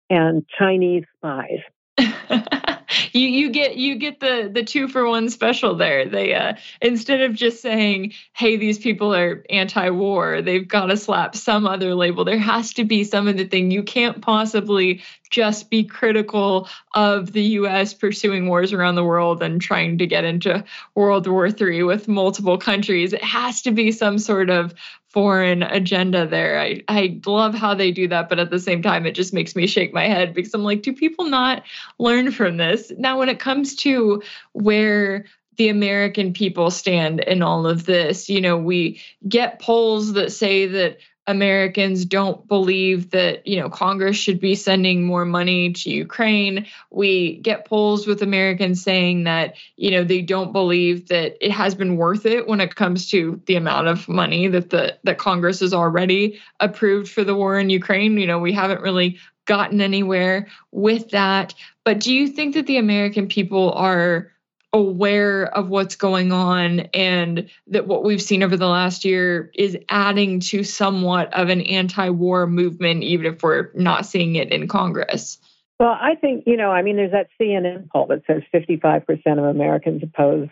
and 0.09 0.43
Chinese 0.59 1.03
spies. 1.17 1.59
you 3.13 3.27
you 3.27 3.49
get 3.49 3.77
you 3.77 3.95
get 3.95 4.19
the 4.19 4.49
the 4.51 4.63
two 4.63 4.87
for 4.87 5.07
one 5.07 5.29
special 5.29 5.75
there. 5.75 6.07
They 6.07 6.33
uh, 6.33 6.53
instead 6.81 7.21
of 7.21 7.33
just 7.33 7.61
saying, 7.61 8.13
"Hey, 8.33 8.57
these 8.57 8.79
people 8.79 9.13
are 9.13 9.43
anti-war," 9.49 10.41
they've 10.41 10.67
got 10.67 10.87
to 10.87 10.97
slap 10.97 11.35
some 11.35 11.65
other 11.65 11.95
label. 11.95 12.25
There 12.25 12.37
has 12.37 12.73
to 12.73 12.83
be 12.83 13.03
some 13.03 13.27
of 13.27 13.37
the 13.37 13.45
thing. 13.45 13.71
You 13.71 13.83
can't 13.83 14.21
possibly 14.21 15.03
just 15.29 15.69
be 15.69 15.83
critical 15.83 16.67
of 16.93 17.31
the 17.31 17.41
U.S. 17.41 17.93
pursuing 17.93 18.47
wars 18.47 18.73
around 18.73 18.95
the 18.95 19.03
world 19.03 19.41
and 19.41 19.59
trying 19.61 19.97
to 19.97 20.07
get 20.07 20.23
into 20.23 20.63
World 20.93 21.27
War 21.27 21.47
III 21.47 21.83
with 21.83 22.07
multiple 22.07 22.57
countries. 22.57 23.13
It 23.13 23.23
has 23.23 23.61
to 23.63 23.71
be 23.71 23.91
some 23.91 24.19
sort 24.19 24.49
of 24.49 24.73
foreign 25.15 25.63
agenda 25.63 26.27
there. 26.27 26.59
I, 26.59 26.83
I 26.89 27.21
love 27.25 27.55
how 27.55 27.73
they 27.73 27.89
do 27.89 28.05
that, 28.09 28.27
but 28.27 28.37
at 28.37 28.49
the 28.49 28.59
same 28.59 28.81
time, 28.81 29.05
it 29.05 29.13
just 29.13 29.33
makes 29.33 29.55
me 29.55 29.65
shake 29.65 29.93
my 29.93 30.09
head 30.09 30.33
because 30.33 30.53
I'm 30.53 30.65
like, 30.65 30.81
do 30.81 30.91
people 30.91 31.23
not 31.23 31.63
learn 31.99 32.33
from 32.33 32.57
this? 32.57 32.91
Now, 32.97 33.17
when 33.17 33.29
it 33.29 33.39
comes 33.39 33.77
to 33.77 34.21
where 34.51 35.23
the 35.55 35.69
American 35.69 36.33
people 36.33 36.69
stand 36.69 37.21
in 37.21 37.41
all 37.41 37.65
of 37.65 37.85
this, 37.85 38.27
you 38.27 38.41
know, 38.41 38.57
we 38.57 39.01
get 39.25 39.61
polls 39.61 40.11
that 40.13 40.33
say 40.33 40.67
that 40.67 40.97
Americans 41.27 42.05
don't 42.05 42.47
believe 42.47 43.09
that, 43.09 43.47
you 43.47 43.59
know, 43.59 43.69
Congress 43.69 44.15
should 44.15 44.39
be 44.39 44.53
sending 44.53 45.03
more 45.03 45.25
money 45.25 45.73
to 45.73 45.89
Ukraine. 45.89 46.67
We 46.91 47.37
get 47.37 47.65
polls 47.65 48.05
with 48.05 48.21
Americans 48.21 48.83
saying 48.83 49.23
that, 49.23 49.55
you 49.75 49.89
know, 49.89 50.03
they 50.03 50.21
don't 50.21 50.51
believe 50.51 51.07
that 51.07 51.35
it 51.43 51.51
has 51.51 51.73
been 51.73 51.97
worth 51.97 52.27
it 52.27 52.47
when 52.47 52.61
it 52.61 52.75
comes 52.75 53.09
to 53.09 53.41
the 53.47 53.55
amount 53.55 53.87
of 53.87 54.07
money 54.07 54.47
that 54.49 54.69
the 54.69 54.97
that 55.03 55.17
Congress 55.17 55.61
has 55.61 55.73
already 55.73 56.39
approved 56.59 57.11
for 57.11 57.23
the 57.23 57.35
war 57.35 57.57
in 57.57 57.71
Ukraine. 57.71 58.17
You 58.17 58.27
know, 58.27 58.39
we 58.39 58.53
haven't 58.53 58.81
really 58.81 59.17
gotten 59.45 59.81
anywhere 59.81 60.47
with 60.71 61.09
that. 61.09 61.55
But 61.83 61.99
do 61.99 62.13
you 62.13 62.27
think 62.27 62.53
that 62.53 62.67
the 62.67 62.77
American 62.77 63.27
people 63.27 63.71
are 63.73 64.31
aware 64.75 65.45
of 65.55 65.69
what's 65.69 65.95
going 65.95 66.33
on 66.33 66.81
and 66.93 67.49
that 67.67 67.87
what 67.87 68.03
we've 68.03 68.21
seen 68.21 68.43
over 68.43 68.57
the 68.57 68.67
last 68.67 69.05
year 69.05 69.49
is 69.55 69.77
adding 69.87 70.41
to 70.41 70.65
somewhat 70.65 71.33
of 71.33 71.47
an 71.47 71.61
anti-war 71.61 72.45
movement 72.45 73.01
even 73.01 73.25
if 73.25 73.41
we're 73.41 73.71
not 73.73 74.05
seeing 74.05 74.35
it 74.35 74.51
in 74.51 74.67
congress. 74.67 75.39
Well 75.79 75.97
i 75.97 76.15
think 76.15 76.43
you 76.45 76.57
know 76.57 76.71
i 76.71 76.81
mean 76.81 76.97
there's 76.97 77.13
that 77.13 77.27
cnn 77.41 77.89
poll 77.89 78.07
that 78.07 78.23
says 78.27 78.41
55% 78.53 79.39
of 79.39 79.45
americans 79.45 80.03
oppose 80.03 80.49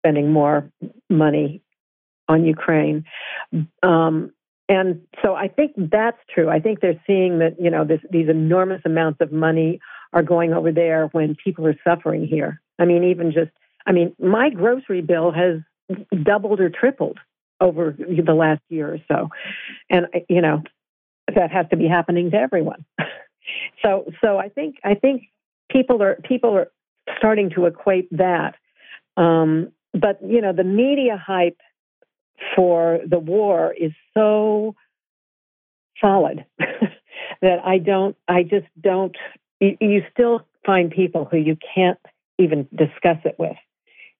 spending 0.00 0.30
more 0.30 0.70
money 1.08 1.62
on 2.28 2.44
ukraine. 2.44 3.06
Um, 3.82 4.30
and 4.68 5.00
so 5.22 5.34
i 5.34 5.48
think 5.48 5.72
that's 5.90 6.18
true. 6.34 6.50
I 6.50 6.60
think 6.60 6.80
they're 6.80 7.00
seeing 7.06 7.38
that 7.38 7.56
you 7.58 7.70
know 7.70 7.86
this, 7.86 8.00
these 8.10 8.28
enormous 8.28 8.82
amounts 8.84 9.22
of 9.22 9.32
money 9.32 9.80
are 10.14 10.22
going 10.22 10.54
over 10.54 10.72
there 10.72 11.08
when 11.12 11.36
people 11.44 11.66
are 11.66 11.76
suffering 11.84 12.26
here 12.26 12.62
I 12.78 12.84
mean, 12.84 13.04
even 13.04 13.32
just, 13.32 13.50
I 13.86 13.92
mean, 13.92 14.14
my 14.18 14.50
grocery 14.50 15.02
bill 15.02 15.32
has 15.32 15.60
doubled 16.22 16.60
or 16.60 16.70
tripled 16.70 17.18
over 17.60 17.96
the 17.98 18.34
last 18.34 18.62
year 18.68 18.94
or 18.94 18.98
so. 19.08 19.28
And, 19.88 20.06
you 20.28 20.40
know, 20.40 20.62
that 21.34 21.50
has 21.50 21.66
to 21.70 21.76
be 21.76 21.86
happening 21.86 22.30
to 22.32 22.36
everyone. 22.36 22.84
so, 23.82 24.10
so 24.22 24.38
I 24.38 24.48
think, 24.48 24.76
I 24.84 24.94
think 24.94 25.24
people 25.70 26.02
are, 26.02 26.16
people 26.24 26.56
are 26.56 26.70
starting 27.18 27.50
to 27.50 27.66
equate 27.66 28.08
that. 28.16 28.56
Um, 29.16 29.72
but, 29.92 30.18
you 30.26 30.40
know, 30.40 30.52
the 30.52 30.64
media 30.64 31.16
hype 31.16 31.60
for 32.56 32.98
the 33.06 33.18
war 33.18 33.72
is 33.72 33.92
so 34.12 34.74
solid 36.00 36.44
that 37.40 37.64
I 37.64 37.78
don't, 37.78 38.16
I 38.26 38.42
just 38.42 38.66
don't, 38.80 39.16
you, 39.64 39.76
you 39.80 40.02
still 40.12 40.46
find 40.64 40.90
people 40.90 41.26
who 41.30 41.36
you 41.36 41.56
can't 41.74 41.98
even 42.38 42.68
discuss 42.74 43.18
it 43.24 43.36
with. 43.38 43.56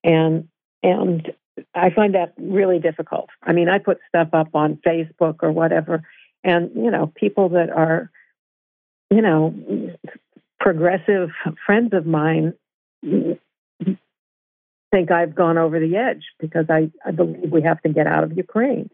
And 0.02 0.48
and 0.82 1.32
I 1.74 1.90
find 1.90 2.14
that 2.14 2.34
really 2.36 2.78
difficult. 2.78 3.30
I 3.42 3.52
mean, 3.52 3.68
I 3.68 3.78
put 3.78 3.98
stuff 4.08 4.28
up 4.32 4.54
on 4.54 4.78
Facebook 4.86 5.36
or 5.42 5.52
whatever, 5.52 6.02
and 6.42 6.70
you 6.74 6.90
know, 6.90 7.12
people 7.14 7.50
that 7.50 7.70
are, 7.70 8.10
you 9.10 9.22
know, 9.22 9.54
progressive 10.60 11.30
friends 11.66 11.92
of 11.92 12.06
mine 12.06 12.54
think 14.94 15.10
I've 15.10 15.34
gone 15.34 15.58
over 15.58 15.80
the 15.80 15.96
edge 15.96 16.22
because 16.38 16.66
I, 16.70 16.90
I 17.04 17.10
believe 17.10 17.50
we 17.50 17.62
have 17.62 17.82
to 17.82 17.88
get 17.88 18.06
out 18.06 18.24
of 18.24 18.36
Ukraine 18.36 18.90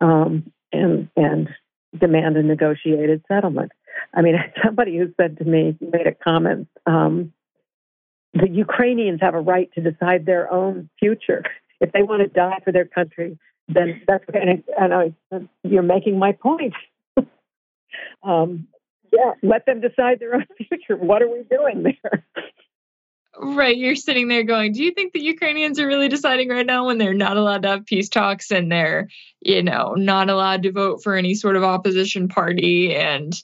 um, 0.00 0.50
and 0.72 1.08
and 1.16 1.48
demand 1.98 2.36
a 2.36 2.42
negotiated 2.42 3.22
settlement. 3.28 3.72
I 4.14 4.22
mean, 4.22 4.36
somebody 4.64 4.96
who 4.96 5.12
said 5.16 5.38
to 5.38 5.44
me 5.44 5.76
made 5.80 6.06
a 6.06 6.14
comment 6.14 6.68
um, 6.86 7.32
the 8.40 8.48
Ukrainians 8.50 9.20
have 9.22 9.34
a 9.34 9.40
right 9.40 9.70
to 9.74 9.80
decide 9.80 10.26
their 10.26 10.52
own 10.52 10.90
future. 10.98 11.44
If 11.80 11.92
they 11.92 12.02
want 12.02 12.22
to 12.22 12.28
die 12.28 12.58
for 12.64 12.72
their 12.72 12.84
country, 12.84 13.38
then 13.68 14.02
that's 14.06 14.24
and, 14.32 14.62
and 14.78 14.94
I, 14.94 15.12
you're 15.62 15.82
making 15.82 16.18
my 16.18 16.32
point. 16.32 16.74
um, 18.22 18.68
yeah, 19.12 19.32
let 19.42 19.66
them 19.66 19.80
decide 19.80 20.20
their 20.20 20.34
own 20.34 20.46
future. 20.68 20.96
What 20.96 21.22
are 21.22 21.28
we 21.28 21.44
doing 21.50 21.82
there? 21.82 22.24
Right, 23.38 23.76
you're 23.76 23.96
sitting 23.96 24.28
there 24.28 24.44
going, 24.44 24.72
"Do 24.72 24.82
you 24.82 24.92
think 24.92 25.12
the 25.12 25.22
Ukrainians 25.22 25.78
are 25.78 25.86
really 25.86 26.08
deciding 26.08 26.48
right 26.48 26.64
now 26.64 26.86
when 26.86 26.96
they're 26.96 27.12
not 27.12 27.36
allowed 27.36 27.62
to 27.62 27.68
have 27.68 27.86
peace 27.86 28.08
talks 28.08 28.50
and 28.50 28.72
they're, 28.72 29.08
you 29.40 29.62
know, 29.62 29.94
not 29.94 30.30
allowed 30.30 30.62
to 30.62 30.72
vote 30.72 31.02
for 31.02 31.16
any 31.16 31.34
sort 31.34 31.56
of 31.56 31.62
opposition 31.62 32.28
party 32.28 32.94
and, 32.94 33.34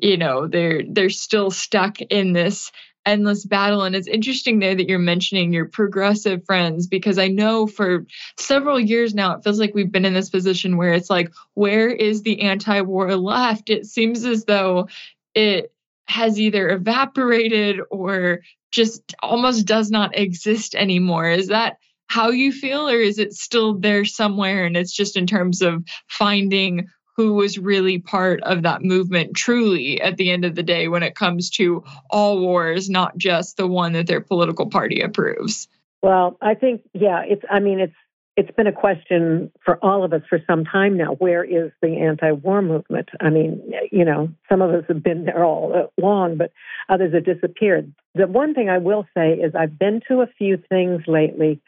you 0.00 0.16
know, 0.16 0.46
they're 0.46 0.82
they're 0.88 1.10
still 1.10 1.50
stuck 1.50 2.00
in 2.00 2.32
this 2.32 2.72
endless 3.04 3.44
battle. 3.44 3.82
And 3.82 3.94
it's 3.94 4.06
interesting 4.08 4.58
there 4.58 4.74
that 4.74 4.88
you're 4.88 4.98
mentioning 4.98 5.52
your 5.52 5.66
progressive 5.66 6.44
friends 6.46 6.86
because 6.86 7.18
I 7.18 7.28
know 7.28 7.66
for 7.66 8.06
several 8.38 8.80
years 8.80 9.14
now, 9.14 9.36
it 9.36 9.44
feels 9.44 9.58
like 9.58 9.74
we've 9.74 9.92
been 9.92 10.04
in 10.04 10.14
this 10.14 10.30
position 10.30 10.76
where 10.76 10.92
it's 10.92 11.10
like, 11.10 11.30
where 11.54 11.90
is 11.90 12.22
the 12.22 12.42
anti 12.42 12.80
war 12.80 13.16
left? 13.16 13.70
It 13.70 13.86
seems 13.86 14.24
as 14.24 14.44
though 14.44 14.88
it 15.34 15.72
has 16.06 16.40
either 16.40 16.68
evaporated 16.70 17.80
or 17.90 18.40
just 18.72 19.14
almost 19.22 19.66
does 19.66 19.90
not 19.90 20.18
exist 20.18 20.74
anymore. 20.74 21.30
Is 21.30 21.48
that 21.48 21.76
how 22.08 22.30
you 22.30 22.52
feel, 22.52 22.88
or 22.88 22.96
is 22.96 23.18
it 23.18 23.32
still 23.32 23.78
there 23.78 24.04
somewhere 24.04 24.64
and 24.64 24.76
it's 24.76 24.92
just 24.92 25.16
in 25.16 25.26
terms 25.26 25.62
of 25.62 25.84
finding 26.08 26.88
who 27.16 27.34
was 27.34 27.58
really 27.58 27.98
part 27.98 28.42
of 28.42 28.62
that 28.62 28.82
movement 28.82 29.36
truly 29.36 30.00
at 30.00 30.16
the 30.16 30.30
end 30.30 30.44
of 30.44 30.54
the 30.54 30.62
day 30.62 30.88
when 30.88 31.02
it 31.02 31.14
comes 31.14 31.50
to 31.50 31.84
all 32.10 32.40
wars, 32.40 32.88
not 32.90 33.16
just 33.16 33.56
the 33.56 33.66
one 33.66 33.92
that 33.92 34.06
their 34.06 34.20
political 34.20 34.68
party 34.68 35.00
approves? 35.00 35.68
Well, 36.02 36.36
I 36.40 36.54
think, 36.54 36.82
yeah, 36.94 37.22
it's, 37.24 37.44
I 37.50 37.60
mean, 37.60 37.80
it's, 37.80 37.94
it's 38.36 38.50
been 38.56 38.66
a 38.66 38.72
question 38.72 39.50
for 39.64 39.78
all 39.84 40.04
of 40.04 40.12
us 40.12 40.22
for 40.28 40.40
some 40.46 40.64
time 40.64 40.96
now. 40.96 41.12
Where 41.14 41.44
is 41.44 41.70
the 41.82 41.98
anti-war 41.98 42.62
movement? 42.62 43.10
I 43.20 43.28
mean, 43.28 43.72
you 43.90 44.04
know, 44.04 44.30
some 44.48 44.62
of 44.62 44.70
us 44.70 44.84
have 44.88 45.02
been 45.02 45.26
there 45.26 45.44
all 45.44 45.90
along, 45.98 46.38
but 46.38 46.52
others 46.88 47.12
have 47.12 47.24
disappeared. 47.24 47.92
The 48.14 48.26
one 48.26 48.54
thing 48.54 48.70
I 48.70 48.78
will 48.78 49.06
say 49.14 49.34
is 49.34 49.54
I've 49.54 49.78
been 49.78 50.00
to 50.08 50.22
a 50.22 50.26
few 50.38 50.58
things 50.68 51.02
lately 51.06 51.60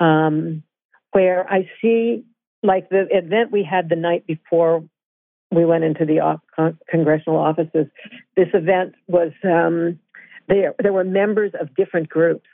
um, 0.00 0.64
where 1.12 1.48
I 1.48 1.70
see 1.80 2.24
like 2.64 2.88
the 2.88 3.06
event 3.10 3.52
we 3.52 3.62
had 3.62 3.88
the 3.88 3.96
night 3.96 4.26
before 4.26 4.84
we 5.50 5.64
went 5.64 5.84
into 5.84 6.04
the 6.04 6.20
off- 6.20 6.40
con- 6.54 6.78
congressional 6.88 7.38
offices. 7.38 7.86
This 8.36 8.48
event 8.54 8.94
was 9.06 9.32
um, 9.44 10.00
there. 10.48 10.74
There 10.82 10.92
were 10.92 11.04
members 11.04 11.52
of 11.60 11.74
different 11.76 12.08
groups 12.08 12.46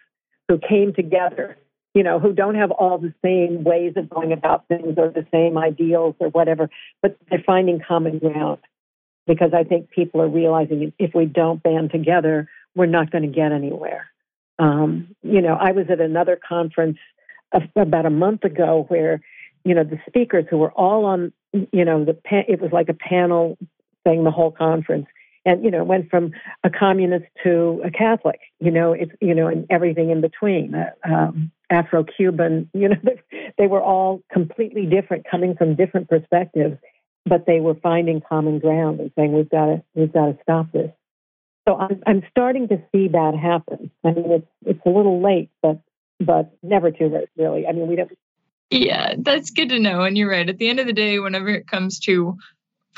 who 0.49 0.59
came 0.59 0.93
together. 0.93 1.57
You 1.99 2.05
know, 2.05 2.19
who 2.19 2.33
don't 2.33 2.55
have 2.55 2.71
all 2.71 2.99
the 2.99 3.13
same 3.25 3.65
ways 3.65 3.95
of 3.97 4.09
going 4.09 4.33
about 4.33 4.69
things 4.69 4.95
or 4.97 5.09
the 5.09 5.27
same 5.33 5.59
ideals 5.59 6.15
or 6.19 6.29
whatever, 6.29 6.71
but 7.03 7.17
they're 7.29 7.43
finding 7.45 7.81
common 7.87 8.19
ground. 8.19 8.61
Because 9.27 9.53
I 9.53 9.65
think 9.65 9.91
people 9.91 10.23
are 10.23 10.29
realizing 10.29 10.93
if 10.99 11.15
we 11.15 11.27
don't 11.27 11.63
band 11.63 11.91
together, 11.91 12.49
we're 12.75 12.87
not 12.87 13.11
going 13.11 13.25
to 13.31 13.35
get 13.41 13.53
anywhere. 13.53 14.07
Um, 14.59 15.15
you 15.23 15.43
know, 15.43 15.57
I 15.61 15.73
was 15.73 15.87
at 15.91 16.01
another 16.01 16.39
conference 16.49 16.99
about 17.77 18.07
a 18.07 18.11
month 18.11 18.45
ago 18.45 18.85
where 18.89 19.21
you 19.65 19.75
know, 19.75 19.85
the 19.85 19.99
speakers 20.07 20.47
who 20.49 20.57
were 20.57 20.73
all 20.73 21.05
on, 21.05 21.33
you 21.53 21.85
know, 21.85 22.05
the 22.05 22.17
it 22.31 22.61
was 22.61 22.73
like 22.73 22.89
a 22.89 22.95
panel 22.95 23.59
thing 24.05 24.25
the 24.25 24.31
whole 24.31 24.51
conference, 24.51 25.07
and 25.45 25.65
you 25.65 25.71
know, 25.71 25.85
went 25.85 26.11
from 26.11 26.33
a 26.65 26.71
communist 26.71 27.27
to 27.45 27.83
a 27.85 27.91
Catholic, 27.91 28.41
you 28.61 28.71
know, 28.71 28.93
it's 28.93 29.13
you 29.21 29.35
know, 29.35 29.47
and 29.47 29.67
everything 29.69 30.11
in 30.11 30.21
between, 30.21 30.75
uh, 30.75 31.33
um, 31.71 31.79
Afro-Cuban, 31.79 32.71
you 32.75 32.89
know, 32.91 32.97
they 33.59 33.67
were 33.67 33.83
all 33.83 34.23
completely 34.33 34.87
different, 34.87 35.27
coming 35.31 35.57
from 35.57 35.77
different 35.77 36.09
perspectives, 36.09 36.79
but 37.27 37.45
they 37.47 37.61
were 37.61 37.75
finding 37.75 38.21
common 38.27 38.59
ground 38.59 39.01
and 39.01 39.11
saying 39.17 39.33
we've 39.33 39.51
got 39.51 39.67
to 39.67 39.83
we've 39.95 40.13
got 40.13 40.27
to 40.27 40.39
stop 40.43 40.73
this. 40.73 40.91
So 41.69 41.77
I'm 41.77 42.03
I'm 42.07 42.23
starting 42.31 42.69
to 42.69 42.83
see 42.93 43.09
that 43.09 43.35
happen. 43.41 43.91
I 44.05 44.13
mean, 44.13 44.31
it's 44.31 44.47
it's 44.65 44.81
a 44.87 44.91
little 44.91 45.23
late, 45.23 45.51
but 45.63 45.81
but 46.21 46.57
never 46.63 46.91
too 46.91 47.09
late, 47.09 47.29
really. 47.37 47.67
I 47.67 47.73
mean, 47.73 47.87
we 47.87 47.97
don't 47.97 48.11
yeah, 48.71 49.15
that's 49.19 49.51
good 49.51 49.71
to 49.71 49.79
know. 49.79 50.03
And 50.03 50.17
you're 50.17 50.31
right. 50.31 50.49
At 50.49 50.59
the 50.59 50.69
end 50.69 50.79
of 50.79 50.87
the 50.87 50.93
day, 50.93 51.19
whenever 51.19 51.49
it 51.49 51.67
comes 51.67 52.01
to 52.01 52.37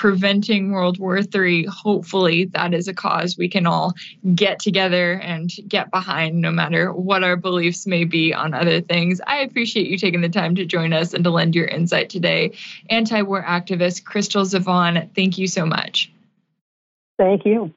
preventing 0.01 0.72
World 0.72 0.98
War 0.98 1.18
III, 1.18 1.66
hopefully 1.66 2.47
that 2.55 2.72
is 2.72 2.89
a 2.89 2.94
cause 2.94 3.36
we 3.36 3.51
can 3.51 3.66
all 3.66 3.93
get 4.35 4.59
together 4.59 5.12
and 5.12 5.51
get 5.68 5.90
behind, 5.90 6.40
no 6.40 6.51
matter 6.51 6.90
what 6.90 7.22
our 7.22 7.36
beliefs 7.36 7.86
may 7.86 8.05
be 8.05 8.32
on 8.32 8.55
other 8.55 8.81
things. 8.81 9.20
I 9.27 9.40
appreciate 9.40 9.89
you 9.89 9.98
taking 9.98 10.22
the 10.22 10.31
time 10.31 10.55
to 10.55 10.64
join 10.64 10.94
us 10.94 11.12
and 11.12 11.22
to 11.24 11.31
lend 11.31 11.55
your 11.55 11.66
insight 11.66 12.09
today. 12.09 12.52
Anti 12.89 13.20
war 13.20 13.43
activist 13.43 14.05
Crystal 14.05 14.44
Zevon, 14.44 15.14
thank 15.14 15.36
you 15.36 15.47
so 15.47 15.66
much. 15.66 16.10
Thank 17.18 17.44
you. 17.44 17.74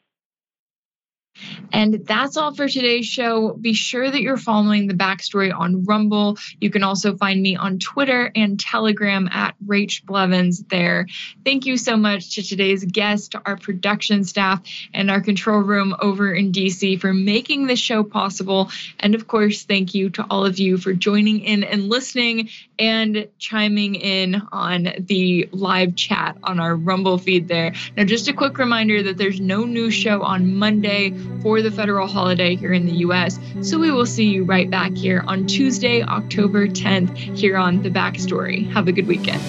And 1.71 2.05
that's 2.05 2.37
all 2.37 2.53
for 2.53 2.67
today's 2.67 3.07
show. 3.07 3.53
Be 3.53 3.73
sure 3.73 4.09
that 4.09 4.21
you're 4.21 4.37
following 4.37 4.87
the 4.87 4.93
backstory 4.93 5.53
on 5.53 5.85
Rumble. 5.85 6.37
You 6.61 6.69
can 6.69 6.83
also 6.83 7.17
find 7.17 7.41
me 7.41 7.55
on 7.55 7.79
Twitter 7.79 8.31
and 8.35 8.59
Telegram 8.59 9.27
at 9.31 9.55
Rach 9.65 10.03
Blevins 10.05 10.63
there. 10.65 11.07
Thank 11.43 11.65
you 11.65 11.77
so 11.77 11.97
much 11.97 12.35
to 12.35 12.43
today's 12.43 12.85
guest, 12.85 13.35
our 13.45 13.57
production 13.57 14.23
staff, 14.23 14.61
and 14.93 15.09
our 15.09 15.21
control 15.21 15.61
room 15.61 15.95
over 15.99 16.33
in 16.33 16.51
DC 16.51 17.01
for 17.01 17.13
making 17.13 17.65
this 17.65 17.79
show 17.79 18.03
possible. 18.03 18.69
And 18.99 19.15
of 19.15 19.27
course, 19.27 19.63
thank 19.63 19.95
you 19.95 20.11
to 20.11 20.25
all 20.29 20.45
of 20.45 20.59
you 20.59 20.77
for 20.77 20.93
joining 20.93 21.39
in 21.39 21.63
and 21.63 21.89
listening 21.89 22.49
and 22.77 23.27
chiming 23.39 23.95
in 23.95 24.41
on 24.51 24.89
the 24.99 25.49
live 25.51 25.95
chat 25.95 26.37
on 26.43 26.59
our 26.59 26.75
Rumble 26.75 27.17
feed 27.17 27.47
there. 27.47 27.73
Now, 27.97 28.03
just 28.03 28.27
a 28.27 28.33
quick 28.33 28.57
reminder 28.57 29.03
that 29.03 29.17
there's 29.17 29.39
no 29.39 29.65
new 29.65 29.89
show 29.89 30.21
on 30.21 30.55
Monday 30.55 31.13
for 31.41 31.61
the 31.61 31.71
federal 31.71 32.07
holiday 32.07 32.55
here 32.55 32.73
in 32.73 32.85
the 32.85 32.97
US. 33.07 33.39
So 33.61 33.77
we 33.79 33.91
will 33.91 34.05
see 34.05 34.29
you 34.29 34.43
right 34.43 34.69
back 34.69 34.95
here 34.95 35.23
on 35.27 35.45
Tuesday, 35.45 36.01
October 36.03 36.67
10th, 36.67 37.15
here 37.17 37.57
on 37.57 37.81
The 37.81 37.89
Backstory. 37.89 38.71
Have 38.71 38.87
a 38.87 38.91
good 38.91 39.07
weekend. 39.07 39.41